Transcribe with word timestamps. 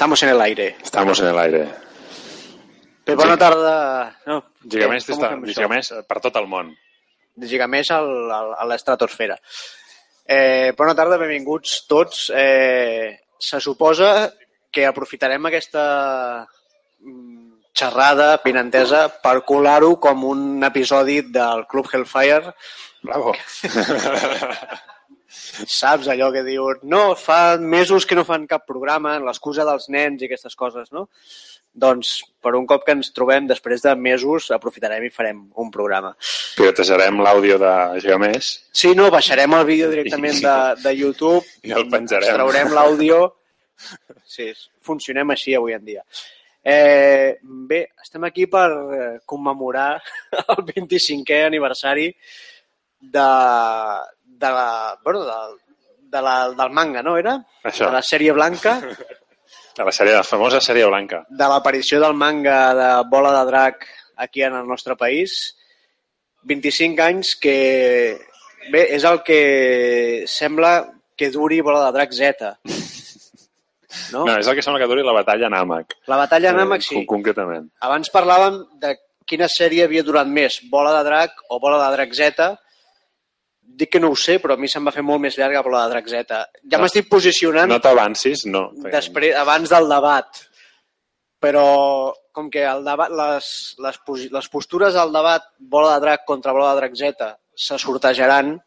Estamos 0.00 0.22
en 0.22 0.30
el 0.30 0.40
aire. 0.40 0.76
Estamos 0.82 1.20
en 1.20 1.26
el 1.26 1.38
aire. 1.38 1.68
Bé, 3.04 3.14
bona 3.14 3.36
tarda. 3.36 4.16
No, 4.24 4.38
Gigamés, 4.64 5.04
com 5.04 5.18
ho 5.18 5.26
està? 5.26 5.28
Gigamés 5.52 5.90
per 6.08 6.16
tot 6.24 6.38
el 6.40 6.46
món. 6.48 6.70
Gigamés 7.36 7.90
al- 7.92 8.30
al- 8.32 8.54
a 8.56 8.64
l'estratosfera. 8.70 9.36
Eh, 10.24 10.72
bona 10.78 10.94
tarda, 10.96 11.18
benvinguts 11.20 11.84
tots. 11.86 12.30
Eh, 12.34 13.12
se 13.38 13.60
suposa 13.60 14.32
que 14.72 14.86
aprofitarem 14.88 15.44
aquesta 15.50 16.46
mm, 17.04 17.68
xerrada 17.76 18.38
pinantesa 18.40 19.02
per 19.20 19.42
colar-ho 19.44 19.98
com 20.00 20.24
un 20.30 20.64
episodi 20.64 21.20
del 21.28 21.66
Club 21.68 21.92
Hellfire. 21.92 22.54
Bravo. 23.02 23.34
Saps 25.30 26.08
allò 26.10 26.30
que 26.34 26.42
diuen 26.46 26.82
no, 26.90 27.14
fa 27.14 27.56
mesos 27.58 28.06
que 28.06 28.16
no 28.18 28.24
fan 28.26 28.48
cap 28.50 28.66
programa, 28.66 29.18
l'excusa 29.22 29.64
dels 29.68 29.88
nens 29.92 30.22
i 30.22 30.26
aquestes 30.28 30.56
coses, 30.58 30.90
no? 30.92 31.06
Doncs, 31.70 32.16
per 32.42 32.56
un 32.58 32.64
cop 32.66 32.82
que 32.82 32.96
ens 32.96 33.12
trobem 33.14 33.46
després 33.46 33.84
de 33.84 33.92
mesos, 33.94 34.48
aprofitarem 34.50 35.04
i 35.06 35.12
farem 35.14 35.44
un 35.62 35.68
programa. 35.70 36.10
Pilotejarem 36.56 37.20
l'àudio 37.22 37.60
de 37.62 37.74
Gigamés 38.02 38.48
Sí, 38.74 38.90
no, 38.98 39.06
baixarem 39.14 39.54
el 39.54 39.68
vídeo 39.68 39.90
directament 39.92 40.42
de, 40.42 40.56
de 40.82 40.96
YouTube, 40.98 41.44
i 41.62 41.70
el 41.70 41.86
penjarem. 41.92 42.26
extraurem 42.26 42.74
l'àudio. 42.74 43.20
Sí, 44.26 44.50
funcionem 44.84 45.30
així 45.30 45.54
avui 45.54 45.78
en 45.78 45.86
dia. 45.86 46.02
Eh, 46.60 47.38
bé, 47.70 47.84
estem 48.02 48.26
aquí 48.26 48.44
per 48.50 48.66
eh, 48.68 49.12
commemorar 49.24 49.94
el 50.42 50.64
25è 50.66 51.44
aniversari 51.46 52.10
de, 53.00 53.28
de 54.40 54.50
la, 54.56 54.98
bueno, 55.04 55.24
de, 55.24 55.38
de 56.16 56.22
la, 56.22 56.34
del 56.50 56.70
manga, 56.76 57.02
no 57.02 57.16
era? 57.20 57.36
Això. 57.64 57.86
De 57.88 57.92
la 57.98 58.02
sèrie 58.02 58.32
blanca, 58.36 58.78
De 59.76 59.84
la, 59.86 59.92
sèrie, 59.94 60.12
la 60.18 60.24
famosa 60.26 60.58
sèrie 60.60 60.84
blanca. 60.90 61.22
de 61.30 61.46
l'aparició 61.48 62.00
del 62.02 62.12
manga 62.18 62.74
de 62.74 62.88
Bola 63.08 63.30
de 63.38 63.44
Drac 63.48 63.86
aquí 64.16 64.42
en 64.42 64.54
el 64.58 64.66
nostre 64.68 64.96
país. 64.96 65.54
25 66.42 67.02
anys 67.04 67.34
que, 67.36 68.18
bé, 68.72 68.82
és 68.96 69.04
el 69.04 69.22
que 69.22 70.24
sembla 70.28 70.72
que 71.16 71.30
duri 71.30 71.60
Bola 71.60 71.86
de 71.86 71.92
Drac 71.98 72.12
Z. 72.12 72.50
No? 74.12 74.24
No, 74.26 74.36
és 74.38 74.46
el 74.46 74.54
que 74.54 74.62
sembla 74.62 74.78
que 74.82 74.86
duri 74.90 75.02
la 75.06 75.12
batalla 75.16 75.48
Nàmac. 75.50 75.96
La 76.10 76.16
batalla 76.18 76.52
Nàmac, 76.54 76.82
sí. 76.86 76.94
Con- 76.94 77.06
Concretament. 77.10 77.64
Abans 77.82 78.10
parlàvem 78.14 78.60
de 78.82 78.92
quina 79.26 79.48
sèrie 79.50 79.82
havia 79.86 80.04
durat 80.06 80.28
més, 80.30 80.60
Bola 80.70 80.92
de 80.98 81.02
Drac 81.08 81.40
o 81.50 81.58
Bola 81.62 81.80
de 81.82 81.88
Drac 81.96 82.14
Z. 82.14 82.46
Dic 83.76 83.90
que 83.92 84.00
no 84.00 84.10
ho 84.12 84.16
sé, 84.18 84.38
però 84.42 84.54
a 84.54 84.60
mi 84.60 84.68
se'm 84.68 84.84
va 84.84 84.92
fer 84.92 85.02
molt 85.06 85.20
més 85.22 85.36
llarga 85.38 85.62
Bola 85.64 85.84
de 85.86 85.94
Drac 85.94 86.08
Z. 86.08 86.38
Ja 86.70 86.76
No. 86.78 86.82
m'estic 86.84 87.08
posicionant 87.08 87.68
No 87.70 87.78
t'avancis, 87.80 88.44
no. 88.46 88.70
després, 88.92 89.34
abans 89.36 89.68
del 89.70 89.88
debat. 89.88 90.26
Però 91.40 92.12
com 92.32 92.50
que 92.50 92.64
el 92.68 92.84
debat, 92.84 93.10
les, 93.10 93.46
les, 93.78 94.00
les 94.30 94.48
postures 94.52 94.94
al 94.96 95.12
debat 95.12 95.42
Bola 95.58 95.94
de 95.94 96.00
Drac 96.04 96.26
contra 96.26 96.52
Bola 96.52 96.74
de 96.78 96.90
Z 96.94 97.30
se 97.56 97.78
sortejaran, 97.78 98.58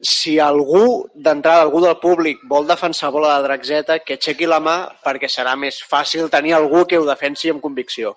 si 0.00 0.38
algú 0.40 1.06
d'entrada, 1.14 1.60
algú 1.60 1.80
del 1.84 1.98
públic 2.00 2.40
vol 2.48 2.66
defensar 2.66 3.10
Bola 3.12 3.42
de 3.42 3.58
Z, 3.62 4.00
que 4.04 4.16
aixequi 4.16 4.46
la 4.46 4.60
mà 4.60 4.88
perquè 5.04 5.28
serà 5.28 5.56
més 5.56 5.82
fàcil 5.84 6.30
tenir 6.30 6.54
algú 6.54 6.86
que 6.86 6.98
ho 6.98 7.04
defensi 7.04 7.50
amb 7.50 7.60
convicció. 7.60 8.16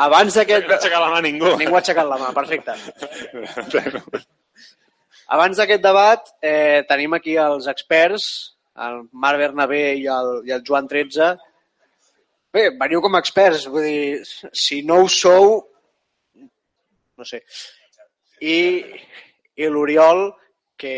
Abans 0.00 0.36
d'aquest... 0.38 0.68
No 0.68 0.76
aixecar 0.78 1.00
la 1.02 1.10
mà 1.12 1.20
ningú. 1.24 1.50
Ningú 1.60 1.76
ha 1.76 1.82
aixecat 1.82 2.08
la 2.08 2.18
mà, 2.20 2.30
perfecte. 2.36 2.76
Abans 5.36 5.60
d'aquest 5.60 5.82
debat, 5.84 6.32
eh, 6.44 6.82
tenim 6.88 7.16
aquí 7.16 7.36
els 7.40 7.68
experts, 7.68 8.26
el 8.86 9.02
Marc 9.12 9.40
Bernabé 9.40 9.82
i 10.00 10.06
el, 10.08 10.32
i 10.48 10.54
el 10.56 10.64
Joan 10.68 10.88
13. 10.88 11.30
Bé, 12.52 12.66
veniu 12.80 13.00
com 13.04 13.16
a 13.16 13.20
experts, 13.22 13.68
vull 13.72 13.86
dir, 13.86 14.50
si 14.56 14.82
no 14.88 15.02
ho 15.02 15.08
sou, 15.12 15.54
no 16.36 17.28
sé. 17.28 17.42
I, 18.44 18.58
i 19.56 19.68
l'Oriol, 19.72 20.26
que 20.76 20.96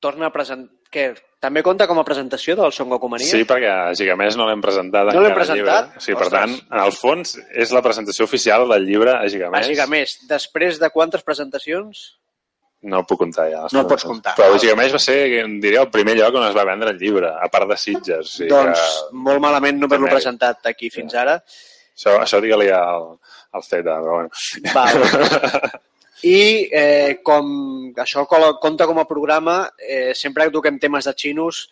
torna 0.00 0.28
a 0.28 0.34
presentar, 0.34 0.74
que 0.92 1.10
també 1.40 1.62
compta 1.62 1.86
com 1.86 1.98
a 2.00 2.04
presentació 2.04 2.56
del 2.58 2.72
Son 2.74 2.88
Goku 2.90 3.08
Mania. 3.08 3.26
Sí, 3.30 3.44
perquè 3.46 3.68
a 3.70 3.94
Gigamés 3.94 4.36
no 4.36 4.46
l'hem 4.48 4.60
presentat 4.64 5.12
No 5.14 5.20
l'hem 5.22 5.34
presentat? 5.36 5.90
llibre. 5.92 6.00
Sí, 6.02 6.14
per 6.14 6.26
Ostres. 6.26 6.40
tant, 6.40 6.54
en 6.72 6.84
el 6.84 6.92
fons, 6.92 7.36
és 7.54 7.70
la 7.72 7.82
presentació 7.82 8.24
oficial 8.26 8.66
del 8.68 8.86
llibre 8.86 9.14
a 9.16 9.28
Gigamés. 9.30 9.66
Bàsica 9.68 9.86
més, 9.86 10.16
després 10.28 10.80
de 10.82 10.90
quantes 10.90 11.22
presentacions? 11.22 12.18
No 12.82 13.00
puc 13.06 13.18
comptar 13.18 13.48
ja. 13.50 13.64
No 13.74 13.86
pots 13.90 14.04
comptar. 14.06 14.36
Però 14.38 14.58
Gigamés 14.58 14.92
va 14.94 15.00
ser, 15.02 15.16
diria, 15.62 15.80
el 15.82 15.90
primer 15.90 16.14
lloc 16.18 16.36
on 16.38 16.44
es 16.46 16.54
va 16.54 16.64
vendre 16.64 16.90
el 16.94 16.98
llibre, 16.98 17.26
a 17.34 17.48
part 17.50 17.66
de 17.70 17.76
Sitges. 17.76 18.20
O 18.20 18.36
sigui 18.36 18.50
doncs 18.52 18.78
que, 18.78 19.16
molt 19.26 19.40
malament 19.42 19.80
no 19.80 19.86
haver-lo 19.86 20.06
També. 20.06 20.14
presentat 20.14 20.66
aquí 20.70 20.90
fins 20.90 21.14
ara. 21.14 21.40
això, 21.96 22.20
això 22.22 22.38
digue-li 22.40 22.68
al, 22.70 23.16
al 23.52 23.62
Zeta, 23.66 23.96
però 23.98 24.20
bueno. 24.20 24.30
Val. 24.74 25.82
I 26.26 26.68
eh, 26.72 27.20
com 27.22 27.92
això 27.96 28.24
compta 28.26 28.86
com 28.86 28.98
a 28.98 29.06
programa, 29.06 29.70
eh, 29.78 30.14
sempre 30.14 30.44
que 30.48 30.54
toquem 30.56 30.78
temes 30.82 31.06
de 31.06 31.14
xinos, 31.14 31.68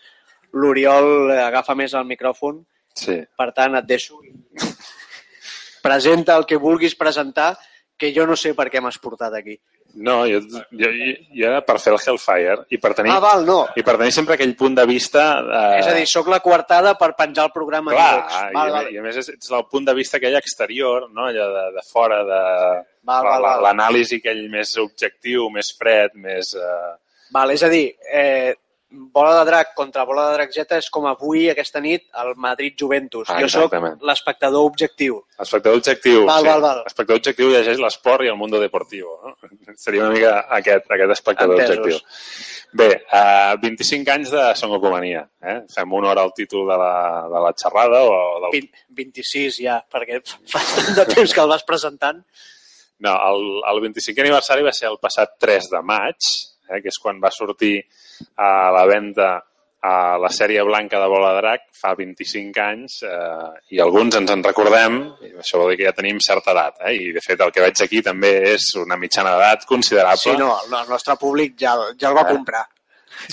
l'Oriol 0.53 1.33
eh, 1.33 1.41
agafa 1.43 1.75
més 1.75 1.95
el 1.95 2.07
micròfon, 2.07 2.65
Sí. 2.97 3.19
per 3.37 3.51
tant 3.53 3.75
et 3.77 3.84
deixo. 3.84 4.21
Presenta 5.83 6.37
el 6.37 6.47
que 6.47 6.57
vulguis 6.57 6.95
presentar, 6.97 7.59
que 7.97 8.12
jo 8.15 8.27
no 8.27 8.37
sé 8.37 8.55
per 8.55 8.71
què 8.73 8.81
m'has 8.81 8.99
portat 8.99 9.34
aquí. 9.34 9.59
No, 9.97 10.27
jo, 10.29 10.41
jo, 10.77 10.89
jo 11.33 11.47
era 11.49 11.62
per 11.65 11.79
fer 11.81 11.95
el 11.95 12.01
Hellfire 12.05 12.67
i 12.69 12.79
per 12.83 12.91
tenir, 12.99 13.11
Ah, 13.15 13.21
val, 13.23 13.47
no. 13.49 13.59
i 13.77 13.83
per 13.87 13.95
tenir 13.97 14.12
sempre 14.12 14.34
aquell 14.37 14.53
punt 14.59 14.75
de 14.77 14.84
vista... 14.87 15.23
Eh, 15.41 15.79
És 15.79 15.87
a 15.89 15.95
dir, 15.97 16.05
sóc 16.11 16.29
la 16.29 16.41
coartada 16.45 16.93
per 17.01 17.15
penjar 17.17 17.47
el 17.49 17.53
programa 17.55 17.95
clar, 17.95 18.19
i, 18.19 18.53
Val, 18.55 18.69
a- 18.69 18.75
val. 18.83 18.91
i 18.93 18.99
a 19.01 19.03
més 19.07 19.17
és, 19.23 19.31
és 19.39 19.51
el 19.57 19.65
punt 19.73 19.87
de 19.89 19.95
vista 19.97 20.19
aquell 20.21 20.37
exterior, 20.37 21.09
no? 21.12 21.25
allò 21.31 21.49
de, 21.55 21.65
de 21.79 21.84
fora, 21.89 22.21
de 22.29 22.43
val, 23.09 23.31
la- 23.41 23.57
l'anàlisi 23.69 24.21
aquell 24.21 24.45
més 24.53 24.77
objectiu, 24.84 25.49
més 25.55 25.73
fred, 25.79 26.13
més... 26.15 26.53
Eh, 26.55 26.95
Val, 27.34 27.51
és 27.51 27.63
a 27.67 27.69
dir, 27.73 27.89
eh, 28.13 28.53
Bola 28.97 29.39
de 29.39 29.45
Drac 29.49 29.75
contra 29.77 30.05
Bola 30.09 30.31
de 30.31 30.37
Drac 30.39 30.53
Z 30.55 30.79
és 30.79 30.89
com 30.93 31.07
avui, 31.09 31.47
aquesta 31.53 31.81
nit, 31.84 32.07
el 32.23 32.33
Madrid-Juventus. 32.41 33.31
Ah, 33.31 33.39
jo 33.45 33.51
sóc 33.53 33.77
l'espectador 34.09 34.67
objectiu. 34.69 35.21
Espectador 35.39 35.79
objectiu. 35.79 36.25
Val, 36.29 36.43
sí. 36.43 36.49
val, 36.49 36.65
val. 36.65 36.83
Espectador 36.89 37.21
objectiu 37.21 37.53
llegeix 37.53 37.81
l'esport 37.83 38.25
i 38.25 38.33
el 38.33 38.39
mundo 38.41 38.61
deportivo. 38.62 39.19
No? 39.25 39.37
Seria 39.84 40.07
una 40.07 40.15
mica 40.17 40.34
aquest, 40.59 40.91
aquest 40.99 41.17
espectador 41.19 41.61
Entesos. 41.61 41.83
objectiu. 41.84 42.57
Bé, 42.77 42.89
uh, 43.12 43.55
25 43.62 44.12
anys 44.12 44.33
de 44.34 44.43
Son 44.59 44.73
Goku 44.73 44.91
Mania. 44.93 45.23
Eh? 45.41 45.61
Fem 45.73 45.93
honor 45.97 46.19
al 46.21 46.34
títol 46.37 46.67
de 46.69 46.77
la, 46.81 46.97
de 47.33 47.45
la 47.47 47.55
xerrada 47.57 48.03
o 48.05 48.19
del... 48.47 48.51
20, 48.59 48.84
26 48.99 49.63
ja, 49.65 49.78
perquè 49.93 50.21
fa 50.53 50.65
tant 50.75 50.93
de 50.99 51.07
temps 51.15 51.33
que 51.33 51.45
el 51.45 51.55
vas 51.55 51.65
presentant. 51.69 52.21
No, 53.05 53.13
el, 53.13 53.47
el 53.71 53.81
25 53.89 54.25
aniversari 54.25 54.65
va 54.65 54.73
ser 54.77 54.89
el 54.91 55.01
passat 55.01 55.37
3 55.43 55.71
de 55.75 55.83
maig, 55.84 56.28
eh? 56.71 56.81
que 56.82 56.91
és 56.93 56.99
quan 57.03 57.21
va 57.22 57.31
sortir 57.34 57.78
a 58.37 58.71
la 58.75 58.87
venda 58.91 59.34
a 59.87 60.16
la 60.19 60.31
sèrie 60.34 60.65
blanca 60.66 60.99
de 60.99 61.06
Bola 61.06 61.34
Drac 61.37 61.66
fa 61.78 61.93
25 61.94 62.59
anys 62.62 62.97
eh, 63.06 63.50
i 63.77 63.81
alguns 63.84 64.16
ens 64.19 64.32
en 64.32 64.43
recordem, 64.43 64.97
i 65.22 65.34
això 65.38 65.60
vol 65.60 65.71
dir 65.71 65.77
que 65.82 65.87
ja 65.87 65.93
tenim 65.94 66.19
certa 66.25 66.50
edat, 66.56 66.81
eh? 66.88 66.94
i 66.97 67.12
de 67.15 67.22
fet 67.22 67.44
el 67.44 67.53
que 67.54 67.62
veig 67.62 67.82
aquí 67.84 68.00
també 68.03 68.32
és 68.56 68.72
una 68.81 68.97
mitjana 68.99 69.37
d'edat 69.37 69.66
considerable. 69.69 70.32
Sí, 70.32 70.34
no, 70.41 70.56
el, 70.65 70.88
nostre 70.91 71.15
públic 71.21 71.54
ja, 71.60 71.77
ja 72.00 72.09
el 72.10 72.16
va 72.19 72.25
Eh. 72.27 72.32
comprar. 72.34 72.65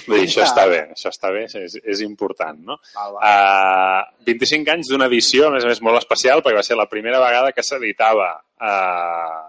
Vull 0.05 0.19
dir, 0.21 0.27
això 0.29 0.44
està 0.45 0.67
bé, 0.69 0.83
això 0.94 1.09
està 1.11 1.31
bé, 1.33 1.41
és, 1.50 1.73
és 1.83 2.03
important, 2.05 2.59
no? 2.69 2.77
Val. 2.95 3.17
Uh, 3.17 4.23
25 4.29 4.71
anys 4.71 4.91
d'una 4.94 5.09
edició, 5.09 5.47
a 5.47 5.55
més 5.55 5.65
a 5.65 5.71
més, 5.71 5.81
molt 5.83 5.97
especial, 6.00 6.44
perquè 6.44 6.59
va 6.61 6.63
ser 6.63 6.77
la 6.79 6.88
primera 6.91 7.19
vegada 7.23 7.51
que 7.51 7.65
s'editava 7.65 8.29
uh, 8.61 9.41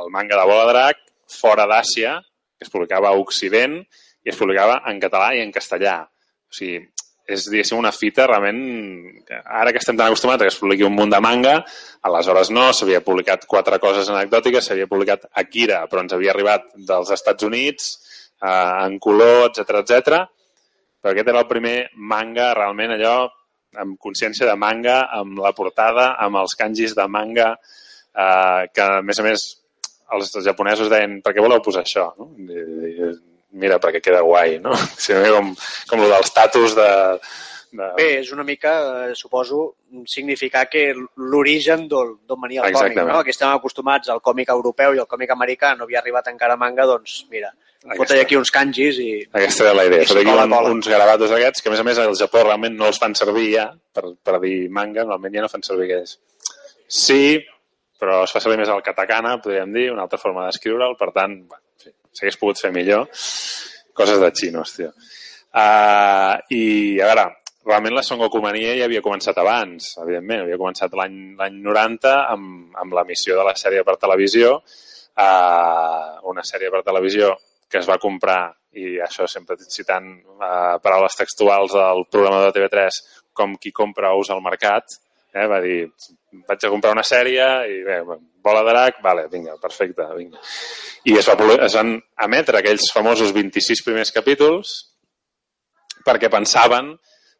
el 0.00 0.10
manga 0.14 0.40
de 0.40 0.48
Bola 0.48 0.64
Drac 0.72 1.04
fora 1.30 1.68
d'Àsia, 1.70 2.16
es 2.60 2.70
publicava 2.72 3.10
a 3.10 3.18
Occident 3.18 3.80
i 4.24 4.32
es 4.32 4.38
publicava 4.38 4.82
en 4.90 5.00
català 5.02 5.32
i 5.36 5.42
en 5.42 5.52
castellà. 5.54 6.00
O 6.48 6.54
sigui, 6.54 6.80
és, 7.28 7.44
diguéssim, 7.52 7.76
una 7.78 7.92
fita 7.92 8.26
realment... 8.26 8.60
Ara 9.28 9.72
que 9.74 9.80
estem 9.82 9.96
tan 9.98 10.08
acostumats 10.08 10.40
a 10.40 10.46
que 10.48 10.52
es 10.54 10.58
publiqui 10.60 10.86
un 10.86 10.94
munt 10.96 11.12
de 11.12 11.20
manga, 11.20 11.58
aleshores 12.08 12.48
no, 12.54 12.70
s'havia 12.72 13.02
publicat 13.04 13.44
quatre 13.50 13.76
coses 13.82 14.08
anecdòtiques, 14.08 14.64
s'havia 14.64 14.88
publicat 14.88 15.28
Akira, 15.42 15.82
però 15.90 16.04
ens 16.04 16.16
havia 16.16 16.32
arribat 16.32 16.70
dels 16.88 17.12
Estats 17.12 17.44
Units, 17.44 17.90
eh, 18.40 18.86
en 18.86 18.96
color, 19.04 19.50
etc 19.50 19.82
etc. 19.82 20.22
Però 21.02 21.12
aquest 21.12 21.28
era 21.34 21.44
el 21.44 21.50
primer 21.50 21.76
manga, 22.14 22.54
realment 22.56 22.96
allò, 22.96 23.18
amb 23.78 23.98
consciència 24.00 24.48
de 24.48 24.56
manga, 24.56 25.02
amb 25.20 25.38
la 25.44 25.52
portada, 25.52 26.14
amb 26.24 26.40
els 26.40 26.56
kanjis 26.56 26.96
de 26.96 27.06
manga, 27.12 27.52
eh, 28.16 28.62
que 28.72 28.88
a 28.88 29.02
més 29.04 29.20
a 29.20 29.28
més 29.28 29.48
els 30.16 30.32
japonesos 30.44 30.90
deien, 30.92 31.18
per 31.24 31.34
què 31.34 31.44
voleu 31.44 31.60
posar 31.64 31.84
això? 31.84 32.08
No? 32.18 32.30
I, 32.38 32.62
i, 32.88 33.10
mira, 33.60 33.80
perquè 33.82 34.02
queda 34.04 34.24
guai, 34.24 34.58
no? 34.62 34.74
Sigui, 35.04 35.28
com, 35.34 35.52
com 35.90 36.04
el 36.04 36.16
dels 36.16 36.34
tatus 36.36 36.76
de... 36.78 36.88
de... 37.72 37.92
Bé, 37.98 38.08
és 38.22 38.32
una 38.34 38.46
mica, 38.48 38.74
eh, 39.04 39.14
suposo, 39.18 39.62
significar 40.08 40.66
que 40.72 40.90
l'origen 40.94 41.86
d'on 41.90 42.18
venia 42.34 42.64
el 42.64 42.72
còmic, 42.72 42.92
Exactament. 42.92 43.14
no? 43.14 43.22
Que 43.24 43.34
estem 43.36 43.52
acostumats 43.52 44.12
al 44.12 44.24
còmic 44.24 44.52
europeu 44.54 44.96
i 44.96 45.02
al 45.02 45.10
còmic 45.10 45.32
americà, 45.36 45.74
no 45.76 45.88
havia 45.88 46.02
arribat 46.02 46.30
encara 46.32 46.56
a 46.56 46.60
manga, 46.60 46.88
doncs, 46.88 47.22
mira, 47.32 47.52
Fotre 47.78 48.18
aquí 48.20 48.34
uns 48.36 48.50
kanjis 48.50 48.96
i... 48.98 49.10
Aquesta 49.30 49.68
era 49.68 49.74
la 49.78 49.84
idea, 49.86 50.02
fotre 50.04 50.24
aquí 50.24 50.32
un, 50.34 50.54
uns 50.72 50.88
garabatos 50.90 51.30
d'aquests, 51.30 51.62
que 51.62 51.70
a 51.70 51.72
més 51.72 51.80
a 51.80 51.84
més 51.86 52.00
al 52.02 52.16
Japó 52.18 52.42
realment 52.42 52.74
no 52.76 52.88
els 52.88 52.98
fan 52.98 53.14
servir 53.16 53.52
ja, 53.52 53.68
per, 53.94 54.02
per 54.26 54.40
dir 54.42 54.56
manga, 54.74 55.04
normalment 55.04 55.38
ja 55.38 55.44
no 55.44 55.50
fan 55.52 55.62
servir 55.62 55.86
aquests. 55.86 56.18
Sí, 56.90 57.38
però 57.98 58.22
es 58.24 58.34
fa 58.34 58.42
servir 58.42 58.60
més 58.60 58.70
el 58.72 58.84
katakana, 58.86 59.38
podríem 59.42 59.72
dir, 59.74 59.88
una 59.92 60.04
altra 60.06 60.20
forma 60.22 60.46
d'escriure'l, 60.46 60.96
per 60.98 61.10
tant, 61.16 61.34
bueno, 61.50 61.92
s'hagués 62.14 62.38
pogut 62.40 62.60
fer 62.62 62.70
millor. 62.74 63.08
Coses 63.98 64.20
de 64.22 64.30
xinos, 64.34 64.74
tio. 64.76 64.92
Uh, 65.48 66.38
I, 66.54 66.62
a 67.02 67.08
veure, 67.08 67.24
realment 67.66 67.96
la 67.96 68.04
Son 68.06 68.20
Goku 68.20 68.40
Mania 68.44 68.76
ja 68.78 68.86
havia 68.86 69.02
començat 69.04 69.38
abans, 69.40 69.94
evidentment, 70.04 70.44
havia 70.44 70.60
començat 70.60 70.94
l'any 70.96 71.58
90 71.64 72.14
amb, 72.34 72.76
amb 72.78 72.94
l'emissió 72.98 73.36
de 73.38 73.46
la 73.48 73.56
sèrie 73.58 73.82
per 73.84 73.98
televisió, 74.00 74.54
uh, 74.60 76.14
una 76.30 76.46
sèrie 76.46 76.70
per 76.72 76.84
televisió 76.86 77.34
que 77.68 77.82
es 77.82 77.88
va 77.88 77.98
comprar, 78.00 78.42
i 78.78 78.96
això 79.02 79.26
sempre 79.28 79.58
citant 79.64 80.12
uh, 80.38 80.78
paraules 80.84 81.16
textuals 81.18 81.74
del 81.74 82.06
programa 82.12 82.44
de 82.46 82.54
TV3, 82.54 83.02
com 83.36 83.56
qui 83.60 83.74
compra 83.74 84.14
ous 84.16 84.30
al 84.30 84.44
mercat, 84.44 84.98
eh, 85.34 85.46
va 85.50 85.60
dir, 85.64 85.78
vaig 86.48 86.64
a 86.64 86.70
comprar 86.72 86.94
una 86.96 87.04
sèrie 87.06 87.46
i 87.68 87.80
bé, 87.86 88.00
bola 88.44 88.62
de 88.64 88.72
drac, 88.72 89.00
vale, 89.04 89.26
vinga, 89.32 89.56
perfecte, 89.60 90.06
vinga. 90.16 90.40
I 91.08 91.18
es, 91.20 91.28
va, 91.28 91.48
es 91.66 91.76
van 91.78 91.96
emetre 92.24 92.60
aquells 92.60 92.90
famosos 92.94 93.32
26 93.36 93.84
primers 93.86 94.12
capítols 94.14 94.74
perquè 96.06 96.30
pensaven, 96.32 96.94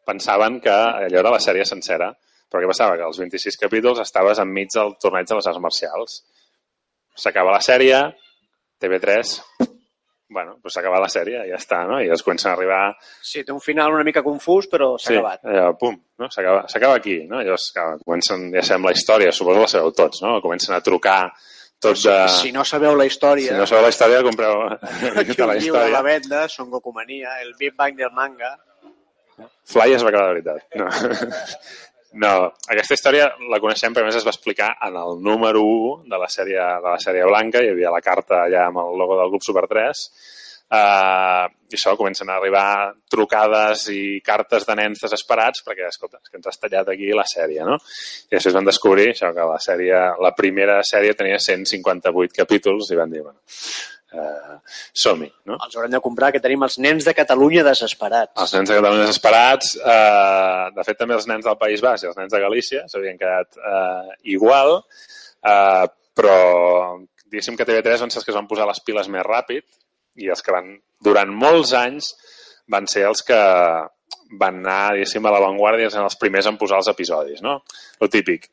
pensaven 0.05 0.59
que 0.63 0.73
allò 0.73 1.23
era 1.23 1.33
la 1.33 1.41
sèrie 1.43 1.65
sencera. 1.65 2.11
Però 2.49 2.63
què 2.63 2.69
passava? 2.69 2.95
Que 2.97 3.05
als 3.05 3.19
26 3.21 3.57
capítols 3.61 4.01
estaves 4.01 4.39
enmig 4.41 4.71
del 4.73 4.95
torneig 5.01 5.27
de 5.29 5.37
les 5.37 5.49
arts 5.49 5.61
marcials. 5.61 6.21
S'acaba 7.19 7.53
la 7.53 7.61
sèrie, 7.61 7.99
TV3, 8.81 9.35
bueno, 10.29 10.57
doncs 10.61 10.75
s'acaba 10.77 10.99
la 11.01 11.09
sèrie, 11.09 11.41
ja 11.49 11.57
està, 11.57 11.79
no? 11.89 11.99
I 12.01 12.09
es 12.13 12.21
comencen 12.23 12.51
a 12.51 12.55
arribar... 12.55 12.81
Sí, 13.25 13.43
té 13.43 13.51
un 13.51 13.59
final 13.61 13.93
una 13.95 14.03
mica 14.05 14.21
confús, 14.25 14.67
però 14.69 14.91
s'ha 14.97 15.09
Sí, 15.13 15.17
acabat. 15.17 15.43
allò, 15.49 15.71
pum, 15.77 15.95
no? 16.21 16.29
s'acaba 16.29 16.93
aquí, 16.95 17.23
no? 17.27 17.41
Llavors, 17.41 17.71
clar, 17.73 17.97
comencen, 18.05 18.49
ja 18.53 18.61
sabem 18.61 18.85
la 18.85 18.93
història, 18.93 19.31
suposo 19.31 19.57
que 19.59 19.65
la 19.67 19.71
sabeu 19.73 19.91
tots, 19.97 20.21
no? 20.21 20.35
Comencen 20.41 20.75
a 20.77 20.81
trucar 20.85 21.31
tots 21.81 22.03
de... 22.05 22.15
Si 22.29 22.51
no 22.51 22.63
sabeu 22.67 22.95
la 22.99 23.05
història, 23.09 23.53
Si 23.53 23.57
no 23.57 23.65
sabeu 23.65 23.85
la 23.87 23.89
història, 23.93 24.21
compreu 24.23 24.63
aquí 25.23 25.33
la 25.33 25.33
llibre 25.33 25.45
a 25.45 25.53
la 25.53 25.57
història. 25.57 26.01
venda, 26.03 26.47
Son 26.49 26.69
Goku 26.69 26.93
Mania, 26.93 27.39
el 27.41 27.55
Big 27.57 27.73
Bang 27.75 27.95
del 27.97 28.11
manga... 28.11 28.57
Fly 29.69 29.93
es 29.95 30.03
va 30.03 30.09
quedar 30.11 30.25
de 30.27 30.33
veritat. 30.33 30.65
No. 30.75 30.87
no, 32.17 32.33
aquesta 32.71 32.95
història 32.97 33.29
la 33.51 33.59
coneixem, 33.61 33.93
però 33.93 34.05
a 34.05 34.09
més 34.09 34.17
es 34.17 34.25
va 34.25 34.33
explicar 34.33 34.71
en 34.87 34.97
el 34.97 35.21
número 35.21 35.61
1 35.61 36.09
de 36.09 36.19
la 36.21 36.29
sèrie, 36.31 36.57
de 36.57 36.89
la 36.89 36.99
sèrie 37.01 37.27
blanca, 37.29 37.61
hi 37.61 37.71
havia 37.73 37.93
la 37.93 38.01
carta 38.01 38.43
allà 38.47 38.65
amb 38.67 38.81
el 38.81 38.97
logo 38.97 39.19
del 39.19 39.33
grup 39.33 39.45
Super 39.45 39.67
3, 39.69 40.05
Uh, 40.69 41.49
i 41.65 41.73
això, 41.73 41.95
comencen 41.97 42.29
a 42.29 42.35
arribar 42.37 42.91
trucades 43.09 43.87
i 43.89 44.19
cartes 44.21 44.67
de 44.67 44.75
nens 44.77 44.99
desesperats 45.01 45.63
perquè, 45.65 45.87
escolta, 45.89 46.19
és 46.21 46.29
que 46.29 46.37
ens 46.37 46.49
has 46.51 46.61
tallat 46.61 46.91
aquí 46.93 47.09
la 47.17 47.25
sèrie, 47.25 47.63
no? 47.65 47.79
I 48.29 48.35
després 48.35 48.53
van 48.53 48.67
descobrir 48.69 49.07
això, 49.09 49.31
que 49.33 49.47
la 49.49 49.57
sèrie, 49.65 49.97
la 50.21 50.31
primera 50.37 50.75
sèrie 50.85 51.15
tenia 51.17 51.39
158 51.41 52.37
capítols 52.37 52.93
i 52.93 52.99
van 53.01 53.09
dir, 53.15 53.23
bueno, 53.25 53.41
uh, 54.13 54.57
som-hi, 54.93 55.29
no? 55.49 55.57
Els 55.65 55.77
haurem 55.77 55.93
de 55.93 56.01
comprar, 56.03 56.31
que 56.33 56.41
tenim 56.43 56.63
els 56.67 56.79
nens 56.81 57.07
de 57.07 57.13
Catalunya 57.17 57.63
desesperats. 57.67 58.33
Els 58.41 58.55
nens 58.57 58.71
de 58.71 58.79
Catalunya 58.79 59.05
desesperats, 59.07 59.75
eh, 59.79 60.65
de 60.75 60.85
fet 60.87 60.99
també 60.99 61.17
els 61.17 61.27
nens 61.29 61.45
del 61.45 61.59
País 61.61 61.83
Basc 61.85 62.05
i 62.05 62.11
els 62.11 62.19
nens 62.19 62.33
de 62.33 62.41
Galícia 62.43 62.85
s'havien 62.91 63.19
quedat 63.19 63.59
eh, 63.59 64.17
igual, 64.35 64.79
eh, 65.45 65.85
però 66.19 66.39
diguéssim 67.29 67.57
que 67.57 67.67
TV3 67.67 68.05
van 68.05 68.11
ser 68.11 68.21
els 68.21 68.27
que 68.27 68.33
es 68.33 68.39
van 68.39 68.49
posar 68.49 68.67
les 68.69 68.81
piles 68.85 69.09
més 69.11 69.25
ràpid 69.25 69.65
i 70.19 70.29
els 70.33 70.41
que 70.43 70.53
van, 70.55 70.73
durant 71.05 71.31
molts 71.31 71.73
anys, 71.77 72.13
van 72.69 72.89
ser 72.89 73.05
els 73.09 73.23
que 73.25 73.39
van 74.39 74.61
anar, 74.61 74.95
diguéssim, 74.97 75.25
a 75.25 75.33
l'avantguàrdia, 75.33 75.89
eren 75.89 76.05
els 76.05 76.17
primers 76.21 76.49
en 76.49 76.57
posar 76.61 76.81
els 76.81 76.89
episodis, 76.91 77.41
no? 77.41 77.59
Lo 78.01 78.09
típic. 78.11 78.49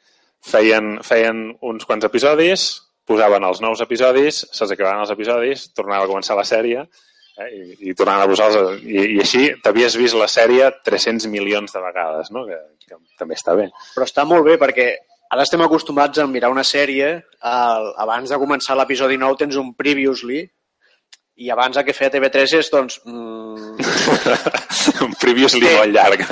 Feien, 0.47 0.99
feien 1.05 1.51
uns 1.67 1.85
quants 1.89 2.07
episodis, 2.07 2.69
posaven 3.07 3.45
els 3.49 3.61
nous 3.65 3.83
episodis, 3.85 4.45
se'ls 4.53 4.73
acabaven 4.75 5.05
els 5.05 5.13
episodis, 5.15 5.69
tornava 5.77 6.07
a 6.07 6.11
començar 6.11 6.37
la 6.39 6.47
sèrie, 6.49 6.87
eh, 7.39 7.51
i, 7.55 7.91
i 7.91 7.95
tornaven 7.99 8.27
a 8.27 8.31
posar 8.31 8.49
els... 8.53 8.83
I, 8.83 9.05
i 9.17 9.21
així 9.23 9.45
t'havies 9.63 9.99
vist 10.01 10.19
la 10.19 10.29
sèrie 10.31 10.71
300 10.87 11.29
milions 11.33 11.73
de 11.75 11.85
vegades, 11.85 12.33
no? 12.35 12.47
Que, 12.49 12.59
que 12.87 12.99
també 13.19 13.39
està 13.39 13.55
bé. 13.59 13.71
Però 13.95 14.09
està 14.09 14.27
molt 14.29 14.47
bé 14.49 14.59
perquè 14.63 14.91
ara 15.31 15.43
estem 15.47 15.63
acostumats 15.65 16.21
a 16.23 16.27
mirar 16.31 16.53
una 16.55 16.65
sèrie, 16.67 17.09
el, 17.53 17.89
abans 18.03 18.31
de 18.31 18.39
començar 18.43 18.77
l'episodi 18.79 19.19
nou 19.19 19.35
tens 19.39 19.59
un 19.59 19.73
previously, 19.79 20.45
i 21.37 21.51
abans 21.53 21.77
el 21.77 21.85
que 21.85 21.93
feia 21.93 22.09
TV3 22.15 22.53
és, 22.63 22.69
doncs, 22.73 23.01
mm, 23.05 23.75
un 25.05 25.17
previously 25.21 25.69
molt 25.69 25.93
llarg. 25.93 26.23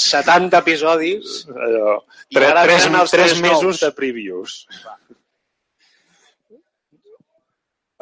70 0.00 0.60
episodis, 0.60 1.40
Allò, 1.50 1.96
I 2.30 2.36
tres, 2.38 2.46
ara 2.52 2.62
tres, 2.62 2.84
venen 2.84 3.00
els 3.00 3.10
tres 3.10 3.32
tres 3.32 3.42
mesos 3.42 3.64
nous. 3.66 3.80
de 3.82 3.90
previews. 3.96 4.54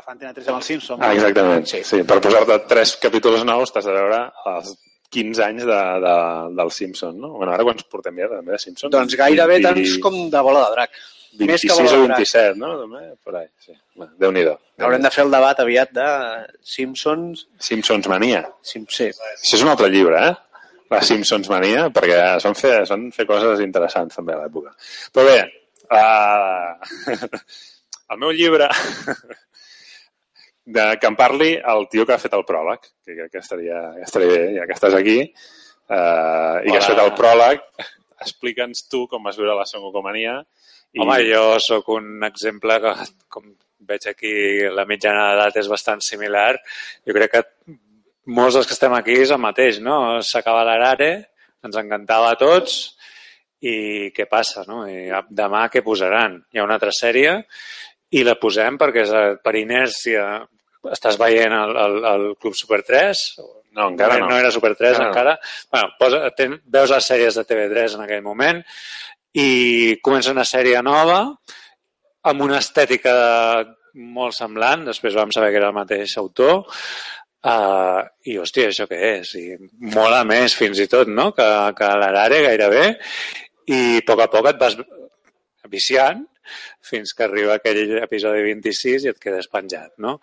Fan 0.09 0.17
Antena 0.17 0.33
3 0.35 0.49
amb 0.49 0.61
els 0.61 0.71
Simpsons. 0.73 1.03
Ah, 1.05 1.13
exactament. 1.15 1.67
Sí, 1.69 1.83
sí 1.85 2.03
per 2.09 2.21
posar-te 2.25 2.59
tres 2.71 2.97
capítols 3.03 3.45
nous 3.49 3.73
t'has 3.75 3.85
de 3.89 3.95
veure 3.95 4.23
els 4.55 4.73
15 5.13 5.45
anys 5.45 5.69
de, 5.69 5.83
de, 6.05 6.17
del 6.57 6.73
Simpson, 6.73 7.21
no? 7.21 7.35
Bueno, 7.37 7.53
ara 7.53 7.67
quants 7.67 7.87
portem 7.93 8.19
ja 8.21 8.29
també 8.33 8.57
de 8.57 8.63
Simpson? 8.65 8.93
doncs 8.93 9.17
gairebé 9.21 9.61
20 9.61 9.69
tants 9.69 9.95
com 10.05 10.19
de 10.33 10.43
bola 10.45 10.65
de 10.67 10.75
drac. 10.77 10.99
Més 11.39 11.61
que 11.61 11.69
26 11.69 11.77
bola 11.77 11.93
o 11.93 12.03
de 12.03 12.09
drac. 12.09 12.19
27, 12.25 12.59
no? 12.61 12.73
També, 12.83 13.05
por 13.25 13.39
ahí, 13.41 13.49
sí. 13.65 13.77
Bueno, 13.97 14.13
Déu-n'hi-do. 14.21 14.57
Haurem 14.85 15.05
de 15.05 15.13
fer 15.13 15.25
el 15.27 15.33
debat 15.33 15.63
aviat 15.65 15.95
de 15.97 16.09
Simpsons. 16.75 17.47
Simpsons 17.69 18.09
Mania. 18.11 18.43
Sim, 18.65 18.87
sí. 18.93 19.11
Això 19.13 19.59
és 19.61 19.65
un 19.65 19.73
altre 19.73 19.91
llibre, 19.93 20.23
eh? 20.31 20.37
La 20.89 21.03
Simpsons 21.05 21.51
Mania, 21.53 21.89
perquè 21.93 22.17
es 22.39 22.47
van 22.49 22.57
fer, 22.57 22.79
es 22.87 22.93
van 22.93 23.11
fer 23.13 23.27
coses 23.29 23.61
interessants 23.61 24.17
també 24.17 24.33
a 24.33 24.41
l'època. 24.41 24.73
Però 25.13 25.27
bé, 25.29 25.43
uh... 25.93 27.19
el 28.15 28.23
meu 28.23 28.33
llibre, 28.33 28.71
de, 30.69 30.85
que 31.01 31.09
em 31.09 31.17
parli 31.17 31.53
el 31.73 31.87
tio 31.93 32.05
que 32.07 32.15
ha 32.15 32.21
fet 32.21 32.35
el 32.37 32.45
pròleg, 32.49 32.91
que 33.05 33.15
crec 33.15 33.33
que 33.33 33.41
estaria, 33.41 33.79
que 33.97 34.05
estaria 34.05 34.33
bé, 34.35 34.43
ja 34.59 34.67
que 34.69 34.77
estàs 34.77 34.97
aquí, 34.99 35.19
uh, 35.25 36.59
i 36.61 36.69
que 36.69 36.77
has 36.77 36.89
Hola. 36.89 36.91
fet 36.91 37.03
el 37.05 37.15
pròleg, 37.17 37.65
explica'ns 38.27 38.85
tu 38.93 39.07
com 39.09 39.25
vas 39.25 39.39
viure 39.41 39.57
la 39.57 39.67
songocomania. 39.69 40.37
I... 40.93 41.01
Home, 41.05 41.17
jo 41.29 41.45
sóc 41.65 41.89
un 41.95 42.27
exemple 42.27 42.79
que, 42.85 42.95
com 43.33 43.49
veig 43.89 44.09
aquí, 44.11 44.35
la 44.75 44.85
mitjana 44.89 45.31
d'edat 45.31 45.59
és 45.63 45.71
bastant 45.71 46.03
similar. 46.05 46.53
Jo 47.07 47.17
crec 47.17 47.33
que 47.37 47.45
molts 48.29 48.59
dels 48.59 48.69
que 48.69 48.77
estem 48.77 48.97
aquí 48.97 49.17
és 49.23 49.33
el 49.33 49.41
mateix, 49.41 49.81
no? 49.85 50.19
S'acaba 50.25 50.67
l'Arare, 50.69 51.11
ens 51.65 51.81
encantava 51.81 52.33
a 52.35 52.39
tots, 52.41 52.79
i 53.65 54.11
què 54.15 54.29
passa, 54.31 54.63
no? 54.69 54.85
I 54.87 55.09
demà 55.35 55.65
què 55.73 55.83
posaran? 55.87 56.39
Hi 56.53 56.61
ha 56.61 56.67
una 56.67 56.77
altra 56.79 56.93
sèrie 56.95 57.39
i 58.15 58.23
la 58.25 58.37
posem 58.41 58.79
perquè 58.81 59.03
és, 59.05 59.11
eh, 59.13 59.35
per 59.43 59.57
inèrcia 59.59 60.25
estàs 60.95 61.19
veient 61.21 61.55
el, 61.55 61.77
el, 61.85 61.97
el 62.13 62.27
Club 62.41 62.57
Super 62.59 62.83
3 62.87 63.25
No, 63.79 63.91
encara 63.93 64.17
no. 64.19 64.27
no 64.31 64.39
era 64.39 64.51
Super 64.51 64.73
3 64.75 64.97
Encara 64.97 65.05
no. 65.05 65.11
encara. 65.13 65.35
Bueno, 65.71 65.91
posa, 66.01 66.23
ten, 66.35 66.57
veus 66.67 66.91
les 66.91 67.11
sèries 67.13 67.37
de 67.39 67.45
TV3 67.47 67.99
en 67.99 68.05
aquell 68.07 68.25
moment 68.25 68.63
i 69.39 69.99
comença 70.03 70.33
una 70.35 70.47
sèrie 70.49 70.81
nova 70.83 71.21
amb 72.29 72.43
una 72.43 72.59
estètica 72.59 73.13
molt 73.99 74.37
semblant, 74.37 74.85
després 74.89 75.17
vam 75.17 75.33
saber 75.35 75.51
que 75.53 75.61
era 75.61 75.71
el 75.71 75.77
mateix 75.77 76.15
autor, 76.21 76.65
uh, 77.47 78.01
i 78.31 78.39
hòstia, 78.39 78.71
això 78.71 78.87
què 78.91 78.99
és? 79.19 79.35
I 79.39 79.57
mola 79.95 80.23
més 80.29 80.55
fins 80.59 80.81
i 80.83 80.89
tot, 80.91 81.11
no?, 81.11 81.31
que, 81.37 81.47
que 81.79 81.91
l'Arare 82.03 82.43
gairebé, 82.47 82.87
i 83.75 83.81
a 83.99 84.07
poc 84.07 84.25
a 84.25 84.29
poc 84.33 84.51
et 84.53 84.61
vas 84.61 84.79
viciant 85.69 86.25
fins 86.89 87.13
que 87.13 87.27
arriba 87.27 87.59
aquell 87.59 87.99
episodi 88.01 88.45
26 88.47 89.05
i 89.05 89.11
et 89.13 89.19
quedes 89.21 89.51
penjat, 89.53 89.93
no? 90.01 90.19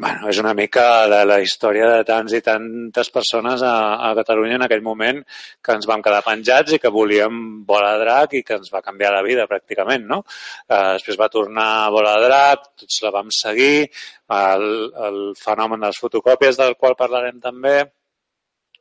Bueno, 0.00 0.30
és 0.32 0.38
una 0.40 0.54
mica 0.56 0.82
de 1.12 1.18
la 1.28 1.36
història 1.44 1.88
de 1.90 2.04
tants 2.08 2.32
i 2.32 2.38
tantes 2.40 3.10
persones 3.12 3.60
a, 3.60 3.72
a 4.06 4.12
Catalunya 4.16 4.56
en 4.56 4.62
aquell 4.64 4.80
moment 4.80 5.18
que 5.60 5.74
ens 5.76 5.84
vam 5.90 6.00
quedar 6.06 6.22
penjats 6.24 6.72
i 6.72 6.78
que 6.80 6.92
volíem 6.94 7.34
Bola 7.68 7.90
de 7.92 8.06
Drac 8.06 8.36
i 8.38 8.40
que 8.46 8.56
ens 8.56 8.72
va 8.72 8.80
canviar 8.86 9.10
la 9.12 9.20
vida 9.26 9.44
pràcticament, 9.50 10.06
no? 10.08 10.22
Eh, 10.24 10.78
després 10.94 11.20
va 11.20 11.28
tornar 11.34 11.68
Bola 11.92 12.14
de 12.16 12.30
Drac, 12.30 12.64
tots 12.80 13.02
la 13.04 13.12
vam 13.18 13.28
seguir, 13.42 13.90
el, 14.38 14.66
el 15.10 15.20
fenomen 15.36 15.84
de 15.84 15.92
les 15.92 16.00
fotocòpies 16.06 16.56
del 16.62 16.78
qual 16.80 16.96
parlarem 16.96 17.36
també, 17.44 17.76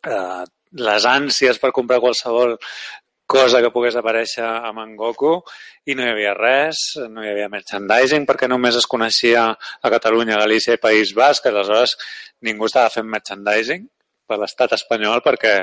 eh, 0.08 0.46
les 0.88 1.10
ànsies 1.18 1.60
per 1.60 1.76
comprar 1.76 2.00
qualsevol 2.00 2.56
cosa 3.30 3.62
que 3.62 3.70
pogués 3.70 3.94
aparèixer 4.00 4.42
a 4.42 4.72
Mangoku 4.74 5.36
i 5.86 5.96
no 5.96 6.06
hi 6.06 6.14
havia 6.16 6.34
res, 6.34 6.80
no 7.14 7.22
hi 7.22 7.30
havia 7.30 7.50
merchandising 7.54 8.26
perquè 8.26 8.50
només 8.50 8.80
es 8.80 8.88
coneixia 8.90 9.44
a 9.54 9.92
Catalunya, 9.94 10.40
Galícia 10.42 10.74
i 10.74 10.82
País 10.82 11.14
Basc, 11.18 11.46
aleshores 11.46 11.94
ningú 12.48 12.66
estava 12.66 12.90
fent 12.94 13.06
merchandising 13.10 13.86
per 14.26 14.40
l'estat 14.42 14.74
espanyol 14.80 15.22
perquè 15.26 15.54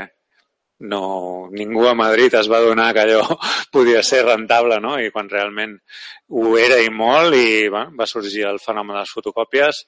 no, 0.93 1.49
ningú 1.51 1.89
a 1.89 1.97
Madrid 1.99 2.35
es 2.39 2.51
va 2.53 2.61
donar 2.63 2.93
que 2.95 3.03
allò 3.03 3.25
podia 3.75 4.03
ser 4.07 4.23
rentable, 4.27 4.79
no? 4.85 4.99
I 5.01 5.11
quan 5.11 5.31
realment 5.33 5.75
ho 6.29 6.55
era 6.61 6.79
i 6.85 6.93
molt 6.93 7.35
i 7.35 7.67
bueno, 7.67 7.97
va 7.99 8.07
sorgir 8.07 8.47
el 8.47 8.63
fenomen 8.63 8.95
de 8.95 9.03
les 9.03 9.15
fotocòpies 9.19 9.83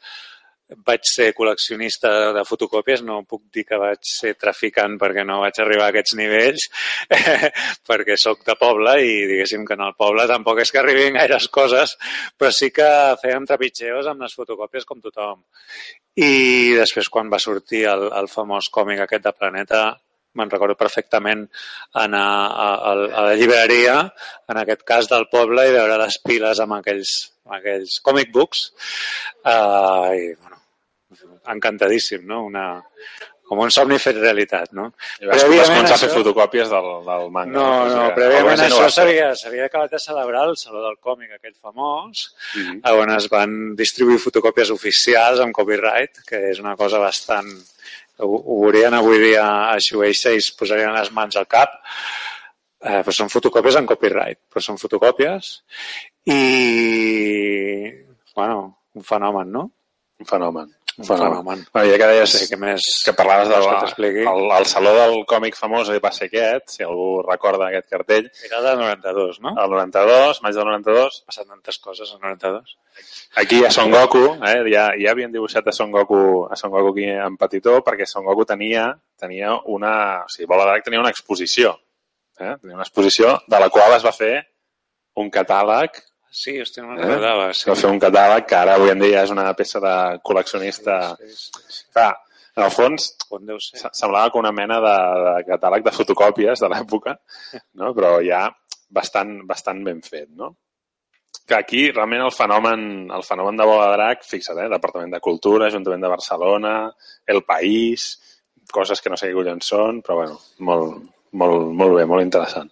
vaig 0.88 1.04
ser 1.08 1.30
col·leccionista 1.36 2.10
de 2.36 2.42
fotocòpies, 2.44 3.02
no 3.06 3.22
puc 3.28 3.46
dir 3.54 3.64
que 3.68 3.78
vaig 3.80 4.00
ser 4.04 4.34
traficant 4.40 4.98
perquè 5.00 5.24
no 5.24 5.40
vaig 5.40 5.60
arribar 5.62 5.86
a 5.88 5.92
aquests 5.94 6.16
nivells, 6.18 6.66
perquè 7.88 8.18
sóc 8.20 8.44
de 8.46 8.56
poble 8.60 8.98
i 9.00 9.14
diguéssim 9.30 9.64
que 9.68 9.78
en 9.78 9.86
el 9.86 9.94
poble 9.98 10.26
tampoc 10.28 10.60
és 10.64 10.72
que 10.72 10.82
arribin 10.82 11.16
gaires 11.16 11.48
coses, 11.52 11.96
però 12.36 12.52
sí 12.52 12.70
que 12.74 12.88
fèiem 13.22 13.48
trepitgeos 13.48 14.10
amb 14.10 14.26
les 14.26 14.36
fotocòpies 14.36 14.84
com 14.88 15.00
tothom. 15.00 15.40
I 16.18 16.74
després 16.76 17.08
quan 17.08 17.32
va 17.32 17.40
sortir 17.40 17.86
el, 17.88 18.10
el 18.20 18.28
famós 18.28 18.68
còmic 18.74 19.06
aquest 19.06 19.24
de 19.24 19.34
Planeta, 19.38 19.82
me'n 20.38 20.50
recordo 20.52 20.76
perfectament 20.78 21.46
anar 22.02 22.26
a, 22.46 22.68
a, 22.90 22.92
a 22.92 23.24
la 23.30 23.34
llibreria, 23.38 23.96
en 24.50 24.60
aquest 24.60 24.84
cas 24.86 25.08
del 25.10 25.26
poble, 25.32 25.64
i 25.66 25.74
veure 25.74 25.98
les 26.02 26.20
piles 26.24 26.60
amb 26.62 26.78
aquells, 26.78 27.14
amb 27.46 27.58
aquells 27.58 27.98
comic 28.04 28.30
books. 28.34 28.68
Uh, 29.42 30.12
I, 30.12 30.30
bueno, 30.36 30.57
encantadíssim, 31.54 32.24
no? 32.26 32.44
Una, 32.46 32.82
com 33.48 33.62
un 33.64 33.70
somni 33.72 33.96
fet 33.98 34.16
realitat, 34.20 34.72
no? 34.76 34.90
I 35.22 35.26
vas, 35.30 35.44
vas 35.48 35.70
començar 35.72 35.94
a 35.96 36.00
fer 36.02 36.10
fotocòpies 36.12 36.68
del, 36.68 36.88
del 37.06 37.30
manga. 37.32 37.54
No, 37.54 37.62
no, 37.64 37.86
O 37.86 37.88
sigui, 37.94 38.14
prèviament 38.18 38.60
això 38.66 38.82
fer. 38.90 39.32
s'havia 39.40 39.64
acabat 39.70 39.90
de 39.96 40.00
celebrar 40.04 40.42
el 40.50 40.56
Saló 40.60 40.82
del 40.84 40.98
Còmic, 41.00 41.32
aquell 41.38 41.54
famós, 41.56 42.26
Mhm. 42.56 42.80
on 42.92 43.10
es 43.16 43.28
van 43.32 43.74
distribuir 43.76 44.18
fotocòpies 44.20 44.70
oficials 44.70 45.40
amb 45.40 45.54
copyright, 45.56 46.20
que 46.28 46.50
és 46.50 46.60
una 46.60 46.76
cosa 46.76 46.98
bastant... 46.98 47.48
Ho, 48.20 48.26
ho 48.34 48.54
veurien 48.64 48.92
avui 48.98 49.16
dia 49.22 49.44
a 49.70 49.76
Shueisha 49.78 50.32
i 50.34 50.40
es 50.42 50.50
posarien 50.50 50.90
les 50.92 51.12
mans 51.14 51.36
al 51.38 51.46
cap, 51.46 51.70
eh, 52.82 52.98
però 53.06 53.12
són 53.14 53.28
fotocòpies 53.30 53.76
amb 53.78 53.86
copyright, 53.86 54.40
però 54.50 54.60
són 54.60 54.76
fotocòpies 54.76 55.62
i, 56.26 57.90
bueno, 58.34 58.78
un 58.94 59.04
fenomen, 59.04 59.52
no? 59.52 59.70
Un 60.18 60.26
fenomen. 60.26 60.74
Fenomen. 61.06 61.66
Bueno, 61.72 61.90
ja 61.92 61.98
que 62.00 62.06
deies 62.10 62.32
Sí, 62.32 62.48
que 62.50 62.56
més... 62.58 62.82
que 63.04 63.12
parlaves 63.14 63.48
del 63.48 63.62
vols 63.62 63.94
que 63.94 64.08
el, 64.24 64.50
el 64.56 64.66
saló 64.66 64.94
del 64.96 65.20
còmic 65.30 65.54
famós 65.54 65.90
va 66.02 66.10
ser 66.14 66.26
aquest, 66.26 66.72
si 66.74 66.82
algú 66.82 67.22
recorda 67.22 67.68
aquest 67.68 67.88
cartell, 67.92 68.30
Era 68.48 68.60
del 68.64 68.78
92, 68.80 69.40
no? 69.44 69.54
el 69.62 69.70
92, 69.70 70.42
maig 70.42 70.58
del 70.58 70.66
92, 70.66 71.20
Ha 71.22 71.30
passat 71.30 71.46
tantes 71.46 71.78
coses 71.78 72.12
al 72.14 72.20
92. 72.20 72.76
Aquí 73.36 73.64
a 73.64 73.70
Son 73.70 73.90
Goku, 73.94 74.24
eh, 74.42 74.58
ja, 74.72 74.88
ja 74.98 75.12
havien 75.12 75.32
dibuixat 75.32 75.68
a 75.70 75.72
Son 75.72 75.92
Goku, 75.94 76.48
a 76.50 76.56
Son 76.56 76.70
Goku 76.74 76.90
aquí 76.96 77.06
en 77.14 77.36
petitó, 77.38 77.78
perquè 77.86 78.06
Son 78.06 78.26
Goku 78.26 78.44
tenia, 78.44 78.90
tenia 79.18 79.54
una... 79.66 80.24
O 80.24 80.32
sigui, 80.32 80.48
Bola 80.50 80.66
Drac 80.66 80.84
tenia 80.84 81.00
una 81.00 81.14
exposició. 81.14 81.76
Eh? 82.38 82.56
Tenia 82.60 82.74
una 82.74 82.86
exposició 82.86 83.36
de 83.46 83.60
la 83.60 83.70
qual 83.70 83.94
es 83.94 84.04
va 84.06 84.14
fer 84.14 84.34
un 85.18 85.30
catàleg, 85.30 86.02
Sí, 86.30 86.58
hòstia, 86.60 86.84
no 86.84 86.92
me'n 86.92 87.00
eh? 87.02 87.52
Sí. 87.56 87.68
va 87.70 87.76
fer 87.78 87.90
un 87.90 88.00
catàleg 88.02 88.46
que 88.48 88.56
ara 88.58 88.76
avui 88.76 88.92
en 88.92 89.00
dia 89.00 89.24
és 89.24 89.32
una 89.32 89.46
peça 89.56 89.80
de 89.80 89.94
col·leccionista. 90.24 90.98
Sí, 91.20 91.30
sí, 91.32 91.62
sí. 91.68 91.84
Clar, 91.96 92.12
en 92.58 92.64
el 92.66 92.72
fons 92.74 93.10
semblava 93.30 94.30
com 94.34 94.42
una 94.42 94.52
mena 94.52 94.78
de, 94.84 94.94
de 95.26 95.34
catàleg 95.48 95.84
de 95.86 95.94
fotocòpies 95.94 96.64
de 96.64 96.70
l'època, 96.72 97.14
no? 97.80 97.92
però 97.96 98.16
ja 98.24 98.46
bastant, 98.90 99.38
bastant 99.48 99.84
ben 99.86 100.02
fet. 100.04 100.28
No? 100.34 100.54
Que 101.48 101.56
aquí 101.56 101.82
realment 101.92 102.24
el 102.26 102.34
fenomen, 102.34 102.82
el 103.14 103.24
fenomen 103.24 103.56
de 103.56 103.66
Bola 103.68 103.88
de 103.88 103.96
Drac, 103.96 104.24
fixa't, 104.26 104.58
eh? 104.64 104.70
Departament 104.72 105.14
de 105.14 105.22
Cultura, 105.24 105.68
Ajuntament 105.68 106.04
de 106.04 106.10
Barcelona, 106.12 106.74
El 107.26 107.44
País, 107.48 108.10
coses 108.72 109.00
que 109.00 109.12
no 109.12 109.16
sé 109.16 109.30
què 109.30 109.38
collons 109.38 109.70
són, 109.72 110.02
però 110.04 110.18
bueno, 110.20 110.36
molt, 110.68 110.98
molt, 111.32 111.68
molt 111.76 111.98
bé, 111.98 112.06
molt 112.08 112.24
interessant. 112.24 112.70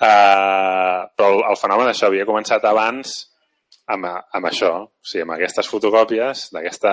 Uh, 0.00 1.06
però 1.16 1.30
el, 1.32 1.42
el 1.52 1.58
fenomen 1.60 1.90
això 1.90 2.10
havia 2.10 2.28
començat 2.28 2.64
abans 2.68 3.16
amb, 3.92 4.06
amb 4.06 4.48
això, 4.50 4.72
o 4.84 5.06
sigui, 5.06 5.24
amb 5.26 5.36
aquestes 5.36 5.70
fotocòpies 5.70 6.48
d'aquesta... 6.54 6.92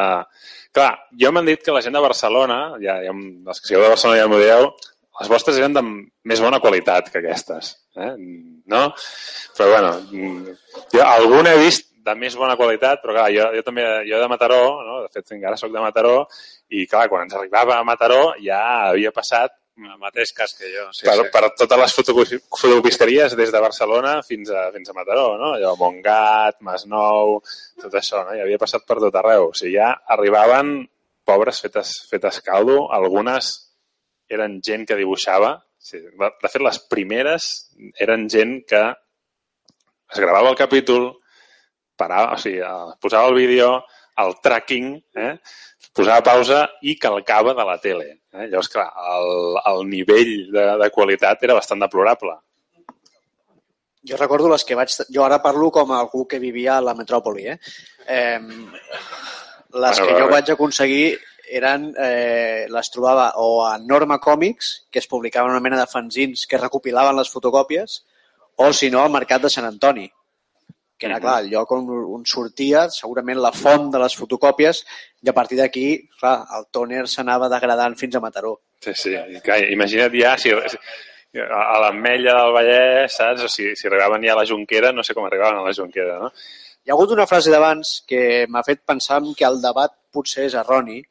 Clar, 0.73 0.91
jo 1.21 1.29
m'han 1.33 1.49
dit 1.51 1.61
que 1.61 1.73
la 1.75 1.83
gent 1.85 1.93
de 1.93 2.01
Barcelona, 2.01 2.59
ja, 2.81 2.97
ja, 3.05 3.13
els 3.13 3.61
que 3.61 3.69
sigueu 3.69 3.83
de 3.85 3.93
Barcelona 3.93 4.21
ja 4.21 4.29
m'ho 4.29 4.41
dieu, 4.41 4.69
les 5.19 5.29
vostres 5.29 5.59
eren 5.59 5.75
de 5.75 5.83
més 5.85 6.41
bona 6.41 6.59
qualitat 6.61 7.11
que 7.13 7.21
aquestes, 7.21 7.75
eh? 7.93 8.13
no? 8.73 8.83
Però 9.57 9.67
bueno, 9.69 9.91
jo 10.93 11.03
alguna 11.05 11.53
he 11.53 11.59
vist 11.61 11.91
de 12.03 12.15
més 12.19 12.35
bona 12.35 12.57
qualitat, 12.59 12.99
però 13.03 13.13
clar, 13.15 13.27
jo, 13.31 13.45
jo 13.55 13.63
també, 13.65 13.85
jo 14.09 14.19
de 14.19 14.29
Mataró, 14.31 14.63
no? 14.83 15.01
de 15.05 15.11
fet 15.13 15.35
encara 15.37 15.59
sóc 15.59 15.71
de 15.71 15.83
Mataró, 15.83 16.23
i 16.73 16.87
clar, 16.89 17.05
quan 17.11 17.27
ens 17.27 17.37
arribava 17.37 17.77
a 17.77 17.85
Mataró 17.87 18.33
ja 18.43 18.63
havia 18.89 19.13
passat 19.15 19.53
El 19.73 19.97
mateix 19.97 20.29
cas 20.37 20.51
que 20.53 20.69
jo. 20.69 20.83
Sí, 20.93 21.07
per, 21.07 21.15
sí. 21.17 21.29
per 21.33 21.47
totes 21.57 21.79
les 21.81 21.93
fotocopi- 21.97 22.39
fotocopisteries 22.45 23.33
des 23.39 23.51
de 23.51 23.61
Barcelona 23.63 24.19
fins 24.21 24.51
a, 24.53 24.67
fins 24.75 24.91
a 24.91 24.93
Mataró, 24.93 25.31
no? 25.39 25.53
Allò, 25.57 25.73
Montgat, 25.79 26.59
Masnou, 26.61 27.39
tot 27.81 27.97
això, 27.97 28.21
no? 28.27 28.35
I 28.37 28.43
havia 28.43 28.61
passat 28.61 28.85
per 28.85 28.99
tot 29.01 29.17
arreu. 29.17 29.49
O 29.49 29.57
sigui, 29.57 29.73
ja 29.79 29.89
arribaven 30.13 30.75
pobres 31.25 31.63
fetes, 31.63 31.95
fetes 32.11 32.41
caldo, 32.45 32.83
algunes 32.93 33.49
eren 34.29 34.59
gent 34.65 34.85
que 34.85 34.97
dibuixava, 34.99 35.55
sí, 35.79 35.99
de 36.03 36.29
de 36.29 36.49
fet 36.51 36.61
les 36.61 36.79
primeres 36.91 37.49
eren 38.01 38.27
gent 38.29 38.59
que 38.69 38.81
es 40.13 40.19
gravava 40.21 40.51
el 40.53 40.59
capítol, 40.59 41.13
parava, 41.97 42.35
o 42.35 42.41
sigui, 42.41 42.59
eh, 42.61 42.97
posava 43.01 43.29
el 43.31 43.39
vídeo, 43.41 43.69
el 44.21 44.35
tracking, 44.43 44.93
eh? 45.17 45.37
posava 45.95 46.21
pausa 46.25 46.67
i 46.81 46.97
calcava 47.01 47.55
de 47.57 47.65
la 47.65 47.79
tele. 47.81 48.11
Eh? 48.33 48.47
Llavors, 48.47 48.69
clar, 48.73 48.87
el, 49.13 49.59
el 49.73 49.83
nivell 49.89 50.33
de, 50.53 50.65
de 50.81 50.89
qualitat 50.93 51.43
era 51.45 51.57
bastant 51.57 51.83
deplorable. 51.85 52.35
Jo 54.09 54.17
recordo 54.19 54.49
les 54.51 54.65
que 54.67 54.75
vaig... 54.75 54.95
Jo 55.13 55.23
ara 55.23 55.41
parlo 55.43 55.69
com 55.71 55.93
a 55.93 55.99
algú 56.01 56.25
que 56.27 56.41
vivia 56.41 56.77
a 56.77 56.83
la 56.83 56.95
metròpoli, 56.97 57.45
eh? 57.53 57.59
eh 58.07 58.39
les 59.73 59.99
Bueno, 59.99 60.07
que 60.07 60.17
jo 60.21 60.31
vaig 60.31 60.51
aconseguir 60.51 61.05
eren... 61.59 61.91
Eh, 61.97 62.65
les 62.73 62.89
trobava 62.91 63.29
o 63.43 63.63
a 63.67 63.77
Norma 63.77 64.19
Còmics, 64.19 64.73
que 64.91 64.99
es 64.99 65.07
publicaven 65.07 65.53
una 65.53 65.63
mena 65.63 65.79
de 65.79 65.87
fanzins 65.87 66.47
que 66.49 66.59
recopilaven 66.59 67.15
les 67.19 67.31
fotocòpies, 67.31 68.01
o 68.57 68.73
si 68.73 68.89
no 68.91 69.01
al 69.01 69.13
Mercat 69.13 69.45
de 69.45 69.53
Sant 69.53 69.69
Antoni, 69.69 70.09
que 71.03 71.09
era, 71.11 71.19
clar, 71.19 71.41
el 71.43 71.49
lloc 71.51 71.71
on, 71.75 71.87
on 72.15 72.21
sortia 72.29 72.85
segurament 72.95 73.41
la 73.43 73.51
font 73.51 73.89
de 73.91 73.99
les 73.99 74.13
fotocòpies 74.15 74.83
i 75.23 75.31
a 75.31 75.35
partir 75.35 75.59
d'aquí, 75.59 75.87
clar, 76.19 76.37
el 76.55 76.69
tòner 76.71 77.03
s'anava 77.11 77.49
degradant 77.51 77.97
fins 77.99 78.15
a 78.15 78.21
Mataró. 78.23 78.53
Sí, 78.83 78.93
sí. 78.95 79.15
Clar, 79.43 79.59
imagina't 79.75 80.15
ja 80.15 80.37
si, 80.39 80.53
a 80.55 81.79
l'Ametlla 81.83 82.37
del 82.39 82.53
Vallès, 82.55 83.17
saps? 83.17 83.43
O 83.43 83.49
si, 83.51 83.73
si 83.75 83.89
arribaven 83.89 84.23
ja 84.23 84.31
a 84.37 84.39
la 84.39 84.47
Jonquera, 84.47 84.93
no 84.95 85.03
sé 85.03 85.15
com 85.17 85.27
arribaven 85.27 85.59
a 85.59 85.65
la 85.67 85.75
Jonquera, 85.75 86.19
no? 86.21 86.31
Hi 86.83 86.91
ha 86.91 86.95
hagut 86.95 87.11
una 87.15 87.27
frase 87.27 87.51
d'abans 87.51 87.95
que 88.07 88.45
m'ha 88.51 88.63
fet 88.63 88.83
pensar 88.87 89.19
que 89.35 89.47
el 89.47 89.59
debat 89.63 89.91
potser 90.11 90.47
és 90.49 90.55
erroni. 90.59 91.01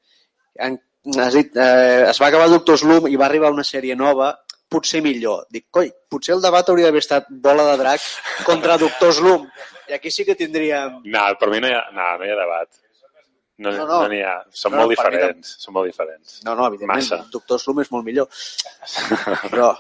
En, 0.61 0.77
has 1.19 1.37
dit, 1.37 1.57
eh, 1.57 2.09
es 2.09 2.21
va 2.21 2.29
acabar 2.29 2.49
Doctor 2.53 2.81
Slum 2.81 3.09
i 3.09 3.17
va 3.21 3.29
arribar 3.29 3.53
una 3.53 3.65
sèrie 3.65 3.97
nova, 3.97 4.35
potser 4.73 5.02
millor. 5.05 5.45
Dic, 5.52 5.69
coi, 5.75 5.91
potser 6.11 6.35
el 6.37 6.45
debat 6.45 6.69
hauria 6.73 6.88
d'haver 6.88 7.02
estat 7.05 7.29
Bola 7.45 7.69
de 7.71 7.79
Drac 7.83 8.07
contra 8.49 8.79
Doctor 8.81 9.12
Slum. 9.14 9.45
I 9.91 9.99
aquí 9.99 10.11
sí 10.14 10.25
que 10.25 10.37
tindríem... 10.38 11.02
No, 11.12 11.26
per 11.38 11.50
mi 11.52 11.61
no 11.61 11.69
hi 11.69 11.76
ha, 11.76 11.85
no, 11.95 12.09
no 12.19 12.26
hi 12.26 12.33
ha 12.33 12.38
debat. 12.38 12.71
No 13.62 13.71
n'hi 13.71 13.79
No, 13.79 13.87
no, 13.87 14.00
no. 14.02 14.09
no, 14.09 14.21
ha. 14.26 14.37
Són 14.57 14.73
No, 14.73 14.81
molt 14.81 14.91
mi 14.91 14.97
diferents. 14.97 15.55
Són 15.62 15.76
molt 15.76 15.91
diferents. 15.91 16.38
No, 16.47 16.57
no, 16.59 16.67
evidentment, 16.73 17.02
Massa. 17.02 17.21
Doctor 17.33 17.61
Slum 17.62 17.83
és 17.85 17.91
molt 17.93 18.07
millor. 18.09 18.29
Però, 19.52 19.71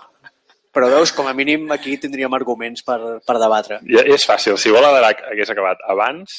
però 0.72 0.90
veus, 0.92 1.12
com 1.16 1.26
a 1.28 1.34
mínim 1.36 1.70
aquí 1.74 1.96
tindríem 2.00 2.36
arguments 2.38 2.84
per, 2.86 2.98
per 3.26 3.38
debatre. 3.40 3.80
I 3.88 4.04
és 4.14 4.26
fàcil. 4.28 4.58
Si 4.60 4.74
Bola 4.74 4.92
de 4.94 5.00
Drac 5.02 5.24
hagués 5.32 5.50
acabat 5.54 5.82
abans, 5.94 6.36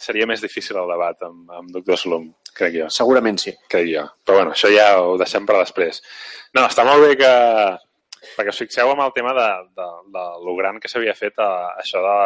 seria 0.00 0.26
més 0.26 0.40
difícil 0.42 0.78
el 0.80 0.88
debat 0.90 1.20
amb, 1.26 1.50
amb 1.58 1.70
Doctor 1.74 1.98
Slum, 2.00 2.30
crec 2.56 2.74
jo. 2.78 2.88
Segurament 2.94 3.38
sí. 3.42 3.52
crec 3.70 3.86
jo. 3.92 4.06
Però 4.24 4.40
bueno, 4.40 4.54
això 4.56 4.70
ja 4.72 4.94
ho 5.02 5.16
deixem 5.20 5.46
per 5.48 5.58
després. 5.60 6.00
No, 6.56 6.64
està 6.66 6.86
molt 6.88 7.04
bé 7.06 7.14
que... 7.20 7.32
Perquè 8.36 8.52
us 8.52 8.58
fixeu 8.60 8.90
en 8.92 9.00
el 9.00 9.12
tema 9.16 9.32
de, 9.36 9.46
de, 9.76 9.86
de 10.12 10.24
lo 10.44 10.52
gran 10.58 10.76
que 10.80 10.88
s'havia 10.92 11.14
fet 11.16 11.38
a, 11.40 11.50
això 11.80 12.02
de, 12.04 12.16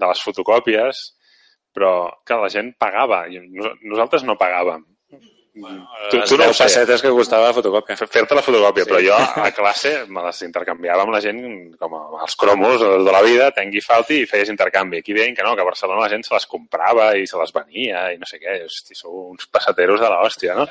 de 0.00 0.06
les 0.08 0.22
fotocòpies, 0.24 1.02
però 1.76 1.90
que 2.24 2.38
la 2.40 2.48
gent 2.52 2.70
pagava. 2.80 3.26
I 3.28 3.42
nos- 3.44 3.76
nosaltres 3.84 4.24
no 4.24 4.38
pagàvem. 4.40 4.86
Tu, 6.10 6.16
Les 6.18 6.28
tu 6.30 6.36
no 6.38 6.44
ho 6.44 6.46
10 6.48 6.56
feies, 6.56 6.62
pessetes 6.62 7.02
que 7.02 7.10
costava 7.10 7.46
la 7.48 7.54
fotocòpia. 7.56 7.96
fer- 7.96 8.08
fer-te 8.08 8.34
la 8.34 8.42
fotocòpia, 8.42 8.84
Sí. 8.84 8.90
però 8.90 9.00
jo 9.04 9.14
a 9.42 9.50
classe 9.52 10.04
me 10.08 10.22
les 10.22 10.42
intercanviava 10.42 11.02
amb 11.02 11.12
la 11.12 11.20
gent 11.20 11.40
com 11.78 11.94
els 12.22 12.36
cromos 12.36 12.80
de 12.80 13.12
la 13.12 13.22
vida, 13.22 13.50
tengui 13.52 13.80
falti 13.80 14.20
i 14.22 14.26
feies 14.26 14.48
intercanvi. 14.48 14.98
Aquí 14.98 15.12
deien 15.14 15.34
que 15.34 15.42
no, 15.42 15.54
que 15.56 15.62
a 15.62 15.68
Barcelona 15.68 16.02
la 16.06 16.08
gent 16.08 16.24
se 16.24 16.34
les 16.34 16.46
comprava 16.46 17.10
i 17.16 17.26
se 17.26 17.36
les 17.38 17.52
venia 17.52 18.12
i 18.12 18.18
no 18.18 18.26
sé 18.26 18.38
què. 18.38 18.64
Hosti, 18.66 18.94
sou 18.94 19.30
uns 19.30 19.46
passateros 19.46 20.00
de 20.00 20.08
l'hòstia, 20.08 20.54
no? 20.54 20.66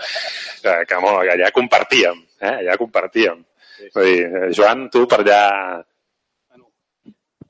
Que, 0.61 0.85
que, 0.87 0.99
molt, 0.99 1.21
que 1.23 1.35
allà 1.35 1.51
compartíem, 1.51 2.23
eh? 2.41 2.55
allà 2.63 2.77
compartíem. 2.77 3.43
Vull 3.93 4.03
dir, 4.05 4.23
eh, 4.25 4.47
Joan, 4.57 4.89
tu 4.89 5.05
per 5.07 5.19
allà... 5.21 5.83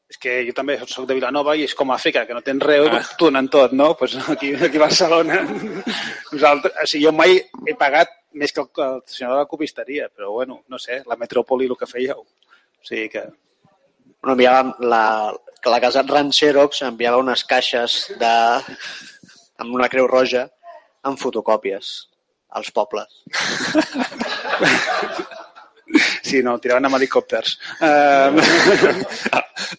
És 0.08 0.20
que 0.24 0.38
jo 0.48 0.54
també 0.56 0.78
soc 0.88 1.04
de 1.08 1.18
Vilanova 1.18 1.58
i 1.60 1.66
és 1.68 1.74
com 1.76 1.90
a 1.92 1.98
Àfrica, 1.98 2.24
que 2.28 2.36
no 2.36 2.44
tens 2.44 2.64
res, 2.64 2.86
ah. 2.88 3.02
t'ho 3.20 3.28
donen 3.28 3.50
tot, 3.52 3.74
no? 3.76 3.90
Pues 4.00 4.16
aquí, 4.32 4.54
aquí 4.56 4.80
a 4.80 4.86
Barcelona, 4.86 5.42
nosaltres, 6.32 6.72
o 6.72 6.88
sigui, 6.88 7.04
jo 7.04 7.12
mai 7.16 7.36
he 7.68 7.76
pagat 7.76 8.14
més 8.40 8.54
que 8.56 8.64
el, 8.64 8.70
el 8.86 9.02
senyor 9.06 9.34
de 9.34 9.42
la 9.42 9.50
copisteria, 9.52 10.08
però 10.14 10.32
bueno, 10.32 10.62
no 10.72 10.80
sé, 10.80 11.02
la 11.10 11.20
metròpoli 11.20 11.68
el 11.68 11.76
que 11.80 11.90
fèieu. 11.90 12.24
O 12.24 12.88
sigui 12.88 13.10
que... 13.12 13.26
Bueno, 14.18 14.34
enviàvem 14.34 14.72
la, 14.90 15.04
la 15.72 15.80
casa 15.84 16.04
Ran 16.08 16.32
Xerox 16.34 16.82
enviava 16.88 17.22
unes 17.22 17.44
caixes 17.50 17.98
de, 18.22 18.36
amb 19.62 19.76
una 19.76 19.90
creu 19.92 20.08
roja 20.10 20.48
amb 21.08 21.20
fotocòpies 21.22 21.92
als 22.58 22.72
pobles. 22.72 23.12
Sí, 26.28 26.42
no, 26.44 26.58
tiraven 26.60 26.88
amb 26.88 26.98
helicòpters. 26.98 27.58
Uh, 27.80 28.36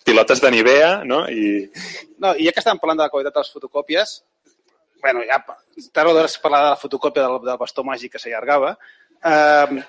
Pilotes 0.07 0.41
de 0.41 0.51
Nivea, 0.55 0.91
no? 1.05 1.23
I, 1.29 1.67
no, 2.23 2.35
i 2.35 2.49
ja 2.49 2.55
que 2.55 2.63
estàvem 2.63 2.81
parlant 2.81 3.03
de 3.03 3.07
la 3.07 3.13
qualitat 3.13 3.37
de 3.37 3.45
les 3.45 3.53
fotocòpies, 3.53 4.15
bueno, 5.03 5.23
ja 5.29 5.39
tard 5.93 6.11
o 6.11 6.15
d'hora 6.15 6.27
es 6.31 6.39
parlava 6.43 6.71
de 6.71 6.75
la 6.77 6.81
fotocòpia 6.81 7.27
del, 7.27 7.41
del 7.47 7.61
bastó 7.61 7.85
màgic 7.87 8.17
que 8.17 8.23
s'allargava. 8.23 8.75
Uh, 9.19 9.81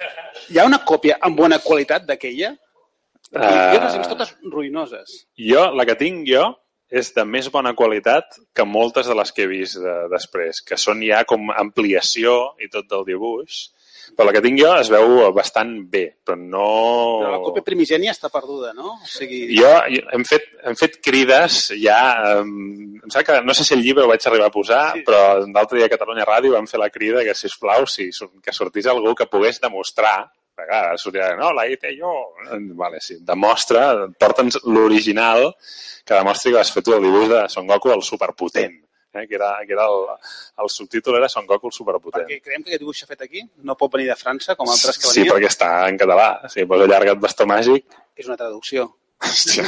hi 0.50 0.60
ha 0.60 0.66
una 0.68 0.82
còpia 0.86 1.20
amb 1.26 1.38
bona 1.38 1.60
qualitat 1.64 2.06
d'aquella? 2.08 2.56
Uh... 3.30 3.44
Jo 3.44 3.82
les 3.84 3.94
he 3.94 4.02
vist 4.02 4.12
totes 4.12 4.34
ruïnoses. 4.52 5.20
jo, 5.38 5.68
la 5.78 5.86
que 5.86 5.98
tinc 6.00 6.26
jo, 6.30 6.48
és 6.90 7.12
de 7.14 7.26
més 7.26 7.50
bona 7.54 7.76
qualitat 7.78 8.40
que 8.58 8.66
moltes 8.66 9.10
de 9.10 9.16
les 9.18 9.32
que 9.34 9.46
he 9.46 9.50
vist 9.50 9.78
de, 9.82 9.96
després, 10.10 10.64
que 10.66 10.78
són 10.82 11.04
ja 11.06 11.22
com 11.30 11.52
ampliació 11.54 12.56
i 12.62 12.70
tot 12.74 12.90
del 12.90 13.06
dibuix. 13.06 13.68
Però 14.16 14.28
la 14.28 14.34
que 14.36 14.42
tinc 14.44 14.60
jo 14.60 14.72
es 14.80 14.90
veu 14.92 15.30
bastant 15.36 15.72
bé, 15.92 16.04
però 16.26 16.38
no... 16.40 16.66
Però 17.22 17.34
la 17.36 17.42
còpia 17.44 17.66
primigènia 17.66 18.14
està 18.16 18.32
perduda, 18.34 18.74
no? 18.78 18.96
O 18.98 19.10
sigui... 19.10 19.44
Jo, 19.56 19.72
jo 19.94 20.02
hem, 20.16 20.26
fet, 20.28 20.50
hem 20.66 20.80
fet 20.80 21.00
crides 21.06 21.62
ja... 21.80 22.00
Um, 22.40 22.98
em 23.00 23.08
sembla 23.08 23.26
que, 23.30 23.38
no 23.48 23.56
sé 23.56 23.68
si 23.68 23.76
el 23.78 23.86
llibre 23.86 24.04
ho 24.04 24.12
vaig 24.12 24.26
arribar 24.28 24.50
a 24.50 24.54
posar, 24.54 24.82
sí. 24.98 25.06
però 25.08 25.22
l'altre 25.46 25.80
dia 25.80 25.88
a 25.88 25.94
Catalunya 25.94 26.28
Ràdio 26.28 26.58
vam 26.58 26.68
fer 26.70 26.82
la 26.82 26.92
crida 26.94 27.24
que, 27.28 27.38
si 27.38 27.52
plau, 27.62 27.88
si, 27.90 28.10
que 28.44 28.56
sortís 28.56 28.90
algú 28.92 29.16
que 29.16 29.30
pogués 29.32 29.62
demostrar 29.64 30.20
clar, 30.60 30.98
sortirà, 31.00 31.30
no, 31.40 31.54
la 31.56 31.64
hice 31.72 31.94
jo. 31.96 32.12
Vale, 32.76 33.00
sí, 33.00 33.16
demostra, 33.24 34.10
porta'ns 34.20 34.60
l'original 34.68 35.54
que 36.04 36.18
demostri 36.18 36.52
que 36.52 36.60
has 36.60 36.74
fet 36.74 36.92
el 36.92 37.06
dibuix 37.06 37.30
de 37.32 37.46
Son 37.54 37.68
Goku 37.70 37.94
el 37.94 38.04
superpotent 38.04 38.76
eh, 39.14 39.26
que 39.28 39.36
era, 39.36 39.52
que 39.66 39.74
era 39.74 39.86
el, 39.90 40.06
el 40.64 40.70
subtítol 40.70 41.18
era 41.18 41.30
Son 41.30 41.46
Goku 41.50 41.68
el 41.72 41.74
superpotent. 41.74 42.28
Perquè 42.28 42.42
creiem 42.46 42.64
que 42.64 42.72
aquest 42.74 42.84
dibuix 42.86 43.00
s'ha 43.02 43.10
fet 43.10 43.22
aquí, 43.26 43.44
no 43.66 43.76
pot 43.80 43.92
venir 43.96 44.08
de 44.12 44.16
França, 44.20 44.56
com 44.60 44.70
altres 44.70 44.98
que 44.98 45.08
Sí, 45.08 45.22
venien. 45.24 45.36
perquè 45.36 45.50
està 45.52 45.72
en 45.90 45.98
català. 45.98 46.30
Si 46.54 46.66
posa 46.70 46.86
allargat 46.90 47.20
bastó 47.20 47.46
màgic, 47.50 47.86
És 48.20 48.28
una 48.28 48.38
traducció. 48.38 48.90
hòstia, 49.20 49.64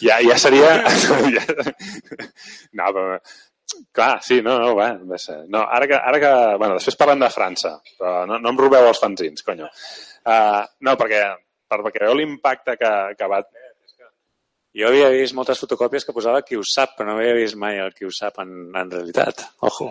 ja, 0.00 0.16
ja 0.24 0.38
seria... 0.40 0.70
Ja... 0.88 1.44
No, 2.78 2.92
però... 2.94 3.18
Clar, 3.92 4.22
sí, 4.24 4.38
no, 4.40 4.54
no, 4.62 4.70
va, 4.76 4.86
va 5.04 5.18
ser. 5.20 5.42
No, 5.52 5.60
ara 5.68 5.86
que, 5.86 5.94
ara 5.94 6.18
que... 6.22 6.30
Bueno, 6.60 6.78
després 6.78 6.96
parlem 6.96 7.20
de 7.20 7.28
França, 7.30 7.74
però 7.98 8.22
no, 8.26 8.38
no 8.40 8.52
em 8.54 8.56
robeu 8.62 8.86
els 8.88 9.00
fanzins, 9.02 9.44
conyo. 9.44 9.68
Uh, 10.24 10.62
no, 10.88 10.94
perquè, 11.00 11.20
per, 11.68 11.78
perquè 11.84 12.00
veieu 12.06 12.16
l'impacte 12.16 12.78
que, 12.80 12.92
que 13.18 13.28
va... 13.28 13.42
Jo 14.78 14.88
havia 14.92 15.08
vist 15.10 15.34
moltes 15.34 15.58
fotocòpies 15.58 16.04
que 16.06 16.12
posava 16.14 16.42
qui 16.46 16.54
ho 16.58 16.62
sap, 16.62 16.92
però 16.98 17.08
no 17.10 17.16
havia 17.18 17.34
vist 17.34 17.56
mai 17.58 17.80
el 17.82 17.90
qui 17.96 18.06
ho 18.06 18.12
sap 18.14 18.38
en, 18.44 18.52
en 18.78 18.90
realitat. 18.92 19.42
Ojo. 19.66 19.88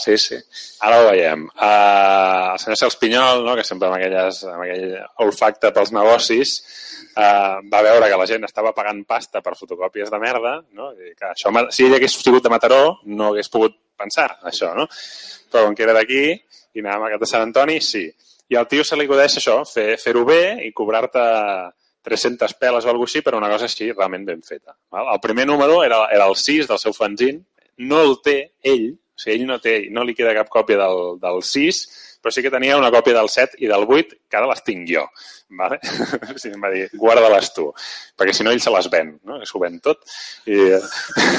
Sí, 0.00 0.16
sí. 0.18 0.34
Ara 0.82 0.96
ho 0.98 1.04
veiem. 1.06 1.44
Uh, 1.54 2.54
el 2.54 2.58
senyor 2.58 2.78
Cels 2.80 2.96
Pinyol, 2.98 3.44
no, 3.46 3.52
que 3.54 3.62
sempre 3.62 3.86
amb, 3.86 3.94
aquelles, 4.00 4.40
amb 4.50 4.64
aquell 4.64 4.96
olfacte 5.22 5.70
pels 5.76 5.92
negocis, 5.94 6.54
uh, 7.14 7.60
va 7.70 7.82
veure 7.86 8.08
que 8.10 8.18
la 8.18 8.26
gent 8.26 8.42
estava 8.48 8.72
pagant 8.74 9.04
pasta 9.06 9.38
per 9.44 9.54
fotocòpies 9.54 10.10
de 10.10 10.18
merda, 10.18 10.56
no? 10.74 10.88
I 10.98 11.12
que 11.14 11.30
això, 11.30 11.52
si 11.70 11.86
ell 11.86 11.94
hagués 12.00 12.16
sigut 12.18 12.42
de 12.42 12.50
Mataró, 12.50 12.80
no 13.06 13.30
hagués 13.30 13.52
pogut 13.54 13.76
pensar 13.94 14.32
això, 14.50 14.72
no? 14.74 14.88
Però 15.52 15.68
com 15.68 15.78
que 15.78 15.86
era 15.86 15.94
d'aquí 15.94 16.24
i 16.34 16.82
anàvem 16.82 17.06
a 17.06 17.12
cap 17.14 17.22
de 17.22 17.30
Sant 17.30 17.46
Antoni, 17.46 17.78
sí. 17.84 18.08
I 18.50 18.58
al 18.58 18.66
tio 18.66 18.82
se 18.82 18.98
li 18.98 19.06
acudeix 19.06 19.38
això, 19.38 19.60
fer- 19.68 19.94
fer-ho 20.02 20.24
bé 20.26 20.42
i 20.66 20.72
cobrar-te 20.74 21.22
300 22.04 22.54
peles 22.60 22.84
o 22.84 22.92
alguna 22.92 23.08
així 23.08 23.22
per 23.24 23.34
una 23.38 23.48
cosa 23.50 23.66
així 23.70 23.90
realment 23.92 24.26
ben 24.28 24.42
feta. 24.44 24.76
Val? 24.92 25.08
El 25.14 25.20
primer 25.24 25.46
número 25.48 25.82
era, 25.84 26.04
era 26.12 26.28
el 26.28 26.36
6 26.36 26.68
del 26.68 26.80
seu 26.82 26.92
fanzine, 26.96 27.40
no 27.78 28.02
el 28.04 28.18
té 28.24 28.36
ell, 28.62 28.90
o 28.94 29.22
sigui, 29.22 29.38
ell 29.38 29.46
no, 29.48 29.58
té, 29.62 29.76
no 29.94 30.04
li 30.04 30.14
queda 30.14 30.34
cap 30.36 30.50
còpia 30.52 30.76
del, 30.82 31.16
del 31.22 31.40
6, 31.42 31.80
però 32.24 32.32
sí 32.32 32.44
que 32.44 32.52
tenia 32.52 32.76
una 32.80 32.90
còpia 32.92 33.16
del 33.16 33.28
7 33.28 33.58
i 33.64 33.70
del 33.70 33.86
8, 33.86 34.18
que 34.28 34.38
ara 34.38 34.50
les 34.50 34.62
tinc 34.64 34.86
jo. 34.88 35.04
Vale? 35.54 35.78
O 36.34 36.38
sigui, 36.40 36.54
em 36.56 36.62
va 36.64 36.70
dir, 36.72 36.84
guarda-les 36.98 37.50
tu, 37.56 37.66
perquè 38.18 38.34
si 38.36 38.46
no 38.46 38.52
ell 38.52 38.62
se 38.64 38.72
les 38.74 38.88
ven, 38.92 39.14
no? 39.28 39.40
s'ho 39.44 39.60
ven 39.62 39.80
tot. 39.84 40.00
I 40.48 40.60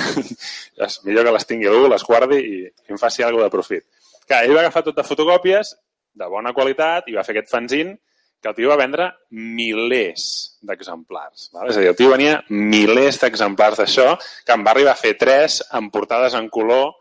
és 0.88 1.00
millor 1.08 1.26
que 1.26 1.36
les 1.36 1.50
tingui 1.50 1.70
algú, 1.72 1.90
les 1.92 2.06
guardi 2.06 2.42
i, 2.42 2.60
i 2.70 2.96
em 2.96 3.02
faci 3.02 3.26
alguna 3.26 3.50
de 3.50 3.56
profit. 3.58 3.86
Clar, 4.26 4.44
ell 4.46 4.56
va 4.58 4.66
agafar 4.66 4.86
tot 4.86 4.98
de 4.98 5.06
fotocòpies 5.06 5.76
de 6.16 6.30
bona 6.32 6.54
qualitat 6.56 7.10
i 7.12 7.18
va 7.18 7.26
fer 7.28 7.36
aquest 7.36 7.52
fanzine 7.52 7.98
que 8.42 8.52
el 8.52 8.56
tio 8.58 8.70
va 8.70 8.78
vendre 8.78 9.08
milers 9.34 10.26
d'exemplars. 10.62 11.50
És 11.66 11.78
a 11.78 11.82
dir, 11.82 11.90
el 11.90 11.98
tio 11.98 12.12
venia 12.12 12.38
milers 12.50 13.18
d'exemplars 13.24 13.82
d'això, 13.82 14.12
que 14.46 14.54
em 14.54 14.66
va 14.66 14.74
arribar 14.76 14.94
fer 15.00 15.16
tres 15.18 15.62
amb 15.74 15.94
portades 15.94 16.38
en 16.38 16.50
color. 16.54 16.92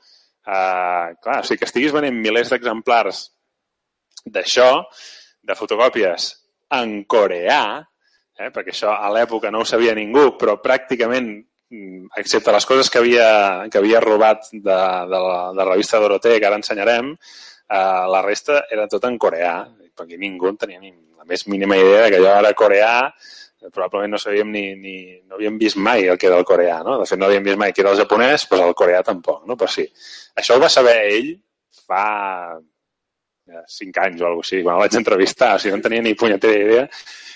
Eh, 0.45 1.09
clar, 1.21 1.41
o 1.41 1.45
sigui, 1.45 1.61
que 1.61 1.69
estiguis 1.69 1.93
venent 1.93 2.17
milers 2.17 2.53
d'exemplars 2.53 3.27
d'això, 4.25 4.71
de 5.45 5.57
fotocòpies 5.59 6.31
en 6.81 7.03
coreà, 7.05 7.63
eh, 8.39 8.51
perquè 8.51 8.73
això 8.73 8.95
a 8.97 9.11
l'època 9.13 9.53
no 9.53 9.63
ho 9.63 9.69
sabia 9.69 9.95
ningú, 9.95 10.31
però 10.41 10.57
pràcticament, 10.65 11.31
mm, 11.71 12.13
excepte 12.17 12.53
les 12.53 12.67
coses 12.67 12.91
que 12.91 12.99
havia, 12.99 13.69
que 13.71 13.79
havia 13.79 14.01
robat 14.01 14.49
de, 14.51 14.61
de, 14.61 15.21
la, 15.29 15.41
de 15.53 15.63
la 15.63 15.71
revista 15.71 16.01
Dorotea, 16.01 16.41
que 16.41 16.49
ara 16.49 16.61
ensenyarem, 16.61 17.13
eh, 17.13 18.05
la 18.17 18.23
resta 18.25 18.65
era 18.71 18.89
tot 18.89 19.05
en 19.05 19.19
coreà, 19.19 19.59
perquè 19.95 20.19
ningú 20.19 20.49
en 20.49 20.57
tenia 20.57 20.81
ni 20.81 20.91
la 21.25 21.33
més 21.33 21.47
mínima 21.49 21.79
idea 21.81 22.05
de 22.05 22.13
que 22.13 22.21
allò 22.21 22.37
era 22.43 22.53
coreà, 22.59 22.95
probablement 23.73 24.13
no 24.13 24.21
sabíem 24.21 24.51
ni, 24.53 24.65
ni 24.77 24.97
no 25.25 25.39
havíem 25.39 25.57
vist 25.59 25.79
mai 25.81 26.05
el 26.13 26.19
que 26.21 26.29
era 26.29 26.37
el 26.37 26.45
coreà, 26.45 26.83
no? 26.85 26.99
De 27.01 27.09
fet, 27.09 27.19
no 27.19 27.31
havíem 27.31 27.47
vist 27.47 27.61
mai 27.61 27.73
que 27.73 27.81
era 27.81 27.95
el 27.95 28.01
japonès, 28.03 28.45
però 28.51 28.69
el 28.69 28.77
coreà 28.77 29.01
tampoc, 29.07 29.43
no? 29.49 29.57
Però 29.57 29.71
sí. 29.73 29.87
Això 30.37 30.59
ho 30.59 30.63
va 30.63 30.69
saber 30.69 30.99
ell 31.09 31.33
fa 31.87 32.05
cinc 33.69 33.99
anys 34.01 34.21
o 34.21 34.29
alguna 34.29 34.43
cosa 34.43 34.55
així, 34.55 34.63
quan 34.65 34.77
el 34.77 34.85
vaig 34.85 34.99
entrevistar, 35.01 35.51
o 35.57 35.63
sigui, 35.63 35.73
no 35.73 35.81
en 35.81 35.87
tenia 35.89 36.05
ni 36.05 36.15
punyetera 36.17 36.61
idea 36.61 36.87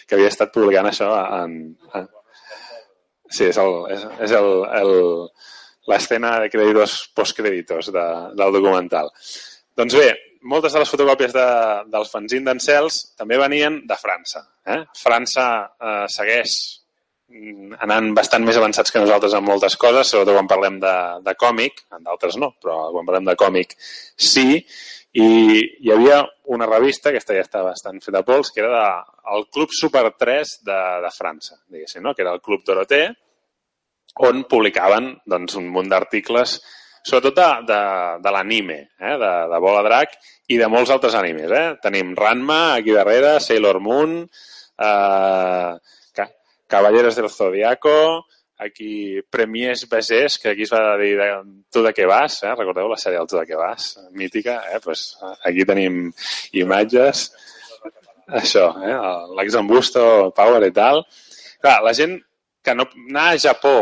que 0.08 0.16
havia 0.16 0.30
estat 0.32 0.52
publicant 0.54 0.88
això 0.88 1.10
en... 1.42 1.58
en... 1.94 2.08
Sí, 3.28 3.44
és 3.50 3.58
el, 3.60 3.74
és, 3.92 4.04
és 4.24 4.32
el, 4.32 4.46
el, 4.78 4.92
l'escena 5.90 6.38
de 6.40 6.48
crèditos 6.48 6.94
postcrèditos 7.16 7.90
de, 7.92 8.04
del 8.38 8.54
documental. 8.56 9.10
Doncs 9.76 9.96
bé, 10.00 10.08
moltes 10.42 10.74
de 10.74 10.82
les 10.82 10.90
fotocòpies 10.90 11.32
de, 11.34 11.46
del 11.92 12.06
fanzine 12.10 12.46
d'Encels 12.46 12.98
també 13.18 13.38
venien 13.40 13.80
de 13.88 13.96
França. 14.00 14.44
Eh? 14.66 14.82
França 14.98 15.46
eh, 15.64 16.04
segueix 16.12 16.54
mm, 17.32 17.78
anant 17.86 18.12
bastant 18.16 18.44
més 18.46 18.58
avançats 18.60 18.92
que 18.92 19.02
nosaltres 19.02 19.34
en 19.36 19.46
moltes 19.46 19.78
coses, 19.80 20.10
sobretot 20.10 20.38
quan 20.38 20.50
parlem 20.50 20.78
de, 20.82 20.94
de 21.24 21.34
còmic, 21.40 21.84
en 21.96 22.06
d'altres 22.06 22.38
no, 22.40 22.52
però 22.62 22.88
quan 22.94 23.08
parlem 23.08 23.30
de 23.30 23.36
còmic 23.40 23.76
sí, 23.78 24.62
i 25.18 25.28
hi 25.82 25.92
havia 25.92 26.20
una 26.54 26.68
revista, 26.68 27.10
aquesta 27.10 27.36
ja 27.36 27.44
està 27.46 27.62
bastant 27.64 28.02
feta 28.04 28.22
pols, 28.26 28.52
que 28.54 28.62
era 28.62 28.74
de, 28.74 29.14
el 29.34 29.48
Club 29.52 29.72
Super 29.74 30.04
3 30.12 30.58
de, 30.68 30.82
de 31.04 31.14
França, 31.16 31.58
diguéssim, 31.68 32.04
no? 32.04 32.14
que 32.14 32.24
era 32.26 32.36
el 32.36 32.44
Club 32.44 32.66
Doroté, 32.66 33.06
on 34.28 34.44
publicaven 34.50 35.12
doncs, 35.30 35.56
un 35.60 35.68
munt 35.72 35.90
d'articles 35.90 36.58
sobretot 37.08 37.34
de, 37.40 37.48
de, 37.72 37.80
de 38.24 38.32
l'anime, 38.34 38.78
eh? 39.00 39.16
de, 39.24 39.32
de 39.52 39.58
Bola 39.64 39.82
Drac 39.86 40.14
i 40.52 40.58
de 40.60 40.68
molts 40.68 40.92
altres 40.94 41.16
animes. 41.18 41.50
Eh? 41.50 41.66
Tenim 41.82 42.14
Ranma 42.18 42.74
aquí 42.76 42.92
darrere, 42.94 43.38
Sailor 43.40 43.80
Moon, 43.80 44.18
eh, 44.22 45.70
Ca- 46.14 46.32
Caballeros 46.68 47.16
del 47.16 47.30
Zodiaco, 47.32 48.26
aquí 48.58 49.20
Premies 49.30 49.86
Besés, 49.88 50.38
que 50.42 50.50
aquí 50.50 50.64
es 50.66 50.72
va 50.74 50.96
dir 50.98 51.12
de, 51.18 51.28
tu 51.72 51.82
de 51.84 51.92
què 51.94 52.06
vas, 52.10 52.40
eh? 52.42 52.54
recordeu 52.58 52.88
la 52.90 52.98
sèrie 52.98 53.20
del 53.20 53.28
tu 53.30 53.38
de 53.38 53.44
què 53.46 53.58
vas, 53.58 53.92
mítica, 54.18 54.60
eh? 54.74 54.80
pues, 54.84 55.12
aquí 55.46 55.64
tenim 55.68 56.08
imatges, 56.58 57.28
això, 58.28 58.66
eh? 58.84 58.96
l'exambusto, 59.38 60.32
Power 60.36 60.64
i 60.66 60.72
tal. 60.74 61.04
Clar, 61.62 61.78
la 61.86 61.94
gent 61.96 62.18
que 62.64 62.74
no 62.74 62.84
anar 63.08 63.30
a 63.32 63.38
Japó 63.40 63.76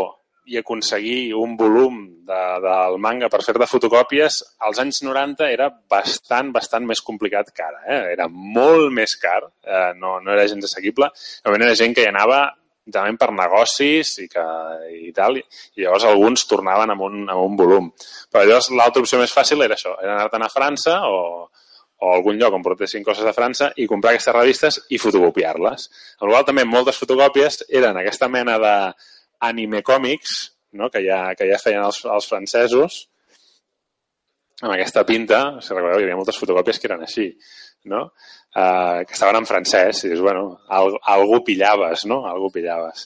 i 0.47 0.59
aconseguir 0.61 1.35
un 1.35 1.57
volum 1.59 1.99
de, 2.27 2.43
del 2.63 2.99
manga 3.03 3.31
per 3.33 3.43
fer 3.45 3.57
de 3.59 3.69
fotocòpies, 3.71 4.39
als 4.67 4.79
anys 4.83 5.03
90 5.07 5.49
era 5.51 5.71
bastant, 5.91 6.53
bastant 6.55 6.87
més 6.87 7.03
complicat 7.05 7.51
que 7.55 7.65
ara. 7.67 7.83
Eh? 7.87 7.99
Era 8.15 8.29
molt 8.31 8.93
més 8.95 9.17
car, 9.23 9.41
eh, 9.67 9.91
no, 9.99 10.19
no 10.23 10.35
era 10.35 10.47
gens 10.51 10.69
assequible. 10.69 11.11
Normalment 11.45 11.69
era 11.69 11.81
gent 11.83 11.97
que 11.97 12.07
hi 12.07 12.13
anava 12.13 12.45
generalment 12.87 13.19
per 13.19 13.33
negocis 13.35 14.13
i, 14.23 14.29
que, 14.31 14.45
i 15.09 15.13
tal, 15.15 15.41
i 15.41 15.83
llavors 15.83 16.07
alguns 16.07 16.47
tornaven 16.47 16.95
amb 16.95 17.03
un, 17.09 17.25
amb 17.27 17.43
un 17.43 17.59
volum. 17.59 17.91
Però 18.31 18.47
llavors 18.47 18.71
l'altra 18.79 19.03
opció 19.03 19.19
més 19.23 19.35
fàcil 19.35 19.67
era 19.67 19.79
això, 19.79 19.97
era 20.03 20.15
anar-te'n 20.15 20.47
a 20.47 20.53
França 20.53 21.01
o, 21.11 21.19
o 21.97 22.13
a 22.13 22.15
algun 22.15 22.39
lloc 22.39 22.55
on 22.55 22.65
portessin 22.65 23.05
coses 23.05 23.27
de 23.27 23.35
França 23.35 23.73
i 23.77 23.89
comprar 23.91 24.15
aquestes 24.15 24.37
revistes 24.37 24.81
i 24.95 25.01
fotocopiar-les. 25.03 25.91
Amb 26.21 26.33
la 26.33 26.45
també 26.47 26.67
moltes 26.69 26.99
fotocòpies 27.03 27.65
eren 27.69 27.99
aquesta 27.99 28.31
mena 28.31 28.59
de 28.63 28.77
anime 29.45 29.83
còmics 29.83 30.37
no? 30.79 30.91
que, 30.91 31.03
ja, 31.05 31.35
que 31.37 31.49
ja 31.51 31.61
feien 31.63 31.85
els, 31.85 32.03
els 32.05 32.29
francesos 32.29 33.05
amb 34.63 34.73
aquesta 34.73 35.05
pinta, 35.05 35.41
si 35.61 35.75
recordeu, 35.75 36.01
hi 36.01 36.07
havia 36.07 36.17
moltes 36.17 36.39
fotocòpies 36.41 36.79
que 36.81 36.89
eren 36.89 37.03
així, 37.05 37.27
no? 37.93 38.07
Uh, 38.57 39.03
que 39.05 39.13
estaven 39.13 39.37
en 39.37 39.49
francès, 39.49 40.01
i 40.07 40.09
dius, 40.09 40.23
bueno, 40.25 40.63
al, 40.73 40.95
algú 41.13 41.43
pillaves, 41.45 42.07
no? 42.09 42.23
Algú 42.25 42.49
pillaves. 42.55 43.05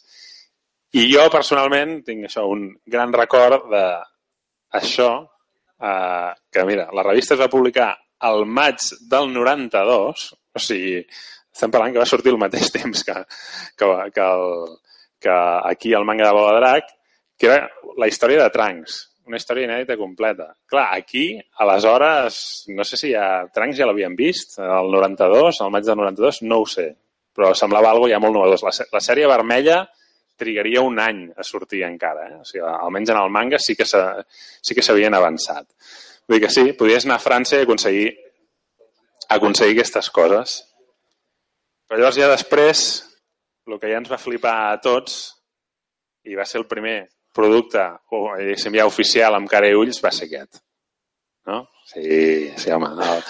I 0.94 1.08
jo, 1.10 1.24
personalment, 1.32 2.00
tinc 2.06 2.28
això, 2.28 2.44
un 2.50 2.68
gran 2.86 3.10
record 3.14 3.66
de 3.70 3.82
això, 4.78 5.10
eh, 5.78 6.30
que 6.50 6.64
mira, 6.66 6.88
la 6.94 7.04
revista 7.06 7.36
es 7.36 7.42
va 7.42 7.50
publicar 7.50 7.92
al 8.26 8.42
maig 8.46 8.82
del 9.10 9.30
92, 9.32 10.24
o 10.54 10.62
sigui, 10.62 10.96
estem 11.54 11.70
parlant 11.70 11.94
que 11.94 12.02
va 12.02 12.08
sortir 12.10 12.34
al 12.34 12.40
mateix 12.42 12.72
temps 12.78 13.06
que, 13.06 13.16
que, 13.78 13.90
que, 14.14 14.26
el, 14.26 14.74
que 15.20 15.30
aquí 15.70 15.92
el 15.94 16.04
manga 16.08 16.26
de 16.26 16.32
Bola 16.32 16.54
de 16.54 16.60
Drac, 16.62 16.90
que 17.38 17.46
era 17.50 17.70
la 17.98 18.08
història 18.08 18.42
de 18.42 18.50
Trunks, 18.54 18.96
una 19.30 19.38
història 19.38 19.68
inèdita 19.68 19.96
completa. 20.00 20.48
Clar, 20.66 20.88
aquí, 20.96 21.38
aleshores, 21.62 22.64
no 22.74 22.84
sé 22.88 22.96
si 22.98 23.12
ja 23.12 23.44
Trunks 23.54 23.78
ja 23.78 23.86
l'havien 23.86 24.16
vist, 24.18 24.56
el 24.58 24.90
92, 24.90 25.60
al 25.62 25.70
maig 25.70 25.84
del 25.86 26.00
92, 26.00 26.42
no 26.48 26.62
ho 26.64 26.66
sé, 26.66 26.88
però 27.36 27.52
semblava 27.54 27.92
algo 27.92 28.08
ja 28.10 28.18
molt 28.18 28.34
novedós. 28.34 28.64
La, 28.66 28.72
la 28.96 29.00
sèrie 29.04 29.28
vermella 29.30 29.84
trigaria 30.40 30.80
un 30.82 30.96
any 30.98 31.26
a 31.36 31.44
sortir 31.44 31.82
encara, 31.84 32.26
eh? 32.30 32.38
o 32.40 32.44
sigui, 32.48 32.64
almenys 32.64 33.12
en 33.12 33.20
el 33.20 33.30
manga 33.30 33.58
sí 33.60 33.76
que 33.76 33.84
s'ha- 33.86 34.24
sí 34.26 34.74
s'havien 34.80 35.14
avançat. 35.14 35.68
Vull 36.26 36.38
dir 36.40 36.46
que 36.46 36.52
sí, 36.54 36.72
podies 36.72 37.04
anar 37.04 37.18
a 37.20 37.22
França 37.22 37.58
i 37.60 37.66
aconseguir, 37.66 38.08
aconseguir 39.28 39.76
aquestes 39.78 40.08
coses. 40.10 40.56
Però 41.88 41.98
llavors 42.00 42.16
ja 42.18 42.28
després, 42.30 42.82
el 43.72 43.80
que 43.80 43.90
ja 43.92 44.00
ens 44.00 44.10
va 44.10 44.20
flipar 44.20 44.56
a 44.70 44.80
tots, 44.82 45.20
i 46.26 46.36
va 46.36 46.46
ser 46.48 46.60
el 46.60 46.68
primer 46.70 46.98
producte, 47.34 47.82
o 48.12 48.24
diguéssim 48.38 48.76
ja 48.76 48.88
oficial 48.88 49.36
amb 49.36 49.48
cara 49.50 49.70
i 49.70 49.76
ulls, 49.78 50.02
va 50.04 50.12
ser 50.14 50.28
aquest. 50.28 50.60
No? 51.46 51.62
Sí, 51.86 52.50
sí, 52.60 52.70
home. 52.70 52.90
El, 53.06 53.22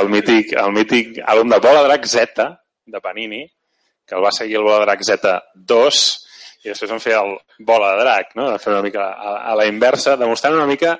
el, 0.00 0.08
mític, 0.12 0.54
el 0.58 0.72
mític 0.74 1.18
àlbum 1.26 1.52
de 1.52 1.60
Bola 1.62 1.84
Drac 1.86 2.06
Z, 2.08 2.48
de 2.88 3.00
Panini, 3.04 3.44
que 4.08 4.16
el 4.16 4.24
va 4.24 4.32
seguir 4.32 4.56
el 4.58 4.66
Bola 4.66 4.86
Drac 4.86 5.04
Z2, 5.04 6.00
i 6.64 6.72
després 6.72 6.90
vam 6.90 7.02
fer 7.02 7.14
el 7.18 7.36
Bola 7.66 7.92
de 7.94 8.02
Drac, 8.02 8.32
no? 8.38 8.48
De 8.54 8.58
fer 8.62 8.72
una 8.72 8.82
mica 8.82 9.10
a, 9.12 9.36
a 9.52 9.56
la 9.58 9.68
inversa, 9.68 10.16
demostrant 10.18 10.56
una 10.56 10.66
mica 10.70 10.96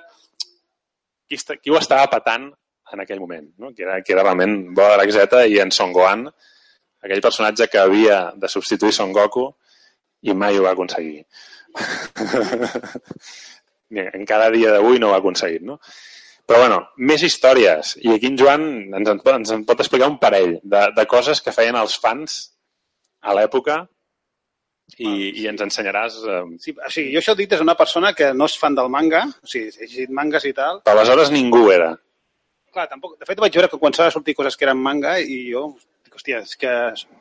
qui, 1.29 1.39
qui 1.39 1.73
ho 1.73 1.79
estava 1.81 2.11
patant 2.13 2.51
en 2.93 3.03
aquell 3.03 3.21
moment, 3.21 3.49
no? 3.59 3.73
que, 3.75 3.83
era, 3.85 3.99
que 4.03 4.15
era 4.15 4.23
realment 4.25 4.75
Bola 4.77 4.97
Drac 4.97 5.13
Z 5.13 5.43
i 5.49 5.59
en 5.61 5.73
Son 5.75 5.93
Gohan, 5.93 6.27
aquell 7.05 7.21
personatge 7.25 7.69
que 7.71 7.79
havia 7.81 8.33
de 8.37 8.49
substituir 8.49 8.93
Son 8.93 9.13
Goku 9.13 9.47
i 10.27 10.35
mai 10.35 10.59
ho 10.59 10.65
va 10.67 10.73
aconseguir. 10.75 11.25
Ni 13.91 14.03
Encara 14.13 14.49
a 14.49 14.53
dia 14.53 14.73
d'avui 14.75 14.99
no 15.01 15.11
ho 15.11 15.15
ha 15.17 15.21
aconseguit, 15.23 15.63
no? 15.65 15.79
Però, 16.49 16.59
bueno, 16.63 16.79
més 17.05 17.23
històries. 17.25 17.95
I 18.01 18.15
aquí 18.15 18.31
en 18.31 18.37
Joan 18.41 18.63
ens 18.97 19.09
en, 19.13 19.19
pot- 19.21 19.37
ens 19.37 19.51
en 19.53 19.65
pot 19.69 19.81
explicar 19.85 20.09
un 20.09 20.19
parell 20.21 20.59
de, 20.63 20.83
de 20.97 21.05
coses 21.09 21.43
que 21.45 21.53
feien 21.53 21.77
els 21.77 21.97
fans 22.01 22.39
a 23.21 23.35
l'època 23.37 23.83
i, 24.97 25.11
i 25.43 25.47
ens 25.51 25.61
ensenyaràs... 25.67 26.17
Eh, 26.25 26.43
Sí, 26.65 26.73
o 26.73 26.89
sigui, 26.93 27.13
jo 27.13 27.21
això 27.21 27.35
ho 27.35 27.39
dic 27.41 27.51
des 27.53 27.61
d'una 27.61 27.77
persona 27.77 28.15
que 28.17 28.31
no 28.33 28.49
és 28.49 28.57
fan 28.61 28.77
del 28.79 28.89
manga, 28.93 29.27
o 29.29 29.49
sigui, 29.49 29.69
he 29.77 29.85
llegit 29.91 30.11
mangas 30.21 30.47
i 30.49 30.55
tal. 30.57 30.81
però 30.87 30.97
aleshores 31.03 31.33
ningú 31.35 31.67
era. 31.75 31.91
Clar, 32.73 32.89
tampoc... 32.89 33.19
De 33.21 33.29
fet, 33.29 33.41
vaig 33.45 33.53
veure 33.61 33.69
que 33.69 33.81
començava 33.81 34.09
a 34.09 34.17
sortir 34.17 34.35
coses 34.37 34.57
que 34.57 34.65
eren 34.69 34.81
manga 34.81 35.19
i 35.21 35.43
jo, 35.53 35.67
hòstia, 36.19 36.43
és 36.43 36.59
que 36.59 36.75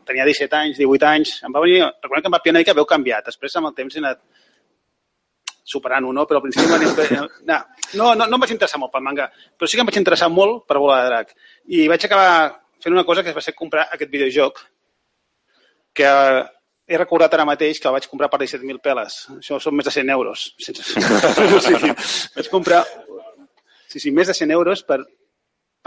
tenia 0.10 0.26
17 0.28 0.58
anys, 0.58 0.82
18 0.82 1.08
anys, 1.12 1.38
em 1.46 1.54
va 1.54 1.64
venir... 1.64 1.86
Recordo 1.86 2.24
que 2.26 2.32
em 2.32 2.36
va 2.36 2.42
pillar 2.44 2.56
una 2.58 2.64
mica, 2.66 2.76
veu 2.78 2.88
canviat. 2.90 3.30
Després, 3.30 3.56
amb 3.60 3.70
el 3.70 3.76
temps, 3.78 3.96
he 3.96 4.02
anat 4.04 4.22
superant-ho, 5.68 6.14
no? 6.16 6.26
Però 6.28 6.40
al 6.40 6.46
principi 6.46 6.72
va... 6.72 7.22
No, 7.48 7.60
no, 7.94 8.12
no, 8.16 8.26
no 8.26 8.40
em 8.40 8.44
vaig 8.44 8.56
interessar 8.56 8.80
molt 8.82 8.94
pel 8.94 9.06
manga, 9.06 9.30
però 9.58 9.70
sí 9.70 9.78
que 9.78 9.86
em 9.86 9.90
vaig 9.90 10.00
interessar 10.02 10.30
molt 10.34 10.66
per 10.68 10.80
Bola 10.80 11.02
de 11.04 11.12
Drac. 11.12 11.34
I 11.78 11.88
vaig 11.92 12.08
acabar 12.08 12.30
fent 12.84 12.96
una 12.96 13.06
cosa 13.08 13.24
que 13.24 13.36
va 13.36 13.44
ser 13.44 13.56
comprar 13.58 13.88
aquest 13.94 14.14
videojoc, 14.14 14.62
que 15.98 16.08
he 16.88 16.98
recordat 16.98 17.34
ara 17.36 17.46
mateix 17.48 17.82
que 17.82 17.90
el 17.90 17.98
vaig 17.98 18.08
comprar 18.08 18.30
per 18.32 18.40
17.000 18.46 18.80
peles. 18.84 19.20
Això 19.36 19.60
són 19.60 19.76
més 19.76 19.90
de 19.90 19.94
100 19.98 20.14
euros. 20.16 20.48
Sense... 20.64 20.86
o 21.58 21.62
sigui, 21.66 21.92
vaig 22.38 22.52
comprar 22.54 22.86
sí, 23.88 24.00
sí, 24.00 24.12
més 24.12 24.30
de 24.30 24.36
100 24.38 24.54
euros 24.56 24.84
per, 24.88 25.02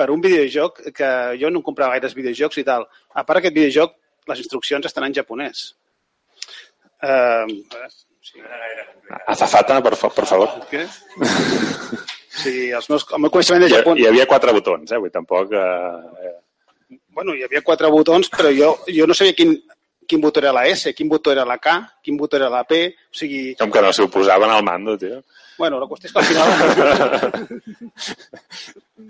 per 0.00 0.08
un 0.14 0.22
videojoc 0.24 0.80
que 0.96 1.10
jo 1.42 1.52
no 1.52 1.60
comprava 1.66 1.92
gaires 1.98 2.16
videojocs 2.16 2.62
i 2.62 2.66
tal. 2.66 2.88
A 3.12 3.24
part 3.28 3.42
aquest 3.42 3.56
videojoc, 3.60 3.94
les 4.32 4.40
instruccions 4.46 4.88
estan 4.88 5.04
en 5.10 5.14
japonès. 5.20 5.66
Uh, 7.00 7.44
sí. 8.24 8.40
Azafata, 9.32 9.78
per, 9.84 9.94
fa- 10.00 10.12
per 10.16 10.26
favor. 10.28 10.48
Què? 10.72 10.86
Sí, 12.40 12.70
els 12.72 12.86
meus, 12.88 13.04
el 13.12 13.20
meu 13.24 13.32
coneixement 13.34 13.64
de 13.64 13.68
Hi, 13.68 13.74
Japó... 13.78 13.94
hi 13.98 14.06
havia 14.08 14.26
quatre 14.30 14.52
botons, 14.56 14.92
eh? 14.96 15.00
Vull 15.02 15.12
tampoc... 15.12 15.52
Eh, 15.52 16.36
Bueno, 17.10 17.34
hi 17.34 17.42
havia 17.42 17.60
quatre 17.66 17.88
botons, 17.90 18.28
però 18.32 18.50
jo, 18.54 18.68
jo 18.88 19.04
no 19.06 19.14
sabia 19.18 19.34
quin, 19.36 19.50
quin 20.08 20.20
botó 20.22 20.40
era 20.40 20.52
la 20.54 20.62
S, 20.70 20.92
quin 20.96 21.08
botó 21.10 21.32
era 21.34 21.44
la 21.46 21.56
K, 21.62 21.72
quin 22.06 22.16
botó 22.16 22.38
era 22.38 22.48
la 22.50 22.62
P, 22.64 22.78
o 23.10 23.14
sigui... 23.18 23.40
com 23.58 23.70
que 23.74 23.82
no 23.82 23.90
s'ho 23.92 24.06
posaven 24.10 24.50
al 24.54 24.62
mando, 24.64 24.94
tio. 24.98 25.18
Bueno, 25.58 25.80
la 25.82 25.88
qüestió 25.90 26.08
és 26.08 26.14
que 26.14 26.20
al 26.22 26.28
final... 26.30 26.48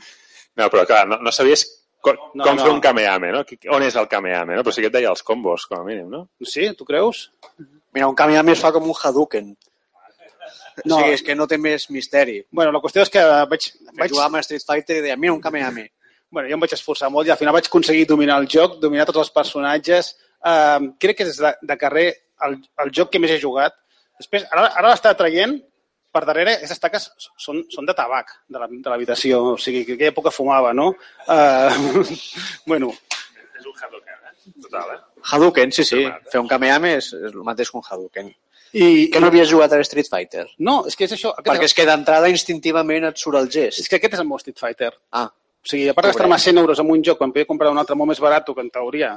No, 0.61 0.69
però 0.73 0.85
clar, 0.89 1.07
no, 1.09 1.19
no 1.25 1.33
sabies 1.33 1.65
com, 2.05 2.17
No, 2.35 2.45
com 2.45 2.57
no. 2.57 2.63
fer 2.65 2.71
un 2.75 2.81
kameame, 2.85 3.33
no? 3.35 3.43
On 3.77 3.83
és 3.87 3.97
el 4.01 4.09
kameame, 4.13 4.55
no? 4.59 4.63
Però 4.67 4.73
sí 4.77 4.85
que 4.85 4.89
et 4.93 4.95
deia 4.99 5.11
els 5.13 5.25
combos, 5.27 5.65
com 5.71 5.81
a 5.81 5.85
mínim, 5.89 6.07
no? 6.13 6.27
Sí, 6.47 6.69
tu 6.77 6.85
creus? 6.89 7.27
Mira, 7.93 8.07
un 8.07 8.15
Kamehameha 8.15 8.55
es 8.55 8.61
fa 8.63 8.71
com 8.73 8.85
un 8.87 8.95
Hadouken. 8.95 9.49
No. 10.85 10.97
O 10.97 11.01
sigui, 11.01 11.15
és 11.17 11.23
que 11.27 11.35
no 11.37 11.47
té 11.51 11.59
més 11.61 11.89
misteri. 11.93 12.39
Bueno, 12.55 12.71
la 12.73 12.81
qüestió 12.81 13.03
és 13.03 13.11
que 13.13 13.21
vaig... 13.21 13.49
Vaig... 13.51 13.97
vaig 13.99 14.13
Jugàvem 14.15 14.39
a 14.39 14.43
Street 14.47 14.65
Fighter 14.65 15.01
i 15.01 15.03
deia, 15.05 15.17
mira, 15.19 15.35
un 15.35 15.41
Kamehameha. 15.43 15.91
bueno, 16.31 16.47
jo 16.49 16.55
em 16.55 16.61
vaig 16.63 16.73
esforçar 16.77 17.09
molt 17.11 17.27
i 17.27 17.33
al 17.35 17.39
final 17.41 17.53
vaig 17.57 17.67
aconseguir 17.67 18.05
dominar 18.07 18.37
el 18.41 18.47
joc, 18.49 18.77
dominar 18.81 19.05
tots 19.09 19.19
els 19.25 19.33
personatges. 19.35 20.13
Uh, 20.47 20.93
crec 21.03 21.19
que 21.19 21.27
és 21.27 21.41
de, 21.43 21.51
de 21.67 21.77
carrer 21.77 22.07
el, 22.47 22.55
el 22.85 22.93
joc 22.95 23.11
que 23.11 23.19
més 23.19 23.33
he 23.35 23.41
jugat. 23.43 23.75
Després, 24.21 24.47
ara, 24.55 24.69
ara 24.79 24.93
l'està 24.93 25.13
traient 25.19 25.59
per 26.13 26.25
darrere, 26.27 26.57
aquestes 26.59 26.81
taques 26.83 27.09
són, 27.39 27.63
són 27.71 27.87
de 27.87 27.95
tabac 27.95 28.33
de 28.49 28.59
la- 28.59 28.69
de 28.71 28.91
l'habitació, 28.91 29.41
o 29.55 29.59
sigui, 29.59 29.85
que 29.87 29.95
aquella 29.95 30.13
època 30.13 30.31
fumava, 30.35 30.73
no? 30.75 30.91
Uh, 31.29 32.05
bueno, 32.67 32.91
És 33.61 33.67
un 33.67 33.75
Hadouken, 33.77 34.15
eh? 34.15 34.53
Total, 34.63 34.95
eh? 34.95 35.01
Hadouken, 35.33 35.73
sí, 35.73 35.85
sí. 35.85 36.05
Fer 36.33 36.41
un 36.41 36.49
Kamehameha 36.49 36.97
és, 36.99 37.13
és 37.13 37.33
el 37.35 37.43
mateix 37.45 37.71
que 37.71 37.77
un 37.79 37.85
Hadouken. 37.89 38.31
i... 38.73 39.11
Que 39.11 39.21
no 39.21 39.27
havies 39.29 39.51
jugat 39.51 39.73
a 39.75 39.81
Street 39.85 40.09
Fighter? 40.09 40.47
No, 40.59 40.85
és 40.87 40.97
que 40.97 41.05
és 41.05 41.13
això. 41.13 41.33
Aquest 41.35 41.47
Perquè 41.49 41.67
és 41.69 41.75
que 41.75 41.85
d'entrada 41.89 42.29
instintivament 42.31 43.05
et 43.11 43.19
surt 43.19 43.37
el 43.41 43.51
gest. 43.51 43.81
És 43.83 43.89
que 43.91 43.97
aquest 44.01 44.15
és 44.15 44.21
el 44.23 44.27
meu 44.31 44.39
Street 44.39 44.59
Fighter. 44.59 44.93
Ah, 45.13 45.27
O 45.61 45.69
sigui, 45.69 45.89
a 45.91 45.93
part 45.93 46.07
de 46.07 46.13
gastar-me 46.15 46.39
100 46.41 46.57
euros 46.63 46.79
en 46.81 46.89
un 46.91 47.03
joc 47.05 47.19
quan 47.19 47.33
podia 47.35 47.45
comprar 47.45 47.69
un 47.71 47.77
altre 47.79 47.95
molt 47.95 48.09
més 48.09 48.21
barat 48.23 48.47
que 48.49 48.63
en 48.65 48.71
teoria, 48.73 49.11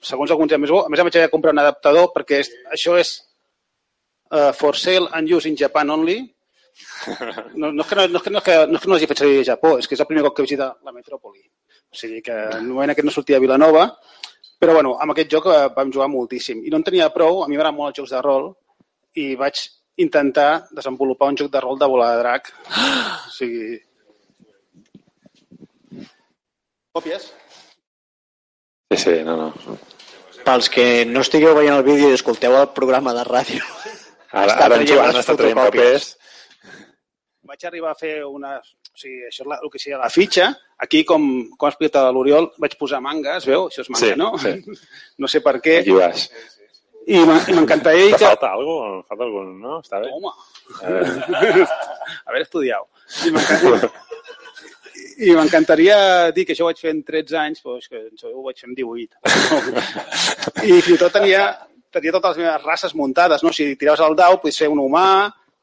segons 0.00 0.30
alguns 0.32 0.50
ja 0.52 0.58
més 0.58 0.70
bo, 0.72 0.80
a 0.86 0.88
més 0.88 1.00
vaig 1.02 1.16
haver 1.18 1.26
de 1.28 1.32
comprar 1.34 1.52
un 1.52 1.60
adaptador 1.60 2.08
perquè 2.14 2.38
és, 2.40 2.50
això 2.72 2.94
és 2.98 3.10
uh, 4.32 4.52
for 4.52 4.74
sale 4.74 5.08
and 5.12 5.28
use 5.28 5.46
in 5.48 5.56
Japan 5.56 5.90
only. 5.90 6.34
No, 7.54 7.70
no, 7.70 7.82
és 7.82 7.88
que 7.88 7.96
no, 7.96 8.06
no, 8.08 8.18
és 8.18 8.22
que 8.24 8.30
no, 8.30 8.38
és 8.38 8.44
que, 8.44 8.54
no 8.66 8.78
és 8.78 8.82
que 8.82 8.88
no 8.88 8.96
hagi 8.96 9.06
fet 9.10 9.20
servir 9.20 9.40
a 9.42 9.48
Japó, 9.50 9.74
és 9.78 9.86
que 9.86 9.96
és 9.96 10.00
el 10.00 10.08
primer 10.08 10.22
cop 10.24 10.36
que 10.38 10.46
visita 10.46 10.70
la 10.86 10.94
metròpoli. 10.94 11.42
O 11.92 11.98
sigui 11.98 12.22
que 12.24 12.32
en 12.32 12.62
el 12.62 12.70
moment 12.70 12.94
aquest 12.94 13.04
no 13.04 13.12
sortia 13.12 13.36
a 13.36 13.42
Vilanova, 13.42 13.84
però 14.62 14.76
bueno, 14.78 14.94
amb 15.02 15.12
aquest 15.12 15.34
joc 15.34 15.50
eh, 15.52 15.66
vam 15.76 15.92
jugar 15.92 16.08
moltíssim. 16.08 16.62
I 16.64 16.72
no 16.72 16.80
en 16.80 16.86
tenia 16.86 17.10
prou, 17.12 17.42
a 17.42 17.48
mi 17.50 17.58
m'agraden 17.58 17.76
molt 17.76 17.92
els 17.92 18.00
jocs 18.00 18.14
de 18.16 18.22
rol, 18.24 18.48
i 19.20 19.34
vaig 19.36 19.60
intentar 20.00 20.64
desenvolupar 20.72 21.28
un 21.34 21.38
joc 21.42 21.52
de 21.52 21.60
rol 21.60 21.78
de 21.78 21.90
bola 21.92 22.12
de 22.14 22.22
drac. 22.24 22.52
O 23.28 23.34
sigui... 23.36 23.76
Còpies? 26.96 27.32
Sí, 28.92 28.96
sí, 29.04 29.18
no, 29.24 29.36
no. 29.36 29.76
pels 30.44 30.68
que 30.70 31.04
no 31.06 31.22
estigueu 31.22 31.54
veient 31.56 31.76
el 31.78 31.86
vídeo 31.86 32.10
i 32.10 32.16
escolteu 32.16 32.56
el 32.58 32.70
programa 32.76 33.14
de 33.16 33.24
ràdio, 33.28 33.62
Ara, 34.32 34.54
ara 34.56 34.76
en 34.78 34.84
traient 34.84 34.88
Joan 34.90 35.18
està 35.20 35.34
traient 35.36 35.58
papers. 35.60 36.12
vaig 37.52 37.64
arribar 37.68 37.90
a 37.92 37.98
fer 37.98 38.14
una... 38.24 38.56
O 38.92 38.98
sigui, 39.00 39.22
això 39.24 39.40
és 39.44 39.48
la, 39.48 39.56
el 39.64 39.70
que 39.72 39.78
seria 39.80 39.98
la 40.00 40.10
fitxa. 40.12 40.50
Aquí, 40.84 40.98
com, 41.08 41.22
com 41.56 41.66
ha 41.66 41.70
explicat 41.72 42.10
l'Oriol, 42.12 42.50
vaig 42.60 42.74
posar 42.80 42.98
manga, 43.00 43.38
es 43.40 43.46
veu? 43.48 43.68
Això 43.70 43.80
és 43.84 43.88
manga, 43.88 44.06
Sí, 44.06 44.18
no? 44.20 44.32
sí. 44.38 44.80
No 45.24 45.28
sé 45.32 45.40
per 45.44 45.54
què. 45.64 45.78
Aquí 45.80 45.94
vas. 45.96 46.26
I 47.08 47.18
m'en- 47.26 47.48
i 47.50 47.54
m'encantaria 47.56 48.12
Te 48.12 48.18
que... 48.20 48.26
falta 48.28 48.50
alguna 48.52 48.90
cosa? 48.92 49.06
Falta 49.08 49.24
algun, 49.26 49.48
no? 49.64 49.78
Està 49.82 49.98
bé? 50.04 50.10
Home, 50.12 50.32
A 50.76 50.92
veure. 50.92 51.66
haver 52.28 52.42
estudiat. 52.44 52.84
I 53.26 53.32
m'encantaria... 53.34 53.92
I 55.22 55.34
m'encantaria 55.36 55.96
dir 56.36 56.44
que 56.46 56.54
això 56.54 56.64
ho 56.64 56.70
vaig 56.70 56.78
fer 56.84 56.92
en 56.94 57.02
13 57.08 57.36
anys, 57.40 57.60
però 57.64 57.78
és 57.80 57.88
que 57.90 57.98
això 58.06 58.30
ho 58.32 58.44
vaig 58.44 58.60
fer 58.60 58.68
en 58.70 58.76
18. 58.76 59.18
I 60.68 60.78
fins 60.84 60.94
i 60.94 61.00
tot 61.00 61.12
tenia, 61.16 61.42
tenia 61.92 62.12
totes 62.16 62.36
les 62.36 62.44
meves 62.46 62.64
races 62.64 62.94
muntades, 62.98 63.42
no? 63.44 63.52
Si 63.52 63.68
tiraves 63.76 64.00
el 64.04 64.16
dau, 64.18 64.38
podia 64.40 64.56
ser 64.56 64.68
un 64.72 64.80
humà, 64.82 65.06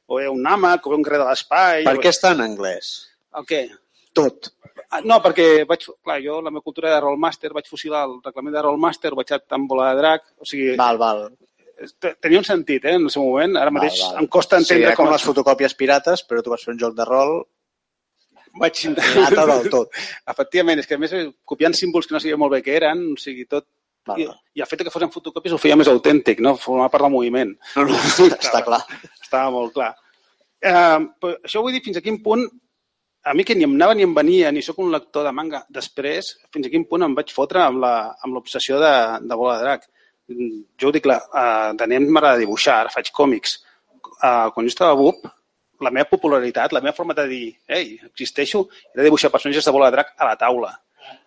o 0.09 0.21
un 0.31 0.45
àmac, 0.47 0.87
o 0.87 0.95
un 0.95 1.03
guerrer 1.05 1.19
de 1.23 1.27
l'espai... 1.29 1.83
per 1.85 1.97
o- 1.97 2.01
què 2.03 2.09
està 2.13 2.31
en 2.37 2.41
anglès? 2.45 2.93
El 3.37 3.45
què? 3.49 3.63
Tot. 4.17 4.51
Ah, 4.89 5.01
No, 5.05 5.19
perquè 5.21 5.65
vaig, 5.69 5.83
clar, 6.01 6.15
jo, 6.23 6.39
la 6.41 6.49
meva 6.49 6.63
cultura 6.65 6.89
de 6.95 7.01
Rollmaster, 7.03 7.51
vaig 7.53 7.67
fusilar 7.69 8.07
el 8.07 8.15
reglament 8.25 8.55
de 8.55 8.63
Rollmaster, 8.65 9.11
vaig 9.13 9.29
estar 9.35 9.57
amb 9.59 9.69
bola 9.69 9.91
de 9.91 9.99
drac, 10.01 10.23
o 10.41 10.47
sigui, 10.49 10.71
Val, 10.79 10.97
val. 10.97 11.27
te- 12.01 12.15
tenia 12.19 12.39
un 12.41 12.47
sentit, 12.47 12.85
eh, 12.89 12.95
en 12.97 13.05
el 13.05 13.11
seu 13.13 13.21
moment. 13.27 13.53
Ara 13.61 13.69
mateix 13.71 13.99
val, 14.01 14.13
val. 14.15 14.23
em 14.23 14.27
costa 14.33 14.57
Sí, 14.57 14.63
entendre 14.65 14.87
era 14.89 14.95
com 14.97 15.05
com... 15.05 15.13
les 15.13 15.27
fotocòpies 15.29 15.75
pirates, 15.77 16.25
però 16.27 16.41
tu 16.41 16.49
vas 16.55 16.65
fer 16.65 16.73
un 16.73 16.79
joc 16.81 16.95
de 16.97 17.05
rol 17.05 17.37
Vaig 18.59 18.73
pirata 18.81 19.45
del 19.45 19.67
tot. 19.69 19.91
Efectivament, 20.33 20.79
és 20.81 20.87
que 20.89 20.97
a 20.97 20.99
més 20.99 21.11
copiant 21.47 21.75
símbols 21.77 22.07
que 22.09 22.15
no 22.15 22.19
sabia 22.19 22.37
molt 22.41 22.55
bé 22.55 22.63
què 22.65 22.73
eren, 22.81 23.03
o 23.13 23.19
sigui, 23.21 23.45
tot... 23.45 23.67
Val, 24.09 24.21
I. 24.21 24.27
I 24.57 24.63
el 24.65 24.69
fet 24.69 24.83
que 24.85 24.93
fossin 24.93 25.11
fotocòpies 25.13 25.55
ho 25.55 25.61
feia 25.61 25.77
més 25.79 25.89
autèntic, 25.91 26.41
no? 26.45 26.55
Formava 26.59 26.91
part 26.93 27.07
del 27.07 27.13
moviment. 27.15 27.53
No, 27.77 27.85
no, 27.89 27.99
està 28.29 28.63
clar. 28.65 28.81
Estava 29.21 29.53
molt 29.55 29.75
clar. 29.77 29.93
Eh, 30.59 30.99
però 31.21 31.37
això 31.37 31.63
vull 31.63 31.75
dir 31.75 31.83
fins 31.85 31.99
a 31.99 32.03
quin 32.03 32.19
punt 32.23 32.43
a 33.29 33.33
mi 33.33 33.43
que 33.43 33.55
ni 33.55 33.65
em 33.67 33.73
anava 33.75 33.95
ni 33.95 34.03
em 34.03 34.13
venia, 34.15 34.51
ni 34.51 34.61
sóc 34.63 34.79
un 34.79 34.91
lector 34.91 35.25
de 35.27 35.31
manga. 35.35 35.63
Després, 35.69 36.31
fins 36.53 36.67
a 36.67 36.71
quin 36.73 36.85
punt 36.89 37.03
em 37.05 37.15
vaig 37.17 37.33
fotre 37.35 37.61
amb 37.61 38.33
l'obsessió 38.33 38.79
de, 38.81 38.93
de 39.21 39.39
Bola 39.39 39.57
de 39.57 39.65
Drac. 39.65 39.89
Jo 40.79 40.89
ho 40.89 40.93
dic, 40.95 41.03
clar, 41.05 41.19
uh, 41.29 41.71
de 41.77 41.87
nen 41.89 42.07
m'agrada 42.09 42.39
dibuixar, 42.41 42.79
ara 42.83 42.93
faig 42.93 43.11
còmics. 43.15 43.57
Uh, 44.19 44.49
quan 44.55 44.65
jo 44.65 44.71
estava 44.71 44.95
a 44.95 44.99
BUP, 44.99 45.27
la 45.85 45.91
meva 45.95 46.09
popularitat, 46.09 46.73
la 46.75 46.81
meva 46.83 46.95
forma 46.95 47.15
de 47.17 47.25
dir, 47.29 47.45
ei, 47.67 47.97
existeixo, 48.09 48.65
era 48.93 49.05
dibuixar 49.05 49.31
personatges 49.33 49.67
de 49.67 49.73
Bola 49.75 49.89
de 49.89 49.97
Drac 49.97 50.13
a 50.17 50.27
la 50.31 50.37
taula. 50.39 50.73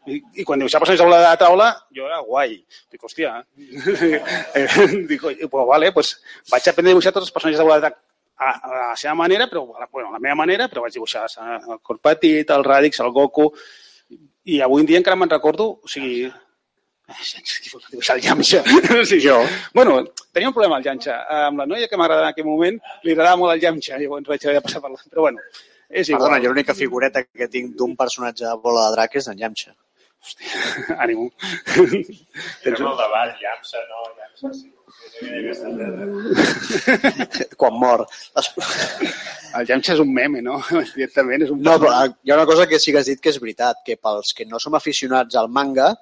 I, 0.06 0.20
i 0.40 0.44
quan 0.44 0.60
personatges 0.60 0.98
de 0.98 1.04
bola 1.06 1.20
de 1.20 1.28
la 1.28 1.36
taula, 1.38 1.68
jo 1.94 2.06
era 2.08 2.20
guai. 2.26 2.56
Dic, 2.90 3.02
hòstia, 3.02 3.36
eh, 3.56 4.66
dic, 5.10 5.24
"Oi, 5.24 5.36
pues 5.46 5.68
vale, 5.68 5.92
pues 5.92 6.16
vaig 6.50 6.68
aprendre 6.68 6.90
a 6.90 6.94
dibuixar 6.94 7.12
tots 7.12 7.28
els 7.28 7.34
personatges 7.34 7.62
de 7.62 7.68
de 7.74 7.80
drac 7.80 7.98
a, 8.42 8.50
a 8.50 8.88
la 8.90 8.96
seva 8.96 9.14
manera, 9.14 9.46
però, 9.48 9.66
bueno, 9.90 10.08
a 10.08 10.12
la 10.12 10.18
meva 10.18 10.34
manera, 10.34 10.68
però 10.68 10.82
vaig 10.82 10.94
dibuixar 10.94 11.26
el 11.28 11.78
cor 11.80 12.00
petit, 12.02 12.50
el 12.50 12.64
Radix, 12.64 13.00
el 13.00 13.12
Goku, 13.14 13.52
i 14.44 14.60
avui 14.60 14.82
en 14.82 14.86
dia 14.86 14.98
encara 14.98 15.16
me'n 15.16 15.30
recordo, 15.30 15.68
o 15.82 15.88
sigui, 15.88 16.24
eh, 16.26 17.42
dibuixar 17.90 18.16
el 18.16 18.22
Yamcha. 18.22 18.62
sí, 19.10 19.20
jo. 19.22 19.38
Bueno, 19.74 20.00
tenia 20.32 20.48
un 20.48 20.54
problema 20.54 20.76
al 20.76 20.84
Yamcha. 20.84 21.20
Amb 21.46 21.62
la 21.62 21.66
noia 21.66 21.88
que 21.88 21.98
m'agradava 22.00 22.30
en 22.30 22.34
aquell 22.34 22.48
moment, 22.48 22.80
li 23.04 23.14
agradava 23.14 23.38
molt 23.44 23.54
el 23.54 23.62
Yamcha, 23.62 24.00
llavors 24.00 24.26
vaig 24.28 24.48
haver 24.48 24.58
de 24.58 24.64
passar 24.66 24.82
per 24.82 24.90
la... 24.90 24.98
Però 25.10 25.28
bueno, 25.28 25.44
és 25.92 26.08
igual. 26.08 26.24
Perdona, 26.24 26.42
jo 26.42 26.52
l'única 26.52 26.74
figureta 26.74 27.24
que 27.28 27.48
tinc 27.52 27.76
d'un 27.78 27.96
personatge 27.96 28.44
de 28.48 28.58
bola 28.64 28.88
de 28.88 28.96
drac 28.96 29.16
és 29.20 29.28
en 29.30 29.40
Yamcha. 29.44 29.74
Ànimo. 31.02 31.30
Tens 32.62 32.78
el 32.80 32.94
davall, 33.00 33.34
Yamsa, 33.42 33.82
no, 33.90 34.06
Yamsa, 34.20 34.52
sí. 34.60 34.70
Quan 37.58 37.74
mor. 37.78 38.06
El 39.58 39.66
Yamcha 39.68 39.96
és 39.96 40.00
un 40.02 40.12
meme, 40.14 40.40
no? 40.44 40.60
Directament 40.96 41.46
és 41.46 41.52
un... 41.54 41.60
No, 41.64 41.76
però 41.82 41.90
hi 42.08 42.32
ha 42.32 42.38
una 42.38 42.48
cosa 42.48 42.68
que 42.70 42.80
sí 42.82 42.94
que 42.94 43.02
has 43.02 43.10
dit 43.10 43.20
que 43.22 43.32
és 43.34 43.40
veritat, 43.42 43.82
que 43.86 43.98
pels 44.00 44.32
que 44.36 44.46
no 44.48 44.60
som 44.62 44.78
aficionats 44.78 45.38
al 45.38 45.50
manga, 45.52 45.92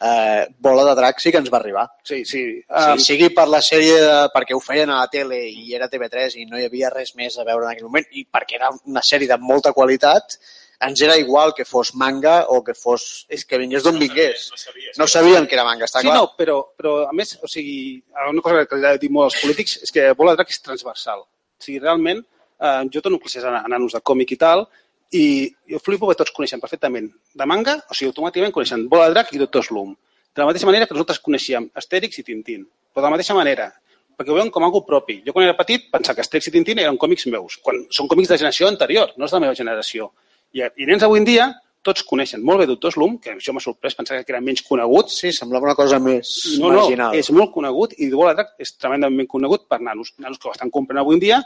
eh, 0.00 0.46
Bola 0.58 0.84
de 0.88 0.94
Drac 0.94 1.20
sí 1.20 1.32
que 1.32 1.38
ens 1.42 1.50
va 1.52 1.58
arribar. 1.58 1.86
Sí, 2.04 2.24
sí. 2.24 2.42
Um, 2.68 2.96
sí, 2.98 3.12
sigui 3.12 3.28
per 3.36 3.46
la 3.48 3.60
sèrie, 3.64 3.98
de, 4.00 4.16
perquè 4.34 4.56
ho 4.56 4.62
feien 4.64 4.90
a 4.90 5.02
la 5.02 5.10
tele 5.12 5.42
i 5.48 5.74
era 5.76 5.90
TV3 5.92 6.38
i 6.40 6.46
no 6.48 6.58
hi 6.58 6.64
havia 6.68 6.92
res 6.94 7.14
més 7.18 7.36
a 7.38 7.44
veure 7.44 7.66
en 7.66 7.74
aquell 7.74 7.88
moment, 7.90 8.08
i 8.12 8.24
perquè 8.24 8.58
era 8.60 8.72
una 8.84 9.04
sèrie 9.04 9.28
de 9.28 9.38
molta 9.42 9.74
qualitat, 9.76 10.38
ens 10.80 11.02
era 11.04 11.18
igual 11.20 11.52
que 11.52 11.66
fos 11.68 11.94
manga 11.94 12.46
o 12.48 12.62
que 12.64 12.72
fos... 12.72 13.26
És 13.28 13.44
que 13.44 13.58
vingués 13.60 13.84
d'on 13.84 13.98
vingués. 14.00 14.46
No 14.48 14.60
sabies. 14.62 14.98
No 14.98 15.06
sabien 15.12 15.46
que 15.46 15.58
era 15.58 15.66
manga, 15.68 15.84
està 15.84 16.00
Sí, 16.00 16.08
clar. 16.08 16.16
no, 16.16 16.30
però, 16.38 16.62
però 16.76 16.94
a 17.04 17.12
més, 17.12 17.34
o 17.44 17.50
sigui, 17.52 18.00
una 18.30 18.40
cosa 18.40 18.64
que 18.64 18.78
li 18.80 18.88
he 18.88 19.00
dit 19.02 19.12
molt 19.12 19.28
als 19.28 19.42
polítics 19.42 19.76
és 19.84 19.92
que 19.92 20.06
Bola 20.16 20.32
de 20.32 20.40
Drac 20.40 20.54
és 20.54 20.62
transversal. 20.64 21.26
O 21.26 21.66
sigui, 21.66 21.82
realment, 21.84 22.24
eh, 22.56 22.78
jo 22.94 23.04
dono 23.04 23.20
classes 23.20 23.44
a, 23.44 23.58
a 23.60 23.68
nanos 23.68 23.92
de 23.92 24.00
còmic 24.00 24.32
i 24.32 24.40
tal, 24.40 24.64
i 25.12 25.50
jo 25.70 25.80
flipo 25.82 26.08
que 26.08 26.16
tots 26.18 26.32
coneixen 26.34 26.60
perfectament 26.62 27.08
de 27.34 27.46
manga, 27.46 27.76
o 27.90 27.94
sigui, 27.96 28.10
automàticament 28.12 28.54
coneixen 28.54 28.86
Bola 28.88 29.08
de 29.08 29.16
Drac 29.16 29.32
i 29.34 29.40
Doctor 29.42 29.64
Slum. 29.66 29.94
De 30.30 30.42
la 30.42 30.46
mateixa 30.46 30.68
manera 30.68 30.86
que 30.86 30.94
nosaltres 30.94 31.18
coneixíem 31.24 31.70
Astèrix 31.74 32.20
i 32.20 32.26
Tintín. 32.26 32.66
Però 32.94 33.02
de 33.02 33.08
la 33.08 33.14
mateixa 33.16 33.34
manera, 33.34 33.72
perquè 34.16 34.30
ho 34.30 34.36
veuen 34.38 34.52
com 34.54 34.62
algo 34.66 34.84
propi. 34.86 35.20
Jo 35.26 35.32
quan 35.34 35.48
era 35.48 35.56
petit 35.58 35.88
pensava 35.90 36.18
que 36.18 36.26
Astèrix 36.26 36.50
i 36.50 36.54
Tintín 36.54 36.78
eren 36.78 36.98
còmics 37.00 37.26
meus, 37.32 37.58
quan 37.62 37.82
són 37.90 38.06
còmics 38.10 38.30
de 38.30 38.38
generació 38.38 38.68
anterior, 38.70 39.10
no 39.16 39.26
és 39.26 39.34
de 39.34 39.40
la 39.40 39.46
meva 39.48 39.58
generació. 39.58 40.12
I, 40.54 40.62
i 40.62 40.86
nens 40.86 41.02
avui 41.06 41.18
en 41.22 41.26
dia 41.26 41.50
tots 41.82 42.02
coneixen 42.04 42.42
molt 42.44 42.60
bé 42.60 42.66
Doctor 42.68 42.92
Slum, 42.92 43.16
que 43.18 43.32
això 43.32 43.54
m'ha 43.56 43.62
sorprès 43.64 43.94
pensar 43.96 44.18
que 44.20 44.32
era 44.34 44.40
menys 44.44 44.60
conegut, 44.66 45.08
Sí, 45.14 45.32
semblava 45.32 45.64
una 45.70 45.74
cosa 45.74 45.98
més 45.98 46.30
no, 46.60 46.68
no, 46.68 46.82
marginal. 46.82 47.14
és 47.16 47.30
molt 47.32 47.54
conegut 47.54 47.94
i 47.96 48.10
Bola 48.12 48.34
de 48.34 48.42
Drac 48.42 48.50
és 48.60 48.74
tremendament 48.76 49.26
conegut 49.26 49.64
per 49.66 49.80
nanos. 49.80 50.12
Nanos 50.20 50.38
que 50.38 50.50
ho 50.50 50.52
estan 50.52 50.70
comprant 50.70 51.00
avui 51.00 51.16
en 51.16 51.22
dia. 51.24 51.38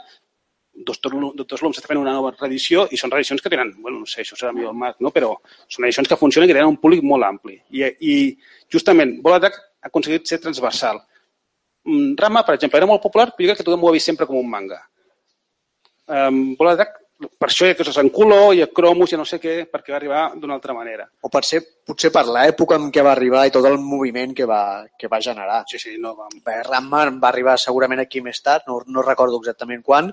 Doctor, 0.75 1.13
Doctor 1.39 1.59
Slum 1.59 1.73
s'està 1.73 1.87
fent 1.87 2.01
una 2.01 2.13
nova 2.17 2.33
reedició 2.35 2.83
i 2.91 2.97
són 2.99 3.13
reedicions 3.13 3.41
que 3.41 3.51
tenen, 3.51 3.71
bueno, 3.79 4.01
no 4.03 4.09
sé, 4.09 4.21
això 4.25 4.35
serà 4.35 4.51
millor 4.51 4.73
el 4.73 4.79
Marc, 4.81 4.97
no? 4.99 5.11
però 5.15 5.31
són 5.71 5.87
edicions 5.87 6.09
que 6.11 6.17
funcionen 6.19 6.49
i 6.49 6.51
que 6.51 6.57
tenen 6.57 6.73
un 6.73 6.81
públic 6.81 7.05
molt 7.07 7.27
ampli. 7.27 7.55
I, 7.71 7.85
i 8.03 8.15
justament, 8.71 9.15
Bola 9.23 9.39
ha 9.39 9.53
aconseguit 9.87 10.27
ser 10.27 10.41
transversal. 10.43 10.99
Mm, 11.85 12.17
Rama, 12.19 12.43
per 12.43 12.57
exemple, 12.57 12.81
era 12.81 12.89
molt 12.89 13.03
popular, 13.03 13.29
però 13.31 13.45
jo 13.45 13.53
crec 13.53 13.61
que 13.61 13.67
tothom 13.69 13.85
ho 13.85 13.89
ha 13.89 13.95
vist 13.95 14.11
sempre 14.11 14.27
com 14.27 14.41
un 14.41 14.51
manga. 14.51 14.81
Um, 16.05 16.55
Bola 16.59 16.75
Drac, 16.75 16.99
per 17.39 17.47
això 17.47 17.67
hi 17.67 17.71
ha 17.71 17.77
coses 17.79 17.97
en 18.01 18.09
color, 18.13 18.49
hi 18.53 18.61
ha 18.65 18.67
cromos, 18.75 19.13
i 19.13 19.17
no 19.19 19.25
sé 19.25 19.39
què, 19.39 19.53
perquè 19.71 19.93
va 19.93 19.99
arribar 19.99 20.23
d'una 20.35 20.57
altra 20.57 20.73
manera. 20.75 21.05
O 21.23 21.31
per 21.31 21.41
ser, 21.47 21.61
potser 21.87 22.11
per 22.13 22.25
l'època 22.27 22.75
en 22.81 22.89
què 22.93 23.03
va 23.05 23.13
arribar 23.15 23.45
i 23.47 23.53
tot 23.55 23.65
el 23.69 23.77
moviment 23.79 24.33
que 24.35 24.47
va, 24.49 24.61
que 24.99 25.09
va 25.11 25.21
generar. 25.23 25.61
Sí, 25.71 25.79
sí, 25.79 25.95
no, 26.01 26.15
va, 26.17 26.27
Bé, 26.45 26.57
Ramma 26.67 27.05
va 27.21 27.29
arribar 27.31 27.55
segurament 27.61 28.03
aquí 28.03 28.21
més 28.25 28.41
tard, 28.43 28.67
no, 28.67 28.81
no 28.87 29.05
recordo 29.05 29.39
exactament 29.39 29.85
quan, 29.85 30.11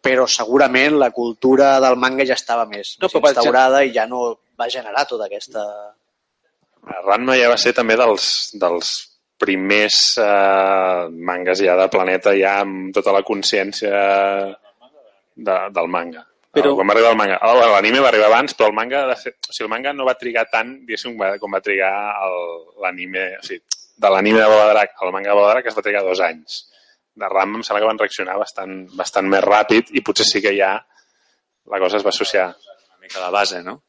però 0.00 0.26
segurament 0.30 0.96
la 0.98 1.10
cultura 1.12 1.74
del 1.82 1.96
manga 2.00 2.24
ja 2.24 2.34
estava 2.38 2.64
més, 2.66 2.96
No, 3.00 3.08
més 3.12 3.34
instaurada 3.34 3.82
i 3.84 3.92
ja 3.92 4.06
no 4.08 4.38
va 4.58 4.68
generar 4.72 5.06
tota 5.08 5.26
aquesta... 5.28 5.64
Ranma 7.04 7.36
ja 7.36 7.50
va 7.52 7.58
ser 7.60 7.74
també 7.76 7.96
dels, 8.00 8.24
dels 8.56 8.90
primers 9.40 9.98
eh, 10.20 11.08
mangas 11.12 11.60
ja 11.60 11.76
de 11.76 11.86
Planeta, 11.92 12.32
ja 12.36 12.58
amb 12.62 12.90
tota 12.96 13.12
la 13.12 13.20
consciència 13.22 13.92
de, 15.36 15.56
del 15.76 15.88
manga. 15.92 16.24
Però-. 16.50 16.72
Quan 16.74 16.88
va 16.88 16.96
arribar 16.96 17.12
el 17.12 17.18
manga. 17.20 17.36
Oh, 17.46 17.54
L'anime 17.76 18.00
va 18.02 18.08
arribar 18.10 18.26
abans, 18.32 18.56
però 18.58 18.70
el 18.72 18.74
manga, 18.74 19.04
de 19.12 19.16
fet, 19.20 19.36
o 19.48 19.52
sigui, 19.52 19.68
el 19.68 19.70
manga 19.74 19.92
no 19.94 20.08
va 20.08 20.16
trigar 20.18 20.46
tant, 20.50 20.72
diguéssim, 20.88 21.14
com 21.38 21.54
va- 21.54 21.62
trigar 21.62 21.92
l'anime, 22.82 23.28
o 23.38 23.44
sigui, 23.46 23.62
de 24.00 24.10
l'anime 24.10 24.40
de 24.40 24.48
Bola 24.50 24.66
de 24.66 24.74
Drac 24.74 24.96
al 25.04 25.12
manga 25.14 25.30
de 25.30 25.36
Bola 25.38 25.52
de 25.52 25.54
Drac 25.58 25.70
es 25.70 25.76
va 25.78 25.84
trigar 25.86 26.02
dos 26.02 26.20
anys. 26.26 26.58
De 27.14 27.28
Ranma 27.28 27.58
em 27.58 27.66
sembla 27.66 27.82
que 27.82 27.90
van 27.90 28.00
reaccionar 28.00 28.38
bastant, 28.38 28.84
bastant 28.96 29.28
més 29.28 29.42
ràpid 29.44 29.94
i 29.98 30.04
potser 30.06 30.26
sí 30.28 30.42
que 30.44 30.54
ja 30.56 30.76
la 31.70 31.78
cosa 31.78 31.98
es 31.98 32.04
va 32.04 32.10
associar. 32.10 32.48
una 32.88 32.98
mica 33.00 33.20
la 33.20 33.30
base, 33.30 33.62
no? 33.62 33.82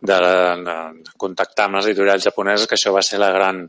De, 0.00 0.14
de, 0.14 0.62
de 0.64 1.12
contactar 1.16 1.66
amb 1.66 1.76
les 1.76 1.86
editorials 1.90 2.24
japoneses, 2.24 2.66
que 2.66 2.74
això 2.74 2.92
va 2.92 3.02
ser 3.04 3.18
la 3.20 3.30
gran, 3.30 3.60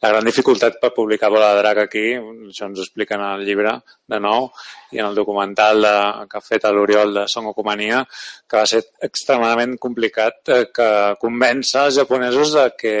la 0.00 0.10
gran 0.12 0.24
dificultat 0.24 0.78
per 0.80 0.92
publicar 0.94 1.30
Bola 1.30 1.50
de 1.52 1.58
Drac 1.60 1.80
aquí. 1.82 2.04
Això 2.48 2.68
ens 2.68 2.78
ho 2.78 2.84
expliquen 2.86 3.20
al 3.20 3.42
llibre, 3.44 3.74
de 4.08 4.20
nou, 4.22 4.48
i 4.92 5.02
en 5.02 5.08
el 5.08 5.18
documental 5.18 5.82
de, 5.82 5.94
que 6.30 6.38
ha 6.38 6.44
fet 6.46 6.68
l'Oriol 6.70 7.14
de 7.18 7.26
Son 7.28 7.50
Okumania, 7.50 8.04
que 8.46 8.60
va 8.62 8.68
ser 8.70 8.84
extremadament 9.02 9.76
complicat 9.82 10.54
eh, 10.54 10.62
que 10.74 10.88
convèncer 11.20 11.88
els 11.88 11.98
japonesos 11.98 12.54
de 12.58 12.68
que 12.78 12.96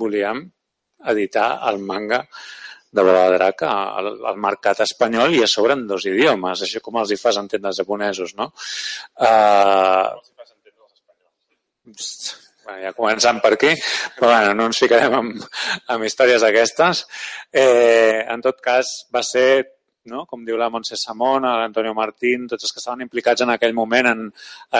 volíem 0.00 0.46
editar 1.12 1.50
el 1.68 1.78
manga 1.84 2.24
de 2.92 3.02
Drac 3.36 3.62
al, 3.68 4.12
al 4.26 4.38
mercat 4.42 4.82
espanyol 4.82 5.34
i 5.36 5.44
a 5.44 5.48
sobre 5.50 5.76
en 5.78 5.86
dos 5.86 6.06
idiomes, 6.10 6.64
això 6.66 6.82
com 6.82 6.98
els 7.00 7.12
hi 7.12 7.18
fas 7.20 7.38
entendre 7.38 7.70
els 7.70 7.78
japonesos, 7.82 8.34
no? 8.38 8.50
Uh, 9.20 10.10
bueno, 12.64 12.78
ja 12.82 12.94
començant 12.96 13.40
per 13.42 13.54
aquí, 13.54 13.74
però 14.16 14.32
bueno, 14.32 14.54
no 14.58 14.70
ens 14.70 14.80
ficarem 14.82 15.18
amb, 15.20 15.44
amb 15.94 16.06
històries 16.06 16.42
d'aquestes. 16.42 17.04
Eh, 17.52 18.26
en 18.26 18.42
tot 18.42 18.60
cas, 18.64 18.92
va 19.14 19.22
ser, 19.26 19.48
no? 20.10 20.24
com 20.26 20.44
diu 20.46 20.58
la 20.58 20.70
Montse 20.72 20.98
Samón, 20.98 21.46
l'Antonio 21.46 21.94
Martín, 21.94 22.46
tots 22.50 22.66
els 22.66 22.74
que 22.74 22.82
estaven 22.82 23.06
implicats 23.06 23.46
en 23.46 23.54
aquell 23.54 23.74
moment 23.76 24.10
en, 24.10 24.28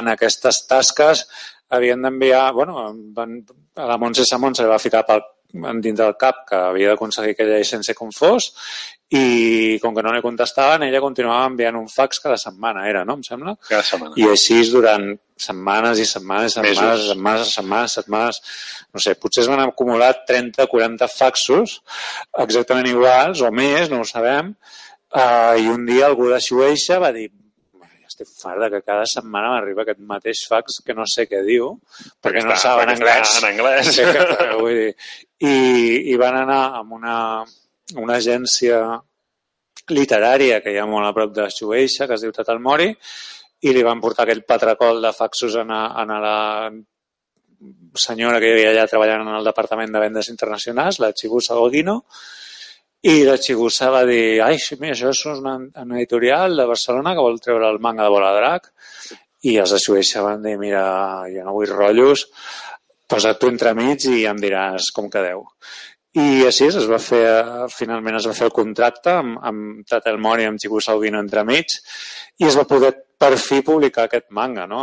en 0.01 0.14
aquestes 0.14 0.64
tasques, 0.70 1.27
havien 1.70 2.03
d'enviar, 2.03 2.49
bueno, 2.57 2.88
van, 3.14 3.38
a 3.79 3.87
la 3.87 3.99
Montse 4.03 4.27
Samón 4.27 4.57
se 4.57 4.66
li 4.66 4.73
va 4.73 4.83
ficar 4.83 5.05
pel, 5.07 5.23
dins 5.53 5.99
del 5.99 6.17
cap 6.21 6.45
que 6.49 6.57
havia 6.71 6.93
d'aconseguir 6.93 7.35
aquella 7.35 7.59
llicència 7.59 7.95
com 7.99 8.11
fos 8.15 8.53
i 9.11 9.79
com 9.83 9.95
que 9.95 10.03
no 10.07 10.13
li 10.15 10.23
contestaven, 10.23 10.85
ella 10.87 11.01
continuava 11.03 11.49
enviant 11.51 11.79
un 11.81 11.89
fax 11.91 12.21
cada 12.23 12.37
setmana, 12.39 12.85
era, 12.87 13.03
no? 13.05 13.17
Em 13.19 13.25
sembla? 13.27 13.57
Cada 13.67 13.83
setmana. 13.83 14.15
I 14.21 14.29
així 14.31 14.61
durant 14.71 15.09
setmanes 15.41 15.99
i 15.99 16.07
setmanes, 16.07 16.55
setmanes, 16.55 16.79
Mesos. 16.79 17.09
setmanes, 17.09 17.55
setmanes, 17.57 17.97
setmanes, 17.99 18.41
no 18.95 19.03
sé, 19.03 19.17
potser 19.19 19.43
es 19.43 19.51
van 19.51 19.65
acumular 19.65 20.13
30, 20.29 20.69
40 20.71 21.09
faxos 21.11 21.81
exactament 22.45 22.87
iguals 22.93 23.43
o 23.43 23.51
més, 23.51 23.91
no 23.91 24.03
ho 24.05 24.07
sabem, 24.07 24.55
uh, 25.17 25.57
i 25.59 25.67
un 25.73 25.87
dia 25.89 26.07
algú 26.07 26.29
de 26.31 26.39
Xueixa 26.45 27.01
va 27.03 27.11
dir 27.17 27.31
"Bueno, 27.33 27.39
ja 27.39 27.39
estic 28.21 28.31
fart 28.43 28.61
de 28.63 28.69
que 28.75 28.83
cada 28.87 29.07
setmana 29.09 29.51
m'arriba 29.55 29.83
aquest 29.87 30.01
mateix 30.05 30.45
fax 30.49 30.81
que 30.87 30.95
no 30.95 31.07
sé 31.09 31.27
què 31.31 31.41
diu, 31.47 31.73
perquè, 32.23 32.45
no 32.45 32.53
està- 32.55 32.63
saben 32.77 32.93
perquè 32.93 32.99
anglès. 33.01 33.37
en 33.41 33.49
anglès. 33.51 33.91
Sí, 33.97 34.05
que, 34.05 34.51
vull 34.61 34.77
dir, 34.85 34.95
i, 35.49 36.13
I 36.13 36.17
van 36.21 36.37
anar 36.45 36.61
amb 36.83 36.93
una, 37.01 37.17
una 37.97 38.17
agència 38.21 38.83
literària 39.91 40.61
que 40.63 40.71
hi 40.75 40.79
ha 40.79 40.87
molt 40.87 41.09
a 41.09 41.15
prop 41.17 41.33
de 41.35 41.49
Xueixa, 41.51 42.07
que 42.07 42.15
es 42.15 42.23
diu 42.23 42.33
Tatalmori, 42.37 42.91
i 43.67 43.73
li 43.75 43.83
van 43.85 44.01
portar 44.01 44.25
aquell 44.25 44.45
patracol 44.49 45.03
de 45.03 45.11
faxos 45.13 45.57
a, 45.59 45.65
a, 45.67 46.05
a 46.05 46.21
la 46.25 46.37
senyora 48.01 48.39
que 48.41 48.49
hi 48.49 48.53
havia 48.55 48.71
allà 48.73 48.87
treballant 48.89 49.27
en 49.27 49.35
el 49.41 49.45
Departament 49.45 49.91
de 49.93 50.01
Vendes 50.01 50.31
Internacionals, 50.33 51.01
la 51.03 51.11
Chibusa 51.13 51.57
Godino, 51.59 52.05
i 53.03 53.23
la 53.25 53.39
Chibusa 53.41 53.89
va 53.93 54.03
dir, 54.05 54.41
ai, 54.45 54.59
mira, 54.81 54.93
això 54.93 55.13
és 55.15 55.23
una, 55.41 55.57
una 55.57 55.97
editorial 55.97 56.57
de 56.59 56.67
Barcelona 56.69 57.15
que 57.17 57.25
vol 57.25 57.41
treure 57.41 57.71
el 57.73 57.81
manga 57.81 58.05
de 58.05 58.13
Bola 58.13 58.33
Drac, 58.37 58.69
i 59.49 59.57
els 59.57 59.73
de 59.73 59.79
Suïssa 59.81 60.25
van 60.25 60.43
dir, 60.45 60.59
mira, 60.61 60.83
jo 61.33 61.45
no 61.47 61.55
vull 61.57 61.71
rotllos, 61.73 62.27
posa't 63.11 63.41
tu 63.41 63.49
entremig 63.49 64.05
i 64.11 64.27
em 64.29 64.39
diràs 64.43 64.91
com 64.95 65.09
quedeu. 65.13 65.47
I 66.21 66.45
així 66.45 66.67
es 66.67 66.89
va 66.91 66.99
fer, 67.01 67.25
finalment 67.73 68.19
es 68.19 68.27
va 68.27 68.35
fer 68.37 68.49
el 68.49 68.55
contracte 68.55 69.15
amb, 69.15 69.39
amb 69.47 69.87
Tatel 69.89 70.19
Mori, 70.19 70.45
amb 70.45 70.61
Chibu 70.61 70.83
Salvino 70.83 71.23
entremig, 71.23 71.77
i 72.43 72.49
es 72.51 72.59
va 72.59 72.67
poder 72.69 72.93
per 73.21 73.37
fi 73.39 73.63
publicar 73.65 74.09
aquest 74.09 74.29
manga, 74.35 74.67
no? 74.67 74.83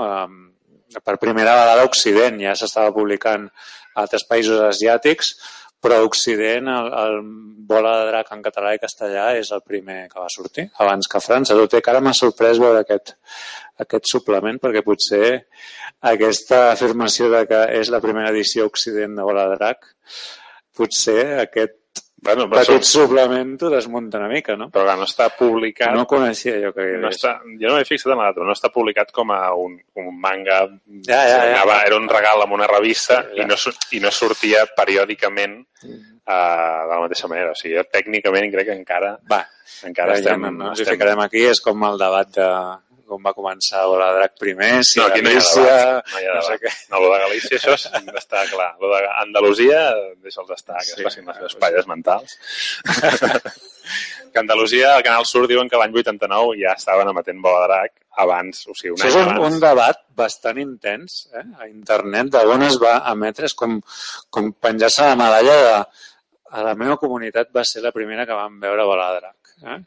Per 1.03 1.17
primera 1.19 1.53
vegada 1.59 1.83
a 1.83 1.89
Occident, 1.89 2.39
ja 2.41 2.55
s'estava 2.55 2.95
publicant 2.95 3.45
a 3.49 4.05
altres 4.05 4.23
països 4.29 4.61
asiàtics, 4.69 5.33
però 5.83 5.99
a 5.99 6.07
Occident 6.07 6.69
el, 6.73 6.89
el 7.03 7.19
Bola 7.67 7.93
de 7.99 8.07
Drac 8.09 8.31
en 8.33 8.41
català 8.45 8.73
i 8.75 8.81
castellà 8.81 9.27
és 9.37 9.51
el 9.55 9.63
primer 9.65 10.05
que 10.11 10.21
va 10.21 10.29
sortir, 10.31 10.67
abans 10.83 11.09
que 11.11 11.21
França. 11.23 11.57
Tot 11.59 11.77
i 11.77 11.81
que 11.83 11.91
ara 11.93 12.01
m'ha 12.03 12.15
sorprès 12.17 12.61
veure 12.63 12.81
aquest, 12.81 13.13
aquest 13.83 14.09
suplement, 14.09 14.59
perquè 14.63 14.83
potser 14.85 15.25
aquesta 16.13 16.67
afirmació 16.71 17.29
de 17.33 17.43
que 17.49 17.63
és 17.79 17.91
la 17.93 18.01
primera 18.03 18.31
edició 18.33 18.69
Occident 18.71 19.17
de 19.17 19.27
Bola 19.27 19.47
de 19.51 19.59
Drac, 19.59 19.91
potser 20.77 21.21
aquest 21.43 22.05
Bueno, 22.17 22.47
però, 22.49 22.63
petit 22.63 22.81
això, 22.81 23.03
suplement 23.05 23.51
t'ho 23.61 23.69
desmunta 23.69 24.17
una 24.17 24.27
mica, 24.31 24.55
no? 24.57 24.71
però 24.73 24.87
clar, 24.87 24.95
no 24.97 25.05
està 25.05 25.27
publicat... 25.37 25.93
No 25.93 26.07
coneixia 26.09 26.55
jo 26.63 26.71
que 26.73 26.87
hi 26.89 26.95
no 26.97 27.11
està, 27.13 27.35
jo 27.45 27.69
no 27.69 27.75
m'he 27.77 27.85
fixat 27.85 28.09
en 28.15 28.17
la 28.17 28.31
data, 28.31 28.39
però 28.39 28.47
no 28.49 28.55
està 28.57 28.71
publicat 28.73 29.11
com 29.13 29.31
a 29.35 29.41
un, 29.53 29.75
un 30.01 30.09
manga. 30.19 30.63
Ja, 31.05 31.19
ja, 31.21 31.35
ja. 31.37 31.43
Anava, 31.51 31.77
era 31.85 31.99
un 32.01 32.09
regal 32.09 32.41
amb 32.41 32.57
una 32.57 32.67
revista 32.71 33.19
i, 33.35 33.43
ja. 33.43 33.47
no, 33.51 33.55
sur- 33.61 33.77
i 33.93 34.01
no 34.01 34.09
sortia 34.09 34.65
periòdicament 34.79 35.59
uh, 35.85 35.93
de 36.25 36.89
la 36.95 36.99
mateixa 37.05 37.29
manera. 37.29 37.53
O 37.53 37.59
sigui, 37.61 37.77
jo 37.77 37.85
tècnicament 37.93 38.49
crec 38.55 38.71
que 38.71 38.79
encara, 38.81 39.13
Va, 39.29 39.43
encara 39.85 40.17
ja 40.17 40.23
estem... 40.25 40.41
no, 40.47 40.51
no 40.57 40.73
hi 40.73 40.81
estem- 40.81 40.97
ficarem 40.97 41.21
aquí, 41.27 41.45
és 41.53 41.61
com 41.61 41.85
el 41.85 42.01
debat 42.01 42.33
de 42.33 42.49
com 43.07 43.23
va 43.23 43.33
començar 43.33 43.85
la 43.89 44.09
Drac 44.17 44.33
primer, 44.39 44.83
si 44.85 44.99
No, 44.99 45.05
aquí 45.07 45.21
no 45.23 45.29
hi 45.31 45.37
ha 45.37 45.39
Galícia, 45.39 45.63
debat. 45.63 46.11
No, 46.13 46.19
hi 46.21 46.25
ha 46.27 46.35
no 46.35 46.41
sé 46.47 46.57
què. 46.63 46.73
No, 46.91 46.99
lo 47.03 47.11
de 47.13 47.19
Galícia, 47.23 47.57
això 47.57 47.73
és- 47.77 47.87
està 48.21 48.43
clar. 48.51 48.69
Lo 48.81 48.91
d'Andalusia, 48.93 49.81
deixa'ls 50.23 50.51
estar, 50.57 50.77
que 50.83 50.89
Sí, 50.91 50.97
es 50.99 51.03
facin 51.07 51.25
les 51.25 51.37
seves 51.41 51.55
palles 51.55 51.87
mentals. 51.87 52.37
que 54.33 54.39
Andalusia, 54.39 54.95
al 54.97 55.03
Canal 55.03 55.25
Sur, 55.25 55.47
diuen 55.47 55.69
que 55.71 55.77
l'any 55.79 55.93
89 55.95 56.57
ja 56.59 56.73
estaven 56.75 57.07
emetent 57.09 57.39
Bola 57.41 57.61
de 57.63 57.67
Drac 57.71 57.93
abans, 58.23 58.65
o 58.67 58.75
sigui, 58.75 58.91
un 58.95 58.99
Això 58.99 59.07
és 59.09 59.15
un, 59.15 59.31
abans. 59.37 59.53
un 59.53 59.59
debat 59.63 60.01
bastant 60.17 60.57
intens 60.59 61.29
eh? 61.33 61.43
a 61.61 61.67
internet 61.69 62.31
de 62.35 62.43
on 62.49 62.63
es 62.67 62.77
va 62.81 62.97
emetre, 63.13 63.45
és 63.47 63.53
com, 63.55 63.79
com 64.33 64.51
penjar-se 64.53 65.05
la 65.05 65.15
medalla 65.19 65.55
de 65.63 65.73
a 66.57 66.63
la 66.63 66.75
meva 66.79 66.95
comunitat 66.97 67.49
va 67.55 67.63
ser 67.67 67.81
la 67.83 67.91
primera 67.91 68.25
que 68.25 68.35
vam 68.35 68.59
veure 68.59 68.85
volar 68.87 69.09
drac. 69.19 69.46
Eh? 69.63 69.77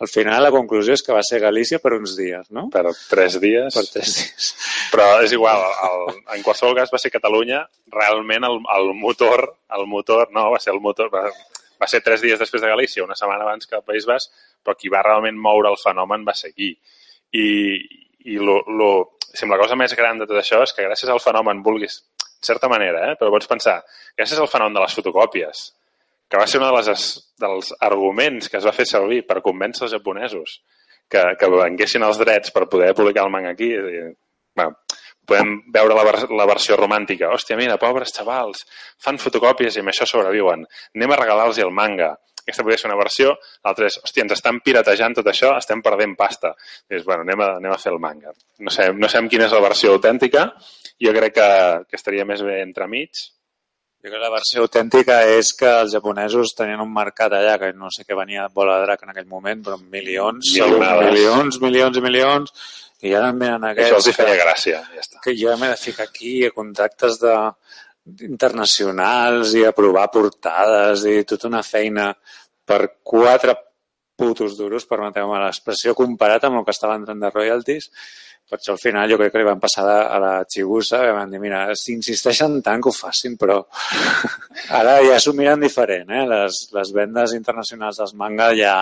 Al 0.00 0.08
final 0.08 0.42
la 0.42 0.52
conclusió 0.54 0.94
és 0.96 1.02
que 1.04 1.12
va 1.12 1.22
ser 1.26 1.40
Galícia 1.42 1.80
per 1.82 1.92
uns 1.98 2.14
dies, 2.16 2.48
no? 2.54 2.68
Per 2.72 2.84
tres 3.10 3.36
dies. 3.42 3.74
Per 3.74 3.84
tres 3.90 4.14
dies. 4.16 4.48
Però 4.92 5.08
és 5.24 5.34
igual, 5.36 5.64
el, 5.88 6.22
en 6.36 6.44
qualsevol 6.46 6.76
cas 6.78 6.92
va 6.94 7.00
ser 7.02 7.12
Catalunya, 7.12 7.60
realment 7.92 8.48
el, 8.48 8.58
el 8.78 8.92
motor, 8.96 9.44
el 9.76 9.86
motor, 9.90 10.32
no, 10.32 10.48
va 10.54 10.60
ser 10.62 10.72
el 10.72 10.80
motor, 10.84 11.12
va, 11.12 11.26
va 11.80 11.90
ser 11.90 12.00
tres 12.04 12.24
dies 12.24 12.40
després 12.40 12.64
de 12.64 12.72
Galícia, 12.72 13.04
una 13.04 13.18
setmana 13.18 13.44
abans 13.44 13.68
que 13.68 13.76
el 13.76 13.86
País 13.86 14.08
Basc, 14.08 14.32
però 14.64 14.76
qui 14.78 14.92
va 14.92 15.04
realment 15.04 15.36
moure 15.36 15.70
el 15.70 15.80
fenomen 15.80 16.24
va 16.26 16.36
ser 16.38 16.54
aquí. 16.54 16.72
I, 17.36 17.48
i 18.32 18.38
lo, 18.40 18.62
lo, 18.72 18.92
sembla 19.34 19.58
la 19.58 19.64
cosa 19.64 19.76
més 19.76 19.94
gran 19.96 20.20
de 20.20 20.26
tot 20.28 20.40
això 20.40 20.62
és 20.64 20.72
que 20.72 20.86
gràcies 20.86 21.12
al 21.12 21.20
fenomen, 21.22 21.60
vulguis, 21.62 22.00
en 22.24 22.46
certa 22.48 22.70
manera, 22.70 23.10
eh, 23.10 23.18
però 23.20 23.32
pots 23.34 23.50
pensar, 23.50 23.82
gràcies 24.16 24.40
al 24.40 24.50
fenomen 24.50 24.78
de 24.78 24.84
les 24.84 24.96
fotocòpies, 24.96 25.68
que 26.28 26.40
va 26.40 26.46
ser 26.46 26.60
un 26.60 26.66
de 26.68 26.74
les, 26.76 27.06
dels 27.40 27.72
arguments 27.80 28.48
que 28.48 28.60
es 28.60 28.66
va 28.68 28.76
fer 28.76 28.86
servir 28.88 29.22
per 29.26 29.40
convèncer 29.44 29.86
els 29.86 29.96
japonesos 29.96 30.58
que, 31.08 31.22
que 31.40 31.50
venguessin 31.52 32.04
els 32.04 32.20
drets 32.20 32.52
per 32.54 32.68
poder 32.68 32.92
publicar 32.94 33.24
el 33.24 33.32
manga 33.32 33.54
aquí. 33.54 33.70
És 33.74 33.86
dir, 33.88 34.04
bueno, 34.58 34.76
podem 35.28 35.58
veure 35.74 35.96
la, 35.96 36.04
la 36.40 36.48
versió 36.48 36.76
romàntica. 36.76 37.32
Hòstia, 37.34 37.58
mira, 37.60 37.78
pobres 37.80 38.12
xavals, 38.16 38.64
fan 39.04 39.20
fotocòpies 39.20 39.76
i 39.76 39.84
amb 39.84 39.92
això 39.92 40.08
sobreviuen. 40.08 40.64
Anem 40.96 41.14
a 41.14 41.20
regalar-los 41.22 41.60
el 41.64 41.72
manga. 41.74 42.14
Aquesta 42.48 42.64
podria 42.64 42.80
ser 42.80 42.88
una 42.88 43.00
versió. 43.00 43.34
L'altra 43.66 43.88
és, 43.90 43.98
hòstia, 44.00 44.24
ens 44.24 44.36
estan 44.38 44.60
piratejant 44.64 45.18
tot 45.18 45.26
això, 45.28 45.52
estem 45.60 45.82
perdent 45.84 46.14
pasta. 46.16 46.54
I 46.88 47.00
és, 47.00 47.08
bueno, 47.08 47.26
anem 47.26 47.44
a, 47.44 47.50
anem 47.60 47.74
a 47.74 47.80
fer 47.80 47.92
el 47.92 48.00
manga. 48.00 48.32
No 48.64 48.72
sé, 48.72 48.88
no 48.96 49.10
sabem 49.12 49.28
quina 49.32 49.48
és 49.48 49.56
la 49.56 49.64
versió 49.64 49.92
autèntica. 49.96 50.48
Jo 51.04 51.12
crec 51.14 51.36
que, 51.36 51.50
que 51.88 52.00
estaria 52.00 52.24
més 52.28 52.40
bé 52.44 52.62
entremig. 52.64 53.28
Jo 54.08 54.14
crec 54.14 54.22
que 54.22 54.24
la 54.24 54.32
versió 54.32 54.64
autèntica 54.64 55.18
és 55.28 55.52
que 55.52 55.68
els 55.82 55.92
japonesos 55.92 56.54
tenien 56.56 56.80
un 56.80 56.92
mercat 56.94 57.34
allà, 57.36 57.58
que 57.60 57.74
no 57.76 57.90
sé 57.92 58.06
què 58.08 58.16
venia 58.16 58.46
de 58.46 58.54
bola 58.54 58.78
de 58.78 58.86
drac 58.86 59.04
en 59.04 59.12
aquell 59.12 59.28
moment, 59.28 59.60
però 59.66 59.76
milions, 59.78 60.54
Milionades. 60.54 61.12
milions, 61.12 61.60
milions 61.60 61.98
i 61.98 62.04
milions, 62.04 62.54
i 63.04 63.12
ara 63.14 63.28
en 63.34 63.42
venen 63.44 63.68
aquests... 63.68 63.90
Això 63.90 64.00
els 64.00 64.08
hi 64.08 64.16
feia 64.16 64.38
gràcia. 64.40 64.80
Ja 64.94 65.04
està. 65.04 65.20
que 65.26 65.36
jo 65.36 65.52
m'he 65.60 65.68
de 65.74 65.76
ficar 65.76 66.08
aquí 66.08 66.32
a 66.46 66.54
contactes 66.56 67.20
de, 67.20 67.36
internacionals 68.24 69.54
i 69.58 69.64
aprovar 69.68 70.08
portades 70.12 71.04
i 71.08 71.22
tota 71.28 71.48
una 71.50 71.62
feina 71.62 72.10
per 72.64 72.80
quatre 73.04 73.54
putos 74.18 74.56
duros, 74.58 74.86
permeteu-me 74.88 75.38
l'expressió, 75.44 75.94
comparat 75.94 76.48
amb 76.48 76.58
el 76.58 76.64
que 76.66 76.74
estava 76.74 76.96
entrant 76.98 77.20
de 77.22 77.30
royalties. 77.30 77.90
Per 78.48 78.56
això 78.56 78.72
al 78.72 78.80
final 78.80 79.10
jo 79.10 79.18
crec 79.20 79.34
que 79.34 79.42
li 79.42 79.46
van 79.46 79.60
passar 79.60 79.84
a, 79.92 80.18
la 80.22 80.32
Chibusa 80.48 81.02
i 81.04 81.12
van 81.12 81.28
dir, 81.34 81.40
mira, 81.42 81.66
si 81.76 81.92
insisteixen 81.92 82.62
tant 82.64 82.80
que 82.80 82.88
ho 82.88 82.94
facin, 82.96 83.36
però 83.40 83.58
ara 84.80 84.98
ja 85.04 85.18
s'ho 85.20 85.34
miren 85.36 85.60
diferent, 85.60 86.08
eh? 86.08 86.24
Les, 86.30 86.62
les 86.72 86.92
vendes 86.96 87.36
internacionals 87.36 88.00
dels 88.00 88.16
manga 88.16 88.48
ja, 88.56 88.74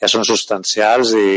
ja 0.00 0.08
són 0.08 0.24
substancials 0.24 1.12
i, 1.20 1.34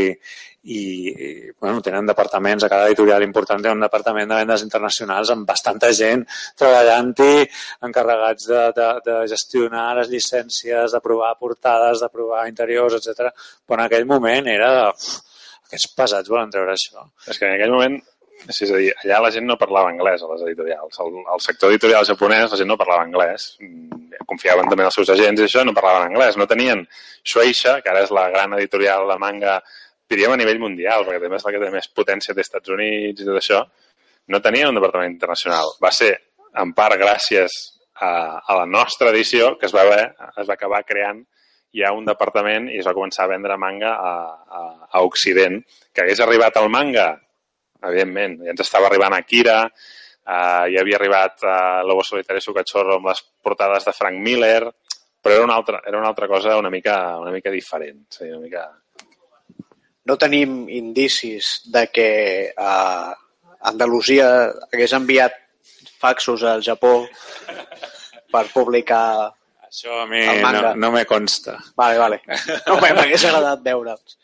i, 0.66 0.78
i 0.78 1.28
bueno, 1.60 1.82
tenen 1.84 2.08
departaments, 2.08 2.64
a 2.64 2.72
cada 2.72 2.88
editorial 2.88 3.22
important 3.26 3.62
té 3.62 3.70
un 3.70 3.84
departament 3.84 4.32
de 4.32 4.40
vendes 4.40 4.64
internacionals 4.64 5.30
amb 5.34 5.46
bastanta 5.48 5.92
gent 6.00 6.24
treballant-hi, 6.58 7.46
encarregats 7.86 8.48
de, 8.50 8.64
de, 8.80 8.88
de 9.06 9.20
gestionar 9.30 9.86
les 10.00 10.10
llicències, 10.16 10.96
d'aprovar 10.96 11.36
portades, 11.38 12.02
d'aprovar 12.02 12.48
interiors, 12.50 12.98
etc. 12.98 13.30
Però 13.66 13.80
en 13.80 13.86
aquell 13.86 14.08
moment 14.08 14.52
era... 14.56 14.72
Uf, 14.90 15.22
aquests 15.66 15.94
pesats 15.98 16.30
volen 16.32 16.52
treure 16.52 16.74
això. 16.74 17.06
És 17.26 17.38
que 17.38 17.48
en 17.48 17.56
aquell 17.56 17.74
moment, 17.74 17.96
és 18.46 18.60
a 18.66 18.78
dir, 18.78 18.90
allà 19.02 19.20
la 19.24 19.30
gent 19.34 19.46
no 19.48 19.56
parlava 19.58 19.90
anglès 19.90 20.22
a 20.22 20.28
les 20.32 20.44
editorials. 20.46 20.98
El, 21.02 21.16
el 21.34 21.42
sector 21.44 21.72
editorial 21.72 22.06
japonès, 22.08 22.50
la 22.52 22.60
gent 22.60 22.70
no 22.70 22.78
parlava 22.80 23.06
anglès. 23.06 23.54
Mm, 23.62 24.04
Confiaven 24.26 24.68
també 24.70 24.84
en 24.84 24.90
els 24.90 24.98
seus 24.98 25.10
agents 25.14 25.40
i 25.40 25.46
això, 25.46 25.64
no 25.64 25.74
parlaven 25.76 26.10
anglès. 26.10 26.36
No 26.38 26.48
tenien 26.50 26.84
Shueisha, 27.24 27.80
que 27.82 27.92
ara 27.92 28.04
és 28.06 28.12
la 28.14 28.28
gran 28.32 28.54
editorial 28.58 29.08
de 29.10 29.18
manga, 29.22 29.60
diríem 30.10 30.34
a 30.34 30.38
nivell 30.40 30.60
mundial, 30.62 31.06
perquè 31.06 31.22
també 31.22 31.40
és 31.40 31.46
la 31.46 31.54
que 31.54 31.62
té 31.62 31.70
més 31.74 31.88
potència 31.94 32.34
dels 32.34 32.48
Estats 32.48 32.74
Units 32.74 33.22
i 33.22 33.26
tot 33.26 33.40
això. 33.40 33.62
No 34.32 34.42
tenien 34.42 34.70
un 34.70 34.78
departament 34.78 35.12
internacional. 35.14 35.72
Va 35.82 35.92
ser, 35.94 36.12
en 36.62 36.74
part, 36.76 36.98
gràcies 37.00 37.56
a, 38.02 38.10
a 38.38 38.60
la 38.60 38.66
nostra 38.66 39.10
edició, 39.14 39.54
que 39.58 39.66
es 39.70 39.74
va, 39.74 39.86
haver, 39.86 40.04
es 40.42 40.46
va 40.46 40.54
acabar 40.58 40.84
creant 40.86 41.24
ja 41.76 41.92
un 41.92 42.06
departament 42.08 42.70
i 42.72 42.80
es 42.80 42.88
va 42.88 42.94
començar 42.96 43.26
a 43.26 43.32
vendre 43.34 43.58
manga 43.60 43.92
a, 43.96 44.14
a, 44.60 44.62
a 44.90 45.04
Occident. 45.04 45.60
Que 45.92 46.04
hagués 46.04 46.22
arribat 46.24 46.56
al 46.60 46.70
manga, 46.72 47.10
evidentment, 47.84 48.40
ja 48.44 48.54
ens 48.54 48.64
estava 48.64 48.88
arribant 48.90 49.16
Akira, 49.16 49.58
uh, 49.66 50.64
ja 50.72 50.82
havia 50.82 50.98
arribat 51.00 51.44
uh, 51.44 51.84
Lobo 51.86 52.04
Solitario 52.06 52.42
i 52.42 52.46
su 52.46 52.54
cachorro 52.56 52.96
amb 52.98 53.10
les 53.10 53.22
portades 53.44 53.86
de 53.86 53.94
Frank 53.96 54.20
Miller, 54.22 54.64
però 55.20 55.36
era 55.36 55.44
una 55.44 55.56
altra, 55.58 55.82
era 55.84 55.98
una 55.98 56.08
altra 56.08 56.28
cosa 56.30 56.56
una 56.56 56.70
mica, 56.70 57.18
una 57.18 57.32
mica 57.34 57.50
diferent. 57.50 58.04
Sí, 58.10 58.28
una 58.30 58.42
mica... 58.42 58.66
No 60.06 60.14
tenim 60.14 60.68
indicis 60.70 61.64
de 61.74 61.88
que 61.90 62.10
uh, 62.54 63.10
Andalusia 63.66 64.28
hagués 64.70 64.94
enviat 64.94 65.34
faxos 65.98 66.44
al 66.46 66.62
Japó 66.62 67.00
per 68.32 68.46
publicar... 68.54 69.32
Això 69.76 69.92
a 70.00 70.06
mi 70.08 70.22
no, 70.40 70.70
no 70.80 70.88
me 70.94 71.02
consta. 71.04 71.58
Vale, 71.76 71.98
vale. 72.00 72.22
No, 72.66 72.78
m'hagués 72.80 73.26
agradat 73.28 73.60
veure'ls. 73.66 74.16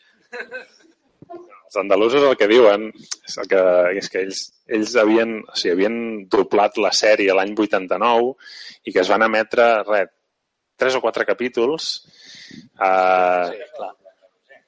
Els 1.29 1.77
andalusos 1.81 2.23
el 2.25 2.35
que 2.37 2.47
diuen 2.49 2.87
és, 2.93 3.35
el 3.41 3.47
que, 3.49 3.61
és 4.01 4.09
que 4.09 4.23
ells, 4.25 4.39
ells 4.77 4.95
havien, 5.01 5.35
o 5.45 5.55
sigui, 5.57 5.73
havien 5.75 5.95
doblat 6.33 6.77
la 6.81 6.91
sèrie 6.93 7.33
l'any 7.37 7.53
89 7.57 8.33
i 8.89 8.93
que 8.93 9.01
es 9.03 9.09
van 9.13 9.25
emetre, 9.25 9.67
res, 9.87 10.09
tres 10.77 10.97
o 10.97 11.01
quatre 11.05 11.25
capítols. 11.29 11.91
Uh, 12.77 13.49
Sí, 13.53 13.69
clar. 13.77 13.91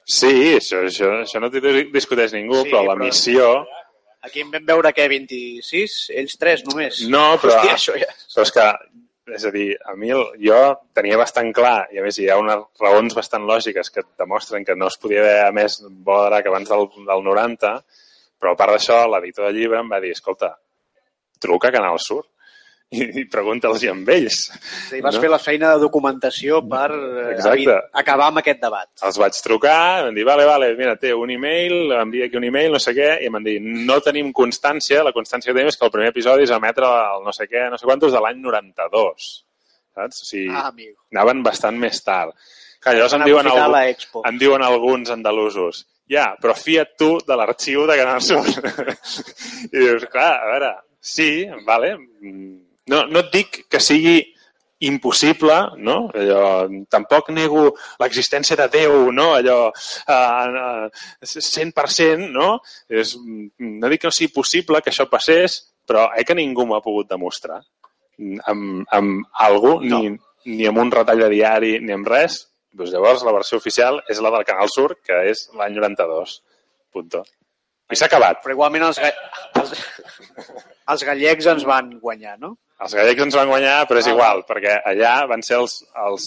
sí, 0.06 0.32
això, 0.60 0.84
això, 0.86 1.10
això 1.24 1.42
no 1.42 1.50
t'hi 1.50 1.62
discuteix 1.94 2.34
ningú, 2.34 2.62
Sí, 2.62 2.70
però 2.70 2.84
la 2.86 2.94
però- 2.94 3.04
missió... 3.10 3.50
Aquí 4.26 4.40
en 4.42 4.48
vam 4.50 4.64
veure, 4.66 4.90
què, 4.94 5.04
26? 5.06 5.92
Ells 6.18 6.38
tres, 6.40 6.64
només? 6.66 7.04
No, 7.06 7.36
però, 7.38 7.60
Hòstia, 7.60 7.74
això 7.78 7.92
ja... 8.00 8.08
però 8.34 8.42
és 8.46 8.50
que, 8.56 8.64
és 9.34 9.44
a 9.44 9.50
dir, 9.50 9.72
a 9.82 9.96
mi 9.98 10.12
jo 10.12 10.58
tenia 10.94 11.18
bastant 11.18 11.50
clar, 11.54 11.88
i 11.90 11.98
a 11.98 12.04
més 12.04 12.18
hi 12.20 12.28
ha 12.30 12.38
unes 12.38 12.62
raons 12.82 13.16
bastant 13.16 13.46
lògiques 13.48 13.90
que 13.90 14.04
demostren 14.18 14.64
que 14.64 14.76
no 14.78 14.86
es 14.92 14.98
podia 15.02 15.24
haver 15.24 15.52
més 15.56 15.80
de 15.82 16.20
drac 16.28 16.46
abans 16.46 16.70
del, 16.70 16.86
del 17.08 17.26
90, 17.26 17.72
però 18.38 18.52
a 18.52 18.60
part 18.60 18.76
d'això, 18.76 19.02
l'editor 19.10 19.48
del 19.48 19.58
llibre 19.58 19.82
em 19.82 19.90
va 19.90 20.00
dir, 20.04 20.14
escolta, 20.14 20.54
truca 21.42 21.72
a 21.72 21.76
Canal 21.78 21.98
Sur 22.02 22.22
i, 22.94 23.02
i 23.20 23.24
pregunta'ls 23.26 23.82
amb 23.90 24.08
ells. 24.14 24.36
Sí, 24.88 25.00
vas 25.02 25.16
No? 25.16 25.20
fer 25.24 25.30
la 25.32 25.38
feina 25.42 25.72
de 25.74 25.80
documentació 25.82 26.60
per 26.68 26.90
eh, 26.94 27.32
Exacte. 27.34 27.74
acabar 28.02 28.28
amb 28.30 28.38
aquest 28.42 28.60
debat. 28.62 28.88
Els 29.08 29.18
vaig 29.18 29.40
trucar, 29.42 29.78
em 30.00 30.04
van 30.10 30.14
dir, 30.14 30.24
vale, 30.28 30.44
vale, 30.46 30.68
mira, 30.78 30.94
té 30.96 31.12
un 31.14 31.30
email, 31.34 31.90
envia 31.98 32.26
aquí 32.28 32.36
un 32.38 32.44
email, 32.46 32.70
no 32.72 32.78
sé 32.82 32.94
què, 32.94 33.08
i 33.22 33.26
em 33.26 33.32
van 33.38 33.44
dir, 33.44 33.56
no 33.60 33.98
tenim 34.00 34.30
constància, 34.32 35.02
la 35.02 35.12
constància 35.16 35.50
que 35.50 35.56
tenim 35.58 35.72
és 35.72 35.76
que 35.80 35.84
el 35.88 35.90
primer 35.96 36.12
episodi 36.14 36.44
es 36.46 36.52
va 36.54 36.60
emetre 36.62 36.86
el 36.86 37.24
no 37.26 37.32
sé 37.34 37.48
què, 37.50 37.66
no 37.70 37.78
sé 37.80 37.84
quantos, 37.90 38.12
de 38.14 38.20
l'any 38.22 38.38
92. 38.44 39.26
Saps? 39.96 40.22
O 40.22 40.24
sigui, 40.28 40.48
Ah, 40.54 40.68
amigo. 40.68 40.94
anaven 41.12 41.42
bastant 41.42 41.76
més 41.80 42.02
tard. 42.04 42.34
Clar, 42.80 42.94
llavors 42.94 43.14
em 43.16 43.24
diuen, 43.24 43.46
algú, 43.48 44.22
em 44.28 44.38
diuen 44.38 44.62
alguns 44.62 45.10
andalusos 45.10 45.86
Ja, 46.06 46.36
però 46.38 46.52
fia't 46.54 46.92
tu 46.96 47.16
de 47.26 47.34
l'arxiu 47.34 47.82
de 47.88 47.96
Canal 47.98 48.20
Sur. 48.22 48.44
I 49.72 49.78
dius, 49.80 50.04
clar, 50.12 50.36
a 50.38 50.50
veure, 50.52 50.68
sí, 51.00 51.48
vale. 51.66 51.96
No, 52.92 53.04
no 53.10 53.22
et 53.24 53.30
dic 53.34 53.60
que 53.70 53.80
sigui 53.82 54.18
impossible, 54.86 55.54
no? 55.80 55.96
Allò, 56.14 56.42
tampoc 56.92 57.30
nego 57.32 57.70
l'existència 58.02 58.58
de 58.60 58.66
Déu, 58.74 59.08
no? 59.12 59.30
Allò, 59.38 59.70
uh, 59.72 60.88
100%, 61.24 62.28
no? 62.34 62.58
És, 62.88 63.16
no 63.16 63.88
dic 63.92 64.04
que 64.04 64.10
no 64.10 64.14
sigui 64.14 64.34
possible 64.34 64.82
que 64.84 64.92
això 64.92 65.08
passés, 65.08 65.62
però 65.86 66.10
eh 66.14 66.26
que 66.28 66.36
ningú 66.36 66.66
m'ha 66.68 66.82
pogut 66.84 67.08
demostrar 67.08 67.62
amb, 68.18 68.84
amb 68.92 69.24
algú, 69.46 69.78
no. 69.82 70.00
ni, 70.00 70.12
ni 70.52 70.68
amb 70.68 70.82
un 70.82 70.92
retall 70.92 71.24
de 71.24 71.30
diari, 71.32 71.76
ni 71.80 71.94
amb 71.96 72.08
res. 72.08 72.42
Doncs 72.76 72.92
llavors 72.92 73.24
la 73.24 73.32
versió 73.32 73.56
oficial 73.56 74.02
és 74.12 74.20
la 74.20 74.32
del 74.34 74.44
Canal 74.48 74.68
Sur, 74.72 74.98
que 75.04 75.22
és 75.30 75.46
l'any 75.56 75.76
92. 75.78 76.36
Punto. 76.92 77.22
I 77.92 77.96
s'ha 77.96 78.08
acabat. 78.10 78.42
Però 78.44 78.56
igualment 78.56 78.84
els, 78.88 79.00
ga... 79.00 79.12
els, 79.62 79.72
els 80.92 81.04
gallecs 81.08 81.48
ens 81.54 81.64
van 81.68 81.94
guanyar, 82.02 82.36
no? 82.42 82.56
Els 82.84 82.94
gallecs 82.98 83.24
ens 83.24 83.36
van 83.38 83.48
guanyar, 83.48 83.76
però 83.88 84.00
és 84.02 84.08
ah, 84.10 84.14
igual, 84.14 84.42
va. 84.42 84.48
perquè 84.50 84.74
allà 84.92 85.14
van 85.30 85.44
ser 85.46 85.56
els, 85.60 85.78
els, 86.06 86.26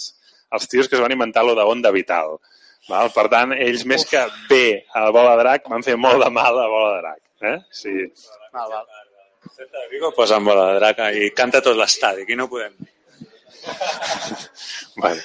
els 0.55 0.69
tios 0.71 0.89
que 0.89 0.97
es 0.97 1.03
van 1.03 1.13
inventar 1.13 1.43
lo 1.45 1.53
de 1.57 1.65
onda 1.67 1.91
vital. 1.93 2.39
Val? 2.89 3.11
Per 3.13 3.27
tant, 3.29 3.53
ells 3.53 3.85
més 3.89 4.05
que 4.09 4.23
bé 4.49 4.63
a 4.95 5.05
la 5.05 5.13
bola 5.13 5.35
de 5.35 5.43
drac 5.43 5.67
van 5.69 5.85
fer 5.85 5.97
molt 5.99 6.23
de 6.23 6.29
mal 6.33 6.55
a 6.55 6.63
la 6.63 6.71
bola 6.71 6.95
de 6.95 7.01
drac. 7.03 7.21
Eh? 7.51 7.57
Sí. 7.81 7.95
Val, 8.55 8.71
val. 8.71 8.87
Celta 9.55 9.77
de 9.77 9.87
Vigo 9.91 10.11
posa 10.15 10.39
en 10.39 10.47
bola 10.49 10.71
de 10.71 10.79
drac 10.79 11.03
i 11.15 11.29
canta 11.35 11.61
tot 11.63 11.77
l'estadi, 11.77 12.25
aquí 12.25 12.35
no 12.35 12.49
podem. 12.51 12.73
Vale. 15.03 15.21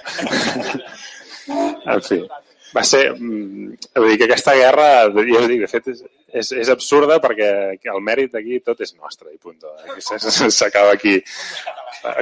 en 1.95 2.03
fi, 2.03 2.21
va 2.75 2.85
ser... 2.85 3.05
mm, 3.15 3.79
Vull 3.97 4.11
dir 4.13 4.19
que 4.21 4.29
aquesta 4.29 4.55
guerra, 4.59 4.89
jo 5.15 5.41
us 5.41 5.49
dic, 5.51 5.65
de 5.65 5.71
fet, 5.71 5.91
és, 5.95 6.05
és, 6.35 6.51
és 6.65 6.71
absurda 6.73 7.21
perquè 7.23 7.49
el 7.95 8.01
mèrit 8.03 8.35
aquí 8.39 8.59
tot 8.65 8.81
és 8.83 8.95
nostre 8.99 9.31
i 9.33 9.39
punt. 9.39 9.61
Aquí 9.87 10.03
s'acaba 10.51 10.93
aquí. 10.97 11.17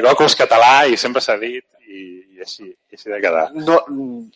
Goku 0.04 0.26
és 0.28 0.36
català 0.38 0.74
i 0.92 0.98
sempre 1.00 1.22
s'ha 1.24 1.38
dit 1.40 1.64
i, 1.88 2.02
i 2.36 2.40
així, 2.44 2.68
i 2.68 2.96
així 2.98 3.10
de 3.10 3.20
quedar. 3.24 3.46
No, 3.56 3.80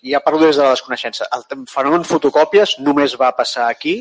ja 0.03 0.21
parlo 0.25 0.41
des 0.47 0.57
de 0.59 0.65
la 0.65 0.73
desconeixença. 0.75 1.29
El 1.37 1.45
fenomen 1.71 2.05
fotocòpies 2.09 2.79
només 2.85 3.15
va 3.21 3.33
passar 3.37 3.69
aquí 3.73 4.01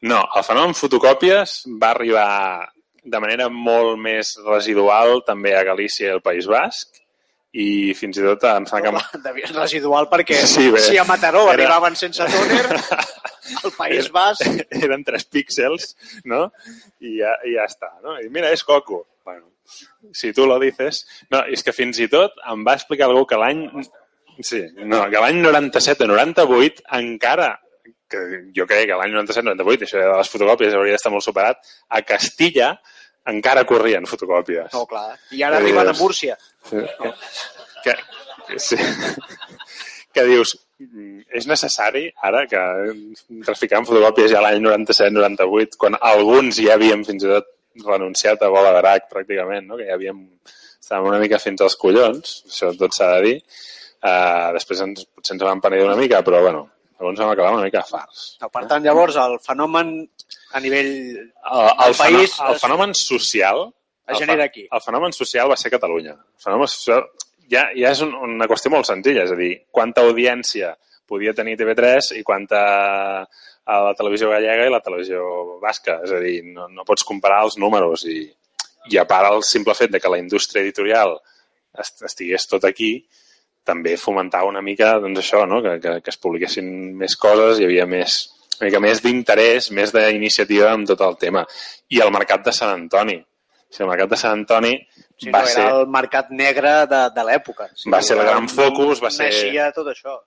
No, 0.00 0.22
el 0.38 0.44
fenomen 0.46 0.72
fotocòpies 0.72 1.58
va 1.80 1.90
arribar 1.92 2.70
de 3.04 3.18
manera 3.20 3.50
molt 3.52 3.98
més 4.00 4.30
residual 4.46 5.18
també 5.26 5.52
a 5.56 5.60
Galícia 5.66 6.06
i 6.08 6.12
al 6.14 6.22
País 6.24 6.46
Basc 6.48 6.96
i 7.52 7.92
fins 7.98 8.16
i 8.16 8.24
tot 8.24 8.46
em 8.48 8.64
sembla 8.70 9.02
que... 9.12 9.42
Residual 9.52 10.08
perquè 10.08 10.38
Sí, 10.48 10.70
bé. 10.72 10.80
si 10.86 10.96
a 10.96 11.04
Mataró 11.04 11.42
Era- 11.48 11.52
arribaven 11.58 11.96
sense 12.00 12.24
tòner, 12.32 12.62
al 13.62 13.72
País 13.76 14.10
Basc... 14.14 14.44
eren 14.84 15.04
tres 15.06 15.26
píxels, 15.30 15.94
no? 16.24 16.48
I 17.00 17.16
ja, 17.20 17.36
i 17.46 17.56
ja 17.56 17.66
està, 17.68 17.92
no? 18.04 18.18
I 18.20 18.28
mira, 18.32 18.52
és 18.54 18.64
Goku. 18.66 19.02
Bueno, 19.24 19.50
si 20.12 20.32
tu 20.36 20.46
lo 20.46 20.58
dices... 20.62 21.04
No, 21.30 21.44
és 21.46 21.64
que 21.66 21.74
fins 21.76 22.00
i 22.02 22.08
tot 22.12 22.38
em 22.50 22.62
va 22.66 22.76
explicar 22.78 23.08
algú 23.08 23.26
que 23.28 23.40
l'any... 23.40 23.66
Sí, 24.40 24.62
no, 24.78 25.02
que 25.12 25.20
l'any 25.20 25.42
97 25.42 26.06
o 26.06 26.12
98 26.14 26.86
encara 26.96 27.52
que 28.10 28.20
jo 28.56 28.66
crec 28.66 28.88
que 28.90 28.96
l'any 28.98 29.12
97-98, 29.14 29.86
això 29.86 30.00
de 30.02 30.16
les 30.18 30.30
fotocòpies 30.32 30.74
hauria 30.74 30.96
d'estar 30.96 31.12
molt 31.14 31.22
superat, 31.22 31.60
a 31.94 32.00
Castilla 32.02 32.72
encara 33.30 33.66
corrien 33.68 34.08
fotocòpies. 34.10 34.72
No, 34.74 34.86
clar. 34.90 35.14
I 35.36 35.44
ara 35.46 35.60
arriben 35.60 35.92
a 35.92 35.94
Múrcia. 35.94 36.36
Sí. 36.66 36.82
Que, 37.84 37.94
que, 38.48 38.58
sí. 38.58 38.78
que 40.14 40.26
dius, 40.26 40.56
és 41.36 41.46
necessari 41.46 42.06
ara 42.26 42.46
que 42.48 42.60
traficam 43.44 43.84
fotocòpies 43.88 44.30
ja 44.32 44.40
l'any 44.44 44.62
97-98, 44.64 45.76
quan 45.80 45.96
alguns 46.00 46.56
ja 46.60 46.74
havíem 46.78 47.04
fins 47.04 47.24
i 47.24 47.30
tot 47.30 47.46
renunciat 47.84 48.42
a 48.42 48.48
bola 48.52 48.72
d'arac 48.74 49.08
pràcticament, 49.12 49.66
no? 49.68 49.76
que 49.78 49.86
ja 49.88 49.94
havíem 49.98 50.22
estàvem 50.80 51.06
una 51.12 51.20
mica 51.22 51.38
fins 51.38 51.60
als 51.62 51.76
collons, 51.78 52.40
això 52.48 52.72
tot 52.78 52.96
s'ha 52.96 53.12
de 53.16 53.22
dir. 53.28 53.36
Uh, 54.00 54.48
després 54.56 54.80
ens, 54.80 55.04
potser 55.14 55.34
ens 55.36 55.42
vam 55.44 55.60
penedir 55.60 55.84
una 55.84 55.96
mica, 55.98 56.22
però 56.24 56.40
bueno, 56.40 56.62
llavors 56.98 57.20
vam 57.20 57.30
acabar 57.34 57.52
una 57.58 57.66
mica 57.68 57.82
fars. 57.84 58.36
No, 58.40 58.48
per 58.48 58.64
tant, 58.70 58.82
llavors, 58.84 59.16
el 59.20 59.36
fenomen 59.44 59.92
a 60.56 60.60
nivell 60.64 60.88
El, 60.88 61.26
el, 61.52 61.90
El 61.90 61.94
país 61.98 62.32
fenò- 62.32 62.48
el 62.54 62.58
fenomen 62.62 62.94
social 62.96 63.66
es 64.08 64.14
el 64.16 64.22
genera 64.24 64.42
fe- 64.44 64.48
aquí. 64.48 64.64
El 64.72 64.80
fenomen 64.80 65.12
social 65.12 65.50
va 65.52 65.56
ser 65.60 65.70
Catalunya. 65.70 66.16
El 66.16 66.42
fenomen 66.42 66.66
social 66.72 67.04
ja, 67.50 67.68
ja 67.76 67.90
és 67.92 68.00
un, 68.04 68.14
una 68.14 68.48
qüestió 68.50 68.72
molt 68.72 68.88
senzilla, 68.88 69.24
és 69.26 69.34
a 69.34 69.38
dir, 69.38 69.52
quanta 69.74 70.04
audiència 70.06 70.74
podia 71.10 71.34
tenir 71.34 71.56
TV3 71.58 72.12
i 72.20 72.24
quanta 72.26 72.60
a 73.70 73.78
la 73.84 73.94
televisió 73.98 74.30
gallega 74.30 74.66
i 74.66 74.72
la 74.72 74.82
televisió 74.82 75.22
basca. 75.62 76.00
És 76.06 76.12
a 76.14 76.20
dir, 76.22 76.40
no, 76.46 76.68
no 76.70 76.86
pots 76.86 77.04
comparar 77.06 77.42
els 77.46 77.58
números 77.58 78.04
i, 78.08 78.22
i 78.90 78.98
a 78.98 79.06
part 79.10 79.30
el 79.34 79.42
simple 79.46 79.74
fet 79.78 79.92
de 79.92 80.00
que 80.00 80.10
la 80.10 80.18
indústria 80.22 80.62
editorial 80.64 81.16
est- 81.78 82.02
estigués 82.06 82.46
tot 82.50 82.64
aquí, 82.66 82.94
també 83.66 83.96
fomentava 84.00 84.48
una 84.48 84.62
mica 84.64 84.94
doncs 85.02 85.20
això, 85.20 85.44
no? 85.46 85.60
que, 85.62 85.76
que, 85.82 85.96
que 86.02 86.10
es 86.14 86.18
publiquessin 86.18 86.70
més 86.98 87.14
coses, 87.20 87.60
hi 87.60 87.66
havia 87.68 87.86
més, 87.86 88.22
una 88.58 88.70
mica 88.70 88.80
més 88.82 89.02
d'interès, 89.04 89.70
més 89.76 89.92
d'iniciativa 89.94 90.70
amb 90.72 90.88
tot 90.88 91.02
el 91.06 91.18
tema. 91.20 91.44
I 91.92 92.00
el 92.02 92.10
mercat 92.14 92.46
de 92.48 92.54
Sant 92.56 92.72
Antoni. 92.72 93.18
O 93.20 93.70
sigui, 93.70 93.84
el 93.86 93.92
mercat 93.92 94.14
de 94.14 94.18
Sant 94.18 94.38
Antoni 94.40 94.72
Sí, 95.20 95.30
va, 95.30 95.42
no, 95.44 95.46
ser, 95.52 95.62
era 95.66 95.78
el 95.82 95.86
mercat 95.92 96.30
negre 96.32 96.74
de, 96.88 97.00
de 97.14 97.24
l'època. 97.28 97.68
Sí, 97.76 97.90
Va 97.92 98.00
ser 98.02 98.16
el 98.18 98.24
gran 98.24 98.48
focus, 98.48 99.02
va 99.04 99.10
ser- 99.12 99.26
Naixia 99.28 99.70
tot 99.76 99.86
això. 99.92 100.18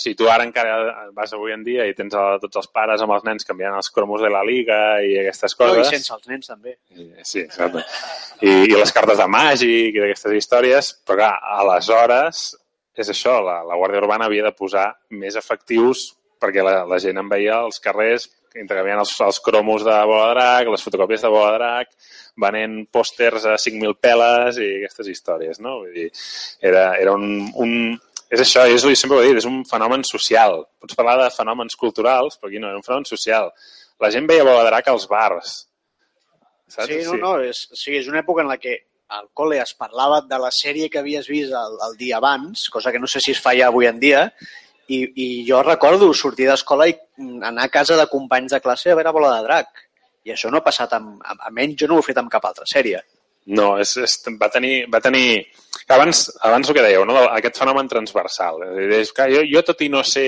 si 0.00 0.14
tu 0.14 0.28
ara 0.30 0.44
encara 0.46 1.08
vas 1.12 1.32
avui 1.34 1.52
en 1.52 1.64
dia 1.64 1.84
i 1.88 1.92
tens 1.98 2.14
a, 2.14 2.38
tots 2.40 2.56
els 2.56 2.68
pares 2.72 3.02
amb 3.02 3.12
els 3.12 3.24
nens 3.26 3.44
canviant 3.44 3.74
els 3.76 3.90
cromos 3.90 4.22
de 4.22 4.30
la 4.32 4.40
Liga 4.46 4.78
i 5.04 5.16
aquestes 5.18 5.56
No, 5.58 5.66
coses... 5.66 5.88
I 5.90 5.96
sense 5.96 6.14
els 6.14 6.28
nens, 6.30 6.46
també. 6.52 6.76
I- 6.96 7.10
Sí, 7.26 7.40
exacte. 7.40 7.82
I, 8.40 8.50
I 8.70 8.76
les 8.78 8.92
cartes 8.96 9.18
de 9.18 9.26
màgic 9.28 9.96
i 9.98 10.00
d'aquestes 10.00 10.32
històries, 10.38 10.92
però 11.04 11.18
clar, 11.24 11.34
aleshores 11.58 12.44
és 13.00 13.08
això, 13.12 13.38
la, 13.44 13.58
la 13.64 13.76
Guàrdia 13.76 14.00
Urbana 14.04 14.26
havia 14.30 14.44
de 14.46 14.52
posar 14.56 14.86
més 15.10 15.36
efectius 15.36 16.10
perquè 16.40 16.62
la, 16.64 16.84
la 16.88 16.98
gent 17.02 17.18
en 17.20 17.28
veia 17.28 17.58
als 17.64 17.80
carrers 17.80 18.28
intercanviant 18.58 19.02
els, 19.02 19.12
els 19.22 19.40
cromos 19.44 19.84
de 19.86 19.96
bola 20.08 20.28
de 20.28 20.34
drac, 20.34 20.70
les 20.72 20.84
fotocòpies 20.86 21.22
de 21.22 21.30
bola 21.30 21.52
de 21.52 21.58
drac, 21.60 21.90
venent 22.40 22.76
pòsters 22.92 23.46
a 23.46 23.56
5.000 23.60 23.96
peles 24.02 24.58
i 24.58 24.70
aquestes 24.80 25.10
històries, 25.12 25.60
no? 25.62 25.80
Vull 25.84 25.94
dir, 25.94 26.08
era, 26.70 26.90
era 26.98 27.14
un, 27.14 27.50
un, 27.62 27.74
és 28.30 28.42
això, 28.44 28.66
és, 28.70 28.82
jo 28.82 28.94
sempre 28.98 29.18
ho 29.18 29.24
he 29.24 29.30
dit, 29.30 29.40
és 29.42 29.48
un 29.48 29.62
fenomen 29.68 30.06
social. 30.06 30.60
Pots 30.82 30.98
parlar 30.98 31.16
de 31.22 31.32
fenòmens 31.34 31.78
culturals, 31.78 32.38
però 32.38 32.50
aquí 32.50 32.62
no, 32.62 32.70
era 32.70 32.78
un 32.78 32.86
fenomen 32.86 33.08
social. 33.08 33.50
La 34.00 34.12
gent 34.14 34.28
veia 34.30 34.46
bola 34.46 34.62
de 34.64 34.70
drac 34.70 34.90
als 34.90 35.08
bars. 35.10 35.56
Saps? 36.70 36.86
Sí, 36.86 37.02
no, 37.08 37.18
no, 37.18 37.32
és, 37.42 37.66
sí, 37.74 37.96
és 37.98 38.08
una 38.10 38.22
època 38.22 38.44
en 38.44 38.50
la 38.52 38.60
que 38.62 38.76
al 39.10 39.26
col·le 39.34 39.58
es 39.58 39.74
parlava 39.74 40.20
de 40.22 40.38
la 40.38 40.52
sèrie 40.54 40.88
que 40.88 41.00
havies 41.00 41.26
vist 41.26 41.54
el, 41.58 41.78
el 41.88 41.96
dia 41.98 42.20
abans, 42.20 42.68
cosa 42.70 42.92
que 42.94 43.00
no 43.02 43.10
sé 43.10 43.18
si 43.24 43.34
es 43.34 43.42
feia 43.42 43.66
avui 43.66 43.90
en 43.90 43.98
dia, 43.98 44.28
i, 44.90 44.98
i 45.14 45.26
jo 45.46 45.60
recordo 45.62 46.10
sortir 46.16 46.48
d'escola 46.48 46.88
i 46.90 46.96
anar 47.46 47.68
a 47.68 47.72
casa 47.72 47.96
de 47.98 48.08
companys 48.10 48.56
de 48.56 48.60
classe 48.64 48.90
a 48.90 48.98
veure 48.98 49.14
Bola 49.14 49.36
de 49.36 49.46
Drac. 49.46 49.86
I 50.26 50.34
això 50.34 50.50
no 50.50 50.60
ha 50.60 50.66
passat 50.66 50.92
amb, 50.96 51.22
almenys 51.46 51.78
jo 51.80 51.88
no 51.88 51.96
ho 51.96 52.02
he 52.02 52.08
fet 52.08 52.18
amb 52.20 52.32
cap 52.32 52.44
altra 52.48 52.66
sèrie. 52.68 53.00
No, 53.56 53.72
és, 53.80 53.94
és, 54.02 54.16
va 54.40 54.50
tenir... 54.52 54.84
Va 54.92 55.00
tenir 55.02 55.26
abans, 55.90 56.26
abans 56.46 56.68
el 56.68 56.76
que 56.76 56.84
dèieu, 56.84 57.04
no? 57.06 57.16
aquest 57.34 57.58
fenomen 57.58 57.88
transversal. 57.90 58.62
És 58.98 59.14
que 59.14 59.26
jo, 59.32 59.40
jo 59.48 59.62
tot 59.66 59.80
i 59.82 59.88
no 59.90 60.02
sé 60.06 60.26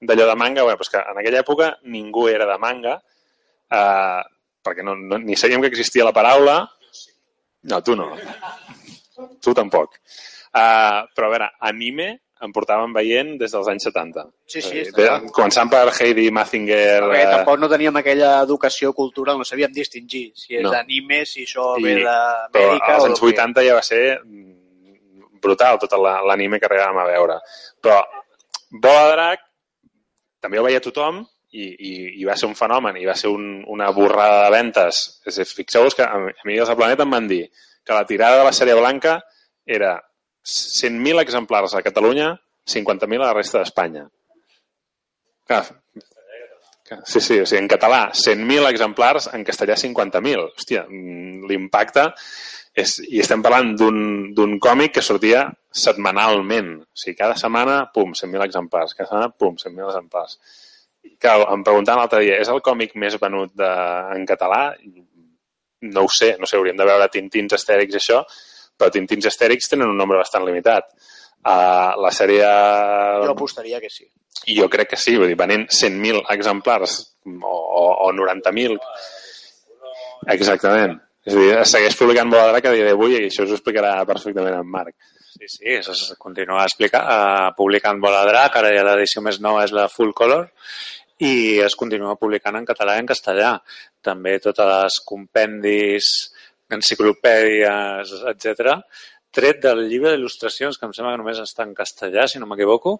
d'allò 0.00 0.26
de 0.28 0.36
manga, 0.36 0.64
bueno, 0.64 0.80
doncs 0.80 0.92
que 0.92 1.00
en 1.12 1.20
aquella 1.20 1.40
època 1.40 1.70
ningú 1.92 2.26
era 2.28 2.48
de 2.48 2.56
manga, 2.60 2.98
eh, 3.72 4.20
perquè 4.64 4.84
no, 4.84 4.96
no, 4.96 5.20
ni 5.20 5.36
sabíem 5.40 5.64
que 5.64 5.70
existia 5.72 6.04
la 6.04 6.16
paraula. 6.16 6.58
No, 7.70 7.80
tu 7.84 7.96
no. 7.96 8.10
Tu 9.40 9.56
tampoc. 9.56 10.00
Uh, 10.50 11.06
però 11.14 11.28
a 11.28 11.32
veure, 11.32 11.48
anime 11.68 12.08
em 12.40 12.52
portaven 12.56 12.92
veient 12.96 13.34
des 13.40 13.52
dels 13.52 13.68
anys 13.68 13.84
70. 13.84 14.22
Sí, 14.48 14.62
sí, 14.64 14.82
de, 14.96 15.08
començant 15.36 15.68
per 15.68 15.82
Heidi 15.92 16.30
Mazinger... 16.32 17.02
Perquè 17.04 17.24
eh, 17.26 17.32
tampoc 17.34 17.58
no 17.60 17.68
teníem 17.68 17.96
aquella 18.00 18.30
educació 18.46 18.92
cultural, 18.96 19.36
no 19.38 19.44
sabíem 19.44 19.72
distingir 19.76 20.30
si 20.34 20.56
és 20.56 20.62
No. 20.64 20.72
anime, 20.72 21.24
si 21.26 21.44
això 21.44 21.74
I- 21.78 21.84
ve 21.84 21.94
d'Amèrica 22.04 22.94
als 22.94 23.04
anys 23.10 23.20
del 23.20 23.34
que- 23.34 23.40
80 23.42 23.66
ja 23.66 23.74
va 23.76 23.82
ser 23.84 24.20
mm, 24.24 25.36
brutal 25.42 25.78
tot 25.78 25.92
la- 26.00 26.22
l'anime 26.22 26.58
que 26.60 26.66
arribàvem 26.70 26.98
a 27.02 27.06
veure. 27.12 27.38
Però 27.80 28.00
Bola 28.70 29.04
de 29.08 29.12
Drac 29.16 29.40
també 30.40 30.58
ho 30.60 30.64
veia 30.64 30.80
tothom 30.80 31.20
i, 31.52 31.64
i, 31.66 31.92
i 32.22 32.24
va 32.24 32.36
ser 32.38 32.46
un 32.48 32.54
fenomen 32.56 32.96
i 32.96 33.04
va 33.04 33.14
ser 33.18 33.28
un, 33.28 33.64
una 33.68 33.90
borrada 33.90 34.44
de 34.46 34.50
ventes. 34.54 35.20
Fixeu-vos 35.26 35.94
que 35.98 36.04
a 36.06 36.16
mi 36.22 36.30
a 36.32 36.46
mi 36.46 36.56
els 36.56 36.68
del 36.70 36.78
Planeta 36.78 37.02
em 37.04 37.10
van 37.10 37.26
dir 37.28 37.42
que 37.84 37.92
la 37.96 38.06
tirada 38.06 38.38
de 38.38 38.44
la 38.46 38.52
sèrie 38.52 38.76
blanca 38.78 39.18
era 39.66 39.96
100.000 40.46 41.20
exemplars 41.22 41.74
a 41.74 41.82
Catalunya, 41.82 42.32
50.000 42.66 43.20
a 43.20 43.30
la 43.30 43.36
resta 43.36 43.60
d'Espanya. 43.60 44.06
Clar, 45.46 45.64
Sí, 47.04 47.20
sí, 47.20 47.38
o 47.38 47.46
sigui, 47.46 47.60
en 47.62 47.68
català 47.70 48.08
100.000 48.10 48.66
exemplars, 48.66 49.28
en 49.34 49.44
castellà 49.46 49.76
50.000. 49.78 50.48
Hòstia, 50.56 50.86
mm, 50.88 51.46
l'impacte 51.46 52.08
és, 52.74 52.96
i 53.06 53.20
estem 53.22 53.42
parlant 53.42 53.76
d'un 53.78 54.56
còmic 54.62 54.96
que 54.96 55.04
sortia 55.04 55.44
setmanalment. 55.70 56.72
O 56.82 56.98
sigui, 56.98 57.16
cada 57.18 57.36
setmana, 57.38 57.84
pum, 57.94 58.14
100.000 58.14 58.46
exemplars. 58.46 58.96
Cada 58.98 59.08
setmana, 59.08 59.30
pum, 59.30 59.56
100.000 59.56 59.88
exemplars. 59.92 60.38
que 61.20 61.28
em 61.32 61.62
preguntaven 61.64 61.98
l'altre 61.98 62.20
dia, 62.20 62.36
és 62.42 62.48
el 62.52 62.60
còmic 62.60 62.90
més 63.00 63.14
venut 63.20 63.52
de, 63.56 63.68
en 64.16 64.26
català? 64.28 64.74
No 65.80 66.02
ho 66.04 66.08
sé, 66.12 66.34
no 66.38 66.44
sé, 66.44 66.58
hauríem 66.58 66.76
de 66.76 66.84
veure 66.84 67.08
Tintins 67.08 67.54
Astèrix 67.56 67.94
i 67.94 67.96
això, 67.96 68.18
però 68.80 68.90
Tintins 68.92 69.28
Astèrix 69.30 69.68
tenen 69.70 69.92
un 69.92 70.00
nombre 70.00 70.18
bastant 70.20 70.46
limitat. 70.46 70.88
Uh, 71.40 71.96
la 72.00 72.10
sèrie... 72.12 72.48
Jo 73.24 73.36
apostaria 73.36 73.80
que 73.80 73.92
sí. 73.92 74.08
I 74.50 74.56
jo 74.56 74.68
crec 74.72 74.94
que 74.94 74.98
sí, 75.00 75.16
vull 75.20 75.28
dir, 75.28 75.38
venent 75.38 75.66
100.000 75.68 76.24
exemplars 76.34 76.98
o, 77.28 77.54
o, 77.54 77.84
o 78.08 78.10
90.000. 78.16 78.76
Exactament. 80.34 80.98
És 81.26 81.36
a 81.36 81.40
dir, 81.40 81.50
es 81.60 81.72
segueix 81.74 81.96
publicant 81.98 82.30
Bola 82.32 82.48
Drac 82.52 82.70
a 82.70 82.74
dia 82.74 82.86
d'avui 82.88 83.18
i 83.18 83.26
això 83.28 83.44
us 83.44 83.52
ho 83.52 83.58
explicarà 83.58 83.98
perfectament 84.08 84.56
en 84.56 84.68
Marc. 84.72 84.96
Sí, 85.30 85.46
sí, 85.46 85.66
això 85.76 85.92
es 85.92 86.16
continua 86.20 86.64
explicar, 86.64 87.02
uh, 87.04 87.50
publicant 87.56 88.00
Bola 88.00 88.24
Drac, 88.28 88.56
ara 88.60 88.72
ja 88.74 88.84
l'edició 88.86 89.22
més 89.24 89.40
nova 89.44 89.66
és 89.66 89.74
la 89.76 89.86
Full 89.92 90.14
Color, 90.16 90.48
i 91.20 91.60
es 91.60 91.76
continua 91.76 92.16
publicant 92.20 92.56
en 92.56 92.66
català 92.68 92.96
i 92.96 93.04
en 93.04 93.08
castellà. 93.08 93.54
També 94.04 94.38
totes 94.40 94.68
les 94.68 94.98
compendis, 95.06 96.08
enciclopèdies, 96.76 98.14
etc 98.34 98.78
tret 99.30 99.60
del 99.62 99.84
llibre 99.88 100.12
d'il·lustracions, 100.14 100.76
que 100.78 100.88
em 100.88 100.94
sembla 100.94 101.14
que 101.14 101.22
només 101.22 101.40
està 101.42 101.64
en 101.66 101.74
castellà, 101.76 102.26
si 102.28 102.40
no 102.42 102.48
m'equivoco, 102.50 102.96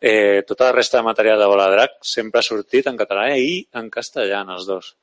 eh, 0.00 0.42
tota 0.46 0.68
la 0.68 0.76
resta 0.76 0.98
de 0.98 1.06
material 1.08 1.40
de 1.40 1.48
Bola 1.48 1.70
Drac 1.72 1.98
sempre 2.04 2.40
ha 2.40 2.46
sortit 2.46 2.90
en 2.90 2.98
català 3.00 3.30
i 3.36 3.62
en 3.80 3.90
castellà, 3.92 4.42
en 4.44 4.54
els 4.56 4.66
dos. 4.68 4.94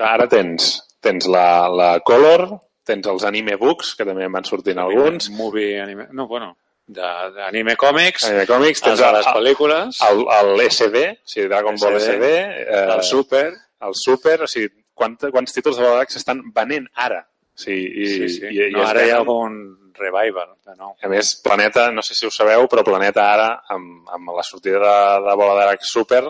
Ara 0.00 0.26
tens, 0.30 0.78
tens 1.04 1.28
la, 1.30 1.68
la 1.68 1.90
Color, 2.06 2.48
tens 2.84 3.06
els 3.10 3.24
anime 3.28 3.56
books, 3.60 3.94
que 3.98 4.06
també 4.08 4.26
en 4.26 4.32
van 4.34 4.48
sortint 4.48 4.80
alguns. 4.80 5.28
Movie, 5.30 5.76
anime... 5.82 6.08
No, 6.12 6.26
bueno, 6.30 6.54
d'anime 6.86 7.76
còmics, 7.80 8.26
Anime 8.28 8.48
còmics, 8.48 8.82
tens 8.84 8.98
els 8.98 9.04
de 9.04 9.12
les 9.18 9.28
pel·lícules, 9.28 10.00
el, 10.08 10.24
el 10.38 10.64
SD, 10.70 11.04
o 11.12 11.34
sigui, 11.34 11.46
Dragon 11.52 11.78
Ball 11.80 12.00
SD, 12.00 12.32
eh, 12.64 12.82
el 12.96 13.04
Super, 13.04 13.46
el 13.84 13.94
Super, 14.00 14.40
o 14.44 14.50
sigui, 14.50 14.72
quant, 14.96 15.16
quants 15.20 15.56
títols 15.56 15.78
de 15.78 15.84
Bola 15.86 16.02
Drac 16.02 16.16
s'estan 16.16 16.42
venent 16.56 16.88
ara? 17.06 17.22
Sigui, 17.54 17.86
i, 18.02 18.06
sí, 18.10 18.28
sí. 18.36 18.46
i, 18.50 18.60
i 18.66 18.74
no, 18.74 18.82
ara 18.86 19.04
hi 19.04 19.12
ha 19.12 19.20
venen. 19.20 19.28
com 19.28 19.44
un 19.46 19.92
revival, 19.94 20.56
de 20.66 20.74
nou. 20.74 20.96
A 20.98 21.10
més, 21.10 21.36
Planeta, 21.42 21.86
no 21.94 22.02
sé 22.02 22.16
si 22.18 22.26
ho 22.26 22.32
sabeu, 22.34 22.66
però 22.70 22.82
Planeta 22.86 23.28
ara, 23.30 23.48
amb, 23.70 24.08
amb 24.16 24.34
la 24.34 24.42
sortida 24.46 24.80
de, 24.82 24.96
de 25.28 25.36
Bola 25.38 25.54
Drac 25.60 25.86
Super, 25.86 26.24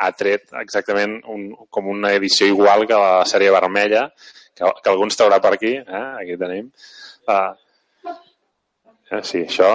ha 0.00 0.10
tret 0.16 0.54
exactament 0.62 1.18
un, 1.28 1.50
com 1.68 1.90
una 1.92 2.14
edició 2.16 2.48
igual 2.48 2.86
que 2.88 2.96
la 2.96 3.26
sèrie 3.28 3.52
vermella, 3.52 4.06
que, 4.56 4.64
que 4.64 4.92
algú 4.92 5.04
ens 5.04 5.20
traurà 5.20 5.40
per 5.44 5.54
aquí, 5.58 5.76
eh? 5.76 6.04
aquí 6.22 6.38
tenim. 6.40 6.70
Uh, 7.28 7.52
sí, 9.20 9.44
això 9.44 9.74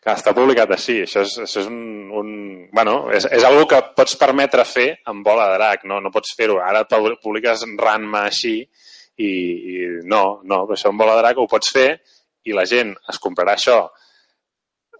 que 0.00 0.14
està 0.16 0.32
publicat 0.32 0.70
així, 0.72 1.02
això 1.04 1.22
és, 1.26 1.34
això 1.44 1.60
és 1.60 1.68
un... 1.68 1.80
un 2.16 2.30
bueno, 2.72 2.94
és, 3.12 3.26
és 3.36 3.44
algo 3.44 3.66
que 3.68 3.80
pots 3.96 4.16
permetre 4.16 4.64
fer 4.64 4.88
amb 5.10 5.26
Bola 5.26 5.50
Drac, 5.52 5.84
no, 5.90 5.98
no 6.00 6.12
pots 6.14 6.32
fer-ho. 6.38 6.56
Ara 6.64 6.86
publiques 6.88 7.66
Ranma 7.76 8.24
així 8.30 8.54
i, 9.20 9.30
i 9.76 9.80
no, 10.08 10.40
no, 10.44 10.62
però 10.66 10.76
això 10.78 10.92
amb 10.92 11.02
Bola 11.04 11.18
Drac 11.20 11.38
ho 11.42 11.48
pots 11.50 11.72
fer 11.76 11.88
i 12.48 12.54
la 12.56 12.64
gent 12.68 12.94
es 13.12 13.18
comprarà 13.20 13.52
això 13.58 13.82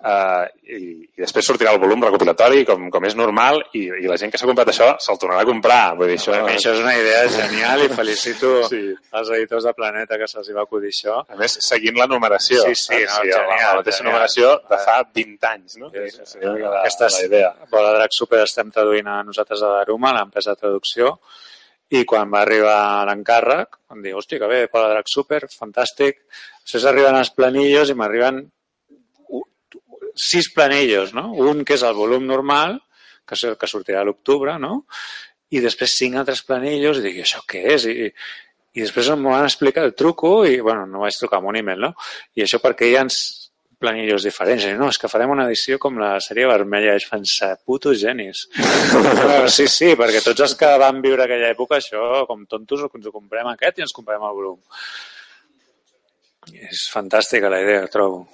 eh, 0.05 0.45
i, 0.71 0.79
i 1.16 1.21
després 1.23 1.47
sortirà 1.49 1.73
el 1.75 1.81
volum 1.83 2.03
recopilatori 2.05 2.62
com, 2.68 2.87
com 2.93 3.05
és 3.09 3.16
normal 3.18 3.61
i, 3.77 3.83
i 4.03 4.09
la 4.09 4.16
gent 4.21 4.33
que 4.33 4.41
s'ha 4.41 4.49
comprat 4.49 4.71
això 4.73 4.91
se'l 5.03 5.18
tornarà 5.21 5.43
a 5.45 5.49
comprar 5.49 5.81
vull 5.99 6.09
dir, 6.12 6.18
això, 6.21 6.33
Per 6.37 6.47
mi 6.47 6.55
això 6.59 6.73
és 6.77 6.81
una 6.85 6.95
idea 6.97 7.23
genial 7.35 7.85
i 7.85 7.91
felicito 7.93 8.53
Sí. 8.71 8.81
els 9.21 9.33
editors 9.37 9.66
de 9.68 9.75
Planeta 9.77 10.18
que 10.21 10.29
se'ls 10.31 10.51
va 10.57 10.64
acudir 10.66 10.93
això. 10.95 11.18
a 11.29 11.37
més 11.41 11.57
seguint 11.66 11.99
la 12.01 12.09
numeració 12.12 12.62
Sí, 12.68 12.75
sí, 12.77 13.03
saps? 13.03 13.18
no, 13.18 13.25
la, 13.25 13.37
genial, 13.41 13.66
la 13.66 13.77
mateixa 13.83 13.99
genial. 13.99 14.12
numeració 14.12 14.55
de 14.71 14.81
fa 14.87 14.97
20 15.21 15.51
anys 15.55 15.77
no? 15.83 15.93
Sí, 15.97 16.09
Sí, 16.35 16.39
mica 16.45 16.71
la, 16.77 16.81
Aquesta 16.85 17.09
la 17.16 17.27
idea 17.29 17.53
Bola 17.73 17.93
Drac 17.99 18.16
Super 18.16 18.45
estem 18.47 18.71
traduint 18.73 19.09
a 19.09 19.23
nosaltres 19.27 19.62
a 19.64 19.75
l'Aruma, 19.79 20.12
l'empresa 20.16 20.55
de 20.57 20.61
traducció, 20.64 21.16
i 21.91 22.05
quan 22.07 22.30
va 22.30 22.45
arribar 22.45 23.05
l'encàrrec 23.09 23.78
em 23.95 24.03
diu, 24.05 24.18
hòstia, 24.20 24.38
que 24.38 24.49
bé, 24.51 24.61
Bola 24.72 24.93
Drac 24.93 25.09
Super, 25.11 25.41
fantàstic. 25.51 26.20
Després 26.62 26.84
arriben 26.86 27.16
els 27.18 27.32
planillos 27.34 27.91
i 27.91 27.97
m'arriben 27.99 28.45
sis 30.14 30.51
planillos, 30.55 31.14
no? 31.14 31.30
Un 31.32 31.64
que 31.64 31.74
és 31.78 31.82
el 31.86 31.95
volum 31.97 32.26
normal, 32.28 32.76
que, 33.26 33.34
s- 33.38 33.55
que 33.59 33.68
sortirà 33.70 34.03
a 34.03 34.07
l'octubre, 34.09 34.57
no? 34.59 34.84
I 35.51 35.61
després 35.64 35.95
cinc 35.99 36.18
altres 36.20 36.43
planillos 36.47 36.99
i 37.01 37.05
dic, 37.07 37.20
això 37.24 37.41
què 37.49 37.62
és? 37.74 37.86
I, 37.91 38.09
i 38.76 38.84
després 38.84 39.09
em 39.11 39.24
van 39.26 39.47
explicar 39.47 39.82
el 39.86 39.95
truco 39.99 40.45
i, 40.47 40.61
bueno, 40.62 40.84
no 40.86 41.03
vaig 41.03 41.16
trucar 41.18 41.41
amb 41.41 41.51
un 41.51 41.59
email, 41.59 41.80
no? 41.88 41.93
I 42.38 42.45
això 42.47 42.61
perquè 42.62 42.91
hi 42.91 42.97
ha 42.99 43.03
planillos 43.81 44.24
diferents. 44.26 44.66
I, 44.68 44.74
no, 44.78 44.91
és 44.93 44.99
que 45.01 45.11
farem 45.11 45.33
una 45.33 45.47
edició 45.49 45.78
com 45.83 45.99
la 46.01 46.12
sèrie 46.22 46.49
vermella. 46.51 46.97
I 46.97 47.24
ser 47.28 47.55
putos 47.66 47.99
genis. 48.03 48.45
sí, 49.57 49.66
sí, 49.66 49.95
perquè 49.99 50.22
tots 50.24 50.45
els 50.47 50.57
que 50.61 50.70
van 50.83 51.01
viure 51.05 51.24
aquella 51.24 51.51
època, 51.55 51.81
això, 51.81 52.26
com 52.28 52.45
tontos, 52.51 52.85
ens 52.87 53.09
ho 53.09 53.14
comprem 53.14 53.49
aquest 53.51 53.81
i 53.81 53.87
ens 53.87 53.97
comprem 53.97 54.22
el 54.28 54.37
volum. 54.37 54.61
És 56.70 56.87
fantàstica 56.93 57.51
la 57.53 57.61
idea, 57.64 57.89
trobo. 57.93 58.26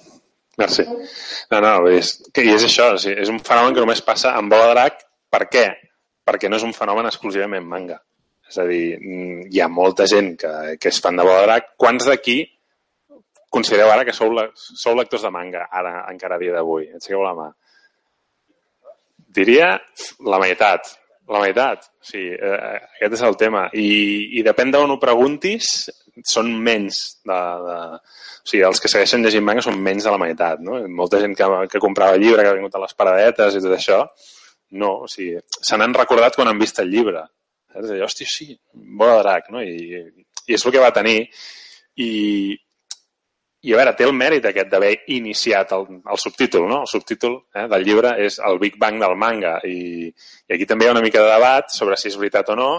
Merci. 0.57 0.83
No, 1.51 1.59
no, 1.61 1.73
dir, 1.85 1.99
és, 2.01 2.15
que, 2.33 2.43
és 2.49 2.63
això, 2.65 2.91
o 2.95 3.01
sigui, 3.01 3.19
és 3.21 3.29
un 3.29 3.39
fenomen 3.45 3.75
que 3.75 3.83
només 3.83 4.01
passa 4.05 4.33
amb 4.37 4.51
Bola 4.51 4.71
Drac. 4.73 5.03
Per 5.33 5.43
què? 5.51 5.65
Perquè 6.27 6.49
no 6.49 6.57
és 6.57 6.65
un 6.65 6.73
fenomen 6.75 7.07
exclusivament 7.07 7.65
manga. 7.67 7.99
És 8.47 8.57
a 8.57 8.65
dir, 8.65 8.97
mm, 8.97 9.49
hi 9.53 9.61
ha 9.61 9.67
molta 9.69 10.07
gent 10.09 10.33
que, 10.41 10.51
que 10.81 10.89
és 10.89 11.01
fan 11.03 11.19
de 11.19 11.25
Bola 11.27 11.43
Drac. 11.45 11.73
Quants 11.77 12.07
d'aquí 12.09 12.39
considereu 13.57 13.91
ara 13.91 14.05
que 14.07 14.15
sou, 14.15 14.31
le, 14.33 14.47
sou 14.55 14.95
lectors 14.97 15.25
de 15.27 15.33
manga, 15.33 15.65
ara, 15.73 15.99
encara 16.13 16.37
a 16.37 16.41
dia 16.41 16.55
d'avui? 16.55 16.87
Aixequeu 16.95 17.25
la 17.25 17.35
mà. 17.37 17.49
Diria 19.37 19.73
la 20.25 20.39
meitat. 20.41 20.93
La 21.27 21.41
meitat. 21.43 21.89
Sí, 21.99 22.23
eh, 22.31 22.75
aquest 22.77 23.17
és 23.17 23.23
el 23.27 23.35
tema. 23.39 23.67
I, 23.75 24.39
i 24.39 24.43
depèn 24.45 24.71
d'on 24.71 24.93
ho 24.93 24.99
preguntis, 25.01 25.89
són 26.25 26.53
menys 26.63 27.01
de, 27.27 27.37
de... 27.65 27.77
O 27.97 28.49
sigui, 28.49 28.63
els 28.63 28.79
que 28.81 28.89
segueixen 28.91 29.25
llegint 29.25 29.43
manga 29.45 29.65
són 29.65 29.81
menys 29.83 30.07
de 30.07 30.13
la 30.13 30.21
meitat, 30.21 30.61
no? 30.63 30.79
Molta 30.87 31.19
gent 31.21 31.35
que, 31.37 31.49
que 31.71 31.81
comprava 31.83 32.17
llibre, 32.17 32.45
que 32.45 32.53
ha 32.53 32.57
vingut 32.57 32.77
a 32.79 32.83
les 32.85 32.95
paradetes 32.97 33.57
i 33.57 33.63
tot 33.63 33.75
això, 33.75 33.99
no, 34.79 34.93
o 35.03 35.09
sigui, 35.11 35.35
se 35.51 35.79
n'han 35.79 35.95
recordat 35.95 36.35
quan 36.35 36.49
han 36.51 36.59
vist 36.59 36.79
el 36.83 36.89
llibre. 36.91 37.25
Saps? 37.73 37.91
Allò, 37.91 38.07
hòstia, 38.07 38.31
sí, 38.31 38.53
bola 38.73 39.19
drac, 39.21 39.51
no? 39.53 39.61
I, 39.61 40.01
I 40.47 40.55
és 40.55 40.65
el 40.65 40.73
que 40.73 40.83
va 40.83 40.95
tenir. 40.95 41.19
I, 41.99 42.09
i 43.65 43.73
a 43.73 43.77
veure, 43.79 43.93
té 43.97 44.05
el 44.05 44.13
mèrit 44.13 44.45
aquest 44.45 44.69
d'haver 44.69 44.91
iniciat 45.15 45.71
el, 45.73 45.87
el 45.97 46.19
subtítol, 46.21 46.67
no? 46.69 46.83
El 46.85 46.91
subtítol 46.91 47.39
eh, 47.55 47.65
del 47.71 47.85
llibre 47.87 48.13
és 48.21 48.37
el 48.45 48.59
Big 48.61 48.77
Bang 48.77 49.01
del 49.01 49.17
manga 49.17 49.57
i, 49.65 50.07
i 50.11 50.55
aquí 50.55 50.67
també 50.69 50.85
hi 50.85 50.91
ha 50.91 50.95
una 50.95 51.03
mica 51.05 51.23
de 51.23 51.31
debat 51.33 51.73
sobre 51.73 51.97
si 51.97 52.11
és 52.11 52.17
veritat 52.21 52.53
o 52.53 52.57
no. 52.59 52.71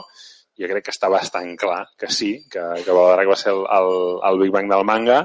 Jo 0.59 0.71
crec 0.71 0.89
que 0.89 0.95
està 0.95 1.11
bastant 1.11 1.51
clar 1.59 1.85
que 1.99 2.11
sí, 2.11 2.33
que, 2.51 2.63
que 2.87 2.95
va 2.95 3.37
ser 3.39 3.53
el, 3.55 3.65
el, 3.79 3.93
el 4.31 4.41
Big 4.43 4.55
Bang 4.55 4.71
del 4.71 4.87
manga. 4.87 5.25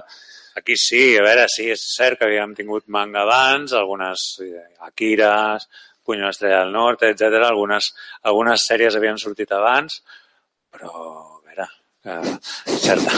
Aquí 0.57 0.75
sí, 0.77 1.15
a 1.17 1.23
veure, 1.25 1.47
sí, 1.49 1.69
és 1.73 1.85
cert 1.95 2.19
que 2.19 2.27
havíem 2.27 2.53
tingut 2.57 2.85
manga 2.93 3.23
abans, 3.23 3.73
algunes 3.77 4.25
eh, 4.45 4.67
Akiras, 4.85 5.69
Puño 6.03 6.29
Estrella 6.29 6.59
del 6.61 6.73
Norte, 6.73 7.09
etc. 7.09 7.39
Algunes, 7.47 7.93
algunes 8.29 8.65
sèries 8.67 8.97
havien 8.97 9.17
sortit 9.21 9.53
abans, 9.55 10.01
però, 10.73 10.91
eh, 12.05 12.37
certa. 12.79 13.11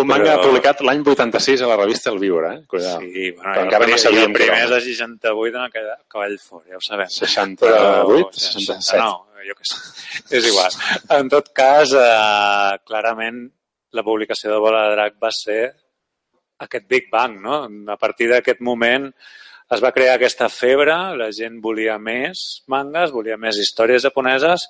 Un 0.00 0.06
manga 0.08 0.34
Però- 0.36 0.44
publicat 0.48 0.80
l'any 0.86 1.02
86 1.06 1.62
a 1.62 1.68
la 1.70 1.76
revista 1.80 2.10
El 2.10 2.18
Viure, 2.22 2.52
eh? 2.54 2.60
Cuidado. 2.66 3.00
Sí, 3.00 3.30
bueno, 3.32 3.52
Però 3.54 3.62
encara 3.66 3.86
no 3.86 3.98
sabíem 3.98 4.22
i 4.22 4.26
el 4.26 4.32
primer 4.36 4.56
que 4.56 4.64
és 4.64 4.70
de 4.70 4.80
68 4.86 5.56
en 5.56 5.62
el 5.64 5.72
que- 5.72 5.96
Cavall 6.08 6.38
Fort, 6.38 6.66
ja 6.68 6.76
ho 6.76 6.80
sabem. 6.84 7.08
68, 7.08 8.32
67. 8.32 9.02
No, 9.02 9.26
jo 9.46 9.54
què 9.58 9.64
sé. 9.70 10.36
És 10.38 10.46
igual. 10.46 10.70
En 11.18 11.28
tot 11.28 11.52
cas, 11.54 11.92
eh, 11.94 12.78
clarament, 12.86 13.44
la 13.92 14.02
publicació 14.06 14.50
de 14.52 14.58
Bola 14.58 14.84
de 14.88 14.94
Drac 14.96 15.14
va 15.22 15.30
ser 15.32 15.74
aquest 16.58 16.86
Big 16.88 17.08
Bang, 17.10 17.40
no? 17.40 17.64
A 17.92 17.96
partir 17.96 18.28
d'aquest 18.30 18.60
moment 18.60 19.12
es 19.70 19.80
va 19.82 19.92
crear 19.92 20.14
aquesta 20.16 20.48
febre, 20.48 20.94
la 21.16 21.30
gent 21.32 21.60
volia 21.62 21.98
més 21.98 22.62
mangas, 22.66 23.12
volia 23.12 23.36
més 23.36 23.56
històries 23.56 24.02
japoneses 24.02 24.68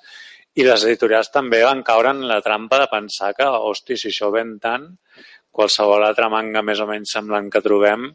i 0.59 0.65
les 0.67 0.83
editorials 0.87 1.31
també 1.31 1.61
van 1.63 1.83
caure 1.87 2.11
en 2.11 2.25
la 2.27 2.41
trampa 2.43 2.81
de 2.81 2.89
pensar 2.91 3.31
que, 3.37 3.47
hosti, 3.47 3.97
si 3.97 4.09
això 4.11 4.31
ven 4.33 4.57
tant, 4.59 4.89
qualsevol 5.51 6.03
altre 6.07 6.27
manga 6.31 6.63
més 6.63 6.81
o 6.83 6.87
menys 6.89 7.15
semblant 7.17 7.49
que 7.51 7.63
trobem 7.63 8.09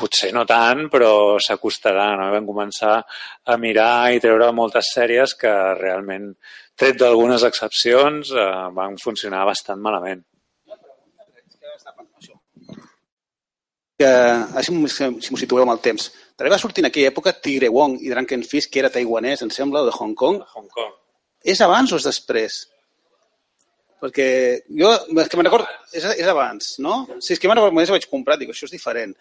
potser 0.00 0.30
no 0.32 0.44
tant, 0.46 0.86
però 0.92 1.12
s'acostarà. 1.42 2.12
No? 2.18 2.30
Vam 2.34 2.46
començar 2.46 3.00
a 3.00 3.56
mirar 3.58 4.12
i 4.14 4.20
treure 4.22 4.50
moltes 4.54 4.92
sèries 4.94 5.34
que 5.40 5.52
realment, 5.80 6.30
tret 6.78 6.98
d'algunes 7.00 7.44
excepcions, 7.48 8.30
eh, 8.30 8.50
van 8.76 8.98
funcionar 9.02 9.46
bastant 9.48 9.80
malament. 9.82 10.24
que, 14.00 14.62
si 14.64 14.72
m'ho 14.72 14.88
si 14.88 15.04
m'ho 15.12 15.38
situeu 15.42 15.60
amb 15.66 15.74
el 15.74 15.82
temps, 15.84 16.06
també 16.32 16.54
va 16.54 16.58
sortir 16.62 16.80
en 16.80 16.88
aquella 16.88 17.10
època 17.12 17.34
Tigre 17.44 17.68
Wong 17.68 17.98
i 18.00 18.08
Drunken 18.08 18.46
Fish, 18.48 18.70
que 18.72 18.80
era 18.80 18.92
taiwanès, 18.94 19.44
em 19.44 19.52
sembla, 19.52 19.82
o 19.84 19.90
de 19.90 19.92
Hong 19.98 20.16
Kong. 20.16 20.40
Hong 20.54 20.70
Kong. 20.72 20.99
És 21.44 21.60
abans 21.64 21.92
o 21.92 21.98
és 22.00 22.06
després? 22.06 22.60
Perquè 24.00 24.26
jo, 24.80 24.90
és 25.20 25.28
que 25.28 25.36
me'n 25.36 25.48
record, 25.48 25.68
és, 25.92 26.04
és 26.04 26.28
abans, 26.28 26.72
no? 26.80 27.02
Sí, 27.18 27.34
és 27.34 27.40
que 27.40 27.48
me'n 27.48 27.58
record, 27.60 27.76
ho 27.76 27.96
vaig 27.96 28.08
comprar, 28.08 28.38
dic, 28.40 28.52
això 28.52 28.64
és 28.64 28.72
diferent. 28.72 29.12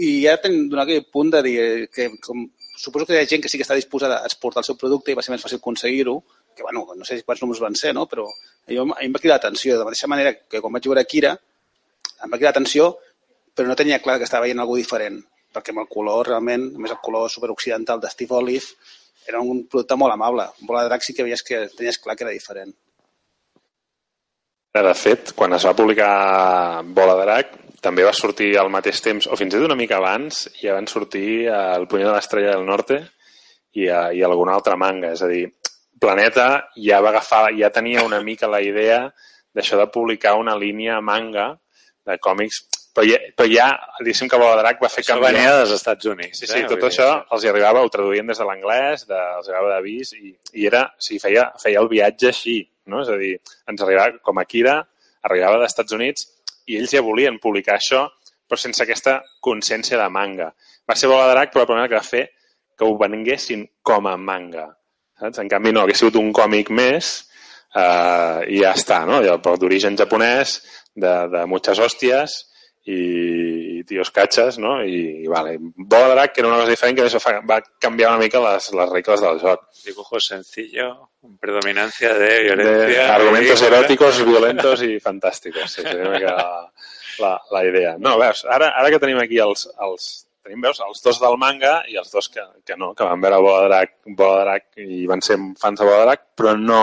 I 0.00 0.22
ja 0.24 0.38
ten 0.40 0.70
donat 0.72 0.88
aquell 0.88 1.08
punt 1.12 1.32
de 1.34 1.42
dir 1.44 1.56
que 1.92 2.08
com, 2.24 2.46
suposo 2.76 3.06
que 3.06 3.14
hi 3.14 3.20
ha 3.20 3.28
gent 3.28 3.44
que 3.44 3.50
sí 3.52 3.60
que 3.60 3.66
està 3.66 3.76
disposada 3.76 4.20
a 4.20 4.28
exportar 4.28 4.62
el 4.62 4.68
seu 4.68 4.78
producte 4.80 5.12
i 5.12 5.18
va 5.18 5.24
ser 5.24 5.34
més 5.34 5.44
fàcil 5.44 5.60
aconseguir-ho, 5.60 6.16
que 6.56 6.64
bueno, 6.64 6.86
no 6.96 7.08
sé 7.08 7.20
quants 7.22 7.42
números 7.44 7.60
van 7.62 7.76
ser, 7.78 7.92
no? 7.96 8.06
però 8.08 8.24
jo, 8.24 8.82
a 8.82 8.86
mi 8.88 9.08
em 9.08 9.12
va 9.14 9.20
cridar 9.20 9.38
l'atenció, 9.38 9.76
de 9.76 9.84
la 9.84 9.88
mateixa 9.90 10.10
manera 10.10 10.34
que 10.40 10.60
quan 10.60 10.72
vaig 10.72 10.88
veure 10.88 11.04
Kira, 11.08 11.34
em 11.36 12.32
va 12.32 12.40
cridar 12.40 12.54
l'atenció, 12.54 12.88
però 13.54 13.68
no 13.68 13.76
tenia 13.76 14.00
clar 14.02 14.18
que 14.18 14.28
estava 14.28 14.46
veient 14.46 14.64
alguna 14.64 14.80
diferent, 14.80 15.20
perquè 15.52 15.74
amb 15.74 15.84
el 15.84 15.90
color 15.92 16.32
realment, 16.32 16.70
més 16.80 16.94
el 16.94 17.00
color 17.04 17.28
superoccidental 17.30 18.00
de 18.00 18.10
Steve 18.10 18.36
Olive, 18.40 18.72
era 19.28 19.40
un 19.40 19.66
producte 19.68 19.96
molt 19.96 20.14
amable. 20.14 20.48
Bola 20.66 20.84
de 20.84 20.92
drac 20.92 21.04
sí 21.04 21.14
que 21.14 21.26
veies 21.26 21.42
que 21.42 21.66
tenies 21.76 21.98
clar 21.98 22.16
que 22.16 22.26
era 22.26 22.34
diferent. 22.34 22.72
De 24.72 24.94
fet, 24.96 25.34
quan 25.36 25.52
es 25.52 25.66
va 25.68 25.74
publicar 25.76 26.12
Bola 26.96 27.12
de 27.18 27.24
Drac, 27.28 27.50
també 27.84 28.06
va 28.06 28.14
sortir 28.16 28.54
al 28.56 28.70
mateix 28.72 29.02
temps, 29.04 29.26
o 29.28 29.36
fins 29.36 29.52
i 29.52 29.58
tot 29.58 29.66
una 29.66 29.76
mica 29.76 29.98
abans, 29.98 30.46
ja 30.56 30.72
van 30.72 30.88
sortir 30.88 31.50
El 31.52 31.84
puny 31.90 32.06
de 32.06 32.14
l'estrella 32.14 32.54
del 32.54 32.64
norte 32.64 33.02
i, 33.74 33.84
eh, 33.84 34.14
i 34.16 34.22
alguna 34.24 34.54
altra 34.56 34.78
manga. 34.80 35.10
És 35.12 35.20
a 35.20 35.28
dir, 35.28 35.44
Planeta 36.00 36.46
ja 36.86 37.02
va 37.04 37.10
agafar, 37.12 37.50
ja 37.58 37.68
tenia 37.70 38.06
una 38.06 38.22
mica 38.24 38.48
la 38.48 38.62
idea 38.64 39.02
d'això 39.52 39.76
de 39.76 39.90
publicar 39.92 40.38
una 40.40 40.56
línia 40.56 41.02
manga 41.04 41.50
de 42.08 42.16
còmics, 42.18 42.62
però 42.92 43.06
ja, 43.08 43.18
però 43.36 43.48
ja 43.48 43.66
diguéssim 44.02 44.28
que 44.28 44.38
Bola 44.40 44.58
de 44.58 44.64
Drac 44.66 44.82
va 44.82 44.90
fer 44.92 45.02
Això 45.02 45.14
canviar... 45.14 45.32
venia 45.32 45.52
dels 45.60 45.72
Estats 45.78 46.08
Units. 46.12 46.42
Sí, 46.42 46.46
sí, 46.46 46.58
eh? 46.60 46.66
tot 46.68 46.76
Vull 46.76 46.82
dir, 46.82 46.90
això 46.90 47.08
els 47.32 47.44
hi 47.44 47.50
arribava, 47.52 47.84
ho 47.84 47.92
traduïen 47.92 48.28
des 48.28 48.40
de 48.42 48.48
l'anglès, 48.48 49.06
de, 49.08 49.20
els 49.38 49.48
arribava 49.48 49.72
d'avís, 49.76 50.12
i, 50.18 50.34
i 50.60 50.68
era, 50.68 50.84
o 50.92 51.06
sigui, 51.06 51.22
feia, 51.22 51.46
feia 51.62 51.80
el 51.80 51.88
viatge 51.92 52.28
així, 52.32 52.58
no? 52.92 53.00
És 53.04 53.12
a 53.12 53.16
dir, 53.20 53.32
ens 53.72 53.86
arribava, 53.86 54.20
com 54.26 54.42
a 54.42 54.44
Kira, 54.48 54.76
arribava 55.28 55.62
dels 55.62 55.72
Estats 55.72 55.96
Units, 55.96 56.28
i 56.68 56.76
ells 56.78 56.92
ja 56.92 57.02
volien 57.04 57.40
publicar 57.42 57.78
això, 57.78 58.04
però 58.48 58.60
sense 58.60 58.84
aquesta 58.84 59.16
consciència 59.40 59.96
de 59.96 60.12
manga. 60.12 60.52
Va 60.88 60.98
ser 60.98 61.08
Bola 61.08 61.30
de 61.30 61.36
Drac 61.38 61.52
probablement 61.54 61.86
el 61.86 61.90
que 61.94 61.98
va 61.98 62.06
fer 62.06 62.26
que 62.76 62.84
ho 62.84 62.96
venguessin 63.00 63.64
com 63.86 64.08
a 64.10 64.18
manga. 64.20 64.68
Saps? 65.18 65.40
En 65.40 65.48
canvi, 65.48 65.72
no, 65.72 65.86
hagués 65.86 66.02
sigut 66.02 66.18
un 66.20 66.32
còmic 66.36 66.68
més 66.74 67.14
eh, 67.72 68.40
i 68.52 68.60
ja 68.60 68.74
està, 68.76 69.02
no? 69.08 69.22
Però 69.40 69.56
d'origen 69.56 69.96
japonès, 69.96 70.58
de, 70.92 71.12
de 71.32 71.44
muchas 71.48 71.80
hòsties, 71.80 72.34
i, 72.84 73.82
tios 73.84 74.10
catxes, 74.10 74.58
no? 74.58 74.76
I, 74.84 75.22
i 75.24 75.26
vale. 75.30 75.56
Bola 75.60 76.08
de 76.08 76.14
Drac, 76.14 76.32
que 76.34 76.40
era 76.42 76.48
una 76.48 76.58
cosa 76.58 76.70
diferent, 76.70 76.96
que 76.96 77.02
a 77.04 77.08
més 77.08 77.44
va, 77.50 77.60
canviar 77.82 78.10
una 78.14 78.22
mica 78.22 78.40
les, 78.42 78.70
les 78.74 78.90
regles 78.90 79.20
del 79.22 79.38
joc. 79.42 79.68
Dibujo 79.84 80.20
sencillo, 80.20 81.10
con 81.20 81.36
predominancia 81.38 82.14
de 82.14 82.26
De 82.32 82.42
violencia. 82.44 83.14
argumentos 83.14 83.62
y- 83.62 83.66
eróticos, 83.66 84.24
violentos 84.24 84.82
i 84.82 84.98
fantàsticos. 85.00 85.68
Sí, 85.70 85.82
sí, 85.86 85.96
una 85.96 86.10
mica 86.16 86.34
la, 86.36 86.72
la, 87.20 87.32
la 87.50 87.64
idea. 87.64 87.96
No, 87.98 88.16
veus, 88.18 88.44
ara, 88.46 88.72
ara 88.78 88.90
que 88.90 88.98
tenim 89.02 89.18
aquí 89.22 89.38
els, 89.38 89.68
els, 89.86 90.08
tenim, 90.42 90.60
veus, 90.64 90.80
els 90.86 91.02
dos 91.04 91.20
del 91.22 91.36
manga 91.38 91.76
i 91.88 91.98
els 92.00 92.10
dos 92.10 92.28
que, 92.32 92.42
que 92.66 92.76
no, 92.76 92.92
que 92.98 93.04
van 93.06 93.20
veure 93.22 93.38
Bola 93.44 93.62
de 93.62 93.68
Drac, 93.74 93.94
Bola 94.18 94.38
de 94.40 94.44
Drac 94.48 94.64
i 94.88 95.06
van 95.06 95.22
ser 95.22 95.38
fans 95.60 95.78
de 95.78 95.86
Bola 95.86 96.00
de 96.02 96.08
Drac, 96.10 96.24
però 96.38 96.56
no 96.58 96.82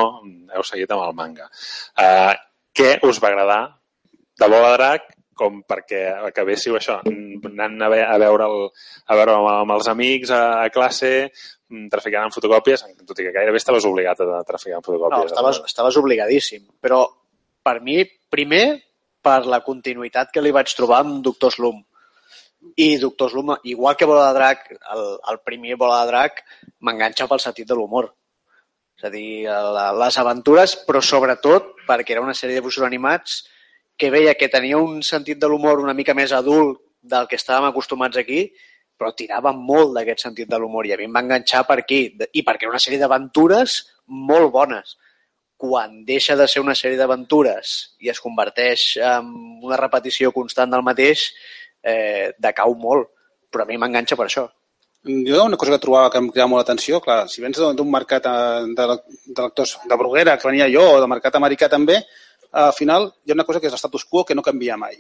heu 0.56 0.64
seguit 0.64 0.92
amb 0.96 1.04
el 1.10 1.16
manga. 1.18 1.50
Uh, 2.00 2.36
què 2.76 2.96
us 3.04 3.20
va 3.24 3.34
agradar 3.34 3.62
de 4.40 4.48
Bola 4.48 4.70
de 4.72 4.78
Drac 4.80 5.10
com 5.40 5.62
perquè 5.68 6.02
acabéssiu 6.30 6.76
això, 6.76 6.98
anant 7.06 7.80
a, 7.86 7.90
ve 7.94 8.02
a 8.04 8.18
veure, 8.22 8.50
el, 8.50 8.68
a 9.08 9.18
veure 9.20 9.38
amb, 9.38 9.50
amb 9.54 9.76
els 9.78 9.88
amics 9.92 10.34
a, 10.36 10.42
a 10.66 10.70
classe, 10.76 11.14
mm, 11.72 11.88
traficant 11.94 12.28
en 12.28 12.36
fotocòpies, 12.36 12.84
tot 13.08 13.22
i 13.24 13.30
que 13.30 13.36
gairebé 13.36 13.62
estaves 13.62 13.88
obligat 13.88 14.20
a 14.26 14.44
traficar 14.48 14.82
No, 14.82 14.86
fotocòpies. 14.90 15.32
estaves, 15.32 15.62
estaves 15.72 15.98
obligadíssim. 16.04 16.68
Però 16.84 17.06
per 17.64 17.80
mi, 17.86 18.02
primer, 18.32 18.66
per 19.24 19.46
la 19.48 19.62
continuïtat 19.66 20.32
que 20.34 20.44
li 20.44 20.52
vaig 20.56 20.72
trobar 20.76 21.02
amb 21.06 21.24
Doctor 21.26 21.52
Slum. 21.56 21.82
I 22.76 22.98
Doctor 23.00 23.32
Slum, 23.32 23.54
igual 23.72 23.96
que 23.96 24.08
Bola 24.08 24.30
de 24.30 24.40
Drac, 24.40 24.66
el, 24.94 25.06
el 25.32 25.40
primer 25.48 25.78
Bola 25.80 26.02
de 26.04 26.12
Drac, 26.12 26.44
m'enganxa 26.84 27.28
pel 27.28 27.40
sentit 27.44 27.68
de 27.68 27.76
l'humor. 27.78 28.12
És 29.00 29.06
a 29.08 29.12
dir, 29.14 29.46
la, 29.48 29.86
les 29.96 30.18
aventures, 30.20 30.74
però 30.88 31.00
sobretot 31.00 31.70
perquè 31.88 32.18
era 32.18 32.24
una 32.26 32.36
sèrie 32.36 32.58
de 32.58 32.60
dibuixos 32.60 32.84
animats 32.84 33.46
que 34.00 34.10
veia 34.14 34.34
que 34.40 34.48
tenia 34.48 34.80
un 34.80 35.04
sentit 35.04 35.38
de 35.42 35.48
l'humor 35.52 35.84
una 35.84 35.94
mica 35.94 36.16
més 36.16 36.32
adult 36.32 36.80
del 37.04 37.28
que 37.28 37.38
estàvem 37.40 37.68
acostumats 37.68 38.18
aquí, 38.18 38.46
però 39.00 39.12
tirava 39.16 39.52
molt 39.56 39.94
d'aquest 39.96 40.26
sentit 40.26 40.50
de 40.52 40.60
l'humor 40.60 40.88
i 40.88 40.94
a 40.94 40.98
mi 41.00 41.08
em 41.08 41.16
va 41.16 41.24
enganxar 41.24 41.66
per 41.68 41.80
aquí. 41.82 42.02
I 42.32 42.44
perquè 42.48 42.68
era 42.68 42.74
una 42.74 42.84
sèrie 42.84 43.00
d'aventures 43.00 43.80
molt 44.30 44.52
bones. 44.56 44.98
Quan 45.60 46.04
deixa 46.08 46.36
de 46.40 46.48
ser 46.48 46.64
una 46.64 46.76
sèrie 46.76 47.00
d'aventures 47.00 47.74
i 48.04 48.12
es 48.12 48.20
converteix 48.24 48.94
en 49.04 49.32
una 49.68 49.80
repetició 49.80 50.32
constant 50.36 50.72
del 50.72 50.84
mateix, 50.88 51.30
eh, 51.84 52.32
decau 52.40 52.76
molt. 52.80 53.12
Però 53.52 53.66
a 53.66 53.68
mi 53.68 53.80
m'enganxa 53.80 54.16
per 54.20 54.28
això. 54.28 54.48
Jo 55.04 55.46
una 55.48 55.58
cosa 55.58 55.72
que 55.72 55.84
trobava 55.84 56.12
que 56.12 56.20
em 56.20 56.28
cridava 56.28 56.52
molt 56.52 56.62
l'atenció, 56.62 57.00
clar, 57.00 57.22
si 57.32 57.42
vens 57.42 57.60
d'un 57.60 57.92
mercat 57.92 58.26
eh, 58.28 58.66
de, 58.76 58.88
de 59.28 59.46
lectors 59.46 59.78
de 59.88 60.00
Bruguera, 60.00 60.36
que 60.38 60.48
venia 60.48 60.68
jo, 60.72 60.84
o 60.96 61.00
de 61.00 61.08
mercat 61.08 61.40
americà 61.40 61.72
també, 61.72 62.02
al 62.52 62.74
final 62.74 63.14
hi 63.26 63.32
ha 63.32 63.38
una 63.38 63.46
cosa 63.48 63.60
que 63.60 63.70
és 63.70 63.76
l'estatus 63.76 64.06
quo 64.06 64.26
que 64.26 64.36
no 64.36 64.46
canvia 64.46 64.78
mai. 64.78 64.98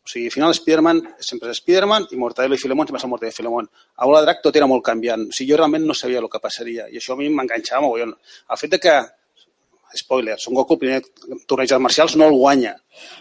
O 0.00 0.08
sigui, 0.08 0.26
al 0.26 0.32
final 0.32 0.54
Spiderman 0.56 1.00
sempre 1.20 1.52
és 1.52 1.60
Spiderman 1.60 2.06
i 2.10 2.18
Mortadelo 2.18 2.56
i 2.56 2.60
Filemón 2.60 2.88
sempre 2.88 3.02
és 3.02 3.06
el 3.06 3.12
Mortadelo 3.12 3.34
i 3.34 3.36
Filemón. 3.36 3.70
A 3.96 4.08
Bola 4.08 4.22
de 4.22 4.30
Drac 4.30 4.42
tot 4.42 4.56
era 4.56 4.66
molt 4.66 4.84
canviant. 4.86 5.28
O 5.28 5.36
sigui, 5.36 5.52
jo 5.52 5.60
realment 5.60 5.84
no 5.86 5.94
sabia 5.94 6.22
el 6.22 6.28
que 6.32 6.40
passaria 6.42 6.88
i 6.88 6.98
això 6.98 7.14
a 7.14 7.20
mi 7.20 7.28
m'enganxava 7.28 7.84
mogollon. 7.84 8.14
El 8.50 8.60
fet 8.60 8.76
de 8.76 8.80
que 8.80 8.96
spoiler, 9.96 10.38
Son 10.38 10.54
Goku 10.54 10.76
el 10.76 10.78
primer 10.78 10.98
torneig 11.50 11.68
d'arts 11.70 11.82
marcials 11.82 12.16
no 12.16 12.28
el 12.30 12.36
guanya. 12.38 12.76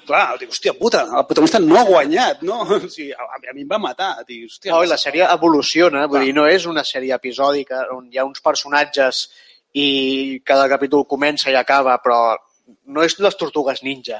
Clar, 0.08 0.38
dic, 0.40 0.52
hòstia 0.54 0.76
puta, 0.78 1.02
el 1.08 1.26
protagonista 1.26 1.62
no 1.64 1.80
ha 1.80 1.86
guanyat, 1.88 2.44
no? 2.46 2.62
O 2.78 2.80
sigui, 2.88 3.12
a, 3.14 3.26
a 3.26 3.54
mi 3.56 3.66
em 3.66 3.70
va 3.70 3.82
matar. 3.82 4.12
Dic, 4.28 4.46
hòstia, 4.46 4.74
No, 4.74 4.84
i 4.86 4.92
la 4.92 5.00
sèrie 5.02 5.28
evoluciona, 5.34 6.06
vull 6.12 6.28
dir, 6.28 6.36
no 6.38 6.46
és 6.50 6.68
una 6.70 6.86
sèrie 6.86 7.16
episòdica 7.18 7.88
on 7.96 8.10
hi 8.12 8.22
ha 8.22 8.28
uns 8.28 8.44
personatges 8.46 9.28
i 9.74 10.42
cada 10.46 10.70
capítol 10.70 11.06
comença 11.10 11.52
i 11.52 11.58
acaba, 11.58 11.98
però 12.04 12.38
no 12.90 13.06
és 13.06 13.16
les 13.24 13.38
tortugues 13.40 13.84
ninja, 13.86 14.20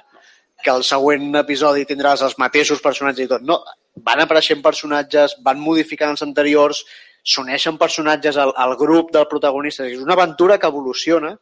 que 0.64 0.72
el 0.72 0.84
següent 0.88 1.30
episodi 1.40 1.86
tindràs 1.90 2.24
els 2.26 2.38
mateixos 2.42 2.82
personatges 2.84 3.26
i 3.26 3.32
tot. 3.32 3.46
No, 3.48 3.60
van 4.06 4.24
apareixent 4.24 4.64
personatges, 4.64 5.38
van 5.46 5.62
modificant 5.64 6.16
els 6.16 6.26
anteriors, 6.26 6.84
s'uneixen 7.24 7.78
personatges 7.80 8.38
al, 8.38 8.54
al 8.56 8.76
grup 8.80 9.14
del 9.16 9.28
protagonista. 9.32 9.88
És 9.88 10.04
una 10.04 10.16
aventura 10.18 10.58
que 10.60 10.68
evoluciona 10.72 11.36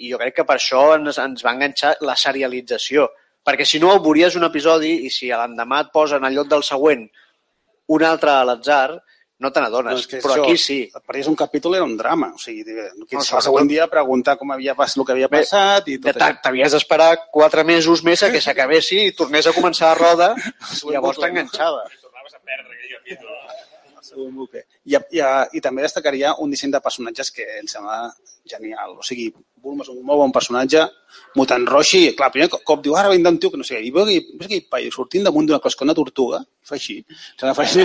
i 0.00 0.12
jo 0.12 0.20
crec 0.20 0.38
que 0.40 0.46
per 0.48 0.56
això 0.56 0.94
ens, 0.96 1.18
ens 1.20 1.44
va 1.44 1.54
enganxar 1.56 1.96
la 2.08 2.16
serialització. 2.16 3.08
Perquè 3.44 3.66
si 3.68 3.80
no, 3.80 3.92
veuries 4.04 4.36
un 4.36 4.46
episodi 4.48 4.94
i 5.06 5.10
si 5.12 5.28
l'endemà 5.32 5.84
et 5.84 5.92
posen 5.92 6.24
al 6.24 6.36
lloc 6.36 6.48
del 6.48 6.64
següent 6.64 7.06
un 7.90 8.04
altre 8.06 8.32
a 8.32 8.44
l'atzar, 8.46 9.00
no 9.40 9.50
te 9.50 9.62
n'adones. 9.64 9.94
No, 9.96 10.00
és 10.02 10.08
que 10.08 10.20
Però 10.20 10.34
això, 10.36 10.44
aquí 10.44 10.60
sí. 10.60 10.78
Perdries 10.92 11.30
un 11.30 11.36
capítol 11.40 11.76
era 11.78 11.86
un 11.88 11.96
drama. 11.96 12.30
O 12.36 12.40
sigui, 12.40 12.64
No, 12.66 13.06
el 13.08 13.24
següent 13.24 13.70
dia 13.70 13.88
preguntar 13.92 14.36
com 14.40 14.52
havia 14.52 14.74
passat, 14.76 15.00
el 15.00 15.08
que 15.08 15.16
havia 15.16 15.30
Bé, 15.32 15.40
passat 15.40 15.88
i 15.88 15.96
tot 16.02 16.20
T'havies 16.44 16.76
d'esperar 16.76 17.10
quatre 17.32 17.64
mesos 17.64 18.04
més 18.06 18.22
a 18.22 18.30
que 18.30 18.42
s'acabessi 18.44 19.00
i 19.08 19.16
tornés 19.16 19.48
a 19.48 19.56
començar 19.56 19.94
a 19.94 19.98
roda 19.98 20.34
i 20.84 20.92
llavors 20.92 21.18
t'enganxava. 21.22 21.86
Tornaves 22.04 22.36
a 22.36 22.44
perdre 22.44 22.76
aquell 22.76 22.98
capítol. 22.98 23.36
Segon 24.10 24.34
bucle. 24.34 24.64
I, 24.90 24.96
i, 25.14 25.22
I 25.22 25.62
també 25.62 25.86
destacaria 25.86 26.34
un 26.42 26.50
disseny 26.50 26.74
de 26.74 26.82
personatges 26.82 27.30
que 27.34 27.46
em 27.60 27.68
sembla 27.70 28.02
genial. 28.50 28.96
O 28.98 29.06
sigui, 29.06 29.28
Bulma 29.60 29.84
és 29.84 29.90
un 29.92 30.00
molt 30.06 30.22
bon 30.22 30.32
personatge, 30.32 30.82
mutant 31.36 31.66
Roshi, 31.68 32.14
clar, 32.16 32.30
primer 32.32 32.48
cop, 32.52 32.62
cop 32.66 32.80
diu, 32.84 32.94
ara 32.96 33.10
vindrà 33.12 33.32
un 33.34 33.38
tio 33.42 33.50
que 33.52 33.58
no 33.60 33.66
sé 33.66 33.74
què, 33.76 33.82
i 33.84 33.90
veu 33.92 34.06
veus 34.08 34.46
aquell 34.46 34.62
paio 34.72 34.92
sortint 34.94 35.26
damunt 35.26 35.50
d'una 35.50 35.60
closcona 35.60 35.94
tortuga, 35.98 36.40
i 36.40 36.70
fa 36.70 36.78
així, 36.78 36.96
se 37.10 37.44
la 37.44 37.52
fa 37.58 37.66
així, 37.66 37.84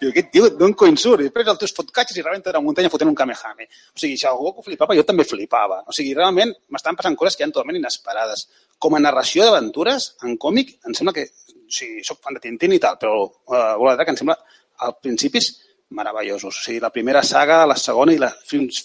diu, 0.00 0.10
aquest 0.10 0.32
tio 0.34 0.50
d'on 0.58 0.74
cony 0.82 0.98
surt? 0.98 1.22
I 1.22 1.28
després 1.28 1.52
el 1.54 1.60
tio 1.60 1.70
es 1.70 1.76
fot 1.76 1.94
catxes 1.94 2.18
i 2.18 2.26
rebenta 2.26 2.50
de 2.50 2.58
la 2.58 2.64
muntanya 2.64 2.90
fotent 2.90 3.12
un 3.12 3.18
kamehame. 3.18 3.68
O 3.94 4.02
sigui, 4.02 4.18
si 4.18 4.26
el 4.26 4.42
Goku 4.42 4.66
flipava, 4.66 4.98
jo 4.98 5.06
també 5.06 5.26
flipava. 5.28 5.84
O 5.86 5.94
sigui, 5.94 6.16
realment 6.18 6.50
m'estan 6.74 6.98
passant 6.98 7.16
coses 7.20 7.38
que 7.38 7.46
eren 7.46 7.54
totalment 7.54 7.78
inesperades. 7.78 8.48
Com 8.82 8.98
a 8.98 9.02
narració 9.02 9.46
d'aventures, 9.46 10.14
en 10.26 10.34
còmic, 10.42 10.80
em 10.88 10.98
sembla 10.98 11.14
que, 11.14 11.28
o 11.54 11.70
sigui, 11.78 12.02
soc 12.06 12.18
fan 12.24 12.38
de 12.38 12.42
Tintín 12.42 12.74
i 12.74 12.82
tal, 12.82 12.98
però 12.98 13.22
uh, 13.22 13.74
Bola 13.78 13.94
de 13.94 14.10
em 14.10 14.18
sembla, 14.18 14.38
al 14.84 14.96
principis, 15.02 15.50
meravellosos. 15.90 16.54
O 16.54 16.62
sigui, 16.64 16.80
la 16.80 16.92
primera 16.94 17.22
saga, 17.22 17.64
la 17.66 17.76
segona 17.76 18.14
i 18.14 18.20
la, 18.20 18.30
fins, 18.46 18.84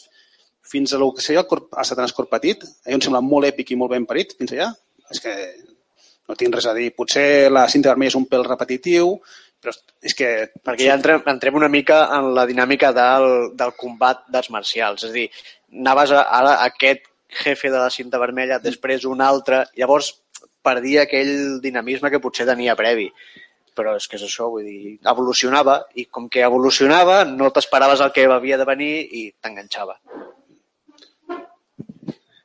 fins 0.64 0.94
a 0.94 1.02
lo 1.02 1.12
que 1.14 1.22
seria 1.22 1.44
el, 1.44 1.50
corp, 1.50 1.70
el 1.76 1.88
Satanàs 1.88 2.16
Cor 2.16 2.30
Petit, 2.32 2.64
a 2.64 2.90
mi 2.90 2.98
em 2.98 3.04
sembla 3.04 3.24
molt 3.26 3.50
èpic 3.50 3.74
i 3.74 3.80
molt 3.80 3.94
ben 3.96 4.08
parit, 4.10 4.36
fins 4.40 4.56
allà. 4.56 4.72
És 5.14 5.22
que 5.24 5.34
no 6.30 6.38
tinc 6.40 6.56
res 6.56 6.68
a 6.70 6.76
dir. 6.78 6.92
Potser 6.96 7.52
la 7.52 7.68
cinta 7.72 7.92
vermella 7.92 8.14
és 8.14 8.20
un 8.20 8.28
pèl 8.32 8.46
repetitiu, 8.48 9.18
però 9.64 9.74
és 10.04 10.16
que... 10.18 10.30
Perquè 10.64 10.90
ja 10.90 10.98
entrem, 10.98 11.24
entrem 11.30 11.60
una 11.60 11.72
mica 11.72 12.04
en 12.18 12.34
la 12.38 12.48
dinàmica 12.50 12.92
del, 12.96 13.28
del 13.60 13.76
combat 13.80 14.26
d'arts 14.32 14.52
marcials. 14.56 15.04
És 15.04 15.12
a 15.12 15.16
dir, 15.16 15.28
anaves 15.84 16.16
a, 16.16 16.26
ara 16.40 16.58
a 16.58 16.72
aquest 16.72 17.08
jefe 17.44 17.72
de 17.72 17.80
la 17.80 17.92
cinta 17.94 18.20
vermella, 18.22 18.62
després 18.62 19.08
un 19.10 19.24
altre, 19.26 19.64
llavors 19.80 20.14
perdia 20.64 21.04
aquell 21.04 21.60
dinamisme 21.64 22.12
que 22.12 22.22
potser 22.24 22.48
tenia 22.48 22.78
previ. 22.80 23.10
Però 23.74 23.96
és 23.98 24.06
que 24.08 24.20
és 24.20 24.26
això, 24.28 24.50
vull 24.54 24.68
dir, 24.68 24.98
evolucionava 25.10 25.80
i 25.98 26.06
com 26.06 26.28
que 26.30 26.44
evolucionava 26.46 27.24
no 27.30 27.50
t'esperaves 27.54 28.04
el 28.06 28.12
que 28.14 28.28
havia 28.30 28.60
de 28.62 28.68
venir 28.70 28.94
i 29.10 29.24
t'enganxava. 29.42 29.98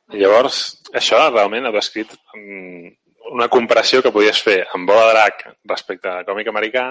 Llavors, 0.09 0.79
això 0.97 1.19
realment 1.29 1.69
ha 1.69 1.75
descrit 1.75 2.15
mm, 2.33 2.89
una 3.35 3.47
comparació 3.53 4.01
que 4.01 4.13
podies 4.13 4.41
fer 4.41 4.63
amb 4.73 4.89
Bola 4.89 5.11
Drac 5.11 5.45
respecte 5.69 6.09
a 6.09 6.23
còmic 6.25 6.49
americà 6.49 6.85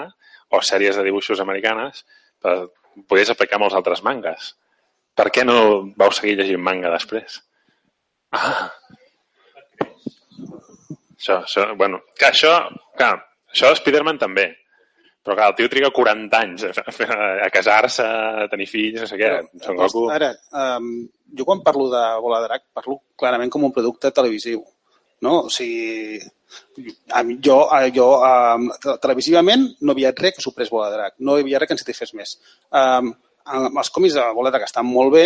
o 0.49 0.61
sèries 0.63 0.95
de 0.95 1.03
dibuixos 1.05 1.41
americanes, 1.43 2.05
per 2.41 2.55
podies 3.09 3.29
aplicar 3.29 3.59
els 3.61 3.75
altres 3.77 4.01
mangas. 4.07 4.53
Per 5.15 5.27
què 5.35 5.43
no 5.45 5.59
vau 5.99 6.13
seguir 6.15 6.37
llegint 6.39 6.63
manga 6.63 6.91
després? 6.93 7.41
Ah. 8.31 8.69
Això, 11.19 11.41
això, 11.43 11.65
bueno, 11.75 11.99
que 12.17 12.29
això, 12.29 12.53
clar, 12.97 13.17
això 13.51 13.71
de 13.71 13.79
Spider-Man 13.79 14.19
també. 14.21 14.47
Però 15.25 15.35
clar, 15.35 15.49
el 15.51 15.55
tio 15.57 15.69
triga 15.69 15.91
40 15.91 16.39
anys 16.39 16.65
a, 16.69 16.71
a, 17.45 17.49
casar-se, 17.51 18.03
a 18.05 18.47
tenir 18.51 18.69
fills, 18.71 19.01
no 19.03 19.07
sé 19.09 19.17
què. 19.19 19.31
Son 19.65 19.77
Goku... 19.77 20.05
Ara, 20.15 20.31
um, 20.55 20.91
jo 21.35 21.45
quan 21.45 21.63
parlo 21.65 21.89
de 21.91 22.03
Bola 22.23 22.39
de 22.41 22.47
Drac 22.47 22.69
parlo 22.73 23.01
clarament 23.19 23.51
com 23.51 23.67
un 23.67 23.73
producte 23.75 24.13
televisiu. 24.15 24.63
No? 25.21 25.33
O 25.49 25.51
sigui, 25.51 26.21
jo, 27.43 27.57
jo 27.93 28.07
um, 28.15 28.69
televisivament 29.03 29.67
no 29.83 29.93
havia 29.93 30.13
res 30.15 30.37
que 30.37 30.45
suprés 30.45 30.71
Bola 30.71 30.87
de 30.89 31.01
Drac, 31.01 31.17
no 31.19 31.35
hi 31.35 31.43
havia 31.43 31.59
res 31.59 31.69
que 31.69 31.75
ens 31.75 31.83
satisfés 31.83 32.15
més. 32.15 32.37
Um, 32.71 33.11
els 33.59 33.91
còmics 33.91 34.15
de 34.15 34.25
Bola 34.37 34.49
de 34.49 34.55
Drac 34.55 34.69
estan 34.69 34.87
molt 34.87 35.13
bé, 35.17 35.25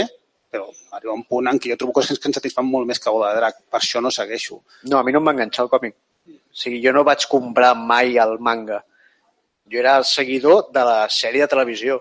però 0.54 0.66
arriba 0.98 1.14
un 1.14 1.24
punt 1.30 1.48
en 1.50 1.62
què 1.62 1.72
jo 1.72 1.78
trobo 1.80 1.96
coses 2.00 2.18
que 2.18 2.30
ens 2.30 2.42
satisfan 2.42 2.66
molt 2.66 2.90
més 2.90 3.02
que 3.02 3.14
Bola 3.14 3.32
de 3.32 3.40
Drac, 3.42 3.62
per 3.70 3.80
això 3.80 4.02
no 4.02 4.12
segueixo. 4.14 4.64
No, 4.90 4.98
a 4.98 5.06
mi 5.06 5.14
no 5.14 5.22
em 5.22 5.30
va 5.30 5.38
enganxar 5.38 5.68
el 5.68 5.72
còmic. 5.72 5.96
O 6.54 6.58
sigui, 6.62 6.80
jo 6.86 6.94
no 6.94 7.02
vaig 7.08 7.26
comprar 7.30 7.74
mai 7.74 8.20
el 8.22 8.38
manga. 8.38 8.84
Jo 9.72 9.80
era 9.82 9.96
el 9.98 10.06
seguidor 10.06 10.68
de 10.74 10.84
la 10.86 10.98
sèrie 11.10 11.42
de 11.42 11.50
televisió. 11.50 11.98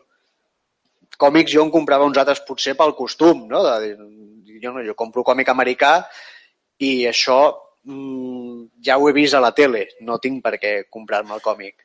Còmics 1.17 1.55
jo 1.55 1.65
en 1.65 1.71
comprava 1.73 2.05
uns 2.05 2.19
altres 2.21 2.43
potser 2.45 2.75
pel 2.77 2.93
costum, 2.99 3.47
no? 3.49 3.63
De, 3.65 3.75
dir, 3.87 4.59
jo, 4.61 4.75
no, 4.75 4.85
jo 4.85 4.97
compro 4.99 5.25
còmic 5.25 5.49
americà 5.49 5.95
i 6.83 7.07
això 7.09 7.39
mm, 7.89 8.83
ja 8.85 8.99
ho 8.99 9.09
he 9.09 9.17
vist 9.17 9.39
a 9.39 9.41
la 9.41 9.55
tele. 9.57 9.87
No 10.05 10.21
tinc 10.21 10.43
per 10.45 10.59
què 10.61 10.75
comprar-me 10.91 11.33
el 11.39 11.45
còmic. 11.45 11.81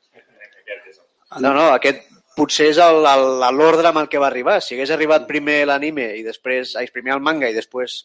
No, 1.40 1.54
no, 1.54 1.70
aquest 1.76 2.04
potser 2.38 2.70
és 2.72 2.78
l'ordre 2.80 3.90
amb 3.90 4.02
el 4.04 4.10
que 4.12 4.22
va 4.22 4.30
arribar. 4.30 4.60
Si 4.62 4.76
hagués 4.76 4.94
arribat 4.94 5.28
primer 5.30 5.64
l'anime 5.66 6.12
i 6.20 6.24
després, 6.26 6.76
ai, 6.80 6.88
primer 6.94 7.16
el 7.16 7.24
manga 7.26 7.50
i 7.50 7.56
després 7.56 7.98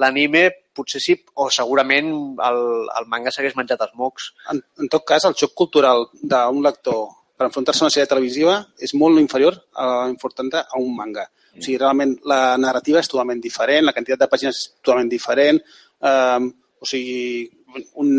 l'anime, 0.00 0.44
potser 0.76 1.00
sí, 1.04 1.16
o 1.40 1.48
segurament 1.52 2.12
el, 2.48 2.60
el 3.00 3.08
manga 3.12 3.32
s'hagués 3.32 3.56
menjat 3.56 3.82
els 3.86 3.96
mocs. 3.98 4.30
En, 4.52 4.60
en 4.84 4.92
tot 4.92 5.06
cas, 5.08 5.26
el 5.28 5.36
xoc 5.38 5.56
cultural 5.58 6.06
d'un 6.20 6.62
lector 6.64 7.08
per 7.36 7.48
enfrontar-se 7.48 7.82
a 7.82 7.88
una 7.88 7.94
sèrie 7.94 8.10
televisiva 8.10 8.58
és 8.78 8.92
molt 8.98 9.20
inferior 9.20 9.56
a 9.74 10.06
enfrontar 10.10 10.66
a 10.68 10.80
un 10.80 10.92
manga. 10.96 11.26
O 11.52 11.60
sigui, 11.60 11.78
realment 11.80 12.14
la 12.28 12.56
narrativa 12.60 13.00
és 13.02 13.10
totalment 13.10 13.40
diferent, 13.42 13.84
la 13.84 13.96
quantitat 13.96 14.22
de 14.22 14.30
pàgines 14.30 14.60
és 14.60 14.68
totalment 14.80 15.10
diferent. 15.10 15.58
Eh, 16.00 16.46
o 16.82 16.88
sigui, 16.88 17.48
un, 18.00 18.14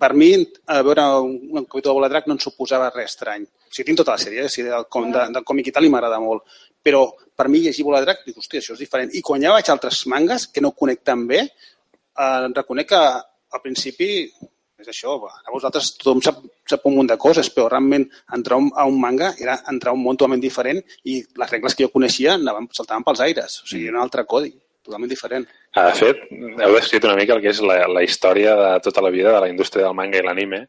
per 0.00 0.12
mi, 0.16 0.32
a 0.72 0.80
veure 0.86 1.06
un, 1.20 1.38
un 1.52 1.64
capítol 1.64 1.92
de 1.92 1.96
Bola 2.00 2.10
de 2.10 2.16
Drac 2.16 2.28
no 2.28 2.36
em 2.36 2.42
suposava 2.42 2.92
res 2.92 3.14
estrany. 3.14 3.46
O 3.70 3.74
sigui, 3.74 3.86
tinc 3.92 4.00
tota 4.02 4.16
la 4.16 4.18
sèrie, 4.18 4.44
o 4.44 4.50
sigui, 4.50 4.68
del, 4.68 4.86
com, 4.90 5.10
de, 5.14 5.28
del 5.36 5.44
còmic 5.46 5.68
i 5.70 5.72
tal, 5.76 5.84
i 5.86 5.90
m'agrada 5.92 6.18
molt. 6.20 6.42
Però 6.82 7.04
per 7.36 7.46
mi 7.48 7.60
llegir 7.62 7.84
Bola 7.86 8.00
Drac, 8.02 8.24
dic, 8.26 8.36
hòstia, 8.40 8.58
això 8.60 8.74
és 8.74 8.80
diferent. 8.82 9.12
I 9.14 9.22
quan 9.22 9.42
ja 9.42 9.52
vaig 9.54 9.68
a 9.68 9.72
altres 9.76 10.02
mangas 10.10 10.48
que 10.48 10.60
no 10.64 10.72
conec 10.72 11.04
tan 11.06 11.26
bé, 11.28 11.44
eh, 11.46 12.46
reconec 12.56 12.88
que 12.88 12.96
al 12.98 13.62
principi 13.62 14.08
és 14.80 14.88
això, 14.88 15.12
a 15.28 15.52
vosaltres 15.52 15.90
tothom 16.00 16.22
sap, 16.24 16.38
sap 16.66 16.86
un 16.88 16.94
munt 16.96 17.10
de 17.10 17.16
coses, 17.20 17.50
però 17.52 17.66
realment 17.68 18.06
entrar 18.32 18.56
a 18.56 18.60
un- 18.62 18.70
a 18.74 18.86
un 18.88 18.98
manga 19.00 19.34
era 19.38 19.58
entrar 19.68 19.90
a 19.92 19.94
un 19.94 20.02
món 20.02 20.16
totalment 20.16 20.40
diferent 20.40 20.80
i 21.04 21.18
les 21.36 21.50
regles 21.50 21.74
que 21.76 21.84
jo 21.84 21.90
coneixia 21.92 22.34
anaven, 22.38 22.66
saltaven 22.72 23.04
pels 23.04 23.20
aires. 23.20 23.58
O 23.62 23.66
sigui, 23.66 23.88
era 23.88 23.98
un 23.98 24.02
altre 24.06 24.24
codi, 24.24 24.54
totalment 24.82 25.10
diferent. 25.10 25.46
Ah, 25.74 25.90
de 25.90 25.98
fet, 25.98 26.16
heu 26.32 26.72
descrit 26.74 27.04
una 27.04 27.14
mica 27.14 27.34
el 27.36 27.42
que 27.42 27.50
és 27.52 27.60
la, 27.60 27.86
la 27.88 28.02
història 28.02 28.56
de 28.56 28.80
tota 28.80 29.02
la 29.04 29.10
vida 29.10 29.30
de 29.34 29.40
la 29.40 29.48
indústria 29.52 29.84
del 29.84 29.94
manga 29.94 30.18
i 30.18 30.22
l'anime, 30.22 30.68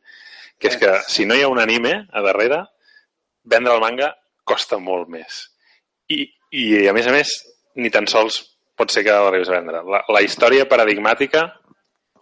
que 0.59 0.67
és 0.67 0.75
que 0.77 0.91
si 1.07 1.25
no 1.25 1.33
hi 1.33 1.41
ha 1.41 1.47
un 1.47 1.59
anime 1.59 2.07
a 2.11 2.21
darrere, 2.21 2.65
vendre 3.43 3.75
el 3.75 3.83
manga 3.83 4.11
costa 4.47 4.79
molt 4.81 5.09
més. 5.11 5.43
I, 6.11 6.25
i 6.51 6.87
a 6.87 6.93
més 6.93 7.07
a 7.07 7.15
més, 7.15 7.33
ni 7.79 7.91
tan 7.93 8.07
sols 8.09 8.41
pot 8.77 8.91
ser 8.91 9.03
que 9.05 9.13
l'arribis 9.13 9.51
a 9.51 9.59
vendre. 9.59 9.83
La, 9.87 10.01
la 10.09 10.23
història 10.25 10.67
paradigmàtica, 10.69 11.45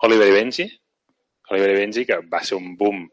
Oliver 0.08 0.30
i 0.30 0.36
Benji, 0.36 0.68
Oliver 1.54 1.72
i 1.74 1.80
Benji, 1.80 2.06
que 2.08 2.20
va 2.30 2.44
ser 2.46 2.60
un 2.60 2.76
boom 2.80 3.06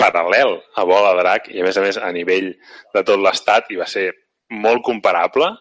paral·lel 0.00 0.56
a 0.74 0.84
Bola 0.88 1.12
Drac 1.20 1.50
i 1.54 1.60
a 1.62 1.66
més 1.66 1.76
a 1.78 1.84
més 1.84 1.98
a 2.00 2.10
nivell 2.12 2.50
de 2.94 3.02
tot 3.06 3.20
l'estat 3.22 3.70
i 3.70 3.78
va 3.78 3.86
ser 3.86 4.08
molt 4.64 4.82
comparable, 4.84 5.52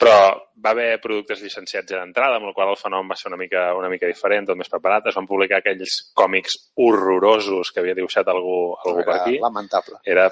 però 0.00 0.16
va 0.64 0.72
haver 0.72 1.00
productes 1.02 1.42
llicenciats 1.44 1.92
ja 1.92 2.00
d'entrada, 2.00 2.38
amb 2.38 2.48
el 2.48 2.54
qual 2.56 2.72
el 2.72 2.78
fenomen 2.80 3.10
va 3.12 3.16
ser 3.20 3.28
una 3.28 3.38
mica, 3.40 3.66
una 3.76 3.90
mica 3.92 4.08
diferent, 4.08 4.48
tot 4.48 4.56
més 4.56 4.70
preparat. 4.72 5.10
Es 5.10 5.16
van 5.16 5.28
publicar 5.28 5.60
aquells 5.60 5.98
còmics 6.16 6.56
horrorosos 6.80 7.72
que 7.72 7.82
havia 7.82 7.96
dibuixat 7.98 8.28
algú, 8.32 8.60
algú 8.80 9.04
per 9.04 9.18
aquí. 9.18 9.36
lamentable. 9.42 10.00
Era 10.08 10.30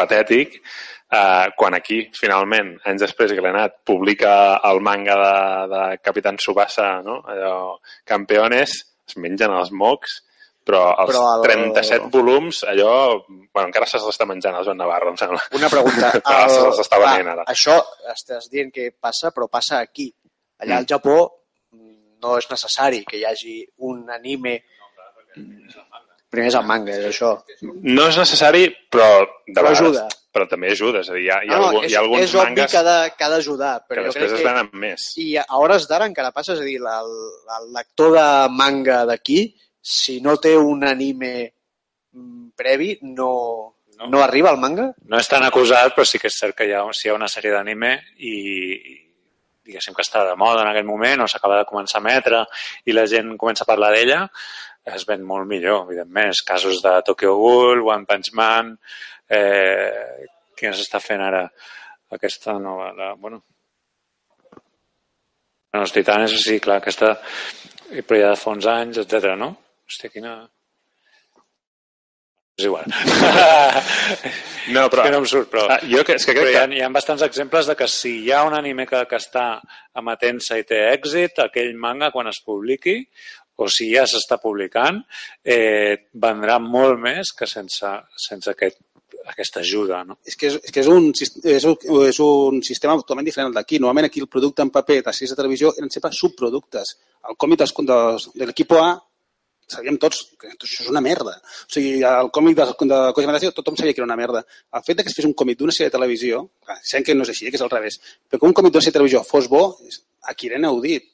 patètic. 0.00 0.58
Uh, 1.10 1.50
quan 1.58 1.74
aquí, 1.74 2.04
finalment, 2.14 2.76
anys 2.86 3.02
després, 3.02 3.32
Glenat 3.34 3.80
publica 3.88 4.32
el 4.68 4.78
manga 4.78 5.16
de, 5.18 5.38
de 5.72 5.80
Capitán 6.06 6.36
Subasa, 6.38 7.00
no? 7.02 7.16
allò, 7.26 7.54
Campeones, 8.06 8.76
es 9.10 9.16
mengen 9.18 9.50
els 9.58 9.72
mocs, 9.74 10.20
però 10.62 10.84
els 11.02 11.10
Però 11.10 11.24
el- 11.32 11.42
37 11.48 12.12
volums, 12.14 12.60
allò... 12.70 12.92
Bueno, 13.26 13.66
encara 13.72 13.88
se 13.90 13.98
l'està 14.04 14.22
menjant 14.30 14.54
el 14.60 14.68
Joan 14.68 14.78
Navarro, 14.78 15.10
em 15.10 15.18
sembla. 15.18 15.40
Una 15.58 15.70
pregunta. 15.72 16.12
Ara 16.30 16.46
se 16.46 16.60
les 16.68 16.78
està 16.84 17.00
clar, 17.00 17.16
venent, 17.16 17.32
ara. 17.32 17.46
Això 17.50 17.74
estàs 18.12 18.46
dient 18.52 18.70
que 18.70 18.92
passa, 18.94 19.32
però 19.34 19.48
passa 19.50 19.80
aquí. 19.82 20.06
Allà 20.62 20.78
al 20.78 20.86
Japó 20.86 21.16
mm, 21.74 22.20
no 22.22 22.36
és 22.38 22.46
necessari 22.52 23.02
que 23.08 23.18
hi 23.18 23.26
hagi 23.26 23.56
un 23.90 24.04
anime... 24.14 24.60
Primer 26.30 26.48
és 26.52 26.54
el 26.54 26.66
manga, 26.66 26.94
és 26.94 27.06
això. 27.10 27.32
No 27.66 28.06
és 28.06 28.16
necessari, 28.20 28.68
però 28.90 29.08
de 29.46 29.54
Però 29.54 29.64
vegades... 29.68 29.80
ajuda. 29.80 30.08
Però 30.30 30.44
també 30.46 30.68
ajuda, 30.70 31.00
és 31.02 31.08
a 31.10 31.14
dir, 31.16 31.24
hi 31.24 31.30
ha, 31.34 31.40
hi 31.42 31.48
ha, 31.50 31.56
no, 31.58 31.64
algun, 31.72 31.84
és, 31.84 31.90
hi 31.90 31.94
ha 31.96 32.00
alguns 32.04 32.22
és 32.22 32.34
obvi 32.36 32.44
mangas 32.52 32.70
que 32.70 32.78
ha 32.78 32.82
de- 32.86 33.12
que 33.18 33.24
ha 33.26 33.30
d'ajudar, 33.32 33.70
que 33.80 33.88
però 33.90 34.04
jo 34.04 34.12
després 34.12 34.30
crec 34.30 34.46
es 34.46 34.68
que... 34.70 34.78
més. 34.78 35.06
I 35.18 35.24
a 35.42 35.44
hores 35.58 35.88
d'ara 35.90 36.06
encara 36.06 36.30
passa, 36.30 36.54
és 36.54 36.60
a 36.62 36.68
dir, 36.68 36.76
la- 36.84 37.00
el, 37.02 37.16
el 37.56 37.66
lector 37.74 38.12
de 38.14 38.26
manga 38.54 39.00
d'aquí, 39.10 39.40
si 39.82 40.20
no 40.22 40.36
té 40.38 40.52
un 40.56 40.84
anime 40.86 41.32
mm, 42.12 42.52
previ, 42.54 42.92
no, 43.02 43.32
no. 43.98 44.06
no 44.06 44.22
arriba 44.22 44.50
al 44.54 44.62
manga? 44.62 44.92
No 45.10 45.18
és 45.18 45.26
tan 45.28 45.42
acusat, 45.48 45.96
però 45.98 46.06
sí 46.06 46.22
que 46.22 46.30
és 46.30 46.38
cert 46.38 46.54
que 46.54 46.68
hi 46.70 46.76
ha, 46.78 46.84
si 46.94 47.08
hi 47.08 47.10
ha 47.10 47.18
una 47.18 47.26
sèrie 47.32 47.50
d'anime 47.50 47.96
i, 48.22 48.34
i 48.78 48.96
diguéssim 49.66 49.98
que 49.98 50.06
està 50.06 50.22
de 50.30 50.38
moda 50.38 50.62
en 50.62 50.70
aquell 50.70 50.86
moment 50.86 51.26
o 51.26 51.28
s'acaba 51.30 51.58
de 51.58 51.66
començar 51.66 51.98
a 51.98 52.04
emetre 52.06 52.44
i 52.86 52.94
la 52.94 53.08
gent 53.10 53.34
comença 53.38 53.66
a 53.66 53.70
parlar 53.74 53.90
d'ella, 53.96 54.28
es 54.84 55.06
ven 55.08 55.22
molt 55.26 55.48
millor, 55.48 55.84
evidentment. 55.86 56.32
Els 56.32 56.42
casos 56.46 56.80
de 56.84 56.94
Tokyo 57.06 57.34
Ghoul, 57.38 57.82
One 57.86 58.06
Punch 58.08 58.32
Man, 58.36 58.74
eh, 59.28 60.26
què 60.56 60.72
s'està 60.72 61.00
fent 61.02 61.22
ara? 61.24 61.46
Aquesta 62.16 62.56
nova... 62.58 62.90
La, 62.96 63.12
bueno, 63.14 63.42
bueno, 65.70 65.84
els 65.84 65.92
titanes, 65.94 66.34
sí, 66.42 66.58
clar, 66.62 66.80
aquesta... 66.80 67.14
Però 67.90 68.18
ja 68.18 68.32
de 68.32 68.38
fa 68.38 68.54
uns 68.54 68.66
anys, 68.70 69.02
etc. 69.02 69.34
no? 69.38 69.52
Hòstia, 69.86 70.10
quina... 70.14 70.38
És 72.58 72.66
igual. 72.68 72.90
No, 74.70 74.84
però... 74.92 75.02
que 75.02 75.10
no 75.10 75.18
em 75.22 75.26
surt, 75.26 75.48
però... 75.50 75.64
Ah, 75.72 75.78
jo 75.88 76.02
que, 76.06 76.14
és 76.20 76.26
que 76.28 76.34
Però 76.36 76.44
crec 76.44 76.52
hi 76.52 76.58
ha, 76.60 76.66
que... 76.68 76.76
hi 76.76 76.82
ha 76.84 76.90
bastants 76.92 77.24
exemples 77.24 77.66
de 77.66 77.74
que 77.78 77.86
si 77.90 78.12
hi 78.26 78.32
ha 78.36 78.42
un 78.46 78.54
anime 78.54 78.84
que, 78.86 79.00
que 79.08 79.18
està 79.18 79.46
emetent-se 79.98 80.58
i 80.60 80.66
té 80.68 80.82
èxit, 80.90 81.40
aquell 81.42 81.72
manga, 81.80 82.12
quan 82.14 82.28
es 82.30 82.38
publiqui, 82.44 82.98
o 83.66 83.68
si 83.72 83.90
ja 83.92 84.06
s'està 84.08 84.40
publicant, 84.42 85.02
eh, 85.44 86.10
vendrà 86.12 86.58
molt 86.62 87.00
més 87.00 87.34
que 87.36 87.48
sense, 87.50 87.90
sense 88.28 88.50
aquest, 88.52 88.80
aquesta 89.26 89.60
ajuda. 89.60 90.02
No? 90.04 90.18
És 90.26 90.36
que 90.36 90.48
és, 90.50 90.56
és, 90.62 90.72
que 90.72 90.80
és, 90.82 90.88
un, 90.88 91.10
és, 91.12 91.66
un, 91.68 91.76
és 92.08 92.22
un 92.24 92.62
sistema 92.66 92.96
totalment 93.00 93.28
diferent 93.28 93.50
al 93.50 93.58
d'aquí. 93.58 93.78
Normalment 93.78 94.08
aquí 94.08 94.22
el 94.24 94.30
producte 94.32 94.64
en 94.64 94.72
paper 94.74 95.00
de 95.02 95.14
sèries 95.14 95.34
de 95.34 95.38
televisió 95.42 95.74
eren 95.76 95.92
sempre 95.92 96.12
subproductes. 96.16 96.96
El 97.28 97.38
còmic 97.40 97.62
dels, 97.62 97.76
dels, 97.92 98.28
de 98.34 98.50
l'equip 98.50 98.76
A 98.80 98.90
sabíem 99.70 99.98
tots 100.02 100.24
que 100.38 100.50
això 100.50 100.84
és 100.84 100.90
una 100.90 101.02
merda. 101.04 101.36
O 101.38 101.72
sigui, 101.74 102.00
el 102.06 102.30
còmic 102.34 102.56
de, 102.58 102.66
de 102.90 103.00
Generació 103.20 103.52
tothom 103.54 103.76
sabia 103.78 103.94
que 103.94 104.02
era 104.02 104.08
una 104.08 104.18
merda. 104.18 104.42
El 104.74 104.84
fet 104.86 105.02
que 105.02 105.10
es 105.12 105.16
fes 105.16 105.28
un 105.28 105.36
còmic 105.38 105.60
d'una 105.60 105.74
sèrie 105.76 105.92
de 105.92 105.96
televisió, 105.96 106.42
clar, 106.66 106.80
sabem 106.82 107.06
que 107.06 107.16
no 107.16 107.26
és 107.26 107.32
així, 107.34 107.46
que 107.48 107.60
és 107.60 107.64
al 107.66 107.72
revés, 107.72 108.00
però 108.26 108.40
que 108.40 108.50
un 108.50 108.56
còmic 108.56 108.74
d'una 108.74 108.82
sèrie 108.82 108.96
de 108.96 108.98
televisió 108.98 109.22
fos 109.28 109.46
bo, 109.52 109.62
aquí 110.32 110.50
era 110.50 110.58
inaudit. 110.58 111.06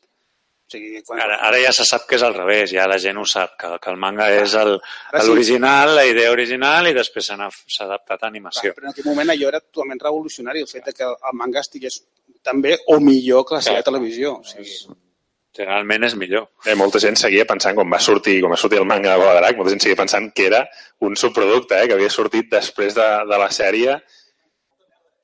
O 0.67 0.71
sigui, 0.73 1.01
quan, 1.07 1.21
Ara, 1.23 1.37
ara 1.47 1.59
ja 1.63 1.71
se 1.73 1.85
sap 1.87 2.09
que 2.11 2.17
és 2.19 2.23
al 2.27 2.35
revés, 2.35 2.73
ja 2.75 2.89
la 2.91 2.97
gent 2.99 3.19
ho 3.21 3.25
sap, 3.25 3.53
que, 3.61 3.69
que 3.79 3.91
el 3.93 3.97
manga 4.03 4.27
és 4.35 4.55
el- 4.59 4.81
Ara 5.13 5.21
sí. 5.23 5.29
l'original, 5.29 5.95
la 5.95 6.05
idea 6.05 6.33
original, 6.35 6.89
i 6.91 6.95
després 6.97 7.29
s'ha 7.31 7.85
adaptat 7.85 8.25
a 8.25 8.27
animació. 8.27 8.73
Però 8.75 8.89
en 8.89 8.91
aquell 8.91 9.07
moment 9.07 9.31
allò 9.31 9.49
era 9.53 9.61
totalment 9.61 10.01
revolucionari, 10.03 10.61
el 10.67 10.67
fet 10.69 10.87
de 10.91 10.93
que 10.93 11.05
el 11.07 11.35
manga 11.39 11.61
estigués 11.63 12.01
tan 12.43 12.61
bé 12.63 12.79
o 12.89 12.99
millor 12.99 13.45
que 13.47 13.55
la 13.55 13.63
sèrie 13.63 13.79
de 13.85 13.91
televisió. 13.93 14.35
O 14.41 14.45
sigui, 14.45 14.75
Generalment 15.57 16.05
és 16.05 16.15
millor. 16.21 16.51
Eh, 16.69 16.75
molta 16.77 16.99
gent 17.01 17.15
seguia 17.17 17.47
pensant, 17.49 17.75
quan 17.79 17.89
va 17.89 17.99
sortir, 18.03 18.41
quan 18.43 18.53
va 18.53 18.59
sortir 18.61 18.77
el 18.83 18.85
manga 18.85 19.15
de 19.15 19.17
Bola 19.23 19.33
de 19.39 19.41
Drac, 19.41 19.57
molta 19.57 19.71
gent 19.73 19.81
seguia 19.87 19.97
pensant 20.03 20.27
que 20.35 20.51
era 20.51 20.67
un 21.01 21.15
subproducte, 21.17 21.79
eh, 21.81 21.87
que 21.89 21.95
havia 21.95 22.11
sortit 22.13 22.51
després 22.53 22.93
de, 22.99 23.07
de 23.31 23.39
la 23.41 23.49
sèrie. 23.55 23.95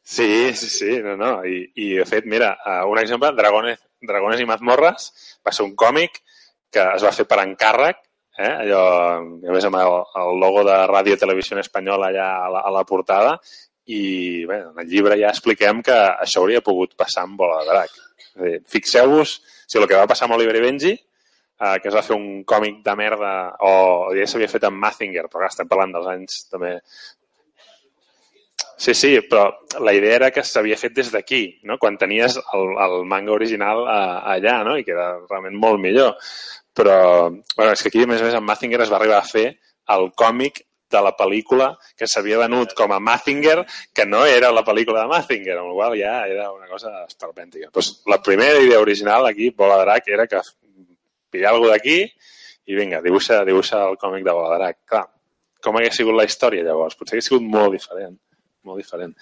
Sí, 0.03 0.55
sí, 0.55 0.69
sí, 0.69 0.99
no, 1.03 1.17
no. 1.17 1.45
I, 1.45 1.67
i 1.77 1.91
de 1.99 2.07
fet, 2.09 2.25
mira, 2.27 2.55
eh, 2.65 2.79
un 2.89 2.99
exemple, 2.99 3.31
Dragones, 3.37 3.79
Dragones 4.09 4.41
i 4.43 4.49
Mazmorres 4.49 5.11
va 5.45 5.53
ser 5.55 5.67
un 5.67 5.75
còmic 5.79 6.23
que 6.73 6.85
es 6.97 7.05
va 7.05 7.13
fer 7.13 7.27
per 7.29 7.43
encàrrec, 7.43 8.01
eh, 8.39 8.53
allò, 8.65 8.83
a 9.21 9.53
més 9.55 9.67
amb 9.69 9.79
el, 9.81 9.99
el 10.23 10.41
logo 10.41 10.65
de 10.69 10.79
Ràdio 10.89 11.19
Televisió 11.21 11.59
Espanyola 11.61 12.09
allà 12.09 12.29
a 12.47 12.49
la, 12.55 12.65
a 12.65 12.73
la 12.73 12.85
portada, 12.89 13.37
i 13.93 14.45
bé, 14.49 14.61
en 14.71 14.83
el 14.83 14.89
llibre 14.89 15.19
ja 15.21 15.33
expliquem 15.35 15.83
que 15.85 15.95
això 15.95 16.43
hauria 16.43 16.63
pogut 16.65 16.95
passar 16.97 17.27
amb 17.27 17.41
Bola 17.41 17.63
de 17.63 17.73
Drac. 17.73 17.97
Fixeu-vos 18.71 19.41
si 19.67 19.81
el 19.81 19.89
que 19.89 19.99
va 19.99 20.09
passar 20.09 20.29
amb 20.29 20.39
Oliver 20.39 20.55
i 20.57 20.63
Benji, 20.65 20.93
eh, 20.95 21.79
que 21.83 21.91
es 21.91 21.97
va 21.97 22.05
fer 22.07 22.17
un 22.17 22.45
còmic 22.49 22.81
de 22.87 22.95
merda, 22.99 23.33
o 23.67 23.73
ja 24.17 24.29
s'havia 24.29 24.51
fet 24.53 24.69
amb 24.69 24.81
Mazinger, 24.83 25.27
però 25.29 25.43
clar, 25.43 25.53
estem 25.53 25.71
parlant 25.71 25.97
dels 25.97 26.09
anys 26.15 26.45
també 26.53 26.77
Sí, 28.83 28.95
sí, 28.95 29.21
però 29.31 29.45
la 29.79 29.93
idea 29.95 30.17
era 30.17 30.29
que 30.35 30.43
s'havia 30.43 30.75
fet 30.75 30.97
des 30.97 31.13
d'aquí, 31.15 31.61
no? 31.71 31.77
quan 31.79 31.95
tenies 32.01 32.35
el, 32.41 32.73
el 32.83 33.05
manga 33.07 33.31
original 33.31 33.85
a, 33.87 33.99
allà, 34.33 34.57
no? 34.67 34.73
i 34.75 34.83
que 34.83 34.91
era 34.91 35.05
realment 35.21 35.55
molt 35.55 35.79
millor. 35.79 36.17
Però, 36.75 36.97
bueno, 37.31 37.69
és 37.77 37.85
que 37.85 37.93
aquí, 37.93 38.03
a 38.03 38.09
més 38.11 38.19
a 38.19 38.27
més, 38.27 38.35
en 38.35 38.43
Mazinger 38.43 38.81
es 38.83 38.91
va 38.91 38.97
arribar 38.99 39.21
a 39.21 39.29
fer 39.29 39.45
el 39.95 40.09
còmic 40.19 40.59
de 40.97 41.03
la 41.07 41.13
pel·lícula 41.21 41.69
que 41.95 42.09
s'havia 42.11 42.41
venut 42.41 42.75
com 42.81 42.91
a 42.97 42.99
Mazinger, 42.99 43.61
que 43.95 44.09
no 44.09 44.25
era 44.27 44.51
la 44.51 44.67
pel·lícula 44.67 45.05
de 45.05 45.13
Mazinger, 45.15 45.61
amb 45.61 45.71
la 45.71 45.79
qual 45.79 45.95
ja 46.03 46.17
era 46.33 46.51
una 46.51 46.67
cosa 46.73 46.91
esperpèntica. 47.05 47.71
Pues 47.71 47.93
la 48.11 48.19
primera 48.19 48.59
idea 48.59 48.83
original 48.83 49.31
aquí, 49.31 49.53
Bola 49.63 49.79
Drac, 49.85 50.11
era 50.11 50.27
que 50.27 50.43
pillar 51.31 51.55
alguna 51.55 51.77
d'aquí 51.77 52.01
i 52.03 52.83
vinga, 52.83 52.99
dibuixa, 53.07 53.45
dibuixa 53.47 53.87
el 53.93 53.95
còmic 54.03 54.27
de 54.27 54.37
Bola 54.41 54.59
Drac. 54.59 54.83
Clar, 54.91 55.07
com 55.63 55.79
hagués 55.79 56.03
sigut 56.03 56.19
la 56.19 56.27
història 56.27 56.67
llavors? 56.67 56.99
Potser 56.99 57.21
hagués 57.21 57.31
sigut 57.31 57.47
molt 57.47 57.79
diferent 57.79 58.19
molt 58.69 58.83
diferent. 58.83 59.15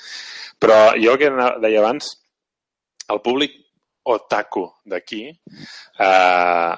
Però 0.60 0.92
jo 1.00 1.16
que 1.20 1.30
deia 1.62 1.80
abans, 1.82 2.12
el 3.10 3.22
públic 3.24 3.56
otaku 4.10 4.64
d'aquí 4.88 5.24
eh, 5.30 6.72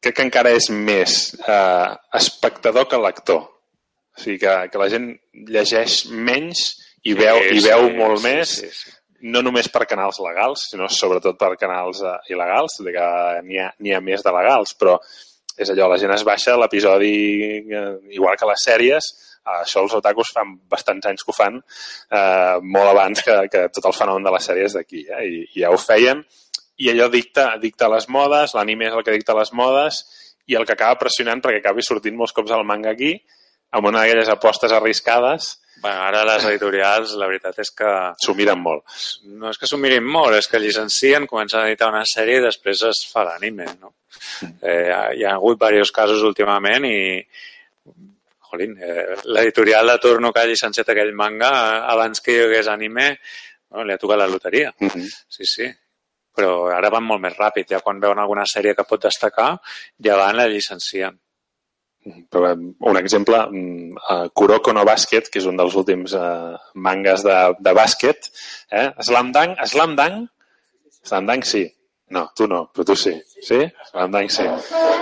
crec 0.00 0.16
que 0.16 0.26
encara 0.26 0.52
és 0.54 0.68
més 0.70 1.18
eh, 1.40 1.88
espectador 2.20 2.88
que 2.90 3.00
lector. 3.02 3.46
O 3.48 4.22
sigui 4.22 4.38
que, 4.42 4.54
que 4.72 4.80
la 4.80 4.88
gent 4.90 5.10
llegeix 5.48 6.04
menys 6.10 6.68
i 7.06 7.14
veu, 7.18 7.40
sí, 7.42 7.58
i 7.58 7.64
veu 7.66 7.88
sí, 7.88 7.96
molt 7.98 8.20
sí, 8.20 8.26
més, 8.26 8.54
sí, 8.62 8.70
sí. 8.74 8.94
no 9.30 9.42
només 9.46 9.70
per 9.70 9.86
canals 9.90 10.18
legals, 10.24 10.68
sinó 10.72 10.88
sobretot 10.90 11.38
per 11.38 11.52
canals 11.60 12.02
uh, 12.02 12.16
il·legals, 12.30 12.80
que 12.82 13.08
n'hi 13.46 13.62
ha, 13.62 13.70
ha 13.98 14.04
més 14.04 14.24
de 14.26 14.34
legals, 14.34 14.74
però 14.78 14.98
és 15.58 15.70
allò, 15.72 15.88
la 15.90 15.98
gent 15.98 16.14
es 16.14 16.22
baixa 16.26 16.54
l'episodi, 16.58 17.14
eh, 17.66 17.86
igual 18.14 18.36
que 18.38 18.46
les 18.46 18.62
sèries, 18.62 19.08
això 19.58 19.82
els 19.84 19.94
otakus 19.98 20.32
fan 20.34 20.56
bastants 20.70 21.08
anys 21.10 21.24
que 21.24 21.32
ho 21.32 21.36
fan, 21.36 21.58
eh, 22.10 22.58
molt 22.62 22.92
abans 22.92 23.22
que, 23.24 23.38
que 23.52 23.64
tot 23.74 23.88
el 23.90 23.96
fenomen 23.96 24.26
de 24.26 24.34
les 24.34 24.50
sèries 24.50 24.76
d'aquí, 24.78 25.04
eh? 25.08 25.24
I, 25.24 25.40
I 25.54 25.64
ja 25.64 25.72
ho 25.74 25.80
feien, 25.80 26.22
i 26.78 26.90
allò 26.92 27.08
dicta, 27.10 27.50
dicta 27.62 27.90
les 27.90 28.08
modes, 28.08 28.54
l'anime 28.54 28.88
és 28.88 28.94
el 28.94 29.04
que 29.06 29.16
dicta 29.16 29.36
les 29.38 29.52
modes, 29.52 30.04
i 30.48 30.56
el 30.56 30.64
que 30.64 30.76
acaba 30.76 30.98
pressionant 31.00 31.42
perquè 31.44 31.60
acabi 31.60 31.84
sortint 31.84 32.16
molts 32.16 32.34
cops 32.36 32.54
al 32.54 32.64
manga 32.68 32.92
aquí, 32.94 33.16
amb 33.76 33.88
una 33.90 34.02
d'aquelles 34.02 34.30
apostes 34.32 34.72
arriscades. 34.72 35.56
Bueno, 35.82 36.00
ara 36.02 36.24
les 36.26 36.46
editorials, 36.48 37.12
la 37.20 37.28
veritat 37.30 37.58
és 37.62 37.70
que... 37.76 37.90
S'ho 38.24 38.34
miren 38.34 38.58
molt. 38.58 38.82
No 39.38 39.52
és 39.52 39.60
que 39.60 39.68
s'ho 39.70 39.78
mirin 39.78 40.06
molt, 40.06 40.34
és 40.38 40.48
que 40.50 40.58
llicencien, 40.62 41.28
comencen 41.30 41.60
a 41.60 41.68
editar 41.68 41.90
una 41.92 42.02
sèrie 42.08 42.40
i 42.40 42.46
després 42.46 42.82
es 42.88 43.04
fa 43.12 43.26
l'anime, 43.28 43.68
no? 43.78 43.92
Mm. 44.42 44.56
Eh, 44.62 45.20
hi 45.20 45.26
ha 45.26 45.36
hagut 45.36 45.60
diversos 45.60 45.92
casos 45.94 46.24
últimament 46.26 46.88
i, 46.88 46.98
jolín, 48.50 48.76
eh, 48.82 49.16
l'editorial 49.24 49.92
de 49.92 49.98
turno 50.02 50.32
que 50.32 50.40
ha 50.40 50.48
llicenciat 50.48 50.88
aquell 50.94 51.14
manga, 51.14 51.50
abans 51.90 52.20
que 52.24 52.34
hi 52.34 52.40
hagués 52.46 52.68
anime, 52.72 53.10
bueno, 53.68 53.86
li 53.86 53.94
ha 53.94 54.00
tocat 54.00 54.18
la 54.18 54.26
loteria. 54.26 54.72
Mm 54.78 54.88
-hmm. 54.88 55.06
Sí, 55.28 55.44
sí. 55.44 55.70
Però 56.34 56.68
ara 56.70 56.90
van 56.90 57.04
molt 57.04 57.20
més 57.20 57.36
ràpid. 57.36 57.66
Ja 57.68 57.80
quan 57.80 58.00
veuen 58.00 58.18
alguna 58.18 58.44
sèrie 58.46 58.74
que 58.74 58.84
pot 58.84 59.02
destacar, 59.02 59.60
ja 59.98 60.16
van 60.16 60.36
la 60.36 60.46
llicencien. 60.46 61.18
Però, 62.30 62.54
un 62.54 62.96
exemple, 62.96 63.38
uh, 64.10 64.28
Kuroko 64.32 64.72
no 64.72 64.84
Basket, 64.84 65.28
que 65.28 65.38
és 65.38 65.46
un 65.46 65.56
dels 65.56 65.74
últims 65.74 66.14
uh, 66.14 66.56
mangas 66.74 67.24
de, 67.26 67.54
de 67.58 67.74
bàsquet, 67.74 68.30
eh? 68.70 68.92
Slam 69.00 69.32
Dunk, 69.32 69.58
Slam 69.66 69.96
Dunk, 69.96 70.30
Slam 71.02 71.26
Dunk 71.26 71.44
sí, 71.44 71.64
no, 72.10 72.24
tu 72.36 72.46
no, 72.48 72.62
però 72.72 72.86
tu 72.88 72.96
sí. 72.96 73.12
Sí? 73.44 73.58
Slam 73.90 74.12
Dunk 74.14 74.32
sí. 74.32 74.44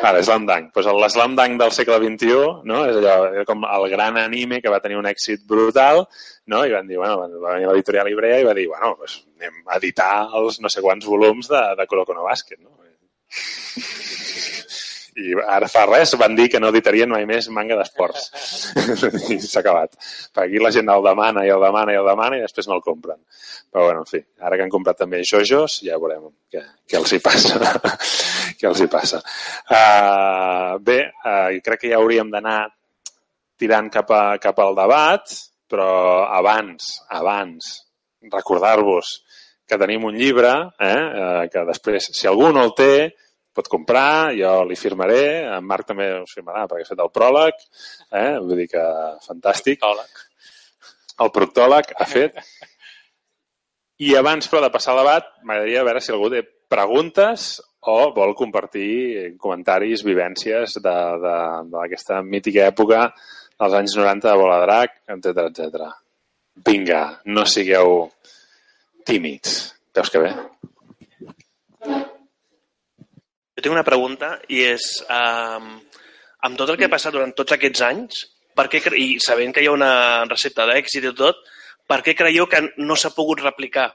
Ara, 0.02 0.22
Slam 0.22 0.46
Dunk. 0.48 0.72
Pues 0.74 0.88
l'Slam 0.90 1.36
Dunk 1.38 1.60
del 1.60 1.74
segle 1.74 1.98
XXI 2.02 2.32
no? 2.68 2.82
és 2.88 2.98
allò, 2.98 3.16
era 3.32 3.44
com 3.48 3.62
el 3.68 3.88
gran 3.92 4.18
anime 4.20 4.60
que 4.62 4.72
va 4.72 4.82
tenir 4.84 4.98
un 4.98 5.08
èxit 5.08 5.46
brutal 5.48 6.04
no? 6.52 6.64
i 6.66 6.74
van 6.74 6.90
dir, 6.90 6.98
bueno, 7.00 7.20
va 7.42 7.54
venir 7.54 7.70
l'editorial 7.70 8.10
Ibrea 8.10 8.40
i 8.42 8.48
va 8.48 8.56
dir, 8.58 8.66
bueno, 8.72 8.94
pues 8.98 9.20
anem 9.38 9.62
a 9.66 9.78
editar 9.80 10.10
els 10.40 10.60
no 10.60 10.72
sé 10.72 10.82
quants 10.84 11.06
volums 11.06 11.50
de, 11.52 11.62
de 11.78 11.86
Kuroko 11.86 12.16
no 12.16 12.26
Basket. 12.26 12.60
No? 12.60 12.74
I 15.16 15.32
ara 15.48 15.68
fa 15.72 15.86
res 15.88 16.12
van 16.20 16.34
dir 16.36 16.48
que 16.52 16.60
no 16.60 16.68
editarien 16.72 17.08
mai 17.08 17.24
més 17.28 17.48
manga 17.54 17.78
d'esports. 17.78 18.26
I 19.34 19.38
s'ha 19.40 19.62
acabat. 19.62 19.96
Per 20.34 20.44
aquí 20.44 20.60
la 20.60 20.72
gent 20.74 20.90
el 20.92 21.04
demana 21.06 21.46
i 21.46 21.52
el 21.52 21.62
demana 21.64 21.94
i 21.94 22.00
el 22.00 22.08
demana 22.08 22.36
i 22.36 22.44
després 22.44 22.68
no 22.68 22.76
el 22.76 22.84
compren. 22.84 23.18
Però 23.72 23.86
bueno, 23.88 24.04
en 24.04 24.10
fi, 24.10 24.20
ara 24.44 24.58
que 24.58 24.66
han 24.66 24.72
comprat 24.72 25.00
també 25.00 25.22
Jojos, 25.24 25.80
ja 25.86 25.98
veurem 26.00 26.28
què, 26.52 26.62
què 26.88 27.00
els 27.00 27.16
hi 27.16 27.20
passa. 27.24 27.72
què 28.58 28.68
els 28.70 28.82
hi 28.84 28.88
passa. 28.92 29.22
Uh, 29.66 30.76
bé, 30.84 31.00
uh, 31.24 31.52
crec 31.64 31.86
que 31.86 31.92
ja 31.92 32.00
hauríem 32.00 32.32
d'anar 32.32 32.60
tirant 33.60 33.88
cap, 33.92 34.12
a, 34.12 34.24
cap 34.42 34.58
al 34.60 34.76
debat, 34.76 35.36
però 35.70 35.90
abans, 36.28 36.98
abans, 37.08 37.72
recordar-vos 38.32 39.20
que 39.66 39.78
tenim 39.80 40.04
un 40.06 40.14
llibre, 40.14 40.52
eh, 40.78 40.96
uh, 40.96 41.46
que 41.50 41.64
després, 41.66 42.12
si 42.14 42.28
algú 42.30 42.52
no 42.54 42.68
el 42.68 42.76
té, 42.78 42.92
pot 43.56 43.68
comprar, 43.72 44.34
jo 44.36 44.52
li 44.68 44.76
firmaré, 44.78 45.22
en 45.56 45.64
Marc 45.66 45.88
també 45.88 46.10
us 46.20 46.34
firmarà 46.36 46.66
perquè 46.68 46.84
ha 46.84 46.90
fet 46.92 47.02
el 47.02 47.12
pròleg, 47.14 47.62
eh? 48.12 48.32
vull 48.42 48.60
dir 48.60 48.68
que 48.72 48.84
fantàstic. 49.26 49.80
Proctòleg. 49.80 50.24
El 51.24 51.32
proctòleg 51.32 51.94
ha 51.96 52.08
fet. 52.10 52.36
I 54.06 54.12
abans, 54.20 54.50
però, 54.52 54.60
de 54.66 54.72
passar 54.74 54.92
al 54.92 55.00
debat, 55.00 55.32
m'agradaria 55.42 55.84
veure 55.86 56.02
si 56.04 56.12
algú 56.12 56.28
té 56.32 56.42
preguntes 56.68 57.54
o 57.86 58.10
vol 58.12 58.34
compartir 58.36 59.36
comentaris, 59.40 60.02
vivències 60.04 60.76
d'aquesta 60.82 62.20
mítica 62.26 62.66
època 62.66 63.06
dels 63.56 63.76
anys 63.78 63.94
90 63.96 64.28
de 64.28 64.36
Bola 64.40 64.58
Drac, 64.64 64.98
etc 65.14 65.46
etc. 65.46 65.86
Vinga, 66.66 67.02
no 67.30 67.46
sigueu 67.46 68.02
tímids. 69.06 69.56
Veus 69.94 70.12
que 70.12 70.26
bé? 70.26 70.34
Jo 73.56 73.64
tinc 73.64 73.72
una 73.72 73.86
pregunta 73.88 74.34
i 74.52 74.60
és, 74.68 74.86
um, 75.08 75.68
amb 76.44 76.58
tot 76.60 76.68
el 76.68 76.76
que 76.76 76.84
ha 76.90 76.92
passat 76.92 77.14
durant 77.14 77.30
tots 77.32 77.54
aquests 77.56 77.84
anys, 77.86 78.24
per 78.56 78.66
què, 78.72 78.82
i 79.00 79.16
sabent 79.24 79.54
que 79.56 79.62
hi 79.64 79.68
ha 79.70 79.76
una 79.76 79.92
recepta 80.28 80.66
d'èxit 80.68 81.06
i 81.08 81.12
tot, 81.16 81.38
per 81.88 82.02
què 82.04 82.12
creieu 82.18 82.44
que 82.52 82.60
no 82.76 82.96
s'ha 83.00 83.14
pogut 83.16 83.40
replicar? 83.40 83.86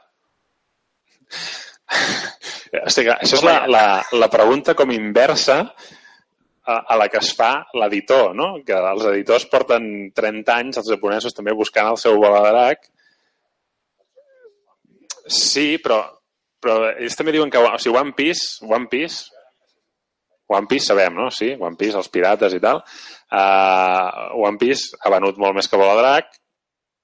Hosti, 2.82 3.04
això 3.14 3.38
és 3.38 3.44
la, 3.46 3.56
la, 3.70 3.84
la 4.18 4.30
pregunta 4.34 4.74
com 4.80 4.94
inversa 4.96 5.58
a, 5.62 6.78
a 6.80 6.98
la 6.98 7.08
que 7.12 7.20
es 7.22 7.30
fa 7.38 7.52
l'editor, 7.78 8.32
no? 8.38 8.48
Que 8.66 8.80
els 8.94 9.06
editors 9.12 9.46
porten 9.52 9.86
30 10.18 10.56
anys, 10.56 10.80
els 10.82 10.90
japonesos 10.94 11.38
també 11.38 11.54
buscant 11.58 11.92
el 11.92 12.00
seu 12.02 12.18
drac. 12.22 12.88
Sí, 15.28 15.76
però, 15.84 16.00
però 16.64 16.80
ells 16.96 17.20
també 17.20 17.36
diuen 17.36 17.54
que 17.54 17.62
o 17.62 17.78
sigui, 17.78 17.98
One 18.00 18.16
Piece, 18.18 18.66
One 18.66 18.90
Piece 18.90 19.30
One 20.52 20.68
Piece 20.68 20.92
sabem, 20.92 21.16
no? 21.16 21.30
Sí, 21.32 21.54
One 21.60 21.80
Piece, 21.80 21.98
els 22.00 22.12
pirates 22.12 22.56
i 22.58 22.62
tal. 22.64 22.82
Uh, 23.32 24.36
One 24.44 24.60
Piece 24.60 25.00
ha 25.00 25.12
venut 25.14 25.40
molt 25.40 25.56
més 25.56 25.72
que 25.72 25.80
Bola 25.80 25.96
Drac, 26.00 26.36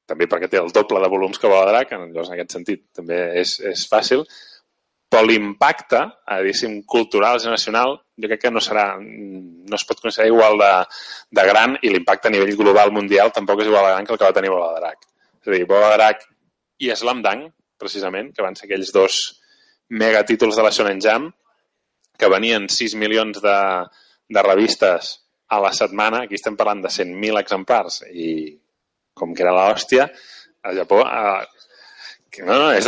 també 0.08 0.28
perquè 0.32 0.50
té 0.52 0.60
el 0.60 0.72
doble 0.76 1.02
de 1.04 1.10
volums 1.12 1.39
que 1.39 1.50
Bola 1.52 1.72
Drac, 1.72 1.95
en, 1.95 2.10
en 2.12 2.36
aquest 2.36 2.56
sentit 2.56 2.86
també 2.95 3.20
és, 3.41 3.58
és 3.72 3.88
fàcil, 3.91 4.24
però 5.08 5.24
l'impacte, 5.24 6.00
a 6.28 6.39
dir 6.43 6.54
cultural, 6.86 7.39
nacional, 7.48 7.95
jo 8.20 8.28
crec 8.28 8.41
que 8.43 8.52
no 8.52 8.64
serà, 8.64 8.88
no 9.00 9.76
es 9.78 9.86
pot 9.88 10.02
considerar 10.04 10.32
igual 10.32 10.58
de, 10.60 10.72
de 11.39 11.45
gran 11.48 11.78
i 11.82 11.91
l'impacte 11.93 12.28
a 12.28 12.34
nivell 12.34 12.56
global 12.60 12.91
mundial 12.91 13.32
tampoc 13.32 13.62
és 13.62 13.70
igual 13.72 13.86
de 13.88 13.93
gran 13.93 14.08
que 14.08 14.16
el 14.16 14.20
que 14.20 14.28
va 14.28 14.36
tenir 14.36 14.52
Bola 14.52 14.76
Drac. 14.80 15.08
És 15.39 15.48
a 15.48 15.56
dir, 15.56 15.64
Bola 15.70 15.93
Drac 15.95 16.26
i 16.84 16.91
Slam 16.91 17.24
Dunk, 17.24 17.54
precisament, 17.80 18.34
que 18.36 18.43
van 18.43 18.58
ser 18.58 18.68
aquells 18.68 18.91
dos 18.91 19.20
megatítols 19.89 20.58
de 20.58 20.66
la 20.66 20.74
Shonen 20.76 21.00
Jam, 21.04 21.30
que 22.18 22.30
venien 22.32 22.68
6 22.70 22.95
milions 22.99 23.41
de, 23.43 23.57
de 24.30 24.43
revistes 24.43 25.18
a 25.47 25.59
la 25.63 25.72
setmana, 25.74 26.26
aquí 26.26 26.36
estem 26.36 26.57
parlant 26.59 26.82
de 26.84 26.91
100.000 26.91 27.39
exemplars 27.39 28.01
i 28.11 28.32
com 29.18 29.34
que 29.34 29.45
era 29.45 29.55
l'hòstia, 29.55 30.09
a 30.63 30.74
Japó... 30.78 31.01
A, 31.05 31.45
no, 32.43 32.53
no, 32.53 32.68
és, 32.76 32.86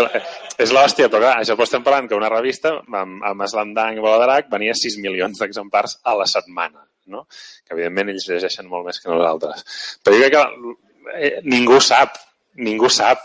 és 0.61 0.73
l'hòstia, 0.75 1.07
però 1.09 1.23
clar, 1.23 1.37
a 1.39 1.45
Japó 1.47 1.65
estem 1.65 1.85
parlant 1.85 2.09
que 2.09 2.17
una 2.17 2.29
revista 2.29 2.75
amb, 2.83 3.23
amb 3.25 3.45
Slandang 3.49 3.97
i 3.97 4.03
Boladarak 4.03 4.51
venia 4.51 4.75
6 4.77 4.99
milions 5.01 5.39
d'exemplars 5.41 5.97
a 6.05 6.13
la 6.19 6.27
setmana, 6.29 6.83
no? 7.09 7.23
que 7.65 7.73
evidentment 7.73 8.11
ells 8.13 8.27
llegeixen 8.29 8.69
molt 8.69 8.85
més 8.85 9.01
que 9.01 9.09
nosaltres. 9.09 9.65
Però 10.03 10.19
jo 10.19 10.27
crec 10.27 10.35
que 10.35 10.75
eh, 11.15 11.31
ningú 11.47 11.79
sap, 11.81 12.19
ningú 12.61 12.91
sap 12.93 13.23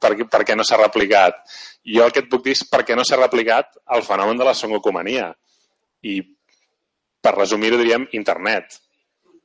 per, 0.00 0.14
per 0.30 0.42
què 0.46 0.56
no 0.56 0.66
s'ha 0.66 0.80
replicat 0.80 1.38
jo 1.96 2.04
el 2.04 2.12
que 2.12 2.24
et 2.24 2.28
puc 2.30 2.44
dir 2.44 2.56
és 2.56 2.64
perquè 2.68 2.96
no 2.96 3.04
s'ha 3.06 3.20
replicat 3.20 3.78
el 3.96 4.04
fenomen 4.06 4.38
de 4.38 4.48
la 4.48 4.54
songocomania. 4.54 5.30
I 6.04 6.20
per 7.24 7.34
resumir-ho 7.36 7.78
diríem 7.80 8.06
internet. 8.18 8.78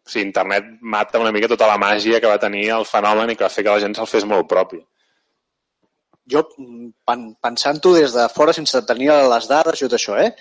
O 0.04 0.10
sigui, 0.10 0.26
internet 0.28 0.68
mata 0.82 1.22
una 1.24 1.32
mica 1.32 1.48
tota 1.52 1.70
la 1.70 1.80
màgia 1.80 2.20
que 2.20 2.32
va 2.32 2.42
tenir 2.42 2.68
el 2.76 2.86
fenomen 2.86 3.32
i 3.32 3.38
que 3.38 3.46
va 3.46 3.54
fer 3.54 3.64
que 3.64 3.72
la 3.72 3.84
gent 3.84 3.96
se'l 3.96 4.10
fes 4.10 4.28
molt 4.28 4.50
propi. 4.50 4.82
jo, 6.32 6.44
pen, 7.04 7.24
pensant-ho 7.44 7.92
des 7.98 8.14
de 8.16 8.28
fora, 8.32 8.54
sense 8.56 8.80
tenir 8.88 9.10
les 9.12 9.48
dades 9.50 9.82
i 9.82 9.84
tot 9.86 9.98
això, 9.98 10.16
eh, 10.22 10.32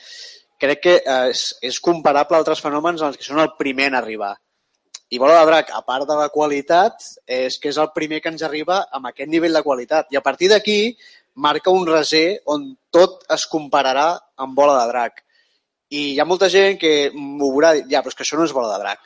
crec 0.63 0.83
que 0.85 0.95
eh, 1.01 1.31
és, 1.33 1.43
és 1.71 1.81
comparable 1.83 2.39
a 2.39 2.43
altres 2.43 2.63
fenòmens 2.63 3.03
en 3.03 3.09
els 3.11 3.19
que 3.19 3.27
són 3.27 3.41
el 3.43 3.51
primer 3.59 3.89
en 3.91 3.99
arribar. 3.99 4.37
I 5.13 5.19
Bola 5.21 5.43
de 5.43 5.49
Drac, 5.51 5.71
a 5.77 5.83
part 5.85 6.09
de 6.09 6.15
la 6.17 6.31
qualitat, 6.33 7.03
és 7.29 7.59
que 7.61 7.69
és 7.69 7.77
el 7.77 7.91
primer 7.93 8.23
que 8.25 8.31
ens 8.33 8.43
arriba 8.47 8.79
amb 8.97 9.11
aquest 9.11 9.29
nivell 9.29 9.53
de 9.53 9.61
qualitat. 9.67 10.07
I 10.09 10.17
a 10.17 10.23
partir 10.25 10.49
d'aquí 10.49 10.97
marca 11.45 11.75
un 11.75 11.85
reser 11.85 12.41
on 12.49 12.65
tot 12.91 13.27
es 13.37 13.45
compararà 13.53 14.07
amb 14.41 14.57
Bola 14.57 14.79
de 14.79 14.87
Drac. 14.89 15.21
I 15.93 16.05
hi 16.15 16.21
ha 16.21 16.25
molta 16.25 16.49
gent 16.49 16.79
que 16.81 17.11
m'ho 17.13 17.51
veurà 17.51 17.75
ja, 17.77 18.01
però 18.01 18.09
és 18.09 18.17
que 18.17 18.25
això 18.25 18.41
no 18.41 18.47
és 18.49 18.55
Bola 18.57 18.73
de 18.73 18.81
Drac. 18.87 19.03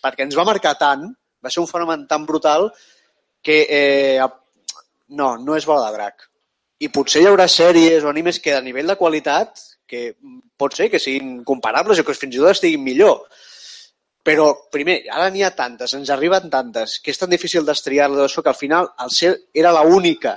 Perquè 0.00 0.24
ens 0.24 0.38
va 0.38 0.48
marcar 0.48 0.72
tant, 0.80 1.04
va 1.44 1.52
ser 1.52 1.60
un 1.60 1.68
fenomen 1.68 2.08
tan 2.08 2.24
brutal, 2.24 2.70
que 3.44 3.60
eh, 3.68 4.30
no, 5.12 5.34
no 5.44 5.60
és 5.60 5.68
Bola 5.68 5.90
de 5.90 5.98
Drac. 5.98 6.24
I 6.80 6.88
potser 6.88 7.20
hi 7.20 7.28
haurà 7.28 7.44
sèries 7.52 8.04
o 8.04 8.08
animes 8.08 8.40
que 8.40 8.56
a 8.56 8.64
nivell 8.64 8.88
de 8.88 8.96
qualitat, 8.96 9.60
que 9.84 10.14
pot 10.56 10.72
ser 10.72 10.88
que 10.88 11.02
siguin 11.02 11.42
comparables 11.44 12.00
o 12.00 12.08
que 12.08 12.16
fins 12.16 12.36
i 12.36 12.40
tot 12.40 12.54
estiguin 12.54 12.80
millor, 12.80 13.26
però, 14.22 14.50
primer, 14.72 14.98
ara 15.08 15.30
n'hi 15.32 15.42
ha 15.46 15.54
tantes, 15.56 15.94
ens 15.96 16.10
arriben 16.12 16.50
tantes, 16.52 16.98
que 17.00 17.12
és 17.14 17.18
tan 17.20 17.30
difícil 17.32 17.64
destriar-lo 17.64 18.20
d'això 18.20 18.44
que 18.44 18.52
al 18.52 18.58
final 18.58 18.90
el 19.00 19.12
ser 19.16 19.32
era 19.56 19.72
la 19.72 19.86
única 19.86 20.36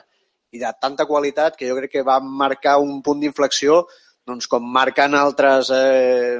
i 0.54 0.62
de 0.62 0.72
tanta 0.80 1.06
qualitat 1.10 1.58
que 1.58 1.68
jo 1.68 1.76
crec 1.80 1.92
que 1.98 2.06
va 2.08 2.20
marcar 2.24 2.78
un 2.80 3.02
punt 3.04 3.20
d'inflexió 3.20 3.82
doncs 4.24 4.48
com 4.48 4.64
marquen 4.64 5.18
altres... 5.20 5.68
Eh, 5.76 6.40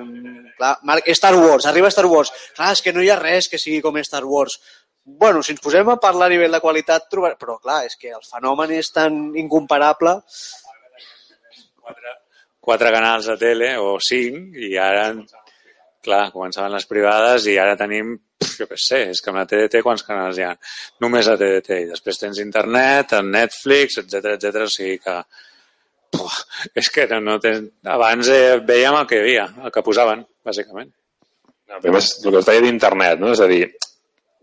clar, 0.56 0.78
mar 0.88 1.02
Star 1.12 1.34
Wars, 1.36 1.66
arriba 1.68 1.92
Star 1.92 2.06
Wars. 2.08 2.32
Clar, 2.56 2.72
és 2.78 2.82
que 2.86 2.94
no 2.96 3.04
hi 3.04 3.12
ha 3.12 3.20
res 3.20 3.50
que 3.52 3.60
sigui 3.60 3.82
com 3.84 4.00
Star 4.08 4.24
Wars. 4.24 4.56
Bueno, 5.04 5.44
si 5.44 5.52
ens 5.52 5.60
posem 5.60 5.90
a 5.92 6.00
parlar 6.00 6.30
a 6.30 6.32
nivell 6.32 6.56
de 6.56 6.64
qualitat, 6.64 7.10
trobar... 7.12 7.36
però 7.36 7.58
clar, 7.60 7.82
és 7.90 8.00
que 8.00 8.14
el 8.16 8.24
fenomen 8.24 8.72
és 8.78 8.88
tan 8.96 9.20
incomparable. 9.36 10.16
Quatre, 11.84 12.16
quatre 12.64 12.94
canals 12.96 13.28
de 13.28 13.36
tele, 13.42 13.74
o 13.84 13.98
cinc, 14.00 14.56
i 14.56 14.78
ara 14.80 15.10
clar, 16.04 16.28
començaven 16.34 16.74
les 16.76 16.86
privades 16.90 17.48
i 17.50 17.58
ara 17.62 17.78
tenim, 17.80 18.14
jo 18.44 18.68
què 18.70 18.78
sé, 18.80 19.02
és 19.14 19.22
que 19.22 19.32
amb 19.32 19.42
la 19.42 19.48
TDT 19.50 19.82
quants 19.86 20.04
canals 20.08 20.38
hi 20.38 20.46
ha? 20.48 20.52
Només 21.04 21.30
la 21.30 21.38
TDT. 21.40 21.80
I 21.86 21.90
després 21.94 22.20
tens 22.22 22.42
internet, 22.44 23.16
el 23.18 23.32
Netflix, 23.32 24.00
etc 24.04 24.36
etc. 24.36 24.66
o 24.68 24.72
sigui 24.72 25.00
que 25.04 25.18
puf, 26.14 26.42
és 26.76 26.90
que 26.94 27.08
no, 27.12 27.22
no 27.26 27.38
tens... 27.44 27.72
abans 27.96 28.30
eh, 28.30 28.60
veiem 28.68 29.00
el 29.00 29.08
que 29.10 29.20
hi 29.20 29.24
havia, 29.24 29.48
el 29.64 29.74
que 29.74 29.86
posaven, 29.86 30.26
bàsicament. 30.46 30.92
No, 31.72 31.80
però 31.80 31.98
és 32.00 32.12
el 32.22 32.30
que 32.30 32.42
us 32.44 32.50
deia 32.50 32.64
d'internet, 32.64 33.22
no? 33.22 33.32
és 33.34 33.42
a 33.42 33.50
dir, 33.50 33.64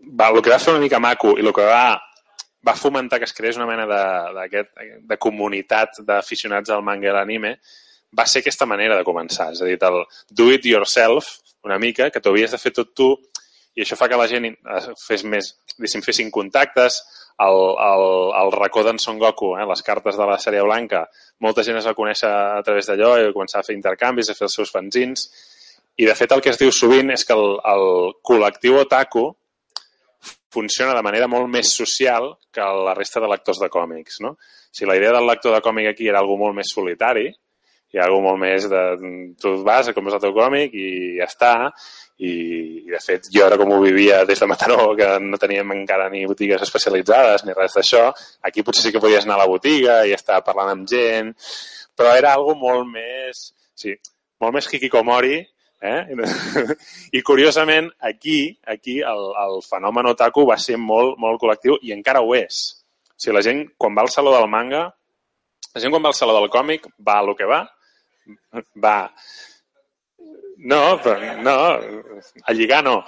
va, 0.09 0.31
el 0.31 0.41
que 0.41 0.51
va 0.51 0.59
fer 0.59 0.73
una 0.73 0.83
mica 0.83 0.99
maco 0.99 1.35
i 1.37 1.45
el 1.45 1.53
que 1.55 1.67
va, 1.67 1.85
va 2.67 2.75
fomentar 2.77 3.21
que 3.21 3.29
es 3.29 3.37
creés 3.37 3.59
una 3.59 3.69
mena 3.69 3.85
de, 3.87 4.01
de, 4.51 4.65
de 5.07 5.19
comunitat 5.21 6.01
d'aficionats 6.07 6.73
al 6.73 6.83
manga 6.85 7.09
i 7.09 7.15
l'anime 7.15 7.55
va 8.17 8.25
ser 8.27 8.41
aquesta 8.41 8.67
manera 8.67 8.97
de 8.99 9.07
començar, 9.07 9.51
és 9.53 9.61
a 9.61 9.69
dir, 9.69 9.77
el 9.87 10.01
do 10.35 10.49
it 10.51 10.65
yourself, 10.67 11.37
una 11.67 11.79
mica, 11.79 12.09
que 12.09 12.21
t'ho 12.21 12.33
havies 12.33 12.53
de 12.53 12.59
fer 12.61 12.73
tot 12.75 12.93
tu, 12.97 13.11
i 13.75 13.85
això 13.85 13.95
fa 13.95 14.09
que 14.11 14.19
la 14.19 14.27
gent 14.27 14.49
fes 14.99 15.23
més, 15.23 15.53
diguéssim, 15.77 16.03
fessin 16.03 16.31
contactes, 16.33 16.99
el, 17.41 17.59
el, 17.81 18.05
el 18.41 18.51
racó 18.53 18.83
d'en 18.83 18.99
Son 18.99 19.19
Goku, 19.21 19.53
eh, 19.57 19.65
les 19.67 19.83
cartes 19.85 20.17
de 20.19 20.27
la 20.27 20.37
sèrie 20.41 20.63
blanca, 20.65 21.05
molta 21.41 21.63
gent 21.65 21.79
es 21.79 21.87
va 21.87 21.95
conèixer 21.97 22.29
a 22.29 22.61
través 22.65 22.89
d'allò 22.89 23.15
i 23.17 23.29
va 23.29 23.35
començar 23.35 23.61
a 23.61 23.67
fer 23.67 23.77
intercanvis, 23.77 24.29
a 24.29 24.37
fer 24.37 24.47
els 24.49 24.57
seus 24.59 24.73
fanzins, 24.73 25.29
i 25.97 26.07
de 26.07 26.15
fet 26.17 26.33
el 26.35 26.41
que 26.43 26.51
es 26.51 26.59
diu 26.59 26.71
sovint 26.75 27.11
és 27.13 27.23
que 27.27 27.35
el, 27.35 27.57
el 27.67 27.85
col·lectiu 28.27 28.79
otaku 28.81 29.29
funciona 30.51 30.95
de 30.95 31.03
manera 31.05 31.29
molt 31.31 31.47
més 31.51 31.71
social 31.73 32.33
que 32.51 32.65
la 32.85 32.95
resta 32.97 33.21
de 33.23 33.29
lectors 33.31 33.59
de 33.61 33.69
còmics. 33.71 34.19
No? 34.25 34.35
Si 34.71 34.85
la 34.85 34.97
idea 34.99 35.13
del 35.15 35.27
lector 35.27 35.55
de 35.55 35.61
còmic 35.63 35.91
aquí 35.91 36.09
era 36.11 36.19
algo 36.19 36.37
molt 36.39 36.57
més 36.57 36.71
solitari, 36.75 37.29
hi 37.91 37.99
ha 37.99 38.05
alguna 38.07 38.29
molt 38.29 38.39
més 38.39 38.67
de... 38.71 38.81
Tu 39.41 39.51
vas, 39.67 39.89
compres 39.95 40.15
el 40.15 40.23
teu 40.23 40.33
còmic 40.35 40.75
i 40.79 40.87
ja 41.19 41.27
està. 41.27 41.53
I, 42.21 42.31
i 42.85 42.91
de 42.91 42.99
fet, 43.01 43.27
jo 43.33 43.43
ara 43.43 43.57
com 43.57 43.71
ho 43.73 43.79
vivia 43.81 44.21
des 44.29 44.39
de 44.39 44.47
Mataró, 44.47 44.91
que 44.97 45.07
no 45.23 45.39
teníem 45.41 45.73
encara 45.73 46.05
ni 46.13 46.21
botigues 46.29 46.61
especialitzades 46.61 47.47
ni 47.47 47.55
res 47.57 47.73
d'això, 47.73 48.03
aquí 48.45 48.61
potser 48.61 48.85
sí 48.85 48.91
que 48.93 49.01
podies 49.01 49.25
anar 49.25 49.39
a 49.39 49.41
la 49.41 49.49
botiga 49.49 50.03
i 50.05 50.13
estar 50.13 50.37
parlant 50.45 50.69
amb 50.75 50.85
gent, 50.91 51.33
però 51.97 52.13
era 52.17 52.35
algo 52.37 52.53
molt 52.59 52.85
més... 52.93 53.49
Sí, 53.81 53.95
molt 54.41 54.53
més 54.53 54.69
hikikomori, 54.69 55.39
eh? 55.81 55.99
I 57.17 57.21
curiosament, 57.25 57.89
aquí, 57.99 58.37
aquí 58.69 58.99
el, 59.01 59.27
el 59.43 59.59
fenomen 59.65 60.13
otaku 60.13 60.45
va 60.49 60.59
ser 60.61 60.77
molt, 60.77 61.17
molt 61.21 61.41
col·lectiu 61.41 61.79
i 61.81 61.93
encara 61.97 62.21
ho 62.21 62.35
és. 62.37 62.61
O 63.09 63.17
sigui, 63.17 63.35
la 63.37 63.45
gent, 63.45 63.65
quan 63.81 63.97
va 63.97 64.05
al 64.05 64.13
saló 64.13 64.33
del 64.37 64.49
manga, 64.49 64.87
la 65.73 65.81
gent 65.81 65.93
quan 65.93 66.05
va 66.05 66.13
al 66.13 66.17
saló 66.17 66.37
del 66.37 66.49
còmic 66.53 66.87
va 67.01 67.19
a 67.19 67.25
lo 67.25 67.35
que 67.37 67.49
va, 67.49 67.63
va. 68.83 68.97
No, 70.63 70.99
però 71.01 71.17
no, 71.41 71.55
a 72.45 72.53
lligar 72.53 72.83
no. 72.85 73.03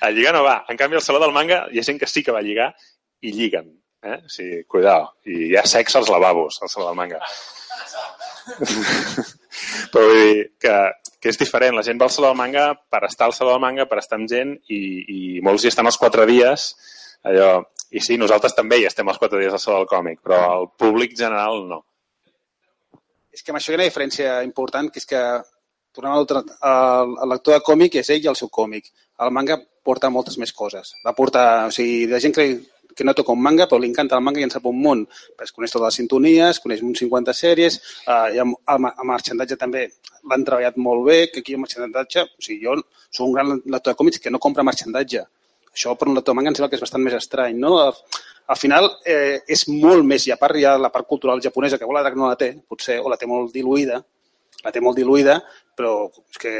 a 0.00 0.10
lligar 0.10 0.32
no 0.34 0.42
va. 0.44 0.64
En 0.68 0.76
canvi, 0.76 0.96
al 0.96 1.04
Saló 1.04 1.20
del 1.20 1.34
Manga 1.36 1.66
hi 1.70 1.80
ha 1.80 1.84
gent 1.84 2.00
que 2.00 2.08
sí 2.08 2.22
que 2.24 2.32
va 2.32 2.44
lligar 2.44 2.70
i 3.20 3.32
lliguen. 3.34 3.68
Eh? 4.02 4.16
O 4.24 4.30
sigui, 4.32 4.62
cuidao. 4.64 5.10
I 5.28 5.50
hi 5.50 5.56
ha 5.58 5.66
sexe 5.68 5.98
als 6.00 6.08
lavabos, 6.12 6.62
al 6.62 6.72
Saló 6.72 6.88
del 6.88 6.96
Manga. 6.96 7.20
però 9.92 10.04
vull 10.06 10.22
dir 10.22 10.44
que, 10.62 10.76
que 11.20 11.32
és 11.32 11.40
diferent. 11.40 11.76
La 11.76 11.84
gent 11.84 12.00
va 12.00 12.08
al 12.08 12.14
Saló 12.14 12.30
del 12.32 12.40
Manga 12.40 12.70
per 12.88 13.02
estar 13.10 13.28
al 13.28 13.36
Saló 13.36 13.52
del 13.52 13.64
Manga, 13.66 13.88
per 13.90 14.00
estar 14.00 14.16
amb 14.20 14.30
gent 14.32 14.54
i, 14.72 14.80
i 15.02 15.20
molts 15.44 15.66
hi 15.66 15.72
estan 15.74 15.90
els 15.90 16.00
quatre 16.00 16.24
dies. 16.30 16.70
Allò, 17.28 17.50
I 17.92 18.00
sí, 18.00 18.16
nosaltres 18.16 18.56
també 18.56 18.80
hi 18.80 18.88
estem 18.88 19.12
els 19.12 19.20
quatre 19.20 19.42
dies 19.42 19.52
al 19.52 19.60
Saló 19.60 19.82
del 19.82 19.92
Còmic, 19.92 20.22
però 20.24 20.40
el 20.62 20.70
públic 20.80 21.12
general 21.18 21.66
no 21.68 21.82
és 23.36 23.44
que 23.44 23.52
amb 23.52 23.60
això 23.60 23.72
hi 23.72 23.76
ha 23.76 23.80
una 23.82 23.88
diferència 23.90 24.36
important, 24.46 24.88
que 24.92 25.02
és 25.02 25.08
que 25.08 25.22
tornem 25.96 26.12
a 26.16 26.76
el 27.24 27.30
lector 27.32 27.56
de 27.56 27.64
còmic 27.64 27.98
és 28.00 28.10
ell 28.12 28.24
i 28.24 28.30
el 28.32 28.38
seu 28.38 28.48
còmic. 28.52 28.88
El 29.24 29.32
manga 29.32 29.58
porta 29.84 30.10
moltes 30.12 30.38
més 30.40 30.52
coses. 30.52 30.94
Va 31.04 31.14
portar, 31.16 31.44
o 31.68 31.74
sigui, 31.74 32.06
la 32.10 32.20
gent 32.20 32.34
creu 32.36 32.56
que 32.96 33.04
no 33.04 33.12
toca 33.14 33.34
un 33.36 33.42
manga, 33.44 33.66
però 33.68 33.78
li 33.80 33.90
encanta 33.90 34.16
el 34.16 34.24
manga 34.24 34.40
i 34.40 34.46
en 34.46 34.52
sap 34.52 34.64
un 34.70 34.78
món. 34.80 35.04
Es 35.44 35.52
coneix 35.52 35.72
totes 35.72 35.84
les 35.84 35.98
sintonies, 36.00 36.60
coneix 36.64 36.82
uns 36.82 37.02
50 37.04 37.34
sèries, 37.36 37.76
eh, 38.08 38.36
i 38.36 38.40
amb, 38.40 38.56
el, 38.72 38.88
el 38.88 39.08
marxandatge 39.10 39.58
també 39.60 39.84
l'han 40.30 40.46
treballat 40.48 40.78
molt 40.80 41.04
bé, 41.08 41.18
que 41.32 41.44
aquí 41.44 41.56
el 41.56 41.60
marxandatge, 41.64 42.24
o 42.24 42.46
sigui, 42.46 42.62
jo 42.64 42.78
soc 43.10 43.26
un 43.28 43.34
gran 43.36 43.52
lector 43.58 43.92
de 43.92 43.98
còmics 44.00 44.22
que 44.24 44.32
no 44.32 44.40
compra 44.40 44.64
marxandatge. 44.64 45.26
Això 45.76 45.92
per 45.92 46.08
un 46.08 46.16
lector 46.16 46.32
de 46.32 46.40
manga 46.40 46.54
em 46.54 46.56
sembla 46.56 46.72
que 46.72 46.80
és 46.80 46.86
bastant 46.86 47.04
més 47.04 47.18
estrany, 47.20 47.60
no? 47.60 47.76
Al 48.46 48.58
final 48.58 48.88
eh, 49.04 49.42
és 49.48 49.66
molt 49.68 50.06
més, 50.06 50.26
i 50.28 50.32
a 50.34 50.38
part 50.40 50.56
hi 50.56 50.64
ha 50.66 50.76
la 50.78 50.92
part 50.94 51.08
cultural 51.08 51.42
japonesa, 51.42 51.78
que 51.78 51.88
Bola 51.88 52.04
no 52.14 52.28
la 52.30 52.38
té, 52.38 52.52
potser, 52.68 53.00
o 53.00 53.10
la 53.10 53.18
té 53.18 53.26
molt 53.26 53.52
diluïda, 53.54 54.00
la 54.64 54.72
té 54.72 54.82
molt 54.82 54.98
diluïda, 54.98 55.40
però 55.76 56.06
és 56.30 56.40
que 56.40 56.54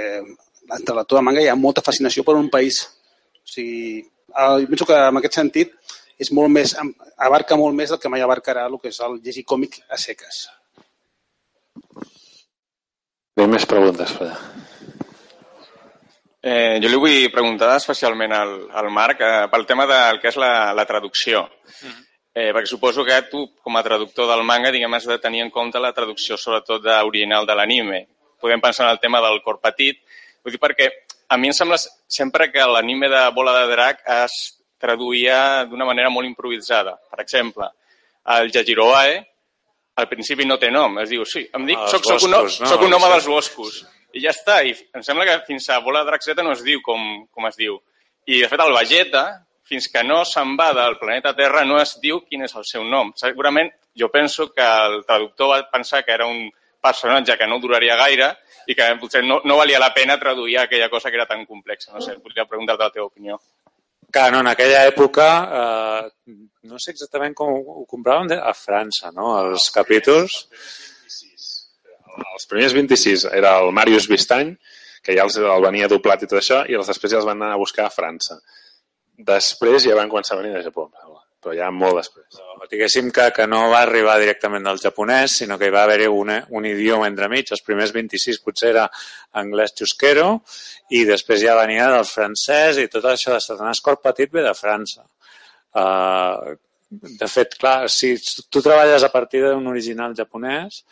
entre 0.67 0.97
la 0.97 1.07
tota 1.07 1.23
manga 1.23 1.43
hi 1.43 1.49
ha 1.49 1.59
molta 1.59 1.85
fascinació 1.87 2.25
per 2.27 2.35
un 2.35 2.51
país. 2.51 2.83
O 3.39 3.49
sigui, 3.55 4.03
eh, 4.03 4.57
jo 4.65 4.73
penso 4.73 4.89
que 4.91 4.99
en 4.99 5.23
aquest 5.23 5.39
sentit 5.39 5.75
és 6.19 6.33
molt 6.33 6.51
més, 6.51 6.75
abarca 7.17 7.59
molt 7.61 7.77
més 7.77 7.93
del 7.93 8.01
que 8.03 8.11
mai 8.11 8.25
abarcarà 8.25 8.67
el 8.71 8.79
que 8.83 8.91
és 8.91 9.01
el 9.05 9.21
llegir 9.23 9.45
còmic 9.45 9.83
a 9.89 9.99
seques. 10.01 10.47
Tenim 13.37 13.53
més 13.53 13.69
preguntes, 13.69 14.15
Freda. 14.17 14.39
Eh, 16.47 16.79
jo 16.79 16.87
li 16.87 16.99
vull 17.03 17.31
preguntar 17.35 17.73
especialment 17.75 18.31
al, 18.37 18.53
al 18.79 18.87
Marc 18.95 19.23
eh, 19.25 19.47
pel 19.51 19.65
tema 19.67 19.83
del 19.91 20.21
que 20.23 20.31
és 20.31 20.37
la, 20.39 20.71
la 20.79 20.85
traducció. 20.87 21.41
Mm 21.43 21.89
-hmm. 21.89 22.05
eh, 22.35 22.53
perquè 22.55 22.71
suposo 22.71 23.05
que 23.05 23.23
tu, 23.23 23.41
com 23.59 23.77
a 23.77 23.83
traductor 23.83 24.29
del 24.31 24.45
manga, 24.45 24.71
diguem, 24.71 24.95
has 24.95 25.07
de 25.07 25.19
tenir 25.19 25.43
en 25.43 25.51
compte 25.51 25.81
la 25.81 25.93
traducció, 25.93 26.37
sobretot 26.37 26.83
d'original 26.83 27.47
de 27.47 27.55
l'anime. 27.55 28.07
Podem 28.41 28.61
pensar 28.61 28.87
en 28.87 28.93
el 28.93 29.01
tema 29.01 29.21
del 29.21 29.43
cor 29.43 29.59
petit. 29.61 29.99
Vull 30.45 30.53
dir, 30.53 30.61
perquè 30.61 30.89
a 31.29 31.37
mi 31.37 31.49
em 31.49 31.53
sembla 31.53 31.79
sempre 32.07 32.53
que 32.53 32.61
l'anime 32.61 33.09
de 33.09 33.31
Bola 33.35 33.59
de 33.59 33.67
Drac 33.73 34.03
es 34.07 34.63
traduïa 34.79 35.65
d'una 35.65 35.85
manera 35.85 36.11
molt 36.11 36.27
improvisada. 36.27 36.97
Per 37.11 37.21
exemple, 37.21 37.67
el 38.25 38.53
Yajiroae, 38.53 39.27
al 39.97 40.09
principi 40.09 40.45
no 40.45 40.59
té 40.59 40.71
nom, 40.71 40.99
es 40.99 41.09
diu, 41.09 41.25
sí, 41.25 41.49
em 41.53 41.67
dic, 41.67 41.79
soc, 41.89 42.05
soc, 42.05 42.23
un, 42.23 42.31
no? 42.31 42.49
soc 42.49 42.83
un 42.83 42.95
home 42.95 43.09
dels 43.09 43.27
boscos 43.27 43.87
i 44.17 44.23
ja 44.25 44.33
està. 44.33 44.61
I 44.65 44.75
em 44.97 45.05
sembla 45.05 45.27
que 45.29 45.41
fins 45.49 45.69
a 45.71 45.81
Bola 45.85 46.05
Draxeta 46.09 46.45
no 46.45 46.55
es 46.57 46.65
diu 46.67 46.83
com, 46.85 47.27
com 47.33 47.49
es 47.51 47.59
diu. 47.61 47.79
I, 48.27 48.41
de 48.41 48.49
fet, 48.51 48.63
el 48.63 48.75
Vegeta, 48.75 49.25
fins 49.67 49.89
que 49.93 50.03
no 50.07 50.23
se'n 50.27 50.55
va 50.59 50.71
del 50.75 50.99
planeta 51.01 51.35
Terra, 51.39 51.65
no 51.67 51.81
es 51.83 51.97
diu 52.03 52.23
quin 52.27 52.47
és 52.47 52.55
el 52.59 52.67
seu 52.69 52.87
nom. 52.87 53.13
Segurament, 53.19 53.71
jo 53.99 54.09
penso 54.13 54.49
que 54.55 54.65
el 54.65 55.03
traductor 55.07 55.53
va 55.53 55.61
pensar 55.71 56.05
que 56.05 56.15
era 56.15 56.27
un 56.27 56.49
personatge 56.83 57.37
que 57.39 57.47
no 57.51 57.59
duraria 57.59 57.97
gaire 57.99 58.31
i 58.71 58.75
que 58.79 58.87
potser 59.01 59.23
no, 59.25 59.41
no 59.45 59.57
valia 59.59 59.81
la 59.83 59.93
pena 59.95 60.19
traduir 60.21 60.59
aquella 60.61 60.91
cosa 60.91 61.11
que 61.11 61.19
era 61.19 61.27
tan 61.27 61.45
complexa. 61.47 61.93
No 61.95 62.03
sé, 62.03 62.19
podria 62.23 62.47
preguntar-te 62.47 62.85
la 62.85 62.95
teva 62.95 63.07
opinió. 63.07 63.41
Que 64.13 64.29
no, 64.31 64.41
en 64.41 64.51
aquella 64.53 64.85
època, 64.87 65.27
eh, 65.61 66.37
no 66.71 66.79
sé 66.79 66.93
exactament 66.95 67.35
com 67.35 67.51
ho 67.59 67.83
compraven, 67.91 68.37
a 68.39 68.55
França, 68.55 69.11
no?, 69.15 69.33
els 69.43 69.67
capítols 69.75 70.45
els 72.25 72.49
primers 72.51 72.75
26 72.77 73.27
era 73.37 73.57
el 73.63 73.73
Marius 73.77 74.09
Vistany, 74.11 74.55
que 75.03 75.15
ja 75.17 75.27
els, 75.27 75.37
el 75.39 75.65
venia 75.65 75.89
doblat 75.91 76.25
i 76.25 76.31
tot 76.31 76.41
això, 76.41 76.63
i 76.69 76.79
els 76.79 76.89
després 76.91 77.13
ja 77.13 77.21
els 77.21 77.29
van 77.29 77.39
anar 77.39 77.55
a 77.55 77.61
buscar 77.61 77.87
a 77.87 77.95
França. 77.95 78.41
Després 79.17 79.87
ja 79.87 79.97
van 79.97 80.11
començar 80.13 80.35
a 80.37 80.43
venir 80.43 80.57
de 80.57 80.65
Japó. 80.67 80.91
però 81.47 81.55
ja 81.55 81.71
molt 81.71 82.01
després. 82.01 82.27
Però, 82.35 82.67
diguéssim 82.71 83.13
que, 83.15 83.29
que 83.31 83.47
no 83.47 83.69
va 83.71 83.85
arribar 83.85 84.17
directament 84.19 84.65
del 84.67 84.81
japonès, 84.83 85.37
sinó 85.43 85.59
que 85.59 85.69
hi 85.69 85.75
va 85.75 85.85
haver-hi 85.87 86.09
un, 86.11 86.33
un 86.59 86.67
idioma 86.67 87.07
entremig. 87.07 87.53
Els 87.55 87.63
primers 87.63 87.93
26 87.95 88.41
potser 88.43 88.73
era 88.73 88.89
anglès 89.39 89.77
xusquero 89.79 90.41
i 90.91 91.05
després 91.07 91.45
ja 91.45 91.55
venia 91.55 91.87
del 91.93 92.09
francès 92.09 92.81
i 92.83 92.89
tot 92.91 93.07
això 93.13 93.37
de 93.37 93.43
Satanàs 93.45 93.83
Cor 93.85 94.01
Petit 94.03 94.33
ve 94.33 94.43
de 94.43 94.55
França. 94.59 95.07
Uh, 95.77 96.57
de 96.91 97.29
fet, 97.29 97.55
clar, 97.61 97.89
si 97.91 98.15
tu 98.51 98.63
treballes 98.63 99.05
a 99.07 99.13
partir 99.13 99.43
d'un 99.45 99.67
original 99.71 100.15
japonès, 100.19 100.83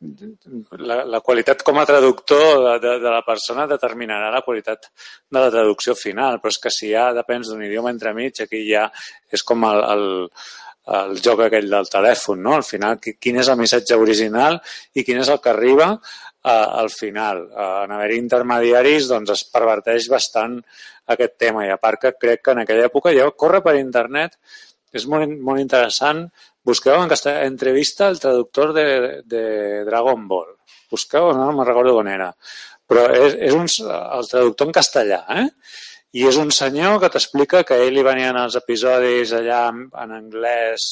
la, 0.00 1.02
la 1.04 1.20
qualitat 1.20 1.62
com 1.66 1.78
a 1.78 1.84
traductor 1.88 2.46
de, 2.64 2.72
de, 2.80 2.94
de 3.02 3.10
la 3.12 3.20
persona 3.26 3.66
determinarà 3.68 4.30
la 4.32 4.42
qualitat 4.46 4.88
de 5.28 5.42
la 5.42 5.50
traducció 5.52 5.94
final, 5.98 6.40
però 6.40 6.52
és 6.54 6.58
que 6.62 6.72
si 6.72 6.90
ja 6.94 7.10
depens 7.16 7.50
d'un 7.50 7.62
idioma 7.66 7.92
entremig, 7.92 8.40
aquí 8.40 8.62
ja 8.68 8.86
és 9.30 9.44
com 9.44 9.66
el, 9.68 9.82
el, 9.94 10.06
el 11.00 11.20
joc 11.20 11.44
aquell 11.46 11.68
del 11.70 11.90
telèfon, 11.92 12.40
no? 12.46 12.56
Al 12.56 12.64
final, 12.66 12.96
quin 13.00 13.42
és 13.42 13.52
el 13.52 13.60
missatge 13.60 13.98
original 14.00 14.58
i 14.94 15.04
quin 15.04 15.20
és 15.20 15.28
el 15.28 15.42
que 15.44 15.52
arriba 15.52 15.90
eh, 15.92 16.50
al 16.50 16.90
final. 16.94 17.44
Eh, 17.50 17.68
en 17.84 17.92
haver 17.98 18.16
intermediaris, 18.16 19.10
doncs 19.12 19.36
es 19.36 19.44
perverteix 19.52 20.08
bastant 20.08 20.58
aquest 21.12 21.36
tema 21.44 21.66
i 21.66 21.70
a 21.74 21.78
part 21.82 22.00
que 22.00 22.16
crec 22.16 22.44
que 22.46 22.56
en 22.56 22.64
aquella 22.64 22.88
època 22.88 23.12
ja 23.16 23.28
corre 23.36 23.60
per 23.66 23.76
internet, 23.76 24.38
és 24.96 25.04
molt, 25.06 25.30
molt 25.46 25.62
interessant 25.62 26.24
Busqueu 26.66 26.98
en 27.00 27.08
castellà, 27.08 27.44
entrevista 27.48 28.08
al 28.08 28.18
traductor 28.20 28.74
de, 28.76 28.86
de 29.24 29.44
Dragon 29.86 30.26
Ball. 30.28 30.50
Busqueu, 30.92 31.30
no 31.36 31.52
me'n 31.52 31.68
recordo 31.68 31.96
on 32.00 32.10
era. 32.10 32.30
Però 32.90 33.06
és, 33.14 33.36
és 33.48 33.54
un, 33.56 33.70
el 33.86 34.28
traductor 34.28 34.68
en 34.68 34.76
castellà, 34.76 35.22
eh? 35.40 35.46
I 36.18 36.26
és 36.26 36.36
un 36.40 36.50
senyor 36.50 36.98
que 37.00 37.10
t'explica 37.14 37.62
que 37.62 37.78
ell 37.84 37.94
li 37.94 38.02
venien 38.02 38.36
els 38.36 38.58
episodis 38.58 39.32
allà 39.38 39.62
en, 39.70 39.84
en 39.94 40.14
anglès 40.16 40.88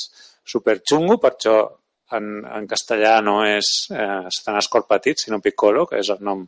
superxungo, 0.47 1.19
per 1.19 1.33
això 1.35 1.57
en, 2.17 2.29
en 2.47 2.69
castellà 2.71 3.19
no 3.25 3.41
és 3.45 3.89
eh, 3.93 4.29
Satanàs 4.31 4.71
Cor 4.73 4.87
Petit, 4.89 5.19
sinó 5.21 5.41
Piccolo, 5.45 5.85
que 5.91 6.01
és 6.01 6.13
el 6.15 6.23
nom 6.25 6.47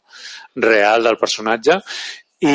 real 0.64 1.04
del 1.08 1.18
personatge. 1.20 1.80
I, 2.40 2.54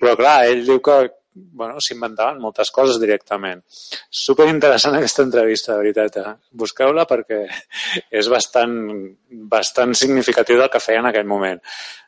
però 0.00 0.16
clar, 0.18 0.40
ell 0.50 0.66
diu 0.66 0.82
que, 0.84 0.98
bueno, 1.36 1.80
s'inventaven 1.80 2.40
moltes 2.40 2.70
coses 2.72 2.98
directament. 3.00 3.62
Super 4.10 4.48
interessant 4.48 4.96
aquesta 4.96 5.24
entrevista, 5.26 5.74
de 5.74 5.84
veritat. 5.84 6.18
Eh? 6.22 6.34
Busqueu-la 6.64 7.04
perquè 7.08 7.42
és 8.20 8.30
bastant, 8.32 8.74
bastant 9.52 9.94
significatiu 9.98 10.60
del 10.60 10.72
que 10.72 10.82
feia 10.82 11.04
en 11.04 11.10
aquell 11.12 11.28
moment. 11.28 11.60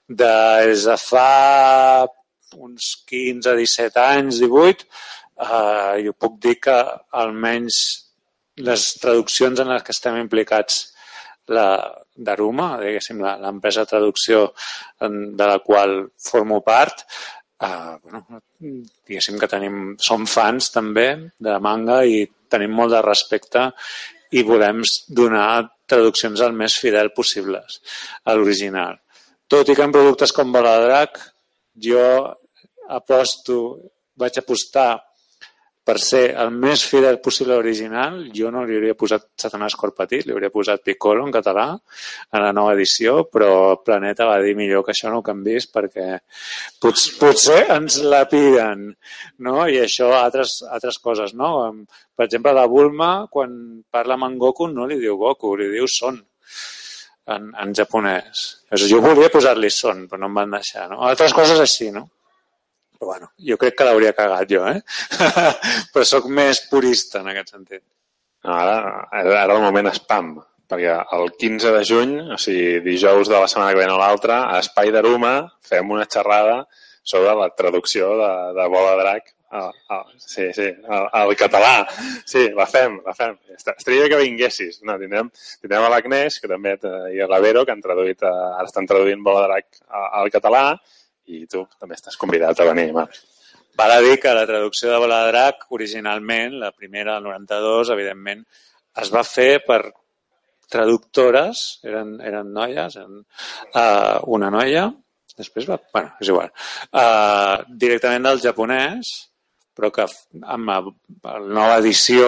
Des 0.09 0.87
de 0.89 0.97
fa 1.03 2.09
uns 2.57 2.91
15-17 3.11 4.05
anys, 4.05 4.41
18, 4.41 4.89
eh, 5.45 5.97
jo 6.07 6.17
puc 6.17 6.39
dir 6.43 6.57
que 6.65 6.79
almenys 7.23 7.83
les 8.65 8.93
traduccions 8.99 9.61
en 9.61 9.75
les 9.75 9.85
que 9.85 9.95
estem 9.95 10.17
implicats 10.19 10.87
la 11.55 11.69
d'Aruma, 12.19 12.73
diguéssim, 12.81 13.21
l'empresa 13.23 13.85
de 13.85 13.91
traducció 13.93 14.41
de 15.01 15.47
la 15.47 15.61
qual 15.65 16.01
formo 16.19 16.61
part, 16.67 17.05
Uh, 17.59 17.97
bueno, 18.05 18.41
diguéssim 18.63 19.39
que 19.41 19.49
tenim, 19.51 19.97
som 19.99 20.29
fans 20.31 20.71
també 20.71 21.09
de 21.43 21.57
manga 21.59 22.05
i 22.07 22.23
tenim 22.51 22.77
molt 22.79 22.95
de 22.95 23.01
respecte 23.03 23.65
i 24.39 24.45
volem 24.47 24.85
donar 25.09 25.67
traduccions 25.89 26.41
el 26.45 26.55
més 26.55 26.77
fidel 26.79 27.11
possibles 27.17 27.81
a 28.25 28.37
l'original. 28.37 29.01
Tot 29.49 29.73
i 29.73 29.75
que 29.75 29.87
en 29.89 29.95
productes 29.95 30.35
com 30.37 30.53
Bola 30.53 30.77
de 30.79 30.87
Drac 30.87 31.19
jo 31.89 32.07
aposto, 32.95 33.59
vaig 34.21 34.39
apostar 34.39 34.91
per 35.89 35.97
ser 36.05 36.35
el 36.37 36.51
més 36.53 36.83
fidel 36.85 37.17
possible 37.25 37.55
a 37.55 37.57
l'original, 37.57 38.19
jo 38.37 38.51
no 38.53 38.67
li 38.69 38.77
hauria 38.77 38.97
posat 38.99 39.23
Satanàs 39.41 39.77
Cor 39.81 39.95
Petit, 39.97 40.27
li 40.27 40.35
hauria 40.35 40.53
posat 40.53 40.83
Piccolo 40.85 41.25
en 41.25 41.33
català 41.33 41.65
a 41.73 42.43
la 42.43 42.51
nova 42.53 42.75
edició, 42.77 43.23
però 43.33 43.79
Planeta 43.81 44.27
va 44.29 44.37
dir 44.45 44.53
millor 44.59 44.85
que 44.85 44.93
això 44.93 45.09
no 45.09 45.23
ho 45.23 45.25
canvis 45.25 45.71
perquè 45.73 46.09
pot, 46.83 47.01
potser 47.17 47.63
ens 47.73 48.03
la 48.05 48.27
piden, 48.29 48.91
no? 49.47 49.55
I 49.65 49.81
això, 49.87 50.11
altres, 50.19 50.59
altres 50.69 51.01
coses, 51.01 51.33
no? 51.33 51.55
Per 52.13 52.27
exemple, 52.27 52.53
la 52.53 52.67
Bulma, 52.69 53.13
quan 53.33 53.57
parla 53.89 54.19
amb 54.19 54.29
en 54.29 54.37
Goku, 54.45 54.69
no 54.69 54.85
li 54.91 55.01
diu 55.01 55.17
Goku, 55.17 55.55
li 55.57 55.71
diu 55.73 55.89
Son 55.89 56.21
en, 57.33 57.49
en 57.65 57.75
japonès. 57.81 58.45
Jo 58.85 59.01
volia 59.01 59.33
posar-li 59.33 59.73
Son, 59.73 60.05
però 60.11 60.21
no 60.21 60.29
em 60.29 60.39
van 60.43 60.53
deixar, 60.59 60.91
no? 60.93 61.01
Altres 61.09 61.33
coses 61.37 61.65
així, 61.65 61.89
no? 61.97 62.11
Però 62.99 63.13
bueno, 63.13 63.31
jo 63.39 63.57
crec 63.61 63.77
que 63.79 63.87
l'hauria 63.87 64.15
cagat 64.17 64.51
jo, 64.51 64.65
eh? 64.67 64.81
Però 65.95 66.05
sóc 66.07 66.27
més 66.35 66.65
purista 66.71 67.23
en 67.23 67.31
aquest 67.31 67.55
sentit. 67.55 67.85
No, 68.45 68.55
ara, 68.55 69.07
ara 69.15 69.55
el 69.55 69.63
moment 69.63 69.91
spam, 69.95 70.35
perquè 70.71 70.97
el 71.17 71.33
15 71.41 71.73
de 71.77 71.85
juny, 71.87 72.13
o 72.35 72.39
sigui, 72.43 72.83
dijous 72.85 73.31
de 73.31 73.39
la 73.39 73.49
setmana 73.51 73.73
que 73.73 73.81
ve 73.81 73.89
o 73.93 73.97
l'altra, 74.01 74.43
a 74.51 74.61
Espai 74.63 74.93
d'Aruma 74.95 75.33
fem 75.65 75.95
una 75.95 76.07
xerrada 76.11 76.65
sobre 77.09 77.35
la 77.39 77.49
traducció 77.57 78.13
de, 78.19 78.31
de 78.59 78.67
Bola 78.69 78.97
Drac 79.01 79.33
al, 79.51 79.73
al, 79.89 80.05
sí, 80.21 80.51
sí, 80.53 80.69
al, 80.89 81.09
al 81.23 81.35
català. 81.41 81.87
Sí, 82.29 82.49
la 82.57 82.67
fem, 82.69 82.99
la 83.07 83.15
fem. 83.17 83.39
Estaria 83.57 84.09
que 84.13 84.21
vinguessis. 84.21 84.83
No, 84.85 84.99
tindrem, 85.01 85.31
tindrem 85.63 85.87
a 85.87 85.91
l'Agnès, 85.95 86.37
que 86.43 86.51
també, 86.51 86.77
i 87.15 87.23
a 87.25 87.31
la 87.31 87.41
Vero, 87.41 87.65
que 87.65 87.73
han 87.73 87.85
traduït, 87.85 88.23
eh, 88.23 88.35
ara 88.59 88.69
estan 88.69 88.89
traduint 88.91 89.25
Bola 89.25 89.47
Drac 89.47 89.81
al 90.21 90.29
català, 90.35 90.65
i 91.35 91.45
tu 91.51 91.65
també 91.79 91.99
estàs 91.99 92.17
convidat 92.21 92.61
a 92.61 92.69
venir, 92.71 92.91
Marc. 92.97 93.17
Val 93.79 93.95
a 93.95 94.01
dir 94.03 94.17
que 94.19 94.35
la 94.35 94.47
traducció 94.47 94.91
de 94.91 94.99
Bola 94.99 95.21
de 95.23 95.33
Drac, 95.33 95.67
originalment, 95.77 96.57
la 96.59 96.73
primera, 96.73 97.19
el 97.19 97.29
92, 97.29 97.93
evidentment, 97.95 98.41
es 98.99 99.13
va 99.15 99.23
fer 99.23 99.61
per 99.67 99.83
traductores, 100.69 101.81
eren, 101.87 102.17
eren 102.25 102.51
noies, 102.53 102.97
eren, 102.99 103.21
uh, 103.71 104.19
una 104.35 104.51
noia, 104.53 104.89
després 105.39 105.69
va... 105.71 105.79
bueno, 105.95 106.11
és 106.21 106.33
igual. 106.33 106.51
Uh, 106.91 107.63
directament 107.85 108.27
del 108.27 108.43
japonès, 108.43 109.13
però 109.79 109.93
que 109.95 110.09
amb 110.43 110.73
la, 110.73 110.81
la 110.83 111.39
nova 111.47 111.79
edició 111.79 112.27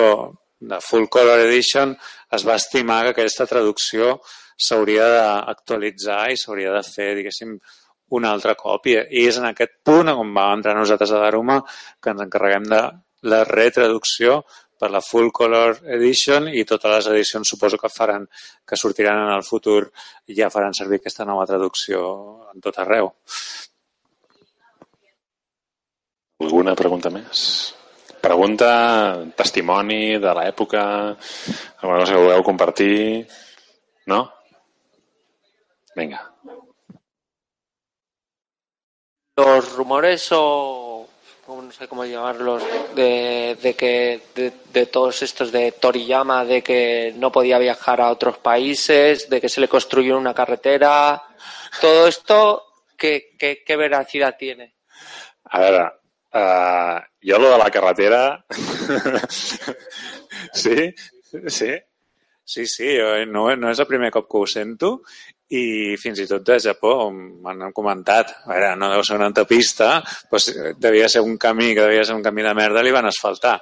de 0.60 0.78
Full 0.84 1.08
Color 1.10 1.42
Edition 1.48 1.96
es 2.36 2.46
va 2.46 2.58
estimar 2.60 3.02
que 3.04 3.14
aquesta 3.16 3.48
traducció 3.50 4.18
s'hauria 4.60 5.06
d'actualitzar 5.16 6.22
i 6.30 6.38
s'hauria 6.38 6.74
de 6.76 6.82
fer, 6.86 7.14
diguéssim, 7.18 7.56
un 8.16 8.26
altre 8.26 8.56
cop 8.58 8.88
i, 8.90 8.96
és 9.26 9.38
en 9.38 9.46
aquest 9.50 9.78
punt 9.86 10.10
on 10.12 10.34
vam 10.34 10.58
entrar 10.58 10.74
nosaltres 10.76 11.12
a 11.14 11.22
Daruma 11.22 11.60
que 12.02 12.12
ens 12.12 12.24
encarreguem 12.26 12.66
de 12.70 12.82
la 13.30 13.44
retraducció 13.44 14.40
per 14.80 14.90
la 14.90 15.02
Full 15.04 15.28
Color 15.36 15.82
Edition 15.96 16.48
i 16.48 16.64
totes 16.64 16.94
les 16.94 17.08
edicions 17.12 17.50
suposo 17.52 17.78
que 17.78 17.90
faran 17.92 18.24
que 18.66 18.78
sortiran 18.80 19.26
en 19.26 19.34
el 19.34 19.44
futur 19.44 19.90
ja 20.38 20.48
faran 20.52 20.76
servir 20.76 21.00
aquesta 21.00 21.26
nova 21.28 21.44
traducció 21.46 22.00
en 22.54 22.64
tot 22.64 22.78
arreu. 22.80 23.12
Alguna 26.40 26.72
pregunta 26.74 27.12
més? 27.12 27.44
Pregunta, 28.20 28.70
testimoni 29.36 30.16
de 30.20 30.32
l'època, 30.36 30.82
alguna 31.12 32.00
cosa 32.00 32.16
que 32.16 32.24
voleu 32.24 32.44
compartir? 32.44 32.98
No? 34.08 34.24
Vinga. 35.96 36.29
Los 39.36 39.72
rumores 39.72 40.28
o 40.32 40.90
no 41.58 41.72
sé 41.72 41.88
cómo 41.88 42.04
llamarlos, 42.04 42.62
de, 42.94 43.74
que 43.76 44.22
de, 44.34 44.52
de, 44.72 44.86
todos 44.86 45.22
estos 45.22 45.50
de 45.50 45.72
Toriyama, 45.72 46.44
de 46.44 46.62
que 46.62 47.12
no 47.16 47.32
podía 47.32 47.58
viajar 47.58 48.00
a 48.00 48.10
otros 48.10 48.38
países, 48.38 49.28
de 49.28 49.40
que 49.40 49.48
se 49.48 49.60
le 49.60 49.68
construyó 49.68 50.16
una 50.16 50.34
carretera, 50.34 51.22
todo 51.80 52.06
esto, 52.06 52.64
¿qué, 52.96 53.34
qué, 53.38 53.62
qué 53.66 53.76
veracidad 53.76 54.36
tiene? 54.38 54.76
A 55.44 55.60
veure, 55.60 55.92
uh, 56.34 57.00
jo 57.22 57.38
lo 57.38 57.50
de 57.50 57.58
la 57.58 57.70
carretera... 57.70 58.44
sí? 60.52 60.94
Sí? 61.48 61.72
Sí, 62.44 62.66
sí, 62.66 62.98
no, 63.28 63.54
no 63.54 63.70
és 63.70 63.78
el 63.78 63.86
primer 63.86 64.10
cop 64.10 64.26
que 64.26 64.38
ho 64.38 64.46
i 65.50 65.96
fins 65.98 66.20
i 66.22 66.26
tot 66.30 66.44
de 66.46 66.58
Japó 66.62 66.94
m'han 67.10 67.72
comentat, 67.74 68.30
a 68.44 68.52
veure, 68.52 68.74
no 68.78 68.90
deu 68.92 69.02
ser 69.06 69.16
una 69.18 69.30
autopista, 69.30 69.96
doncs 70.30 70.50
devia 70.78 71.08
ser 71.10 71.24
un 71.26 71.36
camí 71.42 71.72
que 71.74 71.88
devia 71.88 72.04
ser 72.06 72.14
un 72.14 72.22
camí 72.22 72.44
de 72.46 72.54
merda, 72.54 72.84
li 72.86 72.94
van 72.94 73.10
asfaltar. 73.10 73.56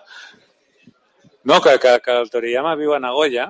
No, 1.48 1.62
que, 1.64 1.78
que, 1.80 1.94
que 2.04 2.18
el 2.20 2.28
Toriyama 2.28 2.74
viu 2.76 2.92
a 2.92 3.00
Nagoya 3.00 3.48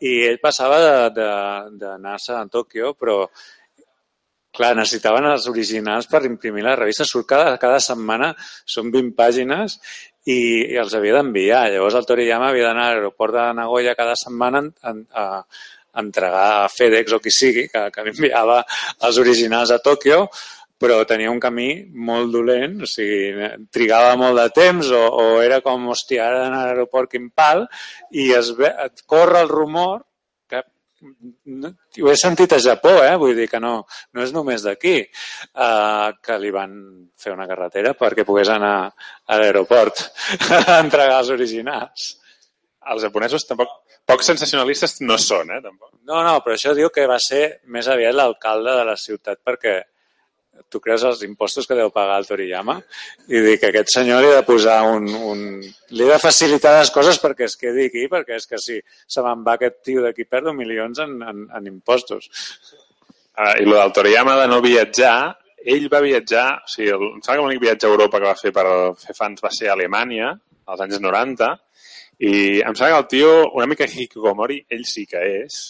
i 0.00 0.14
ell 0.30 0.40
passava 0.40 1.10
d'anar-se 1.12 2.32
a 2.38 2.46
Tòquio, 2.48 2.94
però 2.96 3.26
clar, 4.54 4.72
necessitaven 4.78 5.28
els 5.28 5.48
originals 5.50 6.08
per 6.08 6.24
imprimir 6.28 6.64
la 6.64 6.76
revista. 6.78 7.04
Surt 7.04 7.28
cada, 7.28 7.58
cada 7.60 7.82
setmana, 7.84 8.32
són 8.64 8.88
20 8.94 9.12
pàgines 9.18 9.76
i, 10.24 10.38
i 10.72 10.80
els 10.80 10.94
havia 10.96 11.18
d'enviar. 11.18 11.66
Llavors 11.74 11.98
el 12.00 12.08
Toriyama 12.08 12.48
havia 12.48 12.70
d'anar 12.70 12.88
a 12.88 12.94
l'aeroport 12.94 13.36
de 13.36 13.46
Nagoya 13.60 13.96
cada 13.98 14.16
setmana 14.16 14.64
a, 14.80 14.94
a, 14.94 15.26
entregar 16.00 16.64
a 16.64 16.68
FedEx 16.72 17.16
o 17.16 17.22
qui 17.22 17.32
sigui, 17.34 17.68
que, 17.70 17.86
que 17.94 18.04
enviava 18.10 18.60
els 19.06 19.22
originals 19.22 19.72
a 19.74 19.80
Tòquio, 19.84 20.24
però 20.84 20.98
tenia 21.08 21.30
un 21.32 21.40
camí 21.40 21.68
molt 21.94 22.32
dolent, 22.34 22.80
o 22.84 22.88
sigui, 22.88 23.46
trigava 23.72 24.16
molt 24.20 24.40
de 24.40 24.48
temps 24.56 24.90
o, 24.92 25.02
o 25.22 25.26
era 25.42 25.60
com, 25.64 25.86
hòstia, 25.92 26.26
ara 26.26 26.42
a 26.48 26.50
l'aeroport 26.54 27.12
quin 27.14 27.30
pal, 27.34 27.64
i 28.10 28.32
es 28.36 28.50
ve, 28.58 28.72
et 28.84 29.04
corre 29.08 29.44
el 29.44 29.52
rumor 29.52 30.02
que 30.50 30.60
no, 31.62 31.70
ho 32.02 32.10
he 32.10 32.16
sentit 32.20 32.56
a 32.56 32.60
Japó, 32.66 32.96
eh? 33.04 33.14
vull 33.20 33.36
dir 33.38 33.46
que 33.52 33.62
no, 33.62 33.76
no 34.12 34.26
és 34.26 34.34
només 34.34 34.66
d'aquí, 34.66 34.96
eh, 35.04 36.10
que 36.20 36.38
li 36.42 36.52
van 36.54 36.76
fer 37.20 37.32
una 37.32 37.48
carretera 37.48 37.94
perquè 37.96 38.26
pogués 38.26 38.50
anar 38.52 38.74
a 38.84 39.40
l'aeroport 39.40 40.04
a 40.58 40.80
entregar 40.82 41.22
els 41.22 41.32
originals. 41.38 42.10
Els 42.92 43.06
japonesos 43.06 43.46
tampoc, 43.48 43.70
poc 44.08 44.22
sensacionalistes 44.26 45.00
no 45.00 45.16
són, 45.20 45.50
eh, 45.54 45.62
tampoc. 45.64 45.90
No, 46.04 46.20
no, 46.26 46.36
però 46.44 46.56
això 46.58 46.74
diu 46.76 46.90
que 46.92 47.06
va 47.08 47.18
ser 47.22 47.60
més 47.72 47.88
aviat 47.88 48.14
l'alcalde 48.14 48.78
de 48.78 48.86
la 48.90 48.96
ciutat 49.00 49.40
perquè 49.44 49.80
tu 50.70 50.80
creus 50.80 51.02
els 51.06 51.22
impostos 51.26 51.66
que 51.66 51.76
deu 51.78 51.90
pagar 51.94 52.18
el 52.20 52.26
Toriyama 52.28 52.76
i 53.28 53.40
dir 53.42 53.56
que 53.60 53.70
aquest 53.70 53.92
senyor 53.94 54.22
li 54.22 54.30
ha 54.30 54.40
de 54.40 54.46
posar 54.46 54.76
un, 54.90 55.08
un... 55.32 55.44
li 55.62 56.06
ha 56.06 56.14
de 56.14 56.22
facilitar 56.22 56.76
les 56.78 56.92
coses 56.94 57.18
perquè 57.22 57.48
es 57.48 57.56
quedi 57.60 57.88
aquí, 57.88 58.04
perquè 58.10 58.38
és 58.38 58.46
que 58.50 58.60
si 58.62 58.80
se 58.82 59.24
me'n 59.24 59.44
va 59.46 59.56
aquest 59.58 59.80
tio 59.86 60.04
d'aquí 60.04 60.26
perdo 60.30 60.54
milions 60.56 61.00
en, 61.02 61.16
en, 61.22 61.46
en 61.58 61.70
impostos. 61.70 62.30
Uh, 63.34 63.54
I 63.58 63.66
el 63.66 63.74
del 63.74 63.94
Toriyama 63.96 64.36
de 64.42 64.46
no 64.50 64.60
viatjar, 64.62 65.16
ell 65.74 65.88
va 65.90 66.02
viatjar, 66.04 66.46
o 66.62 66.70
sigui, 66.70 66.92
el, 66.94 67.06
em 67.16 67.20
sembla 67.20 67.38
que 67.38 67.46
l'únic 67.46 67.62
viatge 67.64 67.88
a 67.88 67.94
Europa 67.94 68.20
que 68.20 68.30
va 68.30 68.38
fer 68.38 68.52
per 68.54 68.66
fer 69.00 69.16
fans 69.18 69.42
va 69.42 69.50
ser 69.54 69.70
a 69.70 69.74
Alemanya, 69.74 70.34
als 70.70 70.84
anys 70.84 71.00
90, 71.02 71.50
i 72.18 72.60
em 72.60 72.74
sembla 72.74 72.92
que 72.92 73.00
el 73.00 73.08
tio, 73.10 73.30
una 73.54 73.66
mica 73.66 73.88
hikikomori, 73.88 74.60
ell 74.70 74.84
sí 74.86 75.06
que 75.10 75.22
és, 75.44 75.62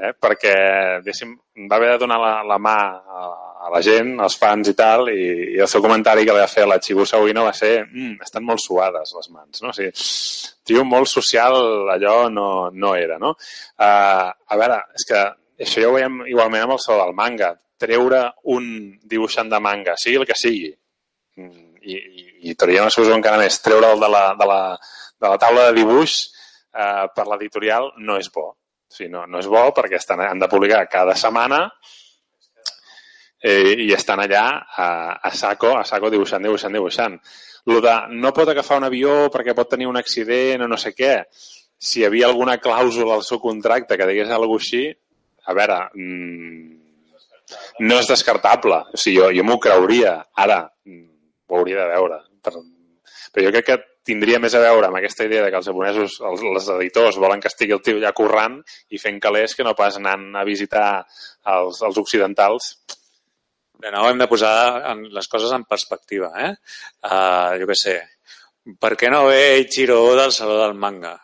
eh? 0.00 0.12
perquè 0.18 0.54
va 1.00 1.76
haver 1.76 1.92
de 1.92 1.98
donar 2.02 2.18
la, 2.20 2.32
la 2.46 2.58
mà 2.58 2.76
a, 3.00 3.24
a 3.66 3.70
la 3.72 3.80
gent, 3.84 4.14
als 4.20 4.36
fans 4.40 4.70
i 4.72 4.74
tal, 4.76 5.10
i, 5.12 5.56
i 5.56 5.60
el 5.60 5.68
seu 5.68 5.82
comentari 5.84 6.24
que 6.24 6.34
li 6.36 6.42
va 6.42 6.50
fer 6.50 6.64
a 6.64 6.70
la 6.72 6.80
Chibusa 6.80 7.20
Uino 7.20 7.44
va 7.44 7.52
ser 7.56 7.72
mm, 7.84 8.20
estan 8.24 8.44
molt 8.46 8.62
suades 8.62 9.14
les 9.16 9.30
mans, 9.32 9.62
no? 9.62 9.72
O 9.72 9.76
sigui, 9.76 9.92
tio 10.66 10.84
molt 10.88 11.10
social, 11.10 11.56
allò 11.92 12.14
no, 12.32 12.48
no 12.72 12.94
era, 12.96 13.18
no? 13.20 13.34
Uh, 13.76 14.30
a 14.30 14.60
veure, 14.60 14.80
és 14.96 15.08
que 15.08 15.24
això 15.60 15.84
ja 15.84 15.90
ho 15.90 15.96
veiem 15.96 16.22
igualment 16.30 16.64
amb 16.64 16.78
el 16.78 16.82
sol 16.82 17.02
del 17.02 17.16
manga. 17.16 17.52
Treure 17.80 18.22
un 18.52 18.64
dibuixant 19.08 19.48
de 19.52 19.60
manga, 19.60 19.96
sigui 20.00 20.20
el 20.20 20.28
que 20.28 20.36
sigui, 20.36 20.72
mm, 21.36 21.68
i, 21.80 21.96
i, 21.96 22.26
i 22.50 22.56
Toriyama 22.56 22.92
suposo 22.92 23.16
encara 23.16 23.40
més, 23.40 23.60
treure'l 23.64 24.00
de 24.00 24.08
la, 24.12 24.24
de 24.40 24.48
la, 24.48 24.60
de 25.20 25.28
la 25.28 25.38
taula 25.38 25.68
de 25.68 25.76
dibuix 25.80 26.16
eh, 26.74 27.06
per 27.14 27.26
l'editorial 27.28 27.92
no 27.98 28.18
és 28.20 28.30
bo. 28.32 28.48
O 28.50 28.94
sigui, 28.94 29.10
no, 29.12 29.26
no 29.30 29.38
és 29.42 29.48
bo 29.50 29.68
perquè 29.76 30.00
estan, 30.00 30.22
han 30.24 30.40
de 30.40 30.48
publicar 30.50 30.82
cada 30.90 31.14
setmana 31.18 31.62
eh, 33.42 33.76
i 33.86 33.92
estan 33.94 34.24
allà 34.24 34.44
a, 34.60 34.88
a 35.22 35.30
saco, 35.36 35.76
a 35.78 35.84
saco 35.84 36.10
dibuixant, 36.10 36.42
dibuixant, 36.42 36.74
dibuixant. 36.74 37.20
Lo 37.70 37.80
de 37.84 37.94
no 38.16 38.32
pot 38.36 38.48
agafar 38.50 38.80
un 38.80 38.88
avió 38.88 39.28
perquè 39.32 39.54
pot 39.54 39.70
tenir 39.70 39.88
un 39.90 40.00
accident 40.00 40.64
o 40.64 40.68
no 40.70 40.78
sé 40.80 40.94
què, 40.96 41.14
si 41.80 42.00
hi 42.00 42.08
havia 42.08 42.28
alguna 42.28 42.58
clàusula 42.60 43.16
al 43.16 43.24
seu 43.24 43.40
contracte 43.40 43.96
que 43.96 44.08
digués 44.08 44.32
alguna 44.32 44.60
així, 44.60 44.82
a 45.48 45.54
veure, 45.56 45.78
mmm, 45.96 46.80
no 47.86 48.00
és 48.00 48.10
descartable. 48.10 48.82
O 48.92 49.00
sigui, 49.00 49.18
jo, 49.18 49.30
jo 49.38 49.46
m'ho 49.46 49.58
creuria. 49.62 50.18
Ara, 50.44 50.60
mm, 50.86 51.06
ho 51.48 51.60
hauria 51.60 51.80
de 51.80 51.88
veure. 51.94 52.20
Per, 52.44 52.52
però 53.32 53.46
jo 53.46 53.54
crec 53.54 53.66
que 53.70 53.78
tindria 54.10 54.40
més 54.42 54.54
a 54.58 54.62
veure 54.62 54.90
amb 54.90 54.98
aquesta 54.98 55.26
idea 55.28 55.46
de 55.46 55.50
que 55.52 55.60
els 55.60 55.70
japonesos, 55.70 56.18
els, 56.26 56.44
els 56.52 56.70
editors, 56.76 57.18
volen 57.22 57.42
que 57.42 57.50
estigui 57.52 57.76
el 57.76 57.82
tio 57.86 58.00
allà 58.00 58.12
currant 58.16 58.58
i 58.90 59.00
fent 59.02 59.22
calés 59.22 59.56
que 59.56 59.66
no 59.66 59.76
pas 59.78 59.98
anant 60.00 60.30
a 60.36 60.46
visitar 60.46 60.88
els, 61.54 61.80
els 61.86 62.00
occidentals. 62.02 62.74
De 63.80 63.92
nou 63.94 64.10
hem 64.10 64.18
de 64.20 64.28
posar 64.28 64.54
en 64.90 65.06
les 65.14 65.28
coses 65.30 65.52
en 65.56 65.64
perspectiva, 65.64 66.34
eh? 66.36 66.50
Uh, 67.06 67.56
jo 67.62 67.70
què 67.70 67.76
sé, 67.78 67.96
per 68.82 68.92
què 69.00 69.08
no 69.12 69.24
ve 69.30 69.62
Ichiro 69.62 70.02
del 70.18 70.34
Saló 70.36 70.58
del 70.60 70.76
Manga? 70.76 71.14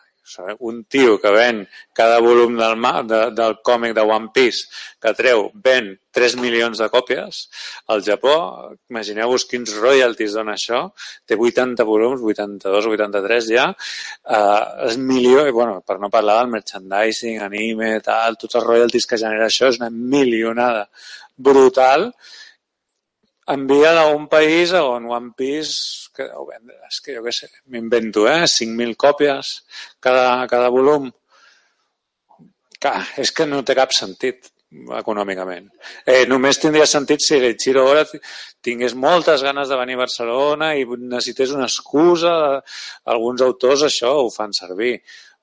Un 0.59 0.83
tio 0.91 1.17
que 1.21 1.31
ven 1.31 1.63
cada 1.95 2.19
volum 2.23 2.57
del, 2.59 2.81
de, 3.07 3.21
del 3.37 3.57
còmic 3.63 3.95
de 3.95 4.03
One 4.03 4.31
Piece 4.33 4.67
que 5.01 5.13
treu, 5.17 5.47
ven 5.63 5.93
3 6.17 6.35
milions 6.41 6.79
de 6.81 6.87
còpies. 6.89 7.41
Al 7.93 8.01
Japó, 8.05 8.35
imagineu-vos 8.89 9.45
quins 9.49 9.75
royalties 9.77 10.33
dona 10.37 10.55
això. 10.57 10.83
Té 11.27 11.37
80 11.37 11.85
volums, 11.87 12.23
82 12.25 12.89
o 12.89 12.95
83 12.95 13.51
ja. 13.53 13.67
Uh, 14.25 14.89
és 14.89 14.97
milió, 14.97 15.45
bueno, 15.53 15.79
per 15.85 15.99
no 16.01 16.09
parlar 16.13 16.39
del 16.41 16.55
merchandising, 16.55 17.39
anime, 17.45 17.93
tal, 18.05 18.39
tots 18.41 18.59
els 18.59 18.67
royalties 18.67 19.05
que 19.05 19.21
genera 19.21 19.47
això, 19.51 19.69
és 19.71 19.79
una 19.81 19.93
milionada 19.93 20.87
brutal 21.37 22.11
envia 23.47 23.93
a 24.01 24.07
un 24.13 24.27
país 24.27 24.73
on 24.73 25.07
One 25.11 25.31
Piece 25.37 26.11
que 26.15 26.27
deu 26.27 26.47
vendre, 26.49 26.75
és 26.89 26.99
que 27.03 27.15
jo 27.15 27.23
què 27.25 27.33
sé, 27.35 27.49
m'invento, 27.71 28.27
eh? 28.27 28.43
5.000 28.51 28.97
còpies 28.99 29.53
cada, 30.03 30.45
cada 30.51 30.69
volum. 30.73 31.09
Clar, 32.77 33.01
és 33.17 33.31
que 33.33 33.47
no 33.49 33.63
té 33.65 33.75
cap 33.77 33.95
sentit 33.95 34.51
econòmicament. 34.97 35.69
Eh, 36.03 36.25
només 36.27 36.59
tindria 36.59 36.85
sentit 36.89 37.23
si 37.23 37.39
Chiro 37.55 37.85
Ora 37.87 38.03
tingués 38.61 38.93
moltes 38.93 39.43
ganes 39.43 39.69
de 39.69 39.77
venir 39.79 39.95
a 39.95 40.03
Barcelona 40.03 40.73
i 40.75 40.83
necessités 40.85 41.53
una 41.55 41.69
excusa. 41.71 42.61
Alguns 43.05 43.41
autors 43.41 43.85
això 43.87 44.11
ho 44.25 44.29
fan 44.29 44.51
servir 44.53 44.97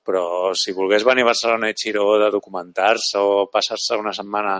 però 0.04 0.52
si 0.58 0.74
volgués 0.76 1.06
venir 1.06 1.24
a 1.24 1.30
Barcelona 1.32 1.70
i 1.70 1.76
Xiró 1.78 2.06
de 2.20 2.30
documentar-se 2.34 3.20
o 3.20 3.46
passar-se 3.52 3.98
una 4.00 4.12
setmana 4.16 4.58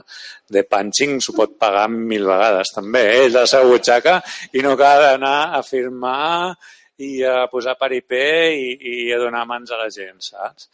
de 0.50 0.64
punching 0.68 1.18
s'ho 1.20 1.34
pot 1.36 1.58
pagar 1.60 1.88
mil 1.92 2.24
vegades 2.30 2.72
també, 2.74 3.04
eh? 3.16 3.26
de 3.28 3.42
la 3.42 3.50
seva 3.50 3.68
butxaca 3.68 4.20
i 4.52 4.64
no 4.64 4.76
cal 4.80 5.04
anar 5.14 5.36
a 5.58 5.62
firmar 5.66 6.54
i 7.02 7.24
a 7.26 7.48
posar 7.50 7.74
paripé 7.78 8.54
i, 8.54 8.68
i 8.78 9.12
a 9.12 9.18
donar 9.18 9.42
mans 9.50 9.72
a 9.74 9.78
la 9.80 9.88
gent, 9.90 10.20
saps? 10.22 10.68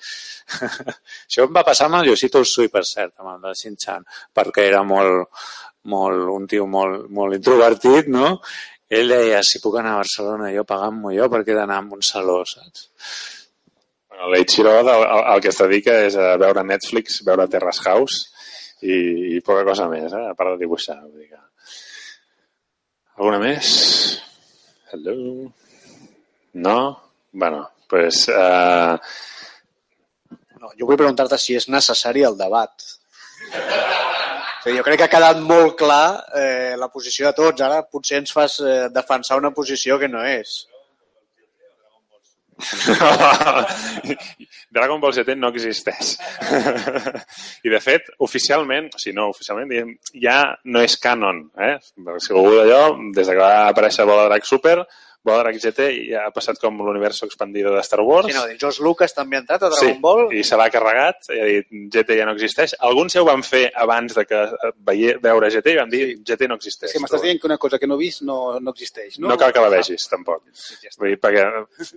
Això 1.28 1.46
em 1.46 1.54
va 1.56 1.64
passar 1.64 1.88
amb 1.88 2.00
el 2.00 2.10
Yosito 2.10 2.42
Usui, 2.44 2.68
per 2.68 2.84
cert, 2.84 3.14
amb 3.18 3.32
el 3.34 3.46
de 3.46 3.54
Shin-chan, 3.56 4.04
perquè 4.36 4.66
era 4.68 4.82
molt, 4.84 5.30
molt, 5.88 6.26
un 6.34 6.46
tio 6.50 6.66
molt, 6.68 7.08
molt 7.16 7.38
introvertit, 7.38 8.12
no? 8.12 8.36
Ell 8.90 9.12
deia, 9.14 9.40
si 9.46 9.62
puc 9.62 9.78
anar 9.78 9.94
a 9.94 10.02
Barcelona 10.02 10.50
jo 10.52 10.66
pagant-m'ho 10.68 11.14
jo, 11.14 11.30
perquè 11.32 11.54
he 11.54 11.60
d'anar 11.60 11.78
a 11.80 11.86
un 11.96 12.02
saló, 12.04 12.42
saps? 12.44 12.88
L'Eichiro 14.28 14.74
el, 14.80 14.88
el 14.90 15.40
que 15.40 15.48
es 15.48 15.58
dedica 15.62 15.94
és 16.04 16.16
a 16.20 16.34
veure 16.40 16.64
Netflix, 16.66 17.22
veure 17.24 17.48
Terrace 17.48 17.84
House 17.88 18.26
i, 18.82 19.36
i 19.36 19.40
poca 19.44 19.64
cosa 19.68 19.88
més, 19.88 20.12
eh? 20.12 20.26
a 20.32 20.36
part 20.36 20.54
de 20.54 20.64
dibuixar. 20.64 20.98
Vull 21.06 21.22
dir 21.22 21.30
que... 21.30 21.40
Alguna 23.16 23.40
més? 23.40 23.72
Hello? 24.92 25.16
No? 26.52 26.78
Bueno, 27.32 27.66
pues... 27.88 28.26
Uh... 28.28 28.96
No, 30.60 30.74
jo 30.76 30.88
vull 30.88 30.98
preguntar-te 31.00 31.38
si 31.40 31.56
és 31.56 31.70
necessari 31.72 32.24
el 32.28 32.36
debat. 32.36 32.72
O 34.60 34.64
sigui, 34.66 34.76
jo 34.76 34.84
crec 34.84 35.00
que 35.00 35.06
ha 35.06 35.12
quedat 35.14 35.38
molt 35.40 35.78
clar 35.80 36.04
eh, 36.36 36.74
la 36.76 36.90
posició 36.92 37.30
de 37.30 37.36
tots. 37.38 37.64
Ara 37.64 37.80
potser 37.88 38.18
ens 38.20 38.34
fas 38.36 38.58
eh, 38.60 38.90
defensar 38.92 39.38
una 39.40 39.54
posició 39.56 39.96
que 40.02 40.10
no 40.12 40.20
és. 40.28 40.58
Dragon 44.74 45.02
Ball 45.02 45.14
Z 45.16 45.34
no 45.36 45.50
existeix. 45.50 46.14
I, 47.66 47.72
de 47.72 47.80
fet, 47.82 48.10
oficialment, 48.26 48.90
o 48.94 49.02
sigui, 49.02 49.16
no, 49.18 49.28
oficialment, 49.34 49.70
diguem, 49.70 49.94
ja 50.22 50.40
no 50.70 50.82
és 50.84 50.96
canon. 51.02 51.42
Eh? 51.58 51.76
Si 52.22 52.34
algú 52.34 52.56
d'allò, 52.58 52.82
des 53.16 53.30
que 53.30 53.40
va 53.40 53.52
aparèixer 53.68 54.06
Bola 54.08 54.28
Drac 54.28 54.46
Super, 54.48 54.78
Bola 55.22 55.52
GT 55.52 55.86
ja 56.08 56.22
ha 56.24 56.32
passat 56.32 56.56
com 56.60 56.78
l'univers 56.80 57.18
expandido 57.26 57.74
de 57.74 57.82
Star 57.84 58.00
Wars. 58.00 58.30
Sí, 58.30 58.36
no, 58.36 58.44
George 58.60 58.82
Lucas 58.84 59.12
també 59.12 59.36
ha 59.36 59.42
entrat 59.42 59.66
a 59.66 59.68
Dragon 59.68 59.92
sí, 59.92 60.00
Ball. 60.00 60.22
i 60.32 60.44
se 60.48 60.56
l'ha 60.56 60.68
carregat, 60.72 61.28
i 61.34 61.40
ha 61.40 61.48
dit 61.48 61.66
GT 61.92 62.16
ja 62.16 62.28
no 62.28 62.32
existeix. 62.36 62.72
Alguns 62.88 63.16
ja 63.16 63.20
ho 63.20 63.26
van 63.28 63.44
fer 63.44 63.66
abans 63.84 64.16
de 64.16 64.24
que 64.28 64.40
veie, 64.88 65.18
veure 65.20 65.50
GT 65.52 65.74
i 65.74 65.80
van 65.80 65.92
dir 65.92 66.02
sí. 66.06 66.14
GT 66.30 66.48
no 66.48 66.56
existeix. 66.56 66.94
Que 66.96 67.02
m'estàs 67.04 67.24
dient 67.26 67.42
que 67.42 67.50
una 67.50 67.58
cosa 67.60 67.78
que 67.78 67.90
no 67.90 67.98
he 67.98 68.04
vist 68.06 68.24
no, 68.24 68.38
no 68.64 68.72
existeix, 68.72 69.18
no? 69.18 69.28
No 69.28 69.36
cal 69.40 69.52
que 69.52 69.66
la 69.66 69.72
vegis, 69.76 70.08
tampoc. 70.08 70.46
Sí, 70.56 70.78
ja 70.86 70.94
Vull 70.96 71.12
dir, 71.12 71.20
perquè 71.20 71.44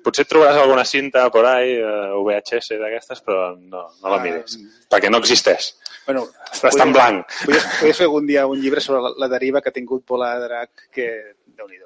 potser 0.04 0.28
trobaràs 0.28 0.60
alguna 0.60 0.84
cinta 0.88 1.24
por 1.32 1.48
ahí, 1.48 1.78
uh, 1.80 2.20
VHS 2.28 2.76
d'aquestes, 2.84 3.24
però 3.24 3.54
no, 3.56 3.88
no 3.88 4.12
la 4.12 4.20
ah, 4.20 4.24
miris, 4.24 4.60
ah, 4.60 4.84
perquè 4.98 5.12
no 5.12 5.24
existeix. 5.24 5.74
Bueno, 6.04 6.26
està, 6.52 6.74
està 6.74 6.84
en 6.84 6.92
blanc. 6.92 7.40
Podries, 7.46 7.72
podries 7.80 8.04
fer 8.04 8.10
algun 8.10 8.28
dia 8.28 8.44
un 8.52 8.60
llibre 8.60 8.84
sobre 8.84 9.00
la, 9.08 9.16
la 9.24 9.32
deriva 9.32 9.64
que 9.64 9.72
ha 9.72 9.80
tingut 9.80 10.04
Bola 10.08 10.36
Drac, 10.44 10.90
que 10.92 11.10
déu 11.56 11.72
nhi 11.72 11.80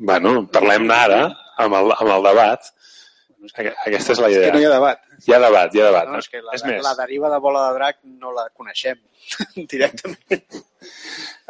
Bueno, 0.00 0.46
parlem-ne 0.48 0.94
ara, 0.96 1.20
amb 1.60 1.76
el, 1.76 1.92
amb 1.92 2.12
el 2.14 2.26
debat. 2.30 2.70
Aquesta 3.60 4.14
és 4.14 4.20
la 4.20 4.30
idea. 4.32 4.48
És 4.48 4.50
que 4.50 4.56
no 4.56 4.60
hi 4.62 4.66
ha 4.68 4.72
debat. 4.72 5.02
Hi 5.26 5.34
ha 5.36 5.40
debat, 5.42 5.74
hi 5.74 5.80
ha 5.82 5.88
debat. 5.90 6.08
No, 6.08 6.20
és 6.22 6.28
que 6.32 6.40
la, 6.40 6.54
és 6.56 6.64
més. 6.64 6.80
la 6.84 6.94
deriva 6.96 7.30
de 7.32 7.38
bola 7.44 7.66
de 7.68 7.76
drac 7.76 7.98
no 8.04 8.32
la 8.36 8.46
coneixem 8.56 9.00
directament. 9.72 10.62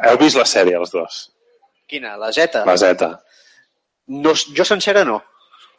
Heu 0.07 0.19
vist 0.19 0.39
la 0.39 0.47
sèrie, 0.47 0.75
els 0.79 0.91
dos? 0.91 1.21
Quina? 1.91 2.17
La 2.19 2.31
Z? 2.35 2.63
La 2.67 2.75
Z. 2.79 3.07
No, 4.19 4.35
jo 4.35 4.67
sencera 4.67 5.05
no. 5.07 5.21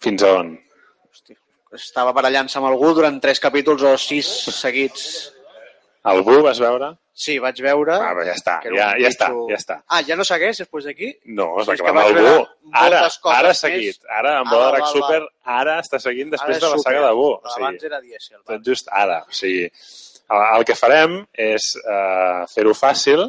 Fins 0.05 0.25
a 0.25 0.33
on? 0.41 0.55
Hosti, 1.11 1.37
estava 1.77 2.13
barallant-se 2.17 2.61
amb 2.61 2.71
algú 2.71 2.95
durant 2.97 3.21
tres 3.21 3.41
capítols 3.41 3.85
o 3.85 3.93
sis 4.01 4.29
seguits. 4.57 5.07
Algú 6.09 6.41
vas 6.45 6.61
veure? 6.61 6.95
Sí, 7.13 7.35
vaig 7.39 7.59
veure... 7.61 7.93
Ah, 8.01 8.13
però 8.17 8.23
ja 8.25 8.33
està, 8.33 8.55
ja, 8.73 8.87
ja 8.97 9.09
està, 9.13 9.27
ja 9.51 9.57
està. 9.59 9.75
Ah, 9.93 10.01
ja 10.07 10.17
no 10.17 10.25
segueix 10.25 10.63
després 10.63 10.87
d'aquí? 10.89 11.11
No, 11.37 11.51
es 11.61 11.69
va 11.69 11.75
acabar 11.77 12.07
amb 12.09 12.21
Buu. 12.25 12.47
Ara, 12.73 13.03
ara 13.05 13.51
ha 13.51 13.51
més. 13.51 13.61
seguit. 13.61 13.99
Ara, 14.09 14.39
amb 14.41 14.49
Ah, 14.49 14.55
Bola 14.55 14.71
val, 14.71 14.77
Drac 14.79 14.95
Super, 14.95 15.19
ara 15.59 15.75
està 15.83 16.01
seguint 16.01 16.33
després 16.33 16.63
de 16.63 16.71
la 16.73 16.79
saga 16.81 17.03
de 17.05 17.11
Buu. 17.19 17.35
O 17.37 17.53
sigui, 17.53 17.67
Abans 17.67 17.85
era 17.91 18.01
dièsel. 18.01 18.39
va. 18.39 18.47
tot 18.55 18.65
just 18.65 18.89
ara. 18.89 19.19
O 19.29 19.37
sigui, 19.37 19.67
el, 19.69 20.45
el 20.57 20.65
que 20.71 20.77
farem 20.79 21.19
és 21.51 21.69
uh, 21.83 22.49
fer-ho 22.55 22.73
fàcil. 22.79 23.27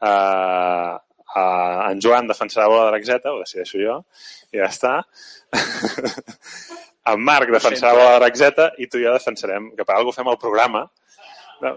Uh, 0.00 0.96
uh, 1.36 1.90
en 1.90 2.00
Joan 2.00 2.30
defensarà 2.30 2.64
la 2.64 2.72
bola 2.72 2.86
de 2.88 2.94
l'Axeta, 2.96 3.34
ho 3.34 3.42
decideixo 3.44 3.82
jo, 3.82 3.98
i 4.54 4.62
ja 4.62 4.70
està. 4.72 4.94
en 7.12 7.20
Marc 7.28 7.52
defensarà 7.52 7.92
la 7.92 8.00
bola 8.00 8.16
de 8.16 8.24
l'Axeta 8.24 8.70
i 8.80 8.88
tu 8.88 8.96
i 8.96 9.04
jo 9.04 9.12
defensarem, 9.12 9.74
que 9.76 9.84
per 9.84 9.98
alguna 9.98 10.16
fem 10.16 10.32
el 10.32 10.40
programa, 10.40 10.86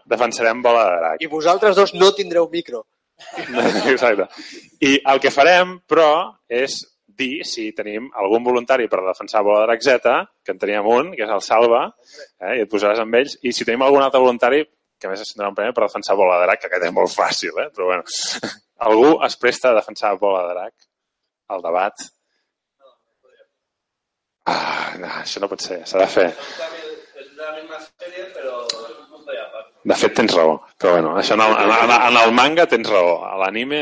defensarem 0.09 0.61
bola 0.63 0.85
de 0.89 0.97
drac. 1.01 1.21
I 1.23 1.29
vosaltres 1.31 1.75
dos 1.77 1.93
no 1.95 2.11
tindreu 2.15 2.49
micro. 2.51 2.85
Exacte. 3.93 4.27
I 4.81 4.97
el 5.13 5.21
que 5.23 5.31
farem, 5.33 5.77
però, 5.89 6.09
és 6.49 6.79
dir 7.13 7.43
si 7.45 7.67
tenim 7.77 8.07
algun 8.17 8.45
voluntari 8.45 8.87
per 8.89 9.03
defensar 9.05 9.43
bola 9.45 9.61
de 9.61 9.67
draxeta, 9.69 10.15
que 10.43 10.55
en 10.55 10.61
teníem 10.61 10.87
un, 10.89 11.11
que 11.17 11.27
és 11.27 11.33
el 11.33 11.43
Salva, 11.45 11.83
eh, 12.41 12.55
i 12.57 12.63
et 12.65 12.71
posaràs 12.71 13.03
amb 13.03 13.19
ells, 13.19 13.37
i 13.45 13.53
si 13.53 13.67
tenim 13.67 13.85
algun 13.85 14.05
altre 14.05 14.23
voluntari, 14.23 14.63
que 14.99 15.09
a 15.09 15.11
més 15.11 15.21
es 15.21 15.33
tindrà 15.33 15.51
un 15.51 15.57
premi 15.57 15.75
per 15.75 15.85
defensar 15.85 16.17
bola 16.17 16.39
de 16.39 16.47
drac, 16.47 16.63
que 16.63 16.71
aquest 16.71 16.87
és 16.87 16.95
molt 16.95 17.13
fàcil, 17.13 17.59
eh? 17.61 17.69
però 17.75 17.91
bueno. 17.91 18.07
Algú 18.87 19.13
es 19.23 19.37
presta 19.39 19.69
a 19.69 19.77
defensar 19.77 20.15
bola 20.19 20.41
de 20.47 20.57
drac? 20.57 20.73
al 21.53 21.61
debat? 21.61 22.05
Ah, 24.45 24.95
no, 24.99 25.07
això 25.21 25.39
no 25.43 25.49
pot 25.51 25.63
ser, 25.63 25.79
s'ha 25.87 26.01
de 26.03 26.09
fer. 26.15 26.29
De 29.83 29.95
fet, 29.99 30.13
tens 30.15 30.33
raó. 30.35 30.57
Però 30.79 30.93
bueno, 30.95 31.13
això 31.19 31.35
en 31.35 31.43
el, 31.43 31.55
en, 31.65 31.71
el, 31.75 31.93
en 31.95 32.19
el 32.21 32.35
manga 32.35 32.65
tens 32.71 32.87
raó. 32.89 33.17
A 33.27 33.35
l'anime, 33.41 33.81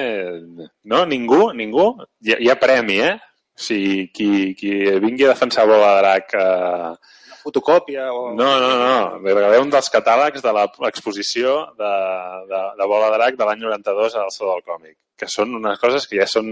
no? 0.89 1.03
Ningú? 1.09 1.51
Ningú? 1.57 1.91
Hi 2.25 2.39
hi 2.41 2.49
ha 2.49 2.57
premi, 2.61 2.97
eh? 3.05 3.15
Sigui, 3.61 4.07
qui, 4.15 4.29
qui 4.57 4.73
vingui 5.03 5.27
a 5.27 5.33
defensar 5.35 5.67
Bola 5.69 5.95
de 5.95 6.03
Drac... 6.03 6.37
Eh... 6.37 7.17
Fotocòpia 7.41 8.03
o... 8.13 8.35
No, 8.37 8.49
no, 8.61 8.69
no. 8.77 9.21
Li 9.23 9.33
regaleu 9.33 9.63
un 9.65 9.71
dels 9.73 9.89
catàlegs 9.89 10.43
de 10.45 10.51
l'exposició 10.53 11.55
de, 11.79 11.93
de, 12.51 12.59
de 12.77 12.87
Bola 12.89 13.07
de 13.09 13.17
Drac 13.17 13.39
de 13.39 13.47
l'any 13.47 13.63
92 13.63 14.17
al 14.21 14.29
Saló 14.33 14.51
del 14.59 14.67
Còmic, 14.67 14.93
que 15.17 15.29
són 15.29 15.55
unes 15.57 15.81
coses 15.81 16.05
que 16.05 16.19
ja 16.19 16.27
són 16.29 16.51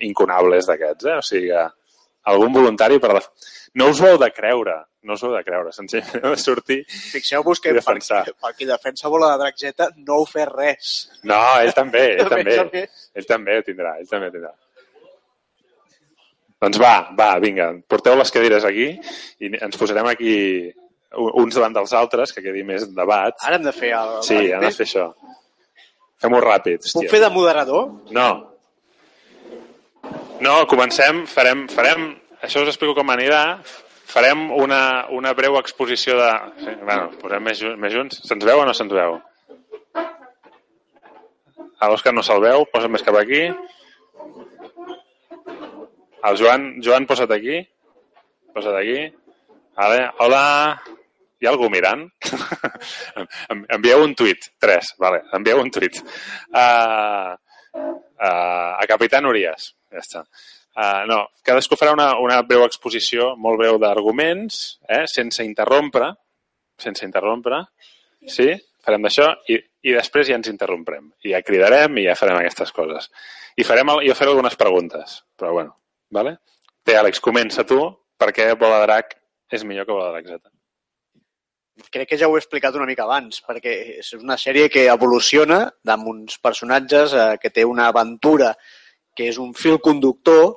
incunables 0.00 0.68
d'aquests, 0.70 1.10
eh? 1.12 1.18
O 1.20 1.26
sigui 1.26 1.52
que 1.52 1.66
algun 2.32 2.56
voluntari 2.56 3.00
per... 3.02 3.12
La... 3.18 3.24
No 3.78 3.86
us 3.92 4.00
ho 4.02 4.08
heu 4.08 4.16
de 4.18 4.30
creure, 4.34 4.72
no 5.06 5.14
us 5.14 5.22
ho 5.22 5.28
heu 5.28 5.36
de 5.36 5.44
creure, 5.46 5.70
senzillament 5.72 6.24
heu 6.24 6.32
de 6.34 6.40
sortir 6.42 6.80
Fixeu-vos 6.90 7.60
que 7.62 7.70
I 7.70 7.76
per, 7.76 7.80
defensar. 7.82 8.24
per 8.42 8.50
qui 8.58 8.66
defensa 8.66 9.08
bola 9.12 9.28
de 9.34 9.44
Draxeta 9.44 9.90
no 10.00 10.16
heu 10.20 10.26
fet 10.26 10.50
res. 10.50 10.90
No, 11.22 11.38
ell 11.62 11.70
també, 11.76 12.02
ell 12.18 12.28
també. 12.34 12.56
també. 12.58 12.82
Ell 13.14 13.28
també 13.30 13.58
ho 13.60 13.62
tindrà, 13.68 13.94
ell 14.02 14.10
també 14.10 14.30
ho 14.32 14.34
tindrà. 14.34 14.52
Doncs 16.60 16.76
va, 16.82 16.94
va, 17.16 17.30
vinga, 17.40 17.70
porteu 17.88 18.18
les 18.20 18.30
cadires 18.34 18.66
aquí 18.68 18.90
i 19.40 19.48
ens 19.56 19.78
posarem 19.80 20.10
aquí 20.10 20.34
uns 21.16 21.56
davant 21.56 21.72
dels 21.78 21.94
altres, 21.96 22.34
que 22.36 22.42
quedi 22.44 22.60
més 22.68 22.84
debat. 22.94 23.38
Ara 23.46 23.56
hem 23.56 23.64
de 23.64 23.72
fer 23.72 23.94
el... 23.96 24.10
Sí, 24.26 24.36
hem 24.52 24.60
de 24.66 24.68
fer 24.76 24.84
això. 24.84 25.06
Fem-ho 26.20 26.40
ràpid. 26.44 26.82
Puc 26.84 26.90
Hòstia. 27.00 27.10
fer 27.14 27.20
de 27.22 27.30
moderador? 27.32 27.86
No. 28.12 28.26
No, 30.44 30.52
comencem, 30.68 31.22
farem, 31.28 31.64
farem, 31.72 32.10
això 32.42 32.62
us 32.62 32.70
explico 32.72 32.94
com 32.96 33.10
anirà, 33.12 33.60
farem 34.10 34.48
una, 34.56 35.06
una 35.14 35.32
breu 35.38 35.58
exposició 35.60 36.16
de... 36.18 36.30
Sí, 36.64 36.76
bueno, 36.82 37.10
posem 37.20 37.44
més, 37.46 37.62
més 37.78 37.94
junts. 37.94 38.22
Se'ns 38.26 38.46
veu 38.48 38.62
o 38.62 38.66
no 38.66 38.74
se'ns 38.76 38.94
veu? 38.96 39.18
A 41.80 41.88
l'Òscar 41.88 42.12
no 42.12 42.24
se'l 42.26 42.42
veu, 42.44 42.66
posa't 42.72 42.92
més 42.92 43.04
cap 43.06 43.16
aquí. 43.16 43.46
El 46.28 46.36
Joan, 46.36 46.66
Joan, 46.84 47.06
posa't 47.08 47.32
aquí. 47.32 47.60
Posa't 48.52 48.76
aquí. 48.76 49.04
Vale. 49.78 50.08
Hola. 50.20 50.44
Hi 51.40 51.48
ha 51.48 51.52
algú 51.54 51.70
mirant? 51.72 52.02
Envieu 53.76 54.02
un 54.04 54.12
tuit. 54.12 54.50
Tres, 54.60 54.92
vale. 55.00 55.22
Envieu 55.36 55.62
un 55.62 55.70
tuit. 55.72 56.02
Uh, 56.52 57.32
uh, 57.72 58.72
a 58.76 58.84
Capitán 58.90 59.24
Urias. 59.30 59.70
Ja 59.88 60.04
està. 60.04 60.24
Uh, 60.70 61.02
no, 61.10 61.18
cadascú 61.44 61.74
farà 61.76 61.92
una, 61.96 62.12
una 62.22 62.38
breu 62.46 62.62
exposició 62.64 63.32
molt 63.36 63.58
breu 63.58 63.78
d'arguments, 63.82 64.78
eh, 64.88 65.02
sense 65.10 65.42
interrompre, 65.44 66.12
sense 66.80 67.04
interrompre, 67.04 67.58
sí? 68.26 68.52
Farem 68.80 69.02
d'això 69.04 69.26
i, 69.52 69.58
i 69.84 69.92
després 69.92 70.28
ja 70.30 70.38
ens 70.38 70.48
interromprem. 70.48 71.10
I 71.26 71.34
ja 71.34 71.42
cridarem 71.44 71.98
i 72.00 72.06
ja 72.06 72.14
farem 72.16 72.38
aquestes 72.38 72.70
coses. 72.72 73.10
I 73.60 73.66
farem, 73.66 73.90
el- 73.92 74.06
jo 74.08 74.14
faré 74.16 74.30
algunes 74.32 74.56
preguntes, 74.56 75.18
però 75.36 75.50
bueno, 75.58 75.74
vale? 76.08 76.36
Té, 76.86 76.94
Àlex, 76.96 77.20
comença 77.20 77.66
tu, 77.68 77.82
per 78.16 78.30
què 78.32 78.46
Bola 78.56 78.78
Drac 78.86 79.12
és 79.52 79.66
millor 79.68 79.84
que 79.84 79.92
Bola 79.92 80.14
Drac 80.14 80.30
Z? 80.30 80.48
Crec 81.90 82.08
que 82.10 82.16
ja 82.20 82.28
ho 82.28 82.34
he 82.36 82.40
explicat 82.40 82.74
una 82.76 82.86
mica 82.88 83.04
abans, 83.06 83.40
perquè 83.44 83.72
és 84.00 84.12
una 84.16 84.36
sèrie 84.40 84.68
que 84.72 84.86
evoluciona 84.92 85.62
amb 85.92 86.08
uns 86.12 86.38
personatges 86.38 87.12
eh, 87.16 87.28
que 87.40 87.50
té 87.50 87.64
una 87.64 87.86
aventura 87.88 88.54
que 89.16 89.28
és 89.30 89.38
un 89.42 89.52
fil 89.54 89.80
conductor, 89.82 90.56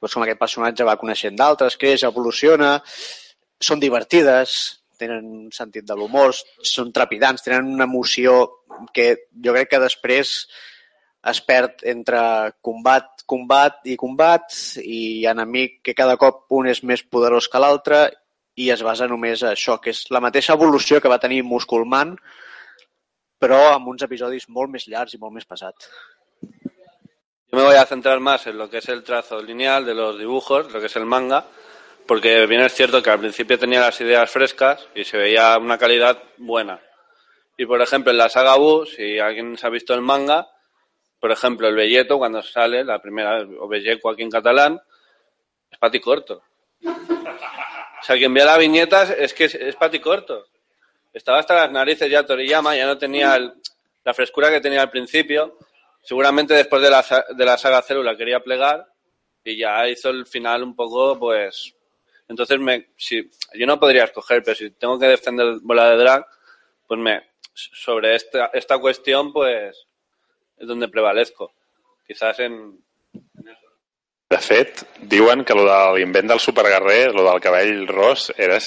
doncs 0.00 0.16
com 0.16 0.24
aquest 0.24 0.40
personatge 0.40 0.86
va 0.88 0.98
coneixent 1.00 1.36
d'altres, 1.36 1.76
creix, 1.80 2.04
evoluciona, 2.08 2.78
són 3.60 3.80
divertides, 3.82 4.56
tenen 5.00 5.24
un 5.24 5.52
sentit 5.52 5.86
de 5.88 5.96
l'humor, 5.96 6.34
són 6.64 6.92
trepidants, 6.92 7.44
tenen 7.44 7.68
una 7.74 7.88
emoció 7.88 8.42
que 8.96 9.12
jo 9.44 9.54
crec 9.56 9.72
que 9.72 9.82
després 9.82 10.34
es 11.30 11.40
perd 11.44 11.84
entre 11.88 12.20
combat, 12.64 13.24
combat 13.28 13.80
i 13.84 13.96
combat 14.00 14.54
i 14.80 15.26
enemic 15.28 15.80
que 15.84 15.96
cada 15.96 16.16
cop 16.20 16.46
un 16.56 16.70
és 16.70 16.80
més 16.84 17.02
poderós 17.04 17.48
que 17.52 17.60
l'altre 17.60 18.06
i 18.60 18.70
es 18.72 18.84
basa 18.84 19.08
només 19.08 19.42
a 19.44 19.52
això, 19.54 19.76
que 19.80 19.92
és 19.92 20.06
la 20.12 20.22
mateixa 20.24 20.56
evolució 20.56 21.00
que 21.00 21.12
va 21.12 21.20
tenir 21.20 21.42
Musculman, 21.44 22.16
però 23.40 23.60
amb 23.74 23.92
uns 23.92 24.04
episodis 24.04 24.48
molt 24.48 24.72
més 24.72 24.88
llargs 24.88 25.16
i 25.16 25.20
molt 25.20 25.36
més 25.36 25.48
pesats. 25.48 25.88
Yo 27.52 27.58
me 27.58 27.64
voy 27.64 27.74
a 27.74 27.84
centrar 27.86 28.20
más 28.20 28.46
en 28.46 28.58
lo 28.58 28.70
que 28.70 28.78
es 28.78 28.88
el 28.88 29.02
trazo 29.02 29.42
lineal 29.42 29.84
de 29.84 29.94
los 29.94 30.18
dibujos, 30.18 30.72
lo 30.72 30.80
que 30.80 30.86
es 30.86 30.96
el 30.96 31.04
manga, 31.04 31.44
porque 32.06 32.46
bien 32.46 32.60
es 32.62 32.72
cierto 32.74 33.02
que 33.02 33.10
al 33.10 33.18
principio 33.18 33.58
tenía 33.58 33.80
las 33.80 34.00
ideas 34.00 34.30
frescas 34.30 34.86
y 34.94 35.04
se 35.04 35.16
veía 35.16 35.58
una 35.58 35.76
calidad 35.78 36.22
buena. 36.36 36.80
Y 37.56 37.66
por 37.66 37.82
ejemplo, 37.82 38.12
en 38.12 38.18
la 38.18 38.28
saga 38.28 38.56
Buu, 38.56 38.86
si 38.86 39.18
alguien 39.18 39.56
se 39.58 39.66
ha 39.66 39.70
visto 39.70 39.94
el 39.94 40.00
manga, 40.00 40.48
por 41.18 41.32
ejemplo, 41.32 41.68
el 41.68 41.74
Belleto, 41.74 42.18
cuando 42.18 42.40
sale, 42.42 42.84
la 42.84 43.02
primera, 43.02 43.44
o 43.58 43.68
Belleco 43.68 44.10
aquí 44.10 44.22
en 44.22 44.30
catalán, 44.30 44.80
es 45.70 45.78
pati 45.78 46.00
corto. 46.00 46.42
O 46.84 48.02
sea, 48.02 48.16
quien 48.16 48.32
vea 48.32 48.46
la 48.46 48.56
viñeta 48.56 49.02
es- 49.02 49.10
es 49.10 49.34
que 49.34 49.44
es, 49.44 49.54
es 49.56 49.76
pati 49.76 49.98
corto. 49.98 50.46
Estaba 51.12 51.40
hasta 51.40 51.54
las 51.54 51.72
narices 51.72 52.08
ya 52.10 52.24
Toriyama, 52.24 52.74
ya 52.76 52.86
no 52.86 52.96
tenía 52.96 53.34
el- 53.36 53.52
la 54.04 54.14
frescura 54.14 54.50
que 54.50 54.60
tenía 54.60 54.80
al 54.82 54.90
principio. 54.90 55.58
Seguramente 56.02 56.54
después 56.54 56.82
de 56.82 56.90
la, 56.90 57.04
de 57.36 57.44
la 57.44 57.58
saga 57.58 57.82
Célula 57.82 58.16
quería 58.16 58.40
plegar 58.40 58.86
y 59.44 59.56
ya 59.56 59.88
hizo 59.88 60.10
el 60.10 60.26
final 60.26 60.62
un 60.62 60.74
poco, 60.74 61.18
pues... 61.18 61.74
Entonces, 62.28 62.60
me, 62.60 62.90
si, 62.96 63.28
yo 63.54 63.66
no 63.66 63.80
podría 63.80 64.04
escoger, 64.04 64.42
pero 64.44 64.54
si 64.54 64.70
tengo 64.70 64.98
que 64.98 65.06
defender 65.06 65.56
Bola 65.62 65.90
de 65.90 65.96
Drag, 65.96 66.24
pues 66.86 67.00
me, 67.00 67.30
sobre 67.54 68.14
esta, 68.14 68.50
esta 68.52 68.78
cuestión, 68.78 69.32
pues 69.32 69.86
es 70.56 70.66
donde 70.68 70.88
prevalezco. 70.88 71.52
Quizás 72.06 72.38
en, 72.40 72.78
De 74.30 74.38
fet, 74.38 74.86
diuen 75.02 75.44
que 75.44 75.54
lo 75.54 75.64
de 75.66 75.98
l'invent 75.98 76.28
del 76.30 76.38
superguerrer, 76.38 77.12
lo 77.12 77.24
del 77.28 77.40
cabell 77.40 77.88
ros, 77.88 78.32
era 78.36 78.58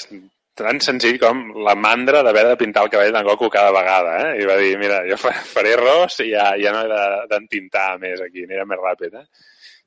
tan 0.54 0.78
senzill 0.80 1.18
com 1.18 1.40
la 1.66 1.74
mandra 1.74 2.22
d'haver 2.22 2.44
de 2.48 2.56
pintar 2.60 2.84
el 2.86 2.90
cabell 2.92 3.12
d'en 3.14 3.26
Goku 3.26 3.48
cada 3.50 3.72
vegada, 3.74 4.12
eh? 4.22 4.42
I 4.42 4.46
va 4.46 4.56
dir, 4.60 4.76
mira, 4.78 5.00
jo 5.08 5.16
fa- 5.18 5.32
faré 5.54 5.74
ros 5.80 6.20
i 6.22 6.30
ja, 6.30 6.52
ja 6.60 6.72
no 6.74 6.84
he 6.84 6.90
de- 6.92 7.26
d'entintar 7.32 7.98
més 8.02 8.20
aquí, 8.22 8.44
anirà 8.46 8.64
més 8.70 8.78
ràpid, 8.78 9.16
eh? 9.18 9.26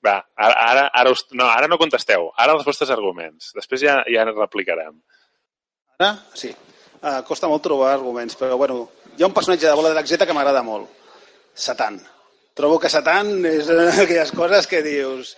Va, 0.04 0.18
ara, 0.36 0.54
ara, 0.70 0.84
ara, 0.94 1.12
us, 1.16 1.24
no, 1.34 1.48
ara 1.50 1.68
no 1.72 1.80
contesteu, 1.82 2.28
ara 2.38 2.54
els 2.54 2.66
vostres 2.68 2.92
arguments. 2.94 3.52
Després 3.56 3.82
ja, 3.82 3.96
ja 4.12 4.26
replicarem. 4.30 5.00
Ara, 5.98 6.12
sí. 6.38 6.52
Uh, 6.98 7.22
costa 7.26 7.48
molt 7.50 7.64
trobar 7.66 7.94
arguments, 7.96 8.36
però 8.38 8.58
bueno, 8.58 8.84
hi 9.18 9.24
ha 9.24 9.28
un 9.30 9.34
personatge 9.34 9.66
de 9.68 9.74
Bola 9.78 9.90
de 9.94 9.98
l'Axeta 9.98 10.26
que 10.26 10.34
m'agrada 10.38 10.62
molt. 10.66 10.90
Satan. 11.58 11.98
Trobo 12.58 12.78
que 12.82 12.90
Satan 12.90 13.34
és 13.46 13.68
una 13.70 13.88
d'aquelles 13.94 14.32
coses 14.38 14.68
que 14.70 14.84
dius... 14.86 15.34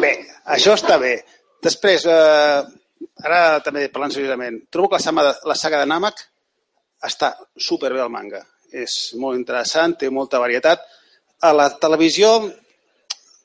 Bé, 0.00 0.12
això 0.52 0.74
està 0.76 0.98
bé. 1.00 1.14
Després, 1.64 2.04
eh, 2.08 2.62
ara 3.24 3.60
també 3.64 3.88
parlant 3.92 4.14
seriosament, 4.14 4.62
trobo 4.72 4.90
que 4.90 4.98
la 4.98 5.04
saga, 5.04 5.34
la 5.52 5.58
saga 5.58 5.82
de 5.82 5.90
Namek 5.90 6.24
està 7.06 7.34
superbé 7.56 8.00
al 8.02 8.12
manga. 8.12 8.42
És 8.70 9.12
molt 9.18 9.38
interessant, 9.38 9.96
té 9.98 10.10
molta 10.14 10.38
varietat. 10.38 10.82
A 11.42 11.52
la 11.56 11.70
televisió 11.80 12.36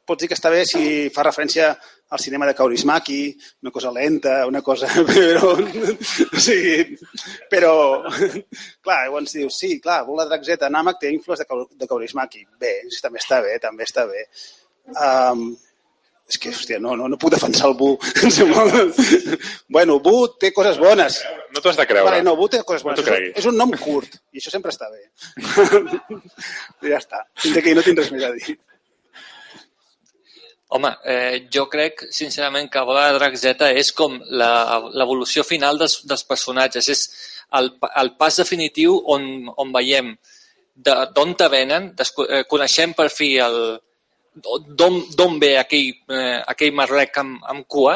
pots 0.05 0.21
dir 0.21 0.29
que 0.29 0.37
està 0.37 0.51
bé 0.53 0.63
si 0.69 1.09
fa 1.13 1.23
referència 1.25 1.71
el 2.15 2.21
cinema 2.21 2.45
de 2.45 2.53
Kaurismäki, 2.53 3.35
una 3.65 3.71
cosa 3.73 3.91
lenta, 3.91 4.45
una 4.45 4.61
cosa... 4.61 4.87
Però, 5.09 5.55
o 5.55 6.39
sigui, 6.39 6.95
però, 7.49 7.71
clar, 8.85 8.99
llavors 9.07 9.33
dius, 9.33 9.57
sí, 9.57 9.79
clar, 9.81 10.03
Bola 10.05 10.27
Drac 10.29 10.45
Z, 10.45 10.69
Namak 10.69 11.01
té 11.01 11.09
influes 11.11 11.41
de, 11.41 11.47
Kau- 11.49 11.65
de 11.73 11.89
Kaurismäki. 11.89 12.45
Bé, 12.61 12.75
també 13.01 13.23
està 13.23 13.41
bé, 13.41 13.57
també 13.63 13.87
està 13.89 14.05
bé. 14.05 14.21
Um, 14.93 15.47
és 16.27 16.39
que, 16.41 16.49
hòstia, 16.49 16.79
no, 16.81 16.95
no, 16.97 17.07
no 17.07 17.17
puc 17.21 17.31
defensar 17.35 17.67
el 17.69 17.75
Bu. 17.77 17.91
Bueno, 19.69 19.99
Bu 19.99 20.27
té 20.41 20.51
coses 20.53 20.77
bones. 20.81 21.19
No 21.53 21.61
t'ho 21.61 21.69
has 21.69 21.77
de 21.77 21.85
creure. 21.87 22.09
Vale, 22.09 22.23
no, 22.25 22.35
Bu 22.35 22.47
té 22.49 22.63
coses 22.63 22.83
No 22.83 22.91
bones. 22.91 23.05
t'ho 23.05 23.13
és, 23.13 23.31
és 23.41 23.45
un 23.45 23.57
nom 23.57 23.71
curt, 23.77 24.15
i 24.33 24.39
això 24.41 24.49
sempre 24.53 24.71
està 24.73 24.87
bé. 24.89 25.03
I 26.81 26.89
ja 26.93 26.97
està. 27.01 27.21
Fins 27.43 27.57
aquí 27.61 27.75
no 27.77 27.83
tinc 27.85 27.99
res 28.01 28.11
més 28.15 28.23
a 28.25 28.31
dir. 28.33 28.57
Home, 30.75 30.89
eh, 31.05 31.45
jo 31.53 31.67
crec, 31.69 32.07
sincerament, 32.11 32.71
que 32.73 32.81
Bola 32.83 33.05
de 33.11 33.19
Drac 33.19 33.35
Z 33.37 33.67
és 33.77 33.91
com 33.95 34.17
la- 34.33 34.81
l'evolució 34.97 35.43
final 35.45 35.77
dels, 35.77 35.99
dels 36.09 36.23
personatges. 36.25 36.89
És 36.89 37.03
el, 37.53 37.69
el 38.01 38.15
pas 38.17 38.35
definitiu 38.41 38.97
on, 39.13 39.27
on 39.61 39.71
veiem 39.71 40.15
de- 40.75 40.97
d'on 41.15 41.35
te 41.37 41.47
venen, 41.53 41.91
desco- 41.95 42.25
eh, 42.27 42.43
coneixem 42.49 42.93
per 42.97 43.11
fi 43.13 43.35
el 43.37 43.59
d'on 44.35 45.39
ve 45.39 45.57
aquell, 45.59 45.93
eh, 46.11 46.41
aquell 46.47 46.73
marrec 46.75 47.17
amb, 47.21 47.39
amb 47.47 47.65
cua, 47.67 47.95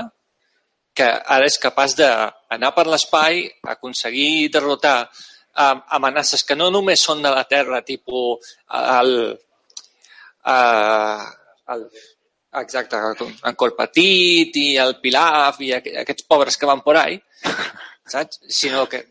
que 0.95 1.05
ara 1.05 1.45
és 1.45 1.57
capaç 1.61 1.95
d'anar 1.99 2.71
per 2.75 2.85
l'espai, 2.87 3.43
aconseguir 3.75 4.49
derrotar 4.51 4.97
eh, 5.09 5.75
amenaces 5.97 6.43
que 6.43 6.55
no 6.55 6.69
només 6.71 7.01
són 7.03 7.21
de 7.23 7.31
la 7.31 7.43
Terra, 7.47 7.81
tipus 7.85 8.55
el, 8.69 9.13
eh, 10.45 11.25
el, 11.75 11.85
exacte, 12.63 12.97
en 13.45 13.55
Corpatit 13.55 14.55
i 14.57 14.69
el 14.81 14.95
Pilaf 15.03 15.59
i 15.61 15.73
aqu- 15.77 15.97
aquests 16.03 16.25
pobres 16.27 16.57
que 16.57 16.65
van 16.69 16.81
por 16.81 16.97
ahí, 16.97 17.19
saps? 18.07 18.39
Sinó 18.47 18.87
que... 18.89 19.05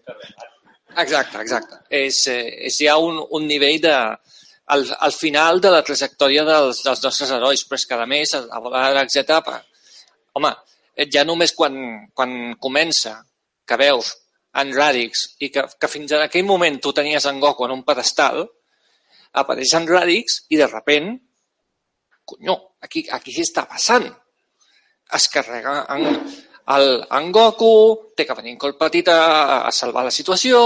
Exacte, 0.98 1.38
exacte. 1.44 1.76
És, 1.94 2.26
eh, 2.26 2.66
és 2.66 2.78
ja 2.82 2.96
un, 2.98 3.20
un 3.30 3.46
nivell 3.46 3.78
de... 3.84 3.94
Al, 4.74 4.84
al 5.00 5.14
final 5.16 5.62
de 5.64 5.70
la 5.72 5.82
trajectòria 5.82 6.44
dels, 6.44 6.82
dels 6.84 7.02
nostres 7.04 7.30
herois, 7.32 7.64
però 7.64 7.78
és 7.80 7.86
que 7.88 7.96
a 7.96 8.08
més, 8.08 8.34
a, 8.36 8.42
a 8.52 8.60
Bola 8.60 8.84
de 8.84 8.96
Drac 8.96 9.12
Z, 9.14 9.38
pa, 9.46 9.62
home, 10.36 10.50
eh, 10.94 11.06
ja 11.12 11.24
només 11.24 11.54
quan, 11.56 11.78
quan 12.14 12.34
comença 12.60 13.14
que 13.68 13.78
veus 13.80 14.12
en 14.60 14.72
Radix 14.74 15.24
i 15.44 15.50
que, 15.54 15.64
que 15.80 15.90
fins 15.90 16.12
en 16.12 16.24
aquell 16.24 16.46
moment 16.48 16.78
tu 16.82 16.92
tenies 16.96 17.26
en 17.30 17.40
Goku 17.40 17.66
en 17.66 17.76
un 17.78 17.84
pedestal, 17.86 18.44
apareix 19.40 19.74
en 19.78 19.88
Radix 19.88 20.42
i 20.52 20.60
de 20.60 20.68
repent, 20.68 21.12
conyo, 22.28 22.56
aquí, 22.84 23.04
aquí 23.12 23.34
què 23.34 23.44
està 23.44 23.64
passant? 23.68 24.08
Es 25.16 25.28
carrega 25.32 25.80
en, 25.94 26.08
el, 26.74 26.88
en 27.18 27.30
Goku, 27.32 27.72
té 28.16 28.26
que 28.28 28.36
venir 28.36 28.56
en 28.56 28.60
col 28.60 28.76
petit 28.80 29.08
a, 29.12 29.64
a 29.68 29.72
salvar 29.72 30.04
la 30.08 30.14
situació 30.14 30.60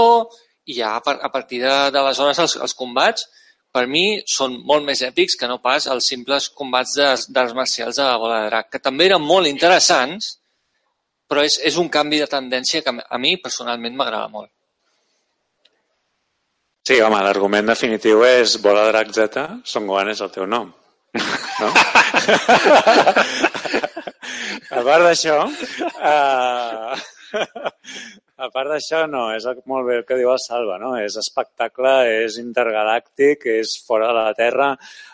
i 0.67 0.79
ja 0.79 0.95
a, 0.97 1.15
a 1.27 1.31
partir 1.31 1.61
d'aleshores 1.63 2.39
els, 2.43 2.57
els 2.67 2.75
combats 2.79 3.27
per 3.73 3.87
mi 3.89 4.21
són 4.29 4.59
molt 4.69 4.85
més 4.85 5.01
èpics 5.01 5.35
que 5.39 5.49
no 5.49 5.57
pas 5.61 5.87
els 5.89 6.07
simples 6.11 6.47
combats 6.53 6.93
d'arts 7.33 7.55
marcials 7.57 7.99
a 7.99 8.13
Bola 8.21 8.43
de 8.43 8.49
Drac, 8.51 8.69
que 8.69 8.81
també 8.81 9.07
eren 9.09 9.23
molt 9.25 9.49
interessants, 9.49 10.35
però 11.29 11.41
és, 11.47 11.57
és 11.65 11.79
un 11.81 11.89
canvi 11.89 12.19
de 12.21 12.29
tendència 12.29 12.83
que 12.85 12.93
a 12.93 13.17
mi 13.21 13.33
personalment 13.41 13.97
m'agrada 13.97 14.29
molt. 14.29 14.51
Sí, 16.83 16.99
home, 17.01 17.21
l'argument 17.23 17.71
definitiu 17.71 18.25
és 18.27 18.57
Bola 18.61 18.83
Drac 18.91 19.09
Z, 19.15 19.43
Son 19.65 19.87
Gohan 19.87 20.11
és 20.13 20.21
el 20.21 20.31
teu 20.35 20.45
nom. 20.45 20.71
No? 21.53 21.67
a 24.73 24.81
part 24.81 25.03
d'això, 25.05 25.35
uh, 26.09 26.97
a 28.37 28.49
part 28.49 28.71
d'això, 28.71 29.03
no, 29.09 29.27
és 29.35 29.45
molt 29.69 29.87
bé 29.87 29.99
el 29.99 30.05
que 30.07 30.17
diu 30.17 30.31
el 30.33 30.41
Salva, 30.41 30.79
no? 30.81 30.95
És 30.97 31.17
espectacle, 31.21 31.93
és 32.23 32.39
intergalàctic, 32.41 33.45
és 33.61 33.75
fora 33.87 34.09
de 34.09 34.19
la 34.19 34.37
Terra. 34.37 34.69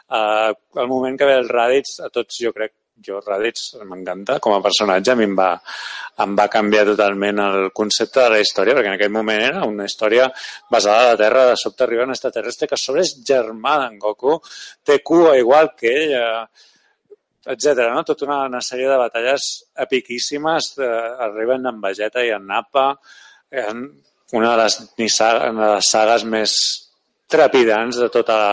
Uh, 0.10 0.54
el 0.80 0.88
moment 0.88 1.18
que 1.20 1.28
ve 1.28 1.36
el 1.41 1.50
Raditz, 1.50 2.00
a 2.06 2.10
tots 2.14 2.40
jo 2.41 2.54
crec, 2.56 2.74
jo 3.06 3.20
Raditz 3.24 3.76
m'encanta 3.88 4.40
com 4.44 4.56
a 4.56 4.62
personatge, 4.64 5.14
a 5.14 5.20
mi 5.20 5.28
em 5.28 5.36
va, 5.38 5.52
em 6.24 6.34
va 6.36 6.48
canviar 6.52 6.86
totalment 6.90 7.40
el 7.44 7.70
concepte 7.76 8.24
de 8.24 8.34
la 8.34 8.40
història, 8.44 8.76
perquè 8.76 8.91
en 8.91 8.98
aquell 8.98 9.14
moment 9.14 9.44
era 9.44 9.68
una 9.68 9.88
història 9.88 10.28
basada 10.72 11.06
a 11.06 11.12
la 11.14 11.20
Terra, 11.22 11.46
de 11.52 11.60
sobte 11.60 11.86
arriba 11.86 12.08
un 12.08 12.16
extraterrestre 12.16 12.68
que 12.68 12.76
a 12.76 12.82
sobre 12.82 13.06
és 13.06 13.14
germà 13.28 13.78
d'en 13.84 14.00
Goku, 14.02 14.40
té 14.84 15.00
cua 15.04 15.38
igual 15.40 15.74
que 15.80 15.96
ell, 16.02 16.18
eh, 16.20 16.68
etc. 17.45 17.88
No? 17.94 18.03
Tota 18.07 18.28
una, 18.28 18.41
una 18.49 18.61
sèrie 18.66 18.90
de 18.90 18.99
batalles 18.99 19.48
epiquíssimes, 19.88 20.74
eh, 20.80 20.91
arriben 21.30 21.68
en 21.70 21.82
Vegeta 21.82 22.24
i 22.26 22.34
en 22.36 22.48
Nappa, 22.49 22.91
en 23.52 23.88
una 24.34 24.56
de 24.56 24.64
les, 24.64 24.80
una 24.98 25.66
de 25.66 25.74
les 25.76 25.91
sagues 25.91 26.26
més 26.26 26.56
trepidants 27.30 27.98
de 28.02 28.10
tota 28.14 28.38
la 28.38 28.52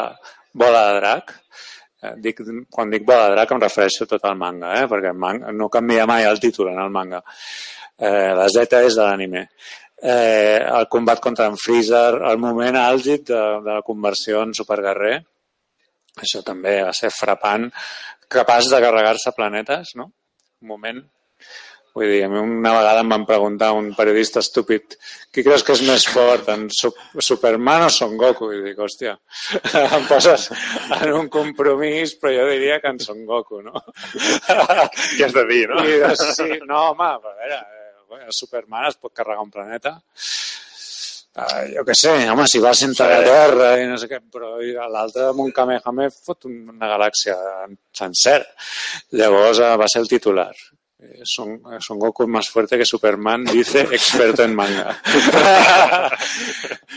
bola 0.52 0.86
de 0.88 1.00
drac. 1.00 1.34
Eh, 2.02 2.14
Dic, 2.22 2.42
quan 2.70 2.92
dic 2.92 3.06
bola 3.08 3.30
de 3.30 3.36
drac 3.36 3.52
em 3.52 3.62
refereixo 3.64 4.04
a 4.04 4.10
tot 4.14 4.24
el 4.28 4.36
manga, 4.40 4.74
eh? 4.80 4.86
perquè 4.90 5.12
el 5.12 5.20
manga, 5.20 5.52
no 5.52 5.70
canvia 5.72 6.06
mai 6.08 6.28
el 6.28 6.40
títol 6.40 6.72
en 6.72 6.80
el 6.82 6.92
manga. 6.92 7.22
Eh, 7.96 8.32
la 8.36 8.48
Z 8.52 8.82
és 8.84 8.96
de 8.96 9.02
l'anime. 9.02 9.46
Eh, 9.96 10.60
el 10.60 10.88
combat 10.92 11.20
contra 11.24 11.46
en 11.48 11.56
Freezer, 11.56 12.20
el 12.30 12.36
moment 12.38 12.76
àlgid 12.76 13.24
de, 13.30 13.40
de 13.64 13.78
la 13.78 13.84
conversió 13.84 14.42
en 14.44 14.52
superguerrer, 14.54 15.16
això 16.20 16.42
també 16.44 16.78
va 16.84 16.92
ser 16.96 17.10
frapant, 17.12 17.66
capaç 18.32 18.70
de 18.72 18.82
carregar-se 18.82 19.32
planetes, 19.36 19.94
no? 19.98 20.10
Un 20.62 20.68
moment. 20.74 21.02
Vull 21.96 22.10
dir, 22.12 22.18
a 22.26 22.28
mi 22.28 22.36
una 22.36 22.74
vegada 22.76 23.00
em 23.00 23.08
van 23.08 23.22
preguntar 23.24 23.70
un 23.72 23.86
periodista 23.96 24.42
estúpid 24.44 24.98
qui 25.32 25.44
creus 25.46 25.62
que 25.64 25.72
és 25.72 25.80
més 25.86 26.04
fort, 26.12 26.50
en 26.52 26.66
Su 26.68 26.90
Superman 27.24 27.86
o 27.86 27.88
Son 27.94 28.18
Goku? 28.20 28.50
I 28.52 28.60
dic, 28.66 28.82
hòstia, 28.84 29.14
em 29.96 30.04
poses 30.10 30.50
en 30.98 31.14
un 31.16 31.30
compromís, 31.32 32.12
però 32.20 32.34
jo 32.34 32.44
diria 32.50 32.76
que 32.82 32.92
en 32.92 33.00
Son 33.00 33.24
Goku, 33.24 33.62
no? 33.64 33.80
Què 33.96 35.24
has 35.24 35.32
de 35.38 35.46
dir, 35.48 35.62
no? 35.72 35.80
I 35.80 35.96
dius, 36.02 36.26
sí, 36.36 36.50
no, 36.68 36.90
home, 36.90 37.08
a 37.08 37.16
veure, 37.24 37.62
eh, 37.64 38.28
Superman 38.42 38.90
es 38.90 39.00
pot 39.00 39.16
carregar 39.16 39.48
un 39.48 39.54
planeta. 39.56 39.96
Uh, 41.36 41.66
jo 41.74 41.82
què 41.84 41.92
sé, 41.92 42.14
home, 42.32 42.46
si 42.48 42.62
va 42.64 42.72
sentar 42.72 43.10
la 43.10 43.18
Terra 43.26 43.66
i 43.82 43.84
no 43.90 43.98
sé 44.00 44.08
què, 44.08 44.22
però 44.32 44.54
l'altre 44.88 45.26
amb 45.28 45.42
un 45.44 45.50
Kamehameha 45.52 46.14
fot 46.14 46.48
una 46.48 46.88
galàxia 46.94 47.36
sencera. 47.92 48.46
Llavors 49.20 49.60
uh, 49.60 49.74
va 49.76 49.88
ser 49.92 50.00
el 50.00 50.08
titular. 50.08 50.48
Eh, 51.12 51.20
Son, 51.24 51.60
Son 51.80 51.98
Goku 51.98 52.24
es 52.24 52.28
más 52.28 52.48
fuerte 52.48 52.78
que 52.78 52.84
Superman, 52.84 53.44
dice 53.44 53.80
experto 53.82 54.42
en 54.42 54.54
manga. 54.54 55.00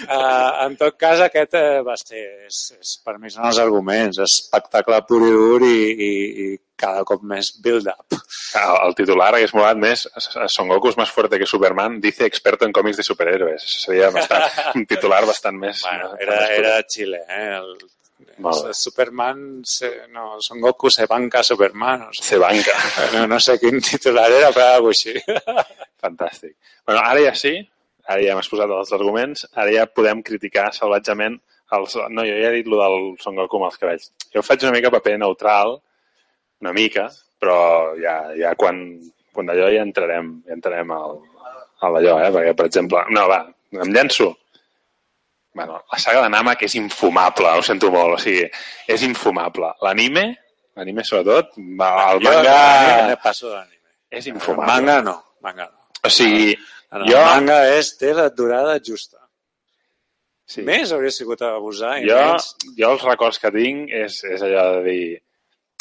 uh, 0.08 0.66
en 0.66 0.78
tot 0.78 0.98
cas, 0.98 1.20
aquest 1.22 1.54
uh, 1.54 1.84
va 1.86 1.96
ser, 2.00 2.24
és, 2.48 2.62
és, 2.80 2.96
per 3.06 3.18
mi 3.20 3.30
són 3.34 3.46
els 3.50 3.60
arguments, 3.62 4.22
espectacle 4.26 5.02
pur 5.10 5.22
i 5.28 5.32
dur 5.36 5.62
i, 5.68 5.78
i, 5.94 6.12
i 6.46 6.50
cada 6.80 7.04
cop 7.08 7.24
més 7.28 7.52
build-up. 7.64 8.18
El, 8.56 8.76
el 8.88 8.98
titular 8.98 9.34
hagués 9.36 9.54
molat 9.54 9.78
més 9.78 10.08
Son 10.48 10.70
Goku 10.72 10.90
es 10.90 10.98
más 10.98 11.12
fuerte 11.12 11.38
que 11.38 11.46
Superman 11.50 12.00
dice 12.02 12.26
experto 12.26 12.66
en 12.66 12.74
cómics 12.74 12.98
de 12.98 13.04
superhéroes. 13.04 13.66
Seria 13.84 14.10
bastant, 14.16 14.48
un 14.80 14.88
titular 14.90 15.26
bastant 15.28 15.60
més... 15.60 15.84
Bueno, 15.86 16.14
era, 16.18 16.42
més 16.42 16.58
era 16.58 16.76
Xile, 16.88 17.24
eh? 17.28 17.48
El, 17.60 17.76
Bé. 18.40 18.74
Superman, 18.74 19.62
se, 19.66 19.90
no, 20.14 20.40
Son 20.42 20.62
Goku 20.62 20.90
se 20.90 21.06
banca 21.06 21.44
Superman. 21.44 22.06
No 22.06 22.14
sé, 22.14 22.24
Se 22.24 22.38
banca. 22.38 22.72
no, 23.14 23.28
no 23.28 23.40
sé 23.40 23.58
quin 23.60 23.82
titular 23.82 24.30
era, 24.32 24.52
però 24.56 24.76
alguna 24.78 24.96
així. 24.96 25.16
Fantàstic. 26.04 26.56
Bueno, 26.86 27.02
ara 27.04 27.20
ja 27.26 27.36
sí, 27.36 27.58
ara 28.08 28.24
ja 28.24 28.34
hem 28.34 28.42
exposat 28.42 28.72
els 28.72 28.94
arguments, 28.96 29.46
ara 29.54 29.74
ja 29.76 29.88
podem 29.92 30.24
criticar 30.24 30.70
salvatgement 30.74 31.38
els... 31.76 31.96
No, 32.10 32.24
jo 32.26 32.38
ja 32.40 32.50
he 32.50 32.60
dit 32.62 32.70
lo 32.72 32.80
del 32.82 33.00
Son 33.22 33.38
Goku 33.38 33.60
amb 33.60 33.70
els 33.70 33.80
cabells. 33.82 34.12
Jo 34.34 34.44
faig 34.46 34.64
una 34.66 34.76
mica 34.78 34.92
paper 34.94 35.18
neutral, 35.20 35.76
una 36.64 36.74
mica, 36.76 37.10
però 37.40 37.60
ja, 38.00 38.16
ja 38.38 38.56
quan, 38.60 38.82
quan 39.36 39.52
d'allò 39.52 39.70
ja 39.74 39.84
entrarem, 39.86 40.32
ja 40.48 40.56
entrarem 40.58 40.96
al, 40.96 41.20
a 41.80 41.92
l'allò, 41.94 42.18
eh? 42.24 42.32
Perquè, 42.36 42.56
per 42.58 42.68
exemple, 42.70 43.04
no, 43.16 43.28
va, 43.32 43.44
em 43.76 43.94
llenço. 43.96 44.32
Bueno, 45.54 45.80
la 45.92 46.00
saga 46.00 46.22
de 46.24 46.30
Namek 46.30 46.62
és 46.68 46.76
infumable, 46.78 47.50
ho 47.58 47.64
sento 47.66 47.90
molt, 47.92 48.20
o 48.20 48.22
sigui, 48.22 48.46
és 48.88 49.04
infumable. 49.08 49.72
L'anime, 49.82 50.26
l'anime 50.78 51.04
sobretot, 51.04 51.56
el 51.58 52.22
Jo 52.24 52.34
manga 52.34 53.08
me 53.10 53.16
passo 53.24 53.50
l'anime. 53.50 53.82
és 54.10 54.28
El 54.28 54.36
infumable. 54.36 54.68
manga 54.72 55.02
no, 55.02 55.16
manga 55.42 55.66
no. 55.66 55.88
O 56.06 56.10
sigui, 56.10 56.54
En 56.92 57.02
el 57.02 57.12
jo, 57.12 57.20
manga 57.26 57.58
és, 57.76 57.92
té 57.98 58.14
la 58.14 58.30
durada 58.30 58.80
justa. 58.86 59.18
Sí. 60.50 60.64
Més 60.66 60.92
hauria 60.92 61.12
sigut 61.14 61.42
abusar 61.46 62.00
i 62.02 62.08
jo, 62.10 62.16
menys... 62.18 62.56
jo 62.78 62.88
els 62.96 63.04
records 63.06 63.38
que 63.38 63.52
tinc 63.54 63.92
és, 63.94 64.24
és 64.26 64.42
allò 64.42 64.64
de 64.80 64.84
dir... 64.88 65.02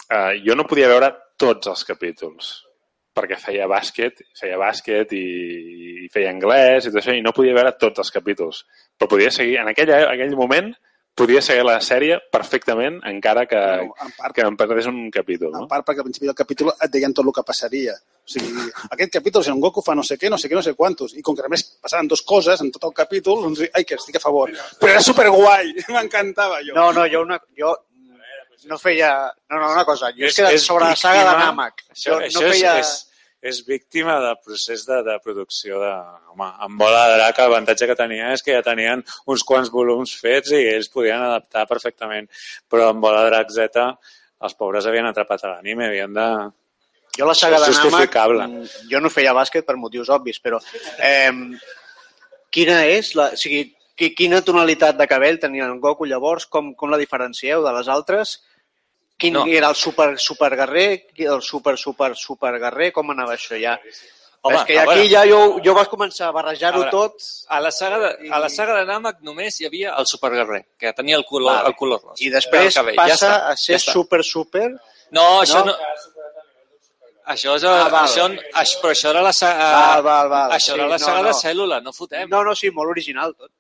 Uh, 0.08 0.32
jo 0.44 0.54
no 0.56 0.64
podia 0.68 0.88
veure 0.88 1.08
tots 1.40 1.68
els 1.68 1.84
capítols 1.84 2.67
perquè 3.18 3.36
feia 3.42 3.66
bàsquet, 3.70 4.22
feia 4.38 4.56
bàsquet 4.60 5.12
i, 5.18 5.24
i 6.06 6.10
feia 6.14 6.30
anglès 6.32 6.86
i 6.86 6.92
tot 6.92 7.02
això, 7.02 7.14
i 7.18 7.22
no 7.26 7.34
podia 7.36 7.54
veure 7.58 7.74
tots 7.78 7.98
els 8.06 8.14
capítols. 8.14 8.62
Però 8.98 9.10
podia 9.10 9.30
seguir, 9.34 9.58
en 9.60 9.68
aquell, 9.74 9.90
aquell 9.98 10.36
moment, 10.38 10.70
podia 11.18 11.40
seguir 11.42 11.64
la 11.66 11.80
sèrie 11.82 12.20
perfectament 12.30 13.00
encara 13.10 13.42
que, 13.50 13.58
No, 13.58 13.94
en 14.06 14.12
part- 14.14 14.34
que 14.36 14.44
em 14.46 14.56
perdés 14.56 14.86
un 14.86 15.08
capítol. 15.10 15.50
En 15.50 15.64
No? 15.64 15.68
part 15.68 15.82
perquè 15.86 15.98
al 16.04 16.06
principi 16.06 16.26
del 16.30 16.36
capítol 16.38 16.70
et 16.78 16.92
deien 16.94 17.12
tot 17.12 17.26
el 17.26 17.32
que 17.34 17.42
passaria. 17.42 17.96
O 17.98 18.30
sigui, 18.30 18.52
aquest 18.92 19.12
capítol, 19.16 19.42
si 19.42 19.50
en 19.50 19.58
Goku 19.60 19.82
fa 19.82 19.96
no 19.98 20.04
sé 20.06 20.14
què, 20.20 20.30
no 20.30 20.38
sé 20.38 20.46
què, 20.48 20.54
no 20.54 20.62
sé 20.62 20.74
quantos, 20.78 21.16
i 21.18 21.22
com 21.26 21.34
que 21.34 21.42
a 21.42 21.50
més 21.50 21.64
passaven 21.82 22.06
dues 22.06 22.22
coses 22.22 22.60
en 22.62 22.70
tot 22.70 22.84
el 22.86 22.94
capítol, 22.94 23.42
doncs, 23.42 23.64
ai, 23.74 23.82
que 23.88 23.96
estic 23.98 24.20
a 24.20 24.22
favor. 24.22 24.52
Però 24.78 24.90
era 24.94 25.00
superguai, 25.02 25.72
m'encantava 25.96 26.60
jo. 26.62 26.76
No, 26.78 26.92
no, 26.92 27.08
jo, 27.10 27.22
una, 27.26 27.40
jo 27.58 27.74
no 28.68 28.78
feia... 28.78 29.32
No, 29.50 29.58
no, 29.58 29.72
una 29.72 29.84
cosa. 29.84 30.12
Jo 30.14 30.26
és, 30.26 30.38
És- 30.38 30.44
que 30.46 30.54
és 30.54 30.62
sobre 30.70 30.84
la 30.92 30.96
saga 30.96 31.24
de 31.32 31.36
Namek. 31.40 31.84
Això, 31.94 32.10
Jo 32.12 32.18
això 32.26 32.42
no 32.44 32.52
feia... 32.52 32.78
és, 32.78 32.86
és, 32.86 33.07
és 33.40 33.60
víctima 33.66 34.16
del 34.20 34.36
procés 34.44 34.82
de, 34.89 34.97
de 35.06 35.15
producció 35.23 35.78
de... 35.82 35.90
Home, 36.32 36.48
amb 36.66 36.78
Bola 36.81 37.05
de 37.10 37.16
Drac 37.20 37.39
l'avantatge 37.39 37.86
que 37.86 37.97
tenia 37.98 38.32
és 38.35 38.43
que 38.43 38.55
ja 38.56 38.62
tenien 38.66 39.05
uns 39.31 39.44
quants 39.47 39.70
volums 39.70 40.15
fets 40.19 40.51
i 40.56 40.65
ells 40.73 40.90
podien 40.90 41.23
adaptar 41.23 41.66
perfectament. 41.70 42.27
Però 42.70 42.89
amb 42.90 43.01
Bola 43.05 43.23
de 43.24 43.31
Drac 43.31 43.52
Z 43.55 43.78
els 43.78 44.55
pobres 44.59 44.86
havien 44.86 45.06
atrapat 45.06 45.44
a 45.44 45.52
l'anime, 45.56 45.86
havien 45.86 46.12
de... 46.15 46.27
Jo 47.19 47.27
la 47.27 47.35
saga 47.35 47.59
de 47.59 47.70
justificable. 47.73 48.44
mm, 48.47 48.66
jo 48.90 49.01
no 49.02 49.10
feia 49.10 49.32
bàsquet 49.35 49.65
per 49.66 49.74
motius 49.78 50.10
obvis, 50.15 50.39
però 50.43 50.60
eh, 51.02 51.32
quina 52.55 52.82
és 52.86 53.15
la... 53.19 53.32
O 53.35 53.40
sigui, 53.40 53.65
qui- 53.98 54.12
quina 54.15 54.43
tonalitat 54.47 54.98
de 54.98 55.06
cabell 55.10 55.40
tenia 55.43 55.66
en 55.66 55.81
Goku 55.82 56.06
llavors? 56.06 56.47
Com, 56.47 56.74
com 56.78 56.90
la 56.93 57.01
diferencieu 57.01 57.65
de 57.65 57.73
les 57.78 57.89
altres? 57.90 58.36
Quin 59.18 59.34
No. 59.34 59.40
no. 59.44 59.52
era 59.52 59.68
el 59.68 59.74
super, 59.74 60.12
super 60.18 60.54
guerrer? 60.56 61.08
El 61.16 61.42
super, 61.42 61.76
super, 61.76 62.14
super 62.16 62.52
guerrer? 62.62 62.92
Com 62.92 63.10
anava 63.10 63.34
això 63.34 63.58
ja? 63.60 63.74
Home, 64.40 64.54
és 64.54 64.64
que 64.68 64.76
a 64.78 64.82
aquí 64.84 65.00
veure. 65.00 65.08
ja 65.10 65.24
jo, 65.26 65.38
jo 65.64 65.72
vas 65.74 65.88
començar 65.90 66.28
a 66.28 66.32
barrejar-ho 66.32 66.84
tot. 66.92 67.16
A 67.48 67.58
la, 67.60 67.72
saga 67.74 67.98
de, 67.98 68.30
a 68.30 68.38
la 68.38 68.48
saga 68.48 68.76
de 68.78 68.84
Namek 68.86 69.16
només 69.26 69.58
hi 69.60 69.66
havia 69.66 69.96
el 69.98 70.06
superguerrer, 70.06 70.60
que 70.78 70.92
tenia 70.92 71.16
el 71.18 71.24
color, 71.26 71.56
Vale. 71.56 71.68
el 71.72 71.74
color 71.74 72.00
rosa. 72.00 72.22
I 72.22 72.30
després 72.30 72.68
El 72.70 72.72
cabell, 72.78 72.94
passa 72.96 73.08
ja 73.08 73.16
està, 73.16 73.48
a 73.50 73.56
ser 73.56 73.74
ja 73.74 73.80
està. 73.82 73.92
super, 73.98 74.22
super... 74.24 74.68
No, 75.10 75.26
això 75.42 75.64
no... 75.66 75.72
No? 75.74 75.78
Això, 77.28 77.56
és, 77.58 77.64
Ah, 77.64 77.88
val. 77.92 78.06
això, 78.06 78.24
això, 78.54 78.78
però 78.80 78.90
això 78.94 79.10
era 79.10 79.20
la 79.26 79.32
saga, 79.36 79.66
Val, 79.72 80.02
val, 80.06 80.28
val. 80.32 80.52
això 80.56 80.72
Sí, 80.72 80.78
era 80.78 80.86
la 80.88 80.96
no, 80.96 81.04
saga 81.04 81.18
no. 81.22 81.26
de 81.28 81.34
cèl·lula, 81.34 81.82
no 81.82 81.92
fotem. 81.92 82.28
No, 82.30 82.42
no, 82.44 82.54
sí, 82.56 82.70
molt 82.70 82.88
original 82.94 83.34
tot. 83.34 83.50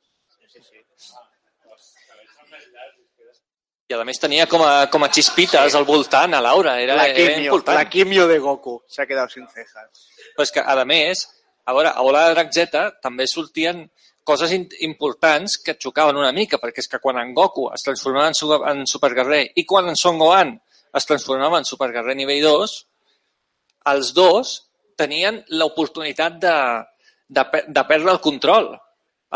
I 3.88 3.96
a 3.96 4.04
més 4.04 4.20
tenia 4.20 4.44
com 4.44 4.60
a, 4.60 4.88
com 4.92 5.04
a 5.06 5.08
xispites 5.08 5.74
al 5.74 5.86
voltant, 5.88 6.34
a 6.36 6.42
l'aura, 6.44 6.74
era, 6.82 6.94
La 6.98 7.06
era 7.08 7.16
quimio, 7.16 7.54
important. 7.54 7.78
la 7.78 7.88
quimio 7.88 8.26
de 8.28 8.38
Goku. 8.38 8.82
Se 8.86 9.00
ha 9.00 9.06
quedado 9.06 9.30
sin 9.32 9.46
cejas. 9.48 10.08
Però 10.36 10.44
és 10.44 10.52
que, 10.52 10.60
a 10.60 10.84
més, 10.84 11.22
a 11.64 11.72
veure, 11.72 11.94
a 11.96 12.04
Ola 12.04 12.26
de 12.26 12.34
Drac 12.34 12.52
Z 12.52 12.82
també 13.00 13.24
sortien 13.26 13.86
coses 14.28 14.52
importants 14.84 15.56
que 15.64 15.72
et 15.72 15.80
xocaven 15.80 16.18
una 16.20 16.34
mica, 16.36 16.58
perquè 16.60 16.84
és 16.84 16.90
que 16.92 17.00
quan 17.00 17.16
en 17.16 17.32
Goku 17.32 17.70
es 17.72 17.86
transformava 17.86 18.28
en, 18.28 18.36
su 18.36 18.52
en 18.52 18.84
Super 18.86 19.14
Guerrer 19.16 19.46
i 19.56 19.64
quan 19.64 19.88
en 19.88 19.96
Son 19.96 20.20
Gohan 20.20 20.52
es 21.00 21.08
transformava 21.08 21.56
en 21.62 21.64
Super 21.64 21.88
Guerrer 21.94 22.16
nivell 22.18 22.44
2, 22.44 22.74
els 23.94 24.12
dos 24.12 24.52
tenien 25.00 25.40
l'oportunitat 25.56 26.36
de, 26.42 26.56
de, 27.24 27.46
de 27.72 27.86
perdre 27.88 28.12
el 28.12 28.20
control. 28.20 28.74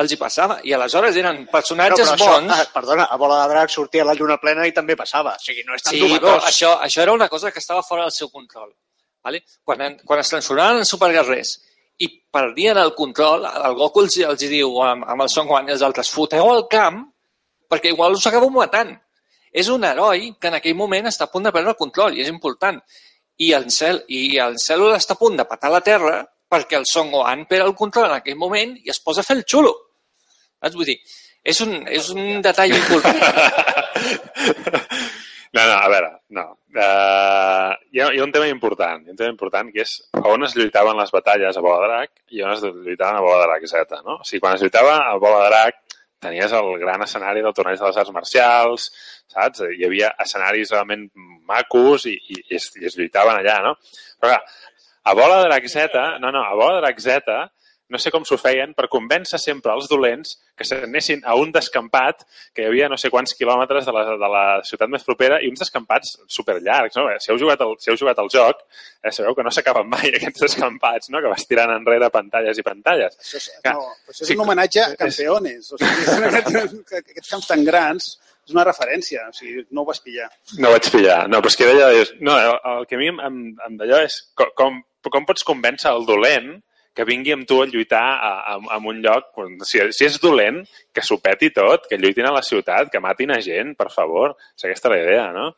Els 0.00 0.12
hi 0.12 0.16
passava. 0.16 0.54
I 0.64 0.72
aleshores 0.72 1.16
eren 1.20 1.42
personatges 1.52 2.06
però 2.08 2.14
això, 2.16 2.30
bons... 2.38 2.52
ah, 2.54 2.64
perdona, 2.72 3.04
a 3.12 3.16
Bola 3.20 3.42
de 3.42 3.48
Drac 3.52 3.70
sortia 3.74 4.02
a 4.06 4.08
la 4.08 4.14
lluna 4.16 4.38
plena 4.40 4.64
i 4.66 4.72
també 4.72 4.96
passava. 4.96 5.34
O 5.36 5.42
sigui, 5.44 5.64
no 5.68 5.74
és 5.76 5.82
tan 5.84 5.92
Sí, 5.92 6.00
sí, 6.00 6.18
però 6.22 6.38
això, 6.48 6.70
això 6.80 7.02
era 7.02 7.12
una 7.12 7.28
cosa 7.28 7.50
que 7.52 7.60
estava 7.60 7.82
fora 7.84 8.06
del 8.06 8.12
seu 8.16 8.30
control. 8.30 8.70
Vale? 9.22 9.42
Quan, 9.62 9.80
en- 9.84 9.98
quan 10.04 10.18
es 10.22 10.28
transformaven 10.32 10.78
en 10.80 10.88
superguerrers 10.88 11.52
i 12.02 12.08
perdien 12.32 12.78
el 12.80 12.94
control, 12.96 13.44
el 13.44 13.74
Goku 13.78 14.00
els, 14.06 14.16
els 14.24 14.40
diu 14.48 14.80
amb, 14.82 15.04
amb 15.12 15.22
el 15.22 15.28
Son 15.30 15.46
Gohan 15.46 15.68
i 15.68 15.74
els 15.76 15.82
altres, 15.86 16.08
foteu 16.10 16.48
al 16.50 16.64
camp 16.72 17.02
perquè 17.70 17.92
igual 17.92 18.16
us 18.16 18.26
acabeu 18.26 18.50
matant. 18.50 18.96
És 19.52 19.68
un 19.68 19.84
heroi 19.84 20.30
que 20.40 20.48
en 20.48 20.56
aquell 20.56 20.74
moment 20.74 21.06
està 21.06 21.28
a 21.28 21.30
punt 21.30 21.44
de 21.44 21.52
perdre 21.52 21.74
el 21.76 21.78
control 21.78 22.16
i 22.16 22.22
és 22.24 22.28
important. 22.32 22.80
I 23.38 23.52
el, 23.52 23.68
cel, 23.70 24.02
i 24.08 24.38
el 24.40 24.56
cèl·lula 24.60 24.96
està 24.96 25.12
a 25.14 25.20
punt 25.20 25.36
de 25.36 25.44
patar 25.44 25.70
la 25.72 25.80
terra 25.84 26.22
perquè 26.52 26.78
el 26.78 26.86
Son 26.88 27.10
Gohan 27.12 27.46
perd 27.50 27.66
el 27.70 27.74
control 27.78 28.10
en 28.10 28.18
aquell 28.20 28.38
moment 28.40 28.76
i 28.82 28.92
es 28.92 29.00
posa 29.00 29.24
a 29.24 29.28
fer 29.28 29.38
el 29.40 29.46
xulo. 29.48 29.72
Saps? 30.60 30.76
Vull 30.78 30.92
dir, 30.92 30.98
és 31.42 31.64
un, 31.64 31.74
és 31.88 32.12
un 32.14 32.44
detall 32.44 32.76
important. 32.76 33.18
No, 35.52 35.66
no, 35.68 35.72
a 35.76 35.88
veure, 35.92 36.08
no. 36.32 36.42
Uh, 36.72 37.72
hi, 37.92 38.00
ha, 38.00 38.06
hi 38.08 38.20
ha 38.20 38.24
un 38.24 38.30
tema 38.32 38.46
important, 38.48 39.02
un 39.12 39.16
tema 39.18 39.28
important 39.28 39.68
que 39.74 39.82
és 39.84 39.98
on 40.16 40.46
es 40.46 40.54
lluitaven 40.56 40.96
les 40.96 41.12
batalles 41.12 41.58
a 41.58 41.64
Bola 41.64 41.82
Drac 41.84 42.14
i 42.32 42.40
on 42.40 42.54
es 42.54 42.62
lluitaven 42.64 43.18
a 43.18 43.24
Bola 43.24 43.42
Drac 43.44 43.66
Z, 43.68 43.98
no? 44.06 44.16
O 44.22 44.24
sigui, 44.24 44.40
quan 44.40 44.56
es 44.56 44.64
lluitava 44.64 44.94
a 45.10 45.18
Bola 45.20 45.42
Drac 45.50 45.82
tenies 46.24 46.54
el 46.56 46.70
gran 46.80 47.04
escenari 47.04 47.44
del 47.44 47.52
torneig 47.52 47.76
de 47.82 47.84
les 47.90 48.00
arts 48.00 48.14
marcials, 48.16 48.88
saps? 49.34 49.66
Hi 49.76 49.84
havia 49.84 50.14
escenaris 50.24 50.72
realment 50.72 51.04
macos 51.50 52.08
i, 52.08 52.16
i, 52.16 52.40
i, 52.46 52.56
es, 52.56 52.70
i 52.80 52.88
es 52.88 52.96
lluitaven 52.96 53.42
allà, 53.42 53.58
no? 53.66 53.74
Però 54.22 54.32
clar, 54.32 54.40
a 55.04 55.14
Bola 55.18 55.42
de 55.42 55.48
Drac 55.50 55.66
Z, 55.68 56.06
no, 56.20 56.30
no, 56.30 56.44
a 56.44 56.54
Bola 56.54 56.76
de 56.78 56.86
Drac 56.86 57.00
Z 57.00 57.42
no 57.92 57.98
sé 58.00 58.08
com 58.08 58.24
s'ho 58.24 58.38
feien 58.40 58.70
per 58.72 58.86
convèncer 58.88 59.36
sempre 59.36 59.74
els 59.76 59.84
dolents 59.90 60.30
que 60.56 60.64
s'anessin 60.64 61.20
a 61.28 61.34
un 61.36 61.50
descampat 61.52 62.22
que 62.56 62.62
hi 62.62 62.68
havia 62.70 62.86
no 62.88 62.96
sé 62.96 63.10
quants 63.12 63.34
quilòmetres 63.36 63.84
de 63.84 63.92
la, 63.92 64.04
de 64.16 64.30
la 64.32 64.44
ciutat 64.64 64.88
més 64.88 65.04
propera 65.04 65.42
i 65.44 65.50
uns 65.50 65.60
descampats 65.60 66.14
superllargs. 66.24 66.96
No? 66.96 67.04
Si, 67.20 67.28
heu 67.28 67.36
jugat 67.42 67.60
el, 67.66 67.74
si 67.82 67.90
heu 67.92 67.98
jugat 68.00 68.22
el 68.22 68.30
joc, 68.32 68.62
eh, 69.04 69.12
sabeu 69.12 69.36
que 69.36 69.44
no 69.44 69.52
s'acaben 69.52 69.90
mai 69.92 70.08
aquests 70.16 70.46
descampats, 70.46 71.10
no? 71.12 71.20
que 71.20 71.32
vas 71.34 71.44
tirant 71.50 71.74
enrere 71.74 72.08
pantalles 72.14 72.56
i 72.56 72.64
pantalles. 72.64 73.18
Això 73.20 73.42
és, 73.42 73.48
Clar. 73.60 73.74
no, 73.76 73.90
però 74.06 74.14
això 74.16 74.24
és 74.24 74.30
Sí, 74.32 74.36
un 74.38 74.44
homenatge 74.46 74.84
a 74.86 74.96
campeones. 75.02 75.72
O 75.76 75.80
sigui, 75.82 76.30
aquests, 76.30 76.94
aquests 77.02 77.34
camps 77.34 77.50
tan 77.50 77.66
grans 77.68 78.08
és 78.48 78.54
una 78.56 78.64
referència. 78.70 79.26
O 79.28 79.36
sigui, 79.36 79.66
no 79.68 79.84
ho 79.84 79.90
vas 79.90 80.00
pillar. 80.00 80.30
No 80.56 80.72
vaig 80.72 80.88
pillar. 80.94 81.18
No, 81.28 81.42
però 81.44 81.52
és 81.52 81.60
que 81.60 81.68
deia... 81.68 81.92
No, 82.24 82.38
el, 82.40 82.56
el 82.72 82.88
que 82.88 82.96
a 82.96 83.02
mi 83.04 83.12
em, 83.12 83.20
em, 83.28 83.38
em 83.68 83.76
d'allò 83.82 84.00
és 84.06 84.16
com, 84.38 84.48
com, 84.56 84.80
com 85.10 85.26
pots 85.26 85.42
convèncer 85.46 85.90
el 85.90 86.06
dolent 86.06 86.52
que 86.94 87.06
vingui 87.08 87.32
amb 87.32 87.46
tu 87.48 87.62
a 87.62 87.66
lluitar 87.66 88.04
a, 88.04 88.32
a, 88.52 88.56
a 88.76 88.78
un 88.88 89.00
lloc... 89.04 89.30
Si, 89.64 89.80
si 89.96 90.06
és 90.06 90.18
dolent, 90.20 90.60
que 90.92 91.04
s'ho 91.04 91.18
peti 91.24 91.48
tot, 91.56 91.88
que 91.88 91.98
lluitin 91.98 92.28
a 92.28 92.34
la 92.34 92.44
ciutat, 92.44 92.90
que 92.92 93.00
matin 93.00 93.32
a 93.32 93.40
gent, 93.44 93.72
per 93.78 93.88
favor. 93.94 94.36
És 94.58 94.66
aquesta 94.68 94.92
la 94.92 95.00
idea, 95.00 95.24
no? 95.32 95.48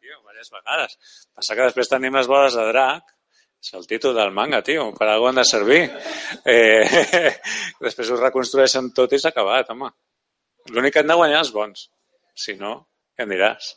Tio, 0.00 0.18
diverses 0.18 0.50
vegades. 0.56 0.98
Passa 1.36 1.56
que 1.56 1.68
després 1.70 1.92
tenim 1.92 2.18
les 2.18 2.30
boles 2.30 2.58
de 2.58 2.66
drac, 2.72 3.14
és 3.60 3.74
el 3.76 3.86
títol 3.86 4.16
del 4.16 4.34
manga, 4.34 4.62
tio, 4.66 4.88
per 4.96 5.06
alguna 5.06 5.34
han 5.34 5.42
de 5.42 5.46
servir. 5.46 5.82
Eh, 6.48 7.30
després 7.86 8.10
ho 8.10 8.18
reconstrueixen 8.18 8.90
tot 8.96 9.14
i 9.14 9.20
s'ha 9.20 9.34
acabat, 9.34 9.70
home. 9.70 9.92
L'únic 10.74 10.96
que 10.96 11.04
han 11.04 11.12
de 11.12 11.18
guanyar 11.22 11.44
els 11.44 11.54
bons. 11.54 11.86
Si 12.34 12.56
no, 12.58 12.74
què 13.14 13.28
em 13.28 13.34
diràs? 13.36 13.74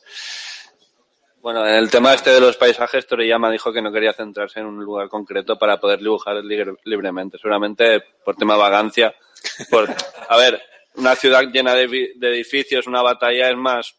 Bueno, 1.44 1.68
en 1.68 1.76
el 1.76 1.92
tema 1.92 2.14
este 2.14 2.30
de 2.32 2.40
los 2.40 2.56
paisajes, 2.58 3.06
Toriyama 3.06 3.52
dijo 3.52 3.72
que 3.74 3.82
no 3.82 3.92
quería 3.92 4.14
centrarse 4.14 4.62
en 4.62 4.66
un 4.66 4.84
lugar 4.84 5.10
concreto 5.10 5.58
para 5.60 5.78
poder 5.78 6.00
dibujar 6.00 6.38
libre- 6.38 6.78
libremente. 6.86 7.38
Seguramente 7.38 8.02
por 8.24 8.36
tema 8.38 8.56
vagancia. 8.56 9.14
Por, 9.70 9.90
a 10.30 10.38
ver, 10.38 10.62
una 10.96 11.16
ciudad 11.16 11.44
llena 11.52 11.76
de, 11.76 12.14
de 12.16 12.30
edificios, 12.30 12.88
una 12.88 13.02
batalla 13.02 13.50
es 13.50 13.58
más, 13.58 13.94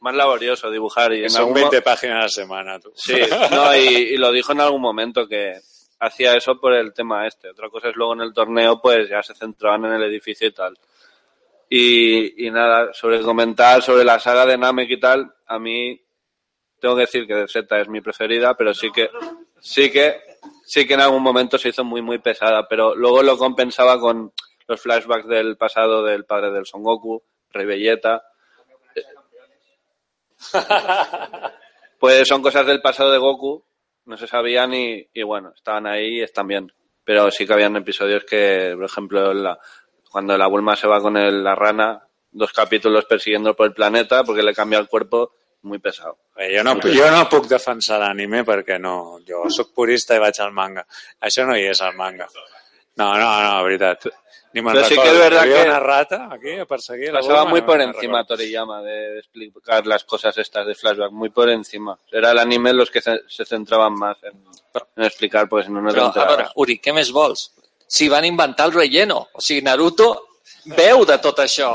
más 0.00 0.14
laborioso 0.16 0.68
dibujar. 0.68 1.12
Y 1.14 1.22
en 1.22 1.30
son 1.30 1.42
algún 1.42 1.54
mo- 1.54 1.70
20 1.70 1.80
páginas 1.82 2.16
a 2.18 2.22
la 2.22 2.28
semana, 2.28 2.80
tú. 2.80 2.90
Sí, 2.96 3.20
no, 3.52 3.74
y, 3.76 3.86
y 3.86 4.16
lo 4.16 4.32
dijo 4.32 4.50
en 4.50 4.60
algún 4.60 4.82
momento 4.82 5.28
que 5.28 5.54
hacía 6.00 6.36
eso 6.36 6.58
por 6.60 6.72
el 6.74 6.92
tema 6.92 7.24
este. 7.28 7.50
Otra 7.50 7.68
cosa 7.70 7.90
es 7.90 7.94
luego 7.96 8.14
en 8.14 8.22
el 8.22 8.34
torneo, 8.34 8.80
pues 8.82 9.08
ya 9.08 9.22
se 9.22 9.34
centraban 9.36 9.84
en 9.84 9.92
el 9.92 10.02
edificio 10.02 10.48
y 10.48 10.52
tal. 10.52 10.76
Y, 11.68 12.46
y 12.46 12.50
nada, 12.50 12.92
sobre 12.92 13.20
comentar 13.20 13.80
sobre 13.80 14.02
la 14.04 14.18
saga 14.18 14.44
de 14.44 14.58
Namek 14.58 14.90
y 14.90 15.00
tal, 15.00 15.32
a 15.46 15.58
mí 15.58 16.00
tengo 16.84 16.96
que 16.96 17.00
decir 17.02 17.26
que 17.26 17.46
Z 17.48 17.80
es 17.80 17.88
mi 17.88 18.02
preferida, 18.02 18.54
pero 18.54 18.74
sí 18.74 18.90
que, 18.92 19.08
sí 19.58 19.90
que, 19.90 20.20
sí 20.66 20.86
que 20.86 20.92
en 20.94 21.00
algún 21.00 21.22
momento 21.22 21.56
se 21.56 21.70
hizo 21.70 21.82
muy, 21.82 22.02
muy 22.02 22.18
pesada, 22.18 22.68
pero 22.68 22.94
luego 22.94 23.22
lo 23.22 23.38
compensaba 23.38 23.98
con 23.98 24.32
los 24.66 24.80
flashbacks 24.82 25.26
del 25.26 25.56
pasado 25.56 26.04
del 26.04 26.26
padre 26.26 26.50
del 26.50 26.66
Son 26.66 26.82
Goku, 26.82 27.22
Rey 27.50 27.64
Belleta. 27.64 28.22
Pues 31.98 32.28
son 32.28 32.42
cosas 32.42 32.66
del 32.66 32.82
pasado 32.82 33.10
de 33.12 33.16
Goku, 33.18 33.64
no 34.04 34.16
se 34.18 34.26
sabían 34.26 34.74
y, 34.74 35.08
y 35.14 35.22
bueno, 35.22 35.52
estaban 35.56 35.86
ahí 35.86 36.18
y 36.18 36.22
están 36.22 36.46
bien. 36.46 36.70
Pero 37.02 37.30
sí 37.30 37.46
que 37.46 37.54
habían 37.54 37.76
episodios 37.76 38.24
que, 38.24 38.72
por 38.76 38.84
ejemplo, 38.84 39.32
la- 39.32 39.58
cuando 40.10 40.36
la 40.36 40.46
Bulma 40.46 40.76
se 40.76 40.86
va 40.86 41.00
con 41.00 41.16
el- 41.16 41.42
la 41.42 41.54
rana, 41.54 42.06
dos 42.30 42.52
capítulos 42.52 43.06
persiguiendo 43.06 43.54
por 43.56 43.66
el 43.68 43.72
planeta 43.72 44.22
porque 44.22 44.42
le 44.42 44.52
cambia 44.52 44.78
el 44.78 44.88
cuerpo, 44.88 45.32
muy 45.64 45.78
pesado. 45.80 46.16
Bé, 46.36 46.50
jo, 46.56 46.62
no, 46.64 46.76
jo 46.82 47.10
no 47.10 47.24
puc 47.30 47.46
defensar 47.50 47.98
l'anime 48.02 48.44
perquè 48.46 48.78
no, 48.80 49.20
jo 49.26 49.44
sóc 49.50 49.72
purista 49.74 50.16
i 50.16 50.22
vaig 50.22 50.40
al 50.40 50.52
manga. 50.52 50.84
Això 51.20 51.46
no 51.48 51.56
hi 51.56 51.66
és 51.70 51.80
al 51.82 51.94
manga. 51.98 52.28
No, 52.96 53.16
no, 53.18 53.30
no, 53.42 53.64
veritat. 53.64 54.06
Ni 54.54 54.62
me'n 54.62 54.72
Pero 54.76 54.84
sí 54.86 54.94
que 54.94 55.00
recordo. 55.02 55.14
es 55.16 55.30
verdad 55.30 55.42
que- 55.44 55.68
una 55.68 55.80
rata 55.80 56.28
aquí 56.30 56.52
a 56.60 56.64
perseguir 56.64 57.12
la 57.12 57.18
Pasaba 57.18 57.40
Bulma, 57.40 57.50
muy 57.50 57.60
no 57.60 57.66
por 57.66 57.80
encima 57.80 58.18
recordo. 58.20 58.36
Toriyama 58.36 58.82
de, 58.82 59.18
explicar 59.18 59.84
las 59.84 60.04
cosas 60.04 60.38
estas 60.38 60.64
de 60.64 60.76
flashback, 60.76 61.10
muy 61.10 61.30
por 61.30 61.50
encima. 61.50 61.98
Era 62.12 62.30
el 62.30 62.38
anime 62.38 62.72
los 62.72 62.88
que 62.88 63.00
se, 63.00 63.22
se 63.26 63.44
centraban 63.44 63.94
más 63.94 64.16
en, 64.22 64.44
en 64.94 65.04
explicar, 65.04 65.48
pues 65.48 65.66
si 65.66 65.72
no, 65.72 65.80
no 65.80 65.90
Però, 65.90 66.12
a 66.14 66.26
veure, 66.28 66.46
Uri, 66.54 66.78
què 66.78 66.94
més 66.94 67.10
vols? 67.10 67.48
Si 67.88 68.08
van 68.08 68.24
inventar 68.24 68.66
el 68.66 68.74
relleno. 68.74 69.26
O 69.32 69.40
sigui, 69.40 69.60
Naruto 69.62 70.28
veu 70.66 71.04
de 71.04 71.18
tot 71.18 71.38
això. 71.42 71.72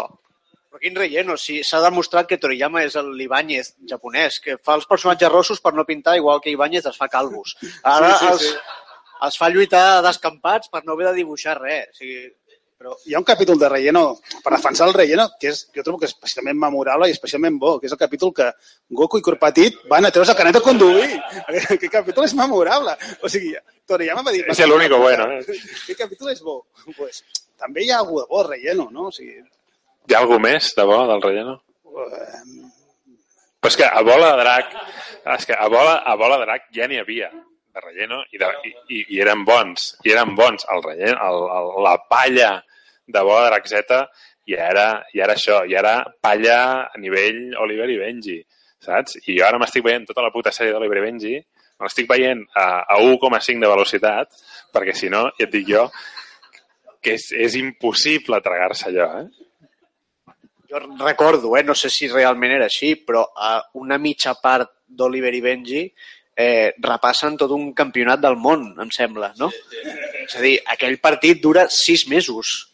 Però 0.69 0.81
quin 0.81 0.97
relleno, 0.97 1.35
si 1.41 1.63
s'ha 1.65 1.81
demostrat 1.81 2.27
que 2.29 2.37
Toriyama 2.37 2.83
és 2.85 2.97
l'Ibáñez 3.01 3.73
japonès, 3.89 4.39
que 4.43 4.57
fa 4.61 4.75
els 4.77 4.85
personatges 4.89 5.31
rossos 5.33 5.63
per 5.65 5.73
no 5.73 5.87
pintar 5.87 6.17
igual 6.19 6.41
que 6.43 6.53
Ibáñez 6.53 6.85
es 6.85 6.97
fa 6.97 7.07
calvos. 7.09 7.55
Ara 7.83 8.11
Sí, 8.13 8.19
sí, 8.19 8.31
els, 8.33 8.43
sí. 8.49 8.83
els 9.27 9.39
fa 9.41 9.49
lluitar 9.49 10.03
descampats 10.05 10.69
per 10.69 10.83
no 10.85 10.93
haver 10.93 11.09
de 11.09 11.17
dibuixar 11.23 11.57
res. 11.57 11.89
O 11.95 12.03
sigui, 12.03 12.27
Però 12.79 12.93
hi 13.03 13.11
ha 13.11 13.19
un 13.19 13.25
capítol 13.27 13.57
de 13.59 13.67
relleno, 13.67 14.01
per 14.39 14.53
defensar 14.53 14.85
el 14.87 14.93
relleno, 14.95 15.25
que 15.39 15.49
és, 15.51 15.65
jo 15.75 15.83
trobo 15.83 15.97
que 15.99 16.07
és 16.07 16.13
especialment 16.13 16.55
memorable 16.61 17.09
i 17.09 17.11
especialment 17.11 17.57
bo, 17.59 17.73
que 17.75 17.89
és 17.89 17.95
el 17.95 17.99
capítol 17.99 18.31
que 18.37 18.45
Goku 18.95 19.19
i 19.19 19.25
Corpatit 19.25 19.81
van 19.91 20.07
a 20.07 20.11
treure's 20.15 20.31
el 20.31 20.37
canet 20.39 20.55
de 20.55 20.61
conduir. 20.63 21.09
Aquest, 21.41 21.89
capítol 21.91 22.29
és 22.29 22.35
memorable. 22.39 22.93
O 23.19 23.31
sigui, 23.33 23.51
Toriyama 23.83 24.23
va 24.23 24.31
dir... 24.31 24.45
És 24.55 24.63
el 24.63 24.71
único 24.71 25.01
bueno, 25.03 25.27
eh? 25.27 25.41
Aquest 25.81 25.99
capítol 26.05 26.31
és 26.31 26.39
bo. 26.45 26.55
Pues, 26.95 27.19
també 27.59 27.83
hi 27.83 27.91
ha 27.91 27.99
algú 27.99 28.21
de 28.21 28.29
bo, 28.31 28.45
relleno, 28.47 28.87
no? 28.95 29.09
O 29.11 29.11
sigui, 29.11 29.41
Hi 30.09 30.15
ha 30.17 30.23
algú 30.23 30.39
més 30.41 30.71
de 30.73 30.83
bo 30.89 30.95
del 31.05 31.19
relleno? 31.21 31.51
Però 33.61 33.69
és 33.69 33.75
que 33.77 33.85
a 33.85 33.99
bola 34.01 34.31
de 34.31 34.37
drac, 34.39 34.71
és 35.35 35.43
que 35.45 35.53
a 35.53 35.67
bola, 35.69 35.99
a 36.01 36.15
bola 36.17 36.39
de 36.41 36.47
drac 36.47 36.63
ja 36.73 36.87
n'hi 36.89 36.97
havia 36.97 37.27
de 37.29 37.83
relleno 37.83 38.23
i, 38.33 38.39
de, 38.41 38.47
i, 38.65 38.71
i, 39.03 39.19
eren 39.21 39.43
bons, 39.45 39.91
i 40.07 40.15
eren 40.15 40.31
bons. 40.39 40.65
El 40.73 40.81
relleno, 40.81 41.27
el, 41.27 41.45
el, 41.59 41.69
la 41.85 41.91
palla 42.09 42.47
de 43.05 43.21
bola 43.27 43.43
de 43.43 43.51
drac 43.51 43.69
Z 43.69 43.99
i 44.49 44.55
era, 44.57 44.87
i 45.13 45.21
era 45.21 45.35
això, 45.37 45.59
i 45.69 45.77
era 45.77 45.99
palla 46.25 46.57
a 46.87 47.01
nivell 47.03 47.53
Oliver 47.61 47.91
i 47.93 47.99
Benji, 47.99 48.39
saps? 48.81 49.19
I 49.27 49.35
jo 49.37 49.45
ara 49.45 49.59
m'estic 49.61 49.85
veient 49.85 50.07
tota 50.09 50.25
la 50.25 50.33
puta 50.33 50.49
sèrie 50.55 50.73
d'Oliver 50.73 51.03
i 51.03 51.03
Benji, 51.05 51.35
me 51.37 51.85
l'estic 51.85 52.09
veient 52.09 52.41
a, 52.57 52.65
a 52.95 52.97
1,5 52.97 53.61
de 53.61 53.69
velocitat, 53.75 54.41
perquè 54.73 54.97
si 54.97 55.13
no, 55.13 55.27
ja 55.37 55.45
et 55.45 55.53
dic 55.53 55.69
jo, 55.69 55.85
que 56.97 57.13
és, 57.13 57.29
és 57.45 57.59
impossible 57.61 58.41
tragar-se 58.41 58.89
allò, 58.89 59.11
eh? 59.21 59.48
Jo 60.69 60.79
recordo, 61.05 61.55
eh, 61.57 61.63
no 61.63 61.75
sé 61.75 61.89
si 61.89 62.07
realment 62.07 62.53
era 62.55 62.69
així, 62.69 62.93
però 62.95 63.25
a 63.35 63.57
una 63.81 63.97
mitja 63.97 64.35
part 64.41 64.71
d'Oliver 64.85 65.33
i 65.33 65.41
Benji 65.41 65.83
eh, 66.39 66.73
repassen 66.79 67.37
tot 67.37 67.51
un 67.51 67.71
campionat 67.77 68.21
del 68.23 68.37
món, 68.39 68.69
em 68.79 68.91
sembla, 68.95 69.33
no? 69.41 69.49
És 70.23 70.37
a 70.37 70.43
dir, 70.45 70.55
aquell 70.75 70.99
partit 71.03 71.41
dura 71.43 71.67
sis 71.73 72.05
mesos. 72.07 72.69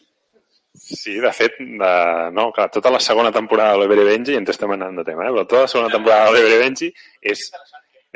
Sí, 0.76 1.16
de 1.18 1.32
fet, 1.34 1.56
de, 1.58 1.92
no, 2.36 2.50
clar, 2.54 2.68
tota 2.70 2.92
la 2.94 3.00
segona 3.02 3.32
temporada 3.34 3.74
d'Oliver 3.74 4.04
i 4.04 4.08
Benji, 4.12 4.36
ens 4.38 4.52
estem 4.52 4.70
anant 4.76 5.00
de 5.00 5.06
tema, 5.08 5.24
eh? 5.26 5.32
però 5.34 5.46
tota 5.48 5.64
la 5.64 5.72
segona 5.72 5.90
temporada 5.90 6.28
d'Oliver 6.28 6.52
i 6.52 6.60
Benji 6.62 6.92
és, 7.32 7.48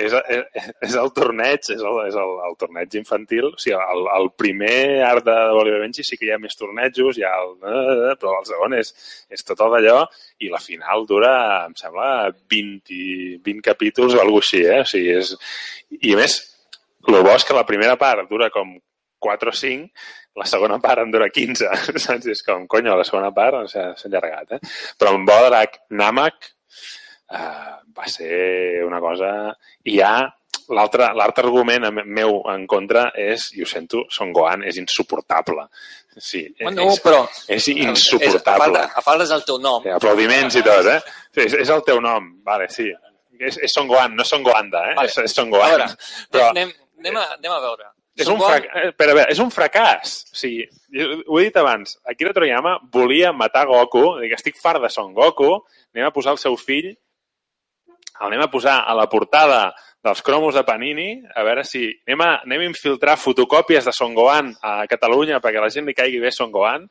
és, 0.07 0.15
és, 0.35 0.69
és 0.89 0.97
el 1.01 1.11
torneig, 1.17 1.63
és 1.75 1.81
el, 1.81 1.99
és 2.09 2.17
el, 2.19 2.35
el 2.49 2.57
torneig 2.61 2.97
infantil, 2.99 3.51
o 3.53 3.61
sigui, 3.61 3.77
el, 3.79 4.07
el 4.17 4.31
primer 4.41 4.77
art 5.07 5.27
de 5.27 5.37
i 5.71 5.81
Benji 5.83 6.05
sí 6.07 6.19
que 6.19 6.29
hi 6.29 6.33
ha 6.35 6.41
més 6.43 6.57
tornejos, 6.59 7.19
hi 7.19 7.27
ha 7.27 7.33
el, 7.43 7.57
eh, 7.61 8.15
però 8.21 8.37
el 8.41 8.47
segon 8.49 8.77
és, 8.79 8.93
és 9.31 9.45
tot 9.47 9.61
d'allò, 9.61 9.99
i 10.41 10.51
la 10.53 10.63
final 10.63 11.07
dura, 11.09 11.33
em 11.67 11.77
sembla, 11.79 12.31
20, 12.53 13.01
20 13.47 13.67
capítols 13.67 14.17
o 14.17 14.23
alguna 14.23 14.45
així, 14.45 14.63
eh? 14.65 14.81
O 14.85 14.89
sigui, 14.89 15.19
és... 15.21 15.35
I 16.01 16.15
a 16.15 16.21
més, 16.21 16.39
el 17.09 17.21
bo 17.21 17.35
és 17.35 17.45
que 17.45 17.57
la 17.57 17.67
primera 17.69 17.97
part 18.01 18.29
dura 18.31 18.51
com 18.55 18.77
4 19.21 19.53
o 19.53 19.57
5, 19.57 20.07
la 20.41 20.47
segona 20.49 20.79
part 20.81 21.03
en 21.05 21.13
dura 21.13 21.29
15, 21.29 21.69
saps? 22.07 22.31
És 22.31 22.43
com, 22.47 22.67
conyo, 22.71 22.97
la 22.97 23.07
segona 23.09 23.33
part 23.37 23.69
s'ha 23.73 23.93
allargat, 24.09 24.57
eh? 24.57 24.61
Però 24.99 25.15
en 25.17 25.27
Bodrac 25.29 25.83
Namak 25.91 26.55
eh, 27.31 27.73
va 27.97 28.07
ser 28.09 28.85
una 28.87 29.01
cosa... 29.01 29.31
I 29.85 30.01
ha 30.05 30.15
l'altre 30.71 31.09
argument 31.43 31.89
meu 32.07 32.37
en 32.53 32.67
contra 32.71 33.09
és, 33.19 33.49
i 33.59 33.65
ho 33.65 33.67
sento, 33.67 34.05
Son 34.15 34.31
Gohan 34.33 34.63
és 34.69 34.77
insuportable. 34.79 35.65
Sí, 36.17 36.45
Bueno, 36.61 36.85
és, 36.93 37.01
però... 37.03 37.25
és 37.49 37.67
És, 37.67 37.69
a, 37.71 37.89
insuportable. 37.89 38.79
part, 38.85 38.97
a 38.99 39.03
part 39.03 39.23
és 39.25 39.31
el 39.35 39.43
teu 39.47 39.59
nom. 39.63 39.83
Sí, 39.83 39.91
aplaudiments 39.95 40.57
i 40.59 40.63
tot, 40.67 40.87
eh? 40.91 41.01
Sí, 41.35 41.41
és, 41.49 41.57
és 41.65 41.73
el 41.75 41.83
teu 41.87 41.99
nom, 42.03 42.29
vale, 42.47 42.69
sí. 42.71 42.87
És, 43.41 43.57
és 43.65 43.73
Son 43.75 43.89
Gohan, 43.89 44.15
no 44.19 44.25
Son 44.29 44.43
Goanda, 44.47 44.85
eh? 44.91 44.95
Vale. 44.99 45.09
És, 45.11 45.19
és 45.25 45.35
Son 45.35 45.49
A 45.51 45.57
Gohan. 45.57 45.71
veure, 45.75 45.89
Però 46.31 46.49
anem, 46.53 46.73
anem, 47.01 47.17
a, 47.19 47.27
anem 47.39 47.53
a 47.57 47.61
veure. 47.67 47.91
és 48.21 48.27
Son 48.27 48.35
un, 48.37 48.41
Gohan- 48.45 48.63
frac... 48.67 48.71
eh, 48.77 48.91
però, 48.99 49.15
a 49.15 49.19
veure, 49.21 49.33
és 49.35 49.43
un 49.43 49.51
fracàs. 49.55 50.17
O 50.35 50.39
sigui, 50.43 50.67
ho 51.27 51.39
he 51.41 51.45
dit 51.49 51.57
abans, 51.63 51.97
Akira 52.11 52.35
Toriyama 52.37 52.77
volia 52.93 53.33
matar 53.33 53.67
Goku, 53.71 54.05
dic, 54.23 54.35
estic 54.39 54.59
fart 54.61 54.83
de 54.87 54.91
Son 54.93 55.15
Goku, 55.17 55.55
anem 55.95 56.07
a 56.11 56.15
posar 56.15 56.37
el 56.37 56.43
seu 56.43 56.59
fill, 56.61 56.93
l'anem 58.27 58.45
a 58.45 58.51
posar 58.53 58.81
a 58.87 58.97
la 58.97 59.07
portada 59.09 59.71
dels 60.05 60.23
cromos 60.25 60.57
de 60.57 60.65
Panini, 60.65 61.11
a 61.37 61.45
veure 61.45 61.65
si 61.65 61.87
anem 62.09 62.25
a, 62.25 62.31
anem 62.45 62.65
a 62.65 62.69
infiltrar 62.71 63.19
fotocòpies 63.21 63.85
de 63.89 63.93
Son 63.97 64.15
Gohan 64.17 64.53
a 64.65 64.85
Catalunya 64.89 65.41
perquè 65.45 65.61
a 65.61 65.67
la 65.67 65.73
gent 65.73 65.89
li 65.89 65.97
caigui 65.97 66.21
bé 66.23 66.33
Son 66.33 66.53
Gohan, 66.53 66.87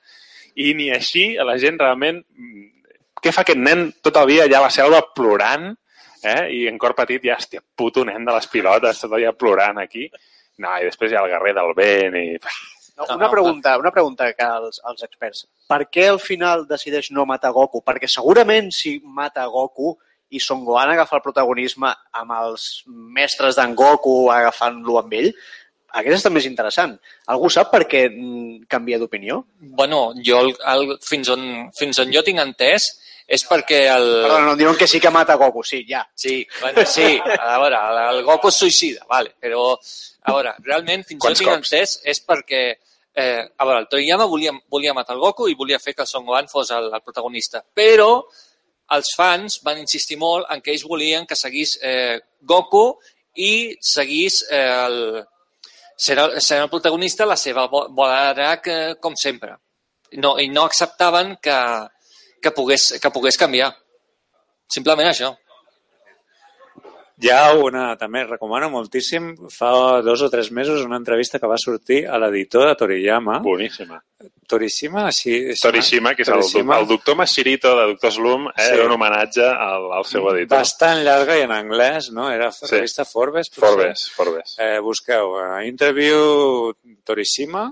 i 0.56 0.74
ni 0.78 0.90
així 0.94 1.32
a 1.38 1.48
la 1.48 1.58
gent 1.62 1.80
realment... 1.82 2.24
mm, 2.24 2.68
Què 3.20 3.34
fa 3.36 3.42
aquest 3.44 3.60
nen 3.60 3.90
tot 4.00 4.16
el 4.16 4.30
dia 4.30 4.46
allà 4.46 4.62
a 4.62 4.64
la 4.64 4.72
selva 4.72 5.02
plorant, 5.12 5.66
eh? 6.24 6.44
i 6.56 6.62
en 6.70 6.78
cor 6.80 6.94
petit 6.96 7.26
ja, 7.28 7.36
hòstia, 7.36 7.60
puto 7.76 8.06
nen 8.08 8.24
de 8.24 8.32
les 8.32 8.48
pilotes, 8.48 9.02
tot 9.02 9.12
el 9.12 9.26
dia 9.26 9.34
plorant 9.36 9.82
aquí. 9.82 10.06
No, 10.64 10.72
i 10.80 10.88
després 10.88 11.12
hi 11.12 11.18
ha 11.18 11.24
el 11.26 11.34
guerrer 11.34 11.52
del 11.58 11.74
vent 11.76 12.16
i... 12.16 12.28
No, 13.00 13.06
una, 13.16 13.30
pregunta, 13.32 13.78
una 13.80 13.92
pregunta 13.96 14.26
que 14.36 14.44
als, 14.44 14.82
als 14.84 15.06
experts. 15.06 15.46
Per 15.72 15.86
què 15.88 16.10
al 16.12 16.18
final 16.20 16.66
decideix 16.68 17.14
no 17.16 17.24
matar 17.24 17.54
Goku? 17.56 17.80
Perquè 17.86 18.10
segurament 18.12 18.68
si 18.76 18.98
mata 19.04 19.46
Goku 19.48 19.94
i 20.30 20.40
Son 20.44 20.64
Gohan 20.66 20.94
agafa 20.94 21.18
el 21.18 21.26
protagonisme 21.26 21.92
amb 22.22 22.36
els 22.38 22.70
mestres 22.88 23.58
d'en 23.58 23.76
Goku 23.78 24.30
agafant-lo 24.34 25.00
amb 25.02 25.16
ell, 25.20 25.32
hagués 25.98 26.20
estat 26.20 26.34
més 26.34 26.46
interessant. 26.46 26.96
Algú 27.34 27.50
sap 27.54 27.72
per 27.74 27.86
què 27.90 28.06
mm, 28.10 28.66
canvia 28.70 29.00
d'opinió? 29.02 29.42
Bueno, 29.80 30.10
jo 30.26 30.42
el, 30.46 30.52
el, 30.74 30.98
fins, 31.06 31.32
on, 31.34 31.46
fins 31.78 32.02
on 32.04 32.14
jo 32.14 32.24
tinc 32.26 32.42
entès 32.44 32.92
és 33.30 33.46
perquè 33.46 33.84
el... 33.94 34.08
Perdona, 34.26 34.46
no, 34.50 34.58
diuen 34.58 34.78
que 34.78 34.88
sí 34.90 35.02
que 35.02 35.12
mata 35.14 35.38
Goku, 35.38 35.64
sí, 35.66 35.84
ja. 35.90 36.02
Sí, 36.18 36.42
bueno, 36.62 36.86
sí, 36.86 37.18
a 37.22 37.58
veure, 37.62 37.78
el, 37.78 38.04
el 38.18 38.24
Goku 38.26 38.50
es 38.50 38.62
suïcida, 38.62 39.06
vale, 39.10 39.36
però 39.42 39.74
a 39.76 40.34
veure, 40.34 40.56
realment 40.66 41.06
fins 41.06 41.22
Quants 41.22 41.38
jo 41.38 41.46
tinc 41.46 41.54
cops? 41.54 41.74
entès 41.74 41.98
és 42.10 42.22
perquè 42.26 42.64
eh, 42.74 43.44
a 43.46 43.68
veure, 43.68 43.84
el 43.84 43.90
Toriyama 43.92 44.26
volia, 44.30 44.54
volia 44.70 44.96
matar 44.98 45.16
el 45.18 45.22
Goku 45.22 45.50
i 45.50 45.58
volia 45.58 45.82
fer 45.82 45.94
que 45.94 46.06
el 46.06 46.10
Son 46.10 46.26
Gohan 46.26 46.50
fos 46.50 46.74
el, 46.74 46.90
el 46.94 47.06
protagonista, 47.06 47.62
però 47.62 48.24
els 48.96 49.12
fans 49.18 49.60
van 49.66 49.78
insistir 49.82 50.18
molt 50.18 50.48
en 50.50 50.62
que 50.62 50.72
ells 50.74 50.86
volien 50.88 51.26
que 51.30 51.36
seguís 51.38 51.78
eh, 51.84 52.20
Goku 52.42 52.86
i 53.36 53.76
seguís 53.82 54.42
eh, 54.50 54.64
el, 54.86 54.98
el, 55.20 56.40
sent 56.42 56.64
el 56.64 56.70
protagonista 56.72 57.28
la 57.30 57.38
seva 57.38 57.68
bo- 57.68 57.88
bola 57.90 58.30
de 58.30 58.34
drac 58.42 58.68
eh, 58.68 58.96
com 59.00 59.16
sempre. 59.16 59.56
No, 60.18 60.38
I 60.42 60.48
no 60.50 60.64
acceptaven 60.66 61.36
que, 61.42 61.58
que, 62.42 62.52
pogués, 62.52 62.96
que 63.02 63.12
pogués 63.14 63.38
canviar. 63.38 63.70
Simplement 64.70 65.12
això. 65.12 65.36
Hi 67.20 67.30
ha 67.36 67.52
una, 67.60 67.98
també 68.00 68.22
recomano 68.24 68.70
moltíssim, 68.72 69.34
fa 69.52 70.00
dos 70.02 70.22
o 70.24 70.30
tres 70.32 70.50
mesos, 70.56 70.86
una 70.88 70.96
entrevista 71.02 71.38
que 71.38 71.50
va 71.52 71.58
sortir 71.60 72.06
a 72.08 72.18
l'editor 72.22 72.70
de 72.70 72.76
Toriyama, 72.80 73.40
Boníssima. 73.44 74.00
Torishima, 74.50 75.04
és- 75.12 75.62
Torishima, 75.62 76.16
que 76.16 76.24
és 76.26 76.30
el, 76.34 76.40
Torishima. 76.42 76.80
el 76.80 76.88
doctor 76.90 77.16
Mashirito 77.16 77.76
de 77.78 77.86
Doctor 77.92 78.12
Slum, 78.12 78.48
eh, 78.50 78.52
Sí. 78.66 78.74
era 78.74 78.86
un 78.88 78.92
homenatge 78.96 79.46
al, 79.46 79.86
al 79.94 80.06
seu 80.10 80.26
editor. 80.32 80.58
Bastant 80.58 81.04
llarga 81.06 81.38
i 81.38 81.44
en 81.46 81.52
anglès, 81.54 82.10
no? 82.12 82.32
Era 82.32 82.52
Sí. 82.52 82.66
revista 82.72 83.06
Forbes. 83.06 83.50
potser. 83.50 83.70
Forbes, 83.70 84.10
Forbes. 84.16 84.56
Eh, 84.58 84.80
busqueu 84.80 85.36
eh, 85.40 85.68
Interview 85.68 86.74
Torishima 87.06 87.68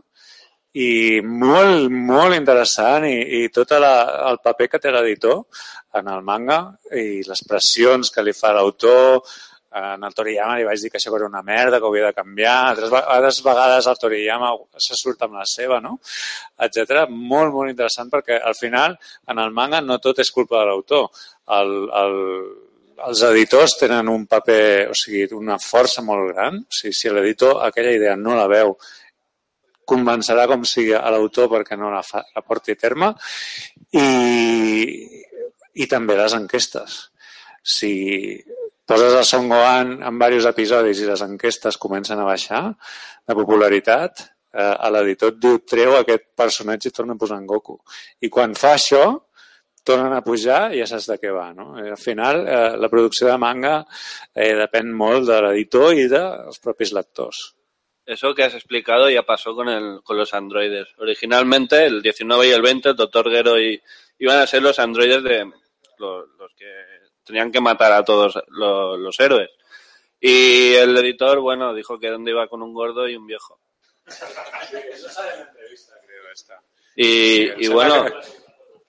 i 0.77 1.21
molt, 1.23 1.89
molt 1.89 2.35
interessant 2.35 3.05
i, 3.09 3.43
i 3.43 3.49
tot 3.49 3.71
la, 3.81 4.29
el 4.29 4.37
paper 4.43 4.69
que 4.69 4.79
té 4.79 4.91
l'editor 4.93 5.45
en 5.97 6.07
el 6.13 6.21
manga 6.21 6.59
i 6.93 7.23
les 7.25 7.41
pressions 7.49 8.11
que 8.13 8.21
li 8.21 8.33
fa 8.37 8.51
l'autor 8.53 9.23
en 9.95 10.03
el 10.07 10.15
Toriyama 10.17 10.57
li 10.57 10.65
vaig 10.67 10.81
dir 10.81 10.91
que 10.91 10.99
això 10.99 11.13
era 11.15 11.29
una 11.29 11.43
merda, 11.45 11.79
que 11.79 11.87
ho 11.87 11.91
havia 11.93 12.09
de 12.09 12.17
canviar, 12.17 12.57
altres, 12.71 12.93
altres 12.99 13.41
vegades 13.45 13.89
el 13.91 13.99
Toriyama 14.01 14.51
se 14.87 14.97
surt 14.99 15.25
amb 15.27 15.39
la 15.39 15.45
seva, 15.49 15.79
no? 15.83 15.97
etc. 16.67 17.05
Molt, 17.09 17.53
molt 17.53 17.73
interessant 17.73 18.11
perquè 18.13 18.39
al 18.39 18.57
final 18.59 18.97
en 19.27 19.43
el 19.43 19.51
manga 19.55 19.81
no 19.81 19.99
tot 20.03 20.23
és 20.23 20.31
culpa 20.33 20.61
de 20.61 20.69
l'autor. 20.71 21.09
El, 21.57 21.73
el, 22.01 22.17
els 23.07 23.23
editors 23.29 23.77
tenen 23.79 24.09
un 24.09 24.25
paper, 24.29 24.89
o 24.91 24.95
sigui, 24.97 25.27
una 25.37 25.59
força 25.61 26.03
molt 26.05 26.31
gran. 26.33 26.61
O 26.63 26.79
sigui, 26.79 26.95
si 26.97 27.11
l'editor 27.13 27.61
aquella 27.65 27.93
idea 27.95 28.15
no 28.19 28.35
la 28.37 28.47
veu, 28.51 28.75
convencerà 29.87 30.47
com 30.51 30.65
sigui 30.67 30.95
a 30.97 31.07
l'autor 31.13 31.47
perquè 31.51 31.77
no 31.79 31.91
la, 31.93 32.03
fa, 32.03 32.23
la 32.35 32.43
porti 32.43 32.75
a 32.75 32.79
terme 32.79 33.13
i, 33.95 34.07
i 35.79 35.87
també 35.87 36.17
les 36.19 36.35
enquestes. 36.35 36.97
Si 37.63 37.91
poses 38.87 39.13
a 39.13 39.23
Son 39.27 39.49
Gohan 39.51 39.97
en 39.99 40.17
diversos 40.17 40.49
episodis 40.53 41.03
i 41.03 41.09
les 41.09 41.21
enquestes 41.25 41.77
comencen 41.77 42.19
a 42.23 42.27
baixar 42.27 42.63
de 42.71 43.35
popularitat, 43.35 44.23
eh, 44.53 44.73
l'editor 44.95 45.35
diu 45.35 45.59
treu 45.67 45.97
aquest 45.97 46.29
personatge 46.35 46.89
i 46.89 46.95
torna 46.95 47.17
a 47.17 47.21
posar 47.21 47.41
en 47.41 47.47
Goku. 47.49 47.75
I 48.23 48.31
quan 48.31 48.55
fa 48.55 48.77
això, 48.77 49.03
tornen 49.87 50.13
a 50.13 50.23
pujar 50.23 50.73
i 50.75 50.81
ja 50.81 50.87
saps 50.89 51.07
de 51.11 51.19
què 51.21 51.31
va. 51.33 51.51
¿no? 51.55 51.69
I 51.83 51.91
al 51.95 51.99
final, 51.99 52.41
eh, 52.47 52.71
la 52.79 52.89
producció 52.91 53.29
de 53.29 53.37
manga 53.39 53.75
eh, 54.33 54.53
depèn 54.63 54.91
molt 55.03 55.29
de 55.29 55.39
l'editor 55.45 55.95
i 55.95 56.07
dels 56.11 56.59
propis 56.63 56.91
lectors. 56.95 57.43
Eso 58.07 58.33
que 58.33 58.43
has 58.43 58.53
explicado 58.55 59.09
ya 59.09 59.23
pasó 59.23 59.53
con, 59.53 59.67
el, 59.67 59.99
con 60.01 60.15
los 60.17 60.33
androides. 60.33 60.87
Originalmente, 60.97 61.85
el 61.85 62.01
19 62.01 62.47
y 62.47 62.51
el 62.51 62.61
20, 62.61 62.89
el 62.89 62.95
Dr. 62.95 63.29
Gero 63.29 63.59
y, 63.59 63.81
iban 64.19 64.39
a 64.39 64.47
ser 64.47 64.61
los 64.61 64.79
androides 64.79 65.23
de 65.23 65.43
los, 65.99 66.29
los 66.39 66.53
que 66.55 66.71
tenían 67.27 67.51
que 67.51 67.61
matar 67.61 67.91
a 67.91 68.03
todos 68.03 68.33
los, 68.47 68.97
los 68.97 69.19
héroes. 69.19 69.49
Y 70.19 70.73
el 70.73 70.97
editor, 70.97 71.39
bueno, 71.41 71.73
dijo 71.75 71.99
que 71.99 72.09
dónde 72.09 72.31
iba 72.31 72.47
con 72.47 72.63
un 72.63 72.73
gordo 72.73 73.07
y 73.07 73.15
un 73.15 73.27
viejo. 73.27 73.59
Y, 76.95 77.65
y 77.65 77.67
bueno, 77.67 78.05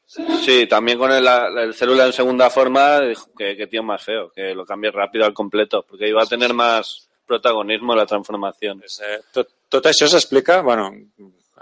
sí, 0.07 0.67
también 0.67 0.99
con 0.99 1.13
el, 1.13 1.27
el 1.27 1.75
célula 1.75 2.07
en 2.07 2.13
segunda 2.15 2.49
forma, 2.49 3.01
dijo 3.01 3.29
que, 3.37 3.57
que 3.57 3.67
tío 3.67 3.83
más 3.83 4.03
feo, 4.03 4.31
que 4.31 4.55
lo 4.55 4.65
cambie 4.65 4.91
rápido 4.91 5.27
al 5.27 5.35
completo, 5.35 5.85
porque 5.87 6.09
iba 6.09 6.23
a 6.23 6.27
tener 6.27 6.55
más 6.55 7.11
protagonismo 7.27 7.95
la 7.95 8.07
transformación. 8.07 8.81
Tot, 9.35 9.51
tot 9.69 9.87
això 9.91 10.09
s'explica, 10.09 10.63
bueno, 10.65 10.89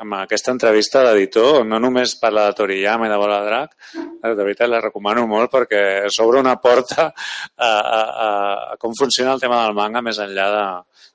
amb 0.02 0.16
aquesta 0.18 0.52
entrevista 0.55 1.02
l'editor, 1.06 1.62
no 1.66 1.78
només 1.82 2.16
parla 2.20 2.47
de 2.48 2.56
Toriyama 2.59 3.09
i 3.09 3.12
de 3.12 3.18
Bola 3.20 3.40
Drac, 3.44 3.77
eh, 3.97 4.32
de 4.32 4.43
veritat 4.43 4.70
la 4.70 4.82
recomano 4.85 5.27
molt 5.31 5.52
perquè 5.52 5.82
s'obre 6.12 6.43
una 6.43 6.56
porta 6.62 7.09
a, 7.09 7.68
a, 7.68 7.70
a, 7.70 8.31
a 8.73 8.81
com 8.82 8.97
funciona 8.98 9.35
el 9.35 9.43
tema 9.43 9.62
del 9.64 9.77
manga 9.78 10.05
més 10.05 10.20
enllà 10.23 10.48
de, 10.55 10.66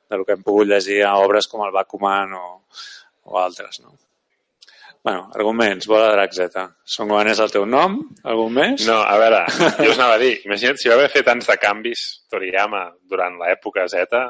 de 0.09 0.19
lo 0.19 0.27
que 0.27 0.37
hem 0.37 0.45
pogut 0.45 0.69
llegir 0.69 1.01
a 1.07 1.17
obres 1.23 1.49
com 1.51 1.65
el 1.65 1.75
Bakuman 1.75 2.33
o, 2.37 2.45
o 3.29 3.41
altres, 3.41 3.81
no? 3.85 3.97
Bueno, 5.01 5.31
arguments, 5.33 5.87
Bola 5.89 6.11
de 6.11 6.13
Drac 6.13 6.33
Z. 6.35 6.63
Son 6.85 7.09
Gohan 7.09 7.31
és 7.31 7.39
el 7.41 7.49
teu 7.49 7.63
nom? 7.65 7.95
Algun 8.21 8.53
més? 8.53 8.83
No, 8.85 8.99
a 9.01 9.15
veure, 9.17 9.39
jo 9.81 9.89
us 9.89 9.97
anava 9.97 10.19
a 10.19 10.21
dir, 10.21 10.35
imagina't 10.45 10.77
si 10.77 10.91
va 10.91 10.99
haver 10.99 11.09
fet 11.09 11.25
tants 11.25 11.49
de 11.49 11.57
canvis 11.57 12.03
Toriyama 12.29 12.83
durant 13.09 13.39
l'època 13.41 13.87
Z, 13.89 14.21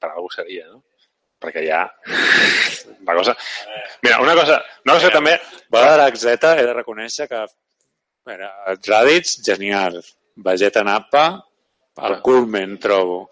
per 0.00 0.08
alguna 0.08 0.30
cosa 0.30 0.40
seria, 0.40 0.64
no? 0.70 0.80
Perquè 1.44 1.66
ja... 1.66 1.84
La 3.04 3.14
cosa... 3.18 3.36
Mira, 4.02 4.22
una 4.24 4.34
cosa, 4.38 4.62
una 4.86 4.96
cosa 4.96 5.10
que 5.10 5.16
també... 5.18 5.36
Bola 5.68 5.92
de 5.92 6.00
Drac 6.00 6.16
Z 6.20 6.54
he 6.56 6.64
de 6.64 6.74
reconèixer 6.80 7.28
que 7.28 7.44
Mira, 8.24 8.50
Raditz, 8.86 9.42
genial. 9.44 9.98
Vegeta 10.36 10.82
Nappa, 10.82 11.26
el 12.08 12.20
culmen, 12.24 12.78
trobo. 12.80 13.28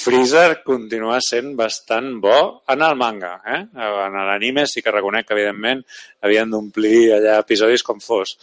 Freezer 0.00 0.62
continua 0.66 1.18
sent 1.22 1.54
bastant 1.58 2.18
bo 2.22 2.62
en 2.70 2.82
el 2.86 2.96
manga. 2.98 3.36
Eh? 3.46 3.60
En 3.74 4.18
l'anime 4.26 4.66
sí 4.66 4.82
que 4.82 4.94
reconec 4.94 5.28
que, 5.28 5.36
evidentment, 5.38 5.82
havien 6.26 6.50
d'omplir 6.50 7.12
allà 7.16 7.38
episodis 7.44 7.86
com 7.86 8.02
fos. 8.02 8.34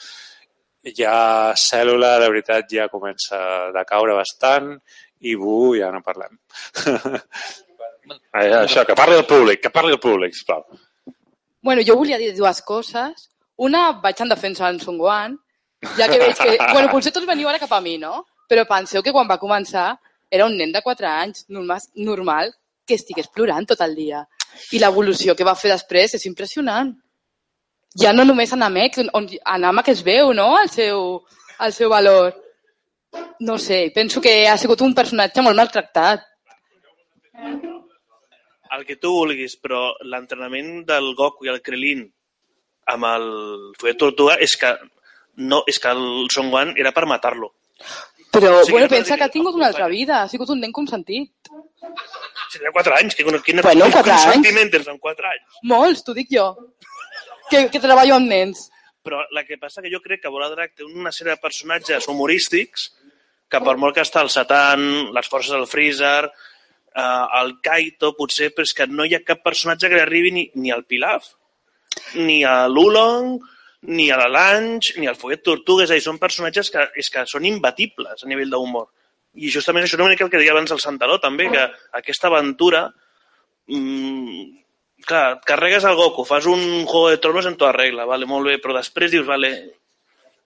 Ja 0.95 1.53
Cèl·lula, 1.59 2.15
de 2.23 2.31
veritat, 2.31 2.71
ja 2.71 2.87
comença 2.91 3.39
a 3.67 3.85
caure 3.87 4.15
bastant 4.15 4.73
i 5.27 5.35
Bu 5.35 5.75
ja 5.75 5.91
no 5.91 6.03
parlem. 6.05 6.39
Eh, 8.13 8.53
Això, 8.63 8.85
que 8.85 8.95
parli 8.95 9.17
el 9.17 9.25
públic, 9.25 9.61
que 9.63 9.71
parli 9.73 9.95
el 9.95 9.99
públic, 9.99 10.35
sisplau. 10.35 10.63
Bueno, 11.61 11.81
jo 11.85 11.97
volia 11.99 12.17
dir 12.17 12.33
dues 12.35 12.61
coses. 12.61 13.29
Una, 13.57 13.91
vaig 14.03 14.21
en 14.21 14.29
defensa 14.29 14.67
d'en 14.67 14.79
Son 14.79 14.97
Gohan, 14.97 15.37
ja 15.97 16.07
que 16.07 16.19
veig 16.21 16.37
que... 16.37 16.57
Bueno, 16.75 16.91
potser 16.91 17.11
tots 17.13 17.27
veniu 17.27 17.49
ara 17.49 17.59
cap 17.59 17.73
a 17.73 17.81
mi, 17.81 17.97
no? 17.97 18.23
Però 18.47 18.63
penseu 18.69 19.03
que 19.03 19.11
quan 19.11 19.27
va 19.29 19.39
començar 19.41 19.97
era 20.31 20.45
un 20.45 20.55
nen 20.57 20.71
de 20.71 20.81
4 20.83 21.07
anys, 21.07 21.45
normal, 21.49 21.83
normal 21.95 22.53
que 22.87 22.95
estigués 22.95 23.27
plorant 23.33 23.67
tot 23.67 23.81
el 23.83 23.95
dia. 23.95 24.23
I 24.71 24.79
l'evolució 24.79 25.35
que 25.35 25.45
va 25.47 25.57
fer 25.59 25.73
després 25.73 26.15
és 26.15 26.25
impressionant. 26.29 26.93
Ja 27.97 28.13
no 28.13 28.23
només 28.27 28.53
a 28.53 28.59
Namek, 28.59 28.99
on 29.17 29.27
a 29.43 29.57
Namek 29.57 29.91
es 29.93 30.03
veu, 30.05 30.33
no?, 30.37 30.49
el 30.61 30.69
seu, 30.69 31.23
el 31.59 31.73
seu 31.73 31.89
valor. 31.89 32.35
No 33.39 33.57
sé, 33.57 33.87
penso 33.95 34.21
que 34.21 34.47
ha 34.47 34.57
sigut 34.57 34.81
un 34.85 34.93
personatge 34.95 35.41
molt 35.41 35.57
maltractat. 35.57 36.23
El 38.75 38.85
que 38.85 38.97
tu 38.97 39.11
vulguis, 39.13 39.55
però 39.61 39.93
l'entrenament 40.03 40.83
del 40.87 41.13
Goku 41.15 41.45
i 41.47 41.51
el 41.53 41.61
Krillin 41.63 42.03
amb 42.93 43.07
el 43.09 43.25
Fuet 43.79 43.97
Tortuga 43.99 44.37
és 44.43 44.55
que, 44.59 44.73
no, 45.43 45.63
és 45.67 45.79
que 45.79 45.91
el 45.91 46.27
Son 46.33 46.51
Gohan 46.51 46.73
era 46.77 46.91
per 46.95 47.05
matar-lo. 47.09 47.53
Però, 48.31 48.59
O 48.59 48.63
sigui, 48.65 48.73
bueno, 48.73 48.87
no 48.87 48.91
pensa 48.91 49.15
que 49.17 49.23
ha 49.23 49.31
tingut 49.31 49.55
una 49.55 49.67
altra 49.67 49.87
vida, 49.87 50.21
ha 50.23 50.27
sigut 50.27 50.49
un 50.51 50.59
nen 50.59 50.73
consentit. 50.75 51.31
Si 52.51 52.59
tenia 52.59 52.71
4 52.75 52.95
anys, 52.99 53.15
que, 53.15 53.23
quin, 53.23 53.61
Bueno, 53.63 53.85
quin 53.85 53.93
quatre 53.95 54.13
anys. 54.13 54.31
sentiment 54.33 54.71
tens 54.71 54.87
amb 54.91 54.99
4 55.01 55.29
anys? 55.31 55.61
Molts, 55.63 56.03
t'ho 56.03 56.13
dic 56.13 56.27
jo, 56.31 56.47
que, 57.49 57.69
que 57.71 57.79
treballo 57.79 58.15
amb 58.15 58.27
nens. 58.29 58.67
Però 59.03 59.21
la 59.31 59.45
que 59.47 59.57
passa 59.57 59.81
que 59.81 59.91
jo 59.91 60.01
crec 60.03 60.21
que 60.21 60.29
Bola 60.31 60.49
Drac 60.51 60.75
té 60.75 60.83
una 60.83 61.13
sèrie 61.15 61.35
de 61.35 61.41
personatges 61.41 62.07
humorístics 62.11 62.89
que 63.47 63.61
per 63.63 63.77
molt 63.79 63.95
que 63.95 64.03
està 64.03 64.21
el 64.21 64.29
Satan, 64.29 65.13
les 65.15 65.27
forces 65.31 65.55
del 65.55 65.67
Freezer, 65.71 66.27
eh, 66.97 67.25
el 67.41 67.53
Kaito, 67.63 68.13
potser, 68.17 68.51
però 68.55 68.67
és 68.67 68.73
que 68.77 68.89
no 68.89 69.05
hi 69.05 69.15
ha 69.17 69.23
cap 69.25 69.43
personatge 69.45 69.89
que 69.89 69.99
li 69.99 70.03
arribi 70.03 70.33
ni, 70.33 70.47
ni 70.57 70.73
al 70.73 70.85
Pilaf, 70.89 71.29
ni 72.17 72.41
a 72.45 72.59
l'Ulong, 72.71 73.37
ni 73.87 74.09
a 74.11 74.17
la 74.19 74.27
Lange, 74.27 74.97
ni 74.97 75.07
al 75.07 75.17
Follet 75.19 75.43
Tortuga. 75.45 75.85
És 75.85 75.93
a 75.93 75.97
dir, 75.97 76.05
són 76.05 76.21
personatges 76.21 76.71
que, 76.73 76.89
és 76.97 77.09
que 77.13 77.25
són 77.29 77.45
imbatibles 77.45 78.23
a 78.23 78.29
nivell 78.29 78.53
d'humor. 78.53 78.89
I 79.37 79.51
justament 79.53 79.85
això 79.85 79.97
és 79.97 80.01
una 80.01 80.13
mica 80.13 80.25
el 80.25 80.31
que 80.33 80.41
deia 80.41 80.55
abans 80.55 80.73
el 80.73 80.81
Santaló, 80.81 81.19
també, 81.21 81.49
que 81.53 81.67
aquesta 81.99 82.31
aventura 82.31 82.87
mm, 83.69 84.45
clar, 85.05 85.25
et 85.37 85.45
carregues 85.47 85.85
el 85.85 85.97
Goku, 85.97 86.25
fas 86.25 86.47
un 86.49 86.85
Juego 86.85 87.09
de 87.09 87.19
Tronos 87.21 87.45
en 87.45 87.57
tota 87.57 87.75
regla, 87.75 88.05
vale, 88.09 88.25
molt 88.29 88.49
bé, 88.49 88.57
però 88.63 88.75
després 88.77 89.13
dius, 89.13 89.27
vale, 89.27 89.51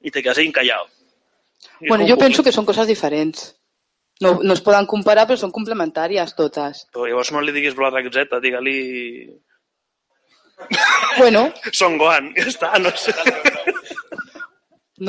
i 0.02 0.12
te 0.12 0.22
quedes 0.22 0.42
ahí 0.42 0.50
encallado. 0.50 0.90
I 1.80 1.86
és 1.86 1.90
Bueno, 1.90 2.08
jo 2.10 2.18
penso 2.18 2.44
que 2.44 2.52
són 2.52 2.66
coses 2.66 2.88
diferents. 2.90 3.52
No, 4.22 4.36
no 4.46 4.54
es 4.54 4.62
poden 4.62 4.86
comparar, 4.90 5.26
però 5.28 5.40
són 5.40 5.54
complementàries 5.54 6.36
totes. 6.38 6.86
Però 6.94 7.08
llavors 7.10 7.32
no 7.34 7.42
li 7.42 7.54
diguis 7.56 7.78
Blood 7.78 7.98
Z, 8.14 8.42
digue-li... 8.44 8.78
Bueno, 11.18 11.48
Son 11.74 11.98
Gohan, 11.98 12.30
ja 12.38 12.46
està, 12.52 12.76
no 12.80 12.92
sé. 12.94 13.16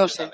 no 0.01 0.09
sé. 0.09 0.31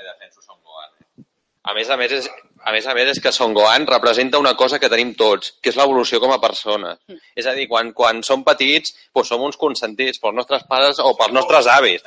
A 1.69 1.75
més 1.77 1.91
a 1.91 1.99
més, 2.01 2.13
és, 2.17 2.29
a 2.65 2.73
més 2.73 2.87
a 2.89 2.95
més 2.97 3.11
és 3.13 3.19
que 3.21 3.33
Son 3.35 3.53
Gohan 3.53 3.85
representa 3.91 4.39
una 4.41 4.55
cosa 4.57 4.79
que 4.81 4.89
tenim 4.89 5.11
tots, 5.19 5.51
que 5.61 5.69
és 5.73 5.77
l'evolució 5.77 6.21
com 6.23 6.33
a 6.33 6.39
persona. 6.41 6.95
Mm. 7.11 7.19
És 7.43 7.49
a 7.51 7.53
dir, 7.59 7.67
quan, 7.69 7.91
quan 7.97 8.23
som 8.25 8.45
petits, 8.47 8.95
doncs 9.13 9.29
som 9.35 9.45
uns 9.45 9.59
consentits 9.61 10.23
pels 10.23 10.39
nostres 10.39 10.65
pares 10.71 11.03
o 11.05 11.13
pels 11.19 11.35
nostres 11.37 11.69
avis. 11.75 12.07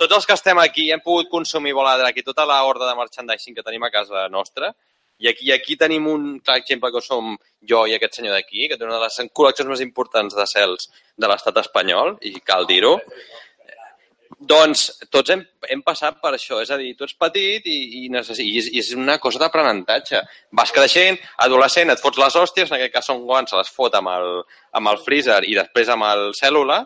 Tots 0.00 0.20
els 0.20 0.28
que 0.28 0.36
estem 0.38 0.60
aquí 0.62 0.86
hem 0.92 1.02
pogut 1.04 1.32
consumir 1.32 1.74
Bola 1.76 1.96
Drac 1.98 2.20
i 2.20 2.24
tota 2.24 2.46
la 2.48 2.60
horda 2.68 2.86
de 2.86 2.94
merchandising 3.00 3.56
que 3.56 3.66
tenim 3.66 3.82
a 3.84 3.90
casa 3.92 4.28
nostra, 4.32 4.70
i 5.20 5.28
aquí, 5.28 5.52
aquí 5.52 5.76
tenim 5.76 6.08
un 6.08 6.24
clar 6.40 6.58
exemple 6.62 6.90
que 6.94 7.02
som 7.04 7.34
jo 7.68 7.84
i 7.86 7.94
aquest 7.96 8.18
senyor 8.18 8.38
d'aquí, 8.38 8.68
que 8.68 8.78
té 8.80 8.86
una 8.86 8.96
de 8.96 9.04
les 9.04 9.20
col·leccions 9.36 9.68
més 9.68 9.84
importants 9.84 10.36
de 10.36 10.46
cels 10.48 10.88
de 11.20 11.28
l'estat 11.28 11.60
espanyol, 11.60 12.16
i 12.24 12.40
cal 12.40 12.64
dir-ho, 12.70 12.96
doncs 14.40 14.86
tots 15.12 15.34
hem, 15.34 15.42
hem 15.68 15.82
passat 15.84 16.16
per 16.22 16.32
això, 16.32 16.62
és 16.64 16.70
a 16.72 16.78
dir, 16.80 16.94
tu 16.96 17.04
ets 17.04 17.16
petit 17.20 17.66
i, 17.68 17.76
i, 18.00 18.06
i, 18.08 18.22
és, 18.22 18.70
i 18.72 18.80
és 18.80 18.92
una 18.96 19.18
cosa 19.20 19.42
d'aprenentatge. 19.42 20.22
Vas 20.56 20.72
creixent, 20.72 21.20
adolescent, 21.44 21.92
et 21.92 22.00
fots 22.00 22.20
les 22.22 22.38
hòsties, 22.40 22.70
en 22.70 22.78
aquest 22.78 22.94
cas 22.94 23.10
Son 23.12 23.20
Gohan 23.26 23.50
se 23.50 23.60
les 23.60 23.68
fot 23.76 23.98
amb 24.00 24.08
el, 24.14 24.30
amb 24.80 24.92
el 24.94 25.02
freezer 25.04 25.42
i 25.44 25.58
després 25.58 25.92
amb 25.92 26.08
el 26.08 26.30
cèl·lula, 26.40 26.80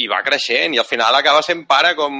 i 0.00 0.08
va 0.08 0.24
creixent, 0.24 0.72
i 0.72 0.80
al 0.80 0.88
final 0.88 1.14
acaba 1.16 1.44
sent 1.44 1.66
pare 1.68 1.92
com 1.98 2.16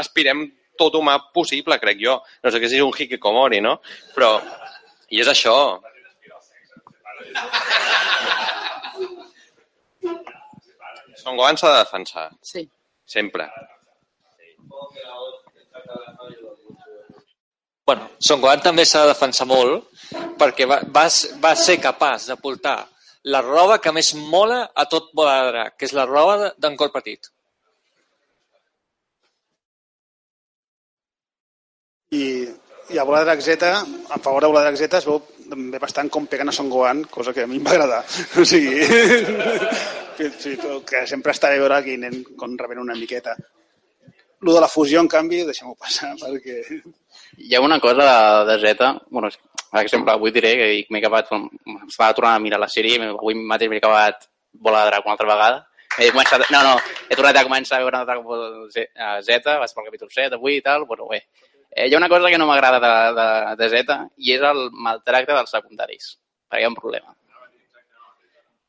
aspirem 0.00 0.46
tot 0.82 0.98
humà 1.00 1.16
possible, 1.34 1.78
crec 1.82 1.98
jo. 2.02 2.18
No 2.42 2.50
sé 2.50 2.60
què 2.60 2.68
si 2.68 2.76
és 2.80 2.82
un 2.84 2.92
hikikomori, 2.98 3.60
no? 3.64 3.78
Però, 4.16 4.34
i 5.10 5.20
és 5.22 5.28
això. 5.32 5.56
Son 11.22 11.36
Gohan 11.36 11.56
s'ha 11.56 11.70
de 11.72 11.78
defensar, 11.84 12.30
Sí. 12.40 12.68
sempre. 13.04 13.48
Bueno, 17.86 18.10
Son 18.18 18.40
Gohan 18.40 18.60
també 18.62 18.84
s'ha 18.86 19.02
de 19.02 19.08
defensar 19.12 19.46
molt 19.46 19.88
perquè 20.38 20.66
va, 20.70 20.80
va, 20.86 21.06
va 21.44 21.54
ser 21.56 21.78
capaç 21.80 22.26
de 22.30 22.36
portar 22.36 22.88
la 23.24 23.40
roba 23.42 23.78
que 23.78 23.92
més 23.92 24.14
mola 24.14 24.70
a 24.74 24.86
tot 24.86 25.10
Bola 25.14 25.34
de 25.44 25.50
Drac, 25.52 25.76
que 25.78 25.84
és 25.86 25.92
la 25.94 26.06
roba 26.06 26.36
de- 26.38 26.52
d'en 26.58 26.76
Cor 26.76 26.90
Petit. 26.92 27.28
I, 32.12 32.22
i 32.92 32.98
a 33.00 33.04
Bola 33.08 33.24
de 33.24 33.36
Z, 33.40 33.68
a 33.72 34.18
favor 34.18 34.42
de 34.44 34.48
Bola 34.52 34.70
de 34.70 34.76
Z, 34.76 34.98
es 35.00 35.06
veu 35.08 35.20
també 35.52 35.78
bastant 35.80 36.08
com 36.12 36.26
peguen 36.28 36.48
a 36.48 36.52
Son 36.54 36.68
Gohan, 36.72 37.04
cosa 37.12 37.32
que 37.32 37.44
a 37.44 37.48
mi 37.48 37.58
em 37.60 37.64
va 37.66 37.72
agradar. 37.76 38.02
O 38.40 38.44
sigui, 38.44 38.84
sí, 40.42 40.56
que 40.88 41.06
sempre 41.08 41.32
està 41.34 41.50
bé 41.52 41.58
veure 41.60 41.78
aquí 41.80 41.96
nen 42.00 42.22
com 42.38 42.56
rebent 42.60 42.80
una 42.84 42.96
miqueta. 42.98 43.34
Lo 44.42 44.54
de 44.56 44.60
la 44.60 44.68
fusió, 44.68 45.00
en 45.00 45.08
canvi, 45.08 45.42
deixem-ho 45.46 45.74
passar, 45.78 46.12
perquè... 46.22 46.60
Hi 47.38 47.54
ha 47.56 47.60
una 47.64 47.78
cosa 47.80 48.04
de, 48.04 48.16
de 48.50 48.56
Zeta, 48.66 48.92
bueno, 49.10 49.28
és- 49.32 49.38
per 49.72 49.80
exemple, 49.86 50.12
avui 50.12 50.32
diré 50.34 50.50
que 50.58 50.66
m'he 50.92 51.00
acabat, 51.00 51.30
estava 51.88 52.12
tornant 52.12 52.36
a 52.36 52.42
mirar 52.44 52.58
la 52.60 52.68
sèrie, 52.68 52.98
avui 53.08 53.38
mateix 53.40 53.70
m'he 53.72 53.78
acabat 53.80 54.26
Bola 54.52 54.82
de 54.84 54.90
Drac 54.90 55.06
una 55.06 55.14
altra 55.14 55.28
vegada, 55.30 55.62
he 55.96 56.10
començat, 56.12 56.44
no, 56.52 56.60
no, 56.66 56.74
he 57.08 57.16
tornat 57.16 57.38
a 57.40 57.44
començar 57.46 57.78
a 57.78 57.86
veure 57.86 58.02
Dragon 58.04 58.26
Ball 58.26 58.66
Z, 58.74 58.84
a 59.00 59.14
Z, 59.24 59.38
vaig 59.62 59.72
pel 59.72 59.86
capítol 59.88 60.10
7 60.12 60.36
avui 60.36 60.58
i 60.58 60.64
tal, 60.64 60.84
bueno, 60.90 61.08
bé. 61.08 61.22
Eh, 61.74 61.88
hi 61.88 61.94
ha 61.94 61.98
una 61.98 62.08
cosa 62.08 62.28
que 62.28 62.38
no 62.38 62.46
m'agrada 62.46 62.78
de, 62.80 62.92
de, 63.16 63.28
de 63.56 63.68
Z 63.72 63.98
i 64.20 64.34
és 64.34 64.42
el 64.44 64.66
maltracte 64.72 65.32
dels 65.32 65.52
secundaris, 65.56 66.16
perquè 66.48 66.62
hi 66.62 66.66
ha 66.68 66.72
un 66.72 66.76
problema. 66.76 67.14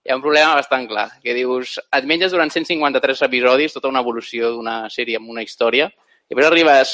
Hi 0.03 0.11
ha 0.11 0.17
un 0.19 0.23
problema 0.23 0.55
bastant 0.55 0.87
clar, 0.87 1.09
que 1.23 1.35
dius, 1.35 1.77
et 1.79 2.07
menges 2.07 2.31
durant 2.31 2.51
153 2.51 3.25
episodis 3.27 3.75
tota 3.75 3.91
una 3.91 4.01
evolució 4.03 4.53
d'una 4.55 4.77
sèrie 4.91 5.19
amb 5.19 5.31
una 5.31 5.43
història, 5.43 5.89
I 6.23 6.31
després 6.31 6.47
arribes 6.47 6.93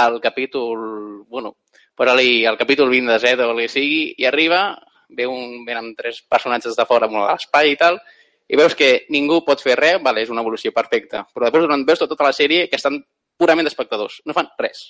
al 0.00 0.20
capítol, 0.24 1.24
bueno, 1.28 1.54
posa-li 1.94 2.46
al 2.48 2.56
capítol 2.56 2.88
20 2.88 3.12
de 3.12 3.18
Z 3.20 3.44
o 3.44 3.50
el 3.52 3.60
que 3.60 3.68
sigui, 3.68 4.02
i 4.16 4.24
arriba, 4.24 4.62
ve 5.08 5.26
un, 5.28 5.64
venen 5.66 5.92
tres 5.96 6.22
personatges 6.22 6.76
de 6.76 6.86
fora 6.88 7.08
amb 7.10 7.20
l'espai 7.20 7.74
i 7.74 7.78
tal, 7.80 8.00
i 8.48 8.56
veus 8.56 8.74
que 8.74 9.04
ningú 9.12 9.42
pot 9.44 9.60
fer 9.60 9.76
res, 9.76 10.00
vale, 10.02 10.24
és 10.24 10.32
una 10.32 10.40
evolució 10.40 10.72
perfecta, 10.72 11.26
però 11.34 11.46
després 11.46 11.68
durant 11.68 11.84
veus 11.86 12.00
tota 12.00 12.24
la 12.24 12.32
sèrie 12.32 12.68
que 12.68 12.80
estan 12.80 12.96
purament 13.36 13.68
d'espectadors, 13.68 14.22
no 14.24 14.36
fan 14.36 14.48
res. 14.58 14.88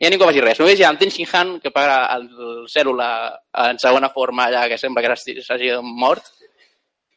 Ja 0.00 0.08
ningú 0.08 0.24
faci 0.24 0.40
res. 0.40 0.58
Només 0.60 0.78
hi 0.80 0.84
ha 0.86 0.90
el 0.94 0.98
Ten 0.98 1.10
Shin 1.12 1.28
Han 1.36 1.54
que 1.60 1.70
paga 1.74 2.06
el 2.16 2.28
cèl·lula 2.72 3.08
en 3.68 3.78
segona 3.78 4.08
forma 4.14 4.46
allà 4.48 4.66
que 4.68 4.78
sembla 4.80 5.02
que 5.04 5.16
s'hagi- 5.16 5.80
mort. 5.82 6.24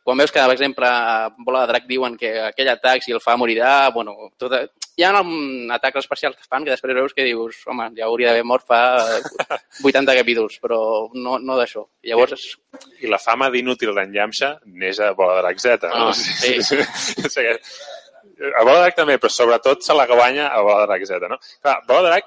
Quan 0.04 0.18
veus 0.20 0.34
que, 0.36 0.42
per 0.44 0.52
exemple, 0.52 0.86
a 0.86 1.30
Bola 1.38 1.62
de 1.62 1.68
Drac 1.72 1.86
diuen 1.88 2.18
que 2.20 2.34
aquell 2.50 2.68
atac, 2.68 3.02
si 3.06 3.14
el 3.16 3.22
fa, 3.24 3.38
morirà, 3.40 3.90
bueno, 3.96 4.12
tot... 4.38 4.52
hi 4.98 5.04
ha 5.08 5.14
atacs 5.78 6.02
especials 6.04 6.36
que 6.36 6.44
fan 6.44 6.66
que 6.66 6.72
després 6.74 6.94
veus 6.94 7.14
que 7.16 7.24
dius, 7.24 7.62
home, 7.72 7.88
ja 7.96 8.04
hauria 8.10 8.28
d'haver 8.34 8.44
mort 8.44 8.68
fa 8.68 8.82
80 9.88 10.14
capítols, 10.20 10.60
però 10.60 11.08
no, 11.14 11.38
no 11.40 11.56
d'això. 11.56 11.86
Llavors, 12.04 12.34
és... 12.36 12.90
I 13.00 13.08
la 13.08 13.18
fama 13.18 13.48
d'inútil 13.50 13.96
d'en 13.96 14.12
Yamcha 14.14 14.58
neix 14.66 15.00
a 15.00 15.14
Bola 15.16 15.40
de 15.40 15.46
Drac 15.48 15.64
Z. 15.64 15.88
No? 15.88 16.10
Ah, 16.10 16.14
sí. 16.14 16.60
A 18.60 18.64
Bola 18.64 18.76
de 18.76 18.84
Drac 18.84 18.96
també, 18.98 19.16
però 19.22 19.32
sobretot 19.32 19.84
se 19.86 19.94
la 19.96 20.06
guanya 20.10 20.50
a 20.52 20.60
Bola 20.66 20.82
de 20.84 20.88
Drac 20.92 21.04
Z. 21.08 21.28
No? 21.32 21.38
Clar, 21.62 21.78
Bola 21.88 22.02
de 22.02 22.10
Drac, 22.12 22.26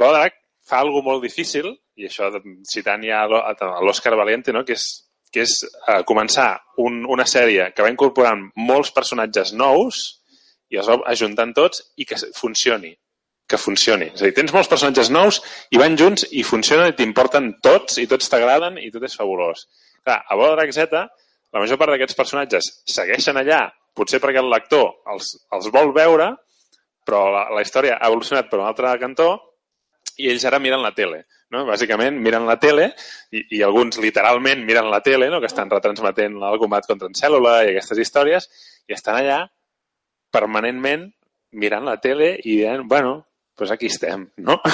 Drac 0.00 0.36
fa 0.66 0.82
alguna 0.82 1.12
molt 1.12 1.24
difícil, 1.24 1.70
i 1.96 2.08
això 2.08 2.28
citant 2.68 3.04
ja 3.06 3.24
l'Òscar 3.26 4.14
Valiente, 4.18 4.52
no? 4.52 4.64
que 4.66 4.76
és, 4.76 4.84
que 5.32 5.46
és 5.46 5.56
uh, 5.64 6.02
començar 6.08 6.50
un, 6.82 7.04
una 7.08 7.24
sèrie 7.28 7.70
que 7.72 7.84
va 7.86 7.92
incorporant 7.92 8.48
molts 8.56 8.92
personatges 8.92 9.54
nous 9.56 10.04
i 10.70 10.80
els 10.80 10.90
va 10.90 11.00
ajuntant 11.08 11.54
tots 11.56 11.82
i 11.96 12.04
que 12.04 12.18
funcioni 12.36 12.92
que 13.46 13.58
funcioni. 13.62 14.08
És 14.10 14.22
a 14.22 14.26
dir, 14.26 14.34
tens 14.34 14.52
molts 14.54 14.66
personatges 14.66 15.10
nous 15.14 15.38
i 15.70 15.78
van 15.78 15.96
junts 15.98 16.26
i 16.34 16.42
funcionen 16.42 16.90
i 16.90 16.96
t'importen 16.98 17.52
tots 17.62 18.00
i 18.02 18.06
tots 18.10 18.26
t'agraden 18.30 18.80
i 18.82 18.90
tot 18.90 19.06
és 19.06 19.14
fabulós. 19.14 19.68
Clar, 20.02 20.18
a 20.26 20.48
Drac 20.56 20.72
Z, 20.74 21.02
la 21.54 21.62
major 21.62 21.78
part 21.78 21.94
d'aquests 21.94 22.18
personatges 22.18 22.72
segueixen 22.90 23.38
allà, 23.38 23.68
potser 23.94 24.20
perquè 24.22 24.42
el 24.42 24.50
lector 24.50 24.98
els, 25.12 25.36
els 25.54 25.70
vol 25.72 25.92
veure, 25.94 26.32
però 27.06 27.28
la, 27.30 27.46
la 27.54 27.62
història 27.62 28.00
ha 28.00 28.10
evolucionat 28.10 28.50
per 28.50 28.58
un 28.58 28.66
altre 28.66 28.96
cantó 28.98 29.30
i 30.16 30.30
ells 30.32 30.46
ara 30.48 30.60
miren 30.62 30.82
la 30.84 30.94
tele. 30.96 31.24
No? 31.54 31.62
Bàsicament 31.68 32.18
miren 32.22 32.46
la 32.48 32.56
tele 32.62 32.88
i, 33.30 33.42
i 33.58 33.62
alguns 33.62 34.00
literalment 34.02 34.64
miren 34.66 34.90
la 34.90 35.02
tele, 35.04 35.28
no? 35.30 35.40
que 35.40 35.50
estan 35.50 35.70
retransmetent 35.70 36.40
el 36.42 36.58
combat 36.62 36.88
contra 36.88 37.10
en 37.10 37.14
cèl·lula 37.18 37.60
i 37.64 37.74
aquestes 37.74 38.02
històries, 38.02 38.48
i 38.88 38.96
estan 38.96 39.20
allà 39.20 39.44
permanentment 40.34 41.08
mirant 41.56 41.86
la 41.86 41.96
tele 42.02 42.34
i 42.42 42.60
dient, 42.60 42.84
bueno, 42.90 43.20
doncs 43.56 43.72
aquí 43.72 43.88
estem, 43.92 44.28
no? 44.44 44.60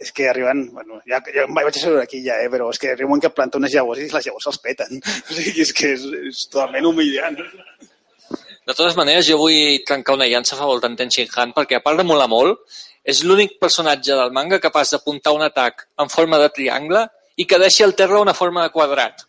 És 0.00 0.14
que 0.16 0.30
arriben... 0.30 0.62
Bueno, 0.72 0.96
ja, 1.04 1.18
ja 1.28 1.42
em 1.44 1.56
vaig 1.56 1.66
assegurar 1.68 2.06
aquí 2.06 2.22
ja, 2.24 2.38
eh, 2.40 2.48
però 2.48 2.70
és 2.72 2.78
que 2.80 2.88
arriba 2.94 3.12
un 3.12 3.20
que 3.20 3.28
planta 3.36 3.58
unes 3.60 3.74
llavors 3.74 4.00
i 4.00 4.06
les 4.08 4.26
llavors 4.26 4.46
se'ls 4.48 4.60
peten. 4.64 4.96
O 5.28 5.36
sigui, 5.36 5.60
és 5.60 5.72
que 5.76 5.90
és, 5.92 6.06
és 6.30 6.46
totalment 6.48 6.88
humillant. 6.88 7.36
De 7.36 8.72
totes 8.72 8.96
maneres, 8.96 9.26
jo 9.28 9.36
vull 9.36 9.82
trencar 9.84 10.16
una 10.16 10.28
llança 10.30 10.56
a 10.56 10.60
favor 10.62 10.80
d'en 10.80 10.96
Ten 10.96 11.12
Shin 11.12 11.28
Han, 11.36 11.52
perquè 11.52 11.76
a 11.76 11.84
part 11.84 12.00
de 12.00 12.06
molar 12.08 12.30
molt, 12.32 12.64
és 13.10 13.22
l'únic 13.26 13.56
personatge 13.62 14.14
del 14.16 14.30
manga 14.36 14.60
capaç 14.62 14.94
d'apuntar 14.94 15.32
un 15.36 15.42
atac 15.46 15.86
en 16.00 16.08
forma 16.12 16.38
de 16.42 16.48
triangle 16.54 17.04
i 17.40 17.46
que 17.48 17.58
deixi 17.62 17.82
el 17.86 17.94
terra 17.98 18.20
una 18.22 18.34
forma 18.36 18.62
de 18.66 18.72
quadrat. 18.74 19.24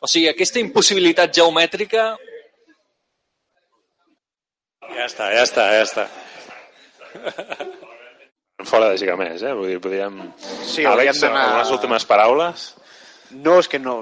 O 0.00 0.08
sigui, 0.10 0.28
aquesta 0.30 0.60
impossibilitat 0.60 1.32
geomètrica... 1.34 2.10
Ja 4.96 5.04
està, 5.08 5.30
ja 5.34 5.42
està, 5.44 5.64
ja 5.74 5.82
està. 5.86 6.04
Fora 8.66 8.88
de 8.90 8.98
Gigamés, 9.00 9.42
eh? 9.44 9.52
Vull 9.56 9.72
dir, 9.74 9.80
podríem... 9.82 10.20
Sí, 10.64 10.84
Àlex, 10.88 11.20
d'anar- 11.24 11.46
algunes 11.50 11.72
últimes 11.74 12.06
paraules? 12.08 12.66
No, 13.42 13.58
és 13.60 13.68
que 13.68 13.80
no, 13.82 13.96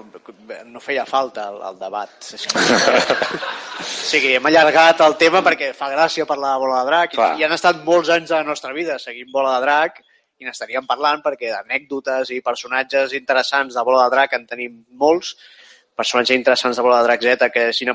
no 0.68 0.82
feia 0.84 1.06
falta 1.08 1.48
el, 1.50 1.60
el 1.70 1.78
debat. 1.80 2.12
És 2.36 2.44
que... 2.46 2.58
o 3.84 4.08
sigui, 4.08 4.32
hem 4.38 4.48
allargat 4.48 5.02
el 5.04 5.16
tema 5.20 5.42
perquè 5.44 5.70
fa 5.76 5.90
gràcia 5.92 6.26
parlar 6.28 6.54
de 6.54 6.62
Bola 6.64 6.80
de 6.80 6.90
Drac 6.90 7.14
Clar. 7.14 7.30
i, 7.34 7.42
i 7.42 7.46
han 7.46 7.54
estat 7.56 7.82
molts 7.86 8.10
anys 8.14 8.32
de 8.32 8.36
la 8.38 8.48
nostra 8.48 8.72
vida 8.76 8.98
seguint 9.02 9.30
Bola 9.32 9.58
de 9.58 9.66
Drac 9.66 10.00
i 10.40 10.48
n'estaríem 10.48 10.86
parlant 10.88 11.22
perquè 11.24 11.52
d'anècdotes 11.52 12.32
i 12.34 12.40
personatges 12.44 13.14
interessants 13.16 13.76
de 13.76 13.84
Bola 13.86 14.06
de 14.06 14.16
Drac 14.16 14.34
en 14.34 14.48
tenim 14.50 14.80
molts. 14.98 15.36
Personatges 15.94 16.34
interessants 16.34 16.80
de 16.80 16.82
Bola 16.82 17.02
de 17.02 17.08
Drac 17.08 17.22
Z 17.22 17.50
que, 17.54 17.68
si 17.72 17.86
no, 17.86 17.94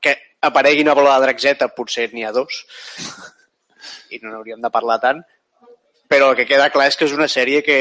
que 0.00 0.16
apareguin 0.40 0.88
a 0.88 0.96
Bola 0.96 1.18
de 1.18 1.26
Drac 1.26 1.42
Z 1.42 1.70
potser 1.76 2.08
n'hi 2.14 2.24
ha 2.24 2.32
dos 2.32 2.62
i 4.14 4.22
no 4.22 4.30
n'hauríem 4.30 4.62
de 4.62 4.72
parlar 4.72 5.00
tant 5.02 5.26
però 6.08 6.30
el 6.30 6.36
que 6.38 6.46
queda 6.46 6.70
clar 6.70 6.88
és 6.90 6.96
que 6.96 7.06
és 7.08 7.14
una 7.14 7.28
sèrie 7.30 7.62
que, 7.66 7.78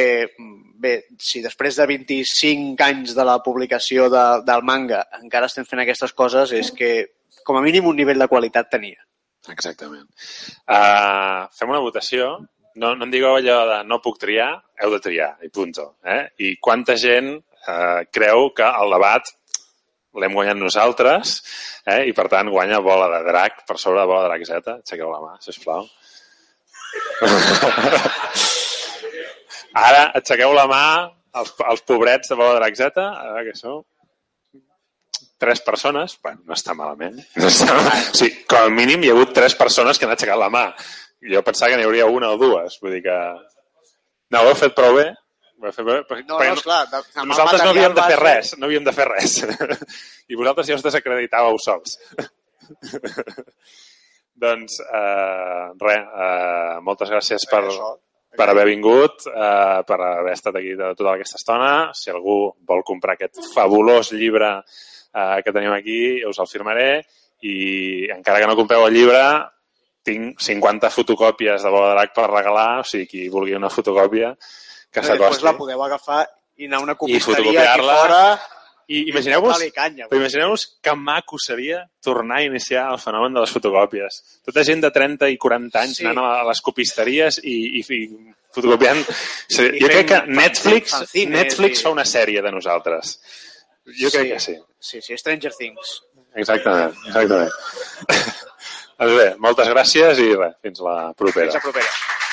bé, 0.81 0.95
si 1.21 1.41
després 1.43 1.77
de 1.77 1.85
25 1.89 2.85
anys 2.85 3.13
de 3.17 3.25
la 3.27 3.37
publicació 3.45 4.09
de, 4.09 4.25
del 4.47 4.65
manga 4.65 5.03
encara 5.19 5.49
estem 5.51 5.67
fent 5.69 5.83
aquestes 5.83 6.13
coses, 6.17 6.53
és 6.57 6.71
que 6.75 6.91
com 7.45 7.59
a 7.59 7.63
mínim 7.63 7.85
un 7.91 7.97
nivell 7.99 8.21
de 8.21 8.29
qualitat 8.31 8.71
tenia. 8.73 8.99
Exactament. 9.53 10.07
Uh, 10.65 11.45
fem 11.53 11.69
una 11.69 11.83
votació. 11.83 12.31
No, 12.81 12.95
no 12.97 13.05
em 13.05 13.11
digueu 13.13 13.37
allò 13.37 13.59
de 13.69 13.77
no 13.87 14.01
puc 14.03 14.17
triar, 14.19 14.49
heu 14.81 14.91
de 14.95 15.01
triar, 15.03 15.35
i 15.45 15.49
punto. 15.53 15.83
Eh? 16.03 16.23
I 16.43 16.55
quanta 16.59 16.97
gent 16.99 17.35
uh, 17.37 18.01
creu 18.11 18.49
que 18.57 18.67
el 18.67 18.95
debat 18.97 19.29
l'hem 20.15 20.35
guanyat 20.35 20.57
nosaltres 20.57 21.41
eh? 21.91 22.05
i 22.09 22.13
per 22.15 22.27
tant 22.31 22.49
guanya 22.51 22.79
bola 22.83 23.07
de 23.11 23.21
drac 23.27 23.65
per 23.67 23.77
sobre 23.79 24.01
de 24.01 24.07
bola 24.09 24.23
de 24.25 24.29
drac 24.31 24.43
Z. 24.49 24.51
Aixequeu 24.81 25.09
la 25.13 25.21
mà, 25.23 25.33
sisplau. 25.43 25.83
Ara 29.85 30.03
aixequeu 30.19 30.51
la 30.55 30.67
mà 30.71 30.83
els, 31.35 31.51
els 31.71 31.81
pobrets 31.87 32.31
de 32.31 32.37
bola 32.39 32.55
de 32.55 32.61
drac 32.63 32.75
Z, 32.79 33.03
a 33.03 33.25
veure 33.29 33.45
què 33.49 33.55
sou. 33.59 33.83
Tres 35.45 35.61
persones, 35.61 36.15
bueno, 36.25 36.39
no 36.49 36.55
està 36.57 36.73
malament. 36.73 37.19
No 37.37 37.49
està 37.51 37.67
malament. 37.69 38.07
Sí, 38.17 38.31
com 38.49 38.65
a 38.65 38.71
mínim 38.73 39.03
hi 39.05 39.11
ha 39.11 39.17
hagut 39.17 39.33
tres 39.35 39.53
persones 39.59 39.99
que 40.01 40.07
han 40.07 40.15
aixecat 40.15 40.39
la 40.41 40.47
mà. 40.49 40.63
Jo 41.25 41.41
pensava 41.45 41.71
que 41.71 41.77
n'hi 41.79 41.85
hauria 41.85 42.07
una 42.09 42.31
o 42.33 42.39
dues, 42.41 42.79
vull 42.81 42.95
dir 42.97 43.03
que... 43.05 43.17
No, 44.33 44.41
ho 44.41 44.49
heu 44.49 44.57
fet 44.57 44.73
prou 44.77 44.97
bé. 44.97 45.05
Ho 45.61 45.67
heu 45.69 45.73
fet 45.75 45.85
bé, 45.87 45.97
perquè, 46.09 46.25
No, 46.27 46.39
perquè 46.39 46.51
no, 46.51 46.57
esclar, 46.59 46.79
de- 46.91 47.25
nosaltres 47.29 47.61
no 47.63 47.71
havíem 47.75 47.93
de 47.97 48.05
fer 48.09 48.17
res, 48.21 48.53
no 48.59 48.67
havíem 48.67 48.87
de 48.87 48.93
fer 48.97 49.05
res. 49.11 49.35
I 50.31 50.39
vosaltres 50.39 50.67
ja 50.71 50.79
us 50.79 50.83
desacreditàveu 50.87 51.59
sols. 51.63 51.93
doncs, 54.45 54.79
eh, 54.83 55.67
res, 55.85 56.09
eh, 56.25 56.75
moltes 56.83 57.13
gràcies 57.13 57.45
per, 57.51 57.61
per 58.35 58.49
haver 58.51 58.65
vingut, 58.67 59.23
eh, 59.31 59.79
per 59.87 59.99
haver 60.09 60.33
estat 60.35 60.57
aquí 60.59 60.73
de 60.75 60.91
tota 60.97 61.13
aquesta 61.15 61.39
estona. 61.39 61.71
Si 61.95 62.11
algú 62.11 62.39
vol 62.67 62.83
comprar 62.87 63.15
aquest 63.15 63.39
fabulós 63.53 64.11
llibre 64.11 64.57
eh, 65.15 65.41
que 65.45 65.53
tenim 65.55 65.71
aquí, 65.73 65.99
us 66.27 66.39
el 66.43 66.47
firmaré 66.51 66.89
i 67.41 68.07
encara 68.11 68.39
que 68.43 68.47
no 68.47 68.55
compreu 68.57 68.85
el 68.87 68.93
llibre, 68.95 69.21
tinc 70.05 70.39
50 70.41 70.89
fotocòpies 70.93 71.63
de 71.65 71.69
Bola 71.73 71.89
de 71.89 71.95
Drac 71.97 72.13
per 72.15 72.27
regalar, 72.29 72.81
o 72.81 72.83
sigui, 72.85 73.07
qui 73.09 73.29
vulgui 73.33 73.55
una 73.57 73.71
fotocòpia, 73.73 74.35
que 74.91 75.01
Després 75.01 75.17
s'acosti. 75.19 75.45
la 75.47 75.55
podeu 75.57 75.81
agafar 75.83 76.25
i 76.57 76.67
anar 76.69 76.79
a 76.79 76.85
una 76.85 76.95
copisteria 76.95 77.71
aquí 77.73 77.81
fora 77.81 78.39
I 78.87 78.99
imagineu-vos 79.09 79.57
Dale 79.57 79.71
canya, 79.73 80.05
però 80.05 80.19
imagineu-vos 80.21 80.77
que 80.79 80.93
maco 80.93 81.39
seria 81.41 81.79
tornar 82.05 82.37
a 82.37 82.43
iniciar 82.45 82.83
el 82.93 82.99
fenomen 83.01 83.33
de 83.33 83.41
les 83.41 83.49
fotocòpies. 83.49 84.19
Tota 84.45 84.61
gent 84.63 84.83
de 84.83 84.91
30 84.93 85.25
i 85.33 85.39
40 85.41 85.81
anys 85.81 85.97
Sí. 85.97 86.05
anant 86.05 86.19
a 86.21 86.43
les 86.45 86.61
copisteries 86.61 87.39
i, 87.41 87.79
i, 87.79 87.81
i 87.81 88.33
fotocopiant. 88.53 89.01
I 89.49 89.81
jo 89.81 89.89
crec 89.89 90.07
que 90.11 90.19
Netflix, 90.27 90.93
Netflix 91.15 91.81
fa 91.81 91.89
una 91.89 92.05
sèrie 92.05 92.43
de 92.45 92.51
nosaltres. 92.53 93.15
Jo 93.85 94.09
crec 94.11 94.33
que 94.33 94.39
sí. 94.41 94.55
Sí, 94.79 95.01
sí, 95.01 95.17
Stranger 95.17 95.53
Things. 95.53 95.95
Exactament, 96.35 96.95
exactament. 97.07 97.51
doncs 98.99 99.17
bé, 99.19 99.27
moltes 99.45 99.69
gràcies 99.71 100.21
i 100.23 100.31
res, 100.33 100.57
fins 100.65 100.81
la 100.83 100.97
propera. 101.17 101.51
Fins 101.51 101.59
la 101.59 101.65
propera. 101.67 102.24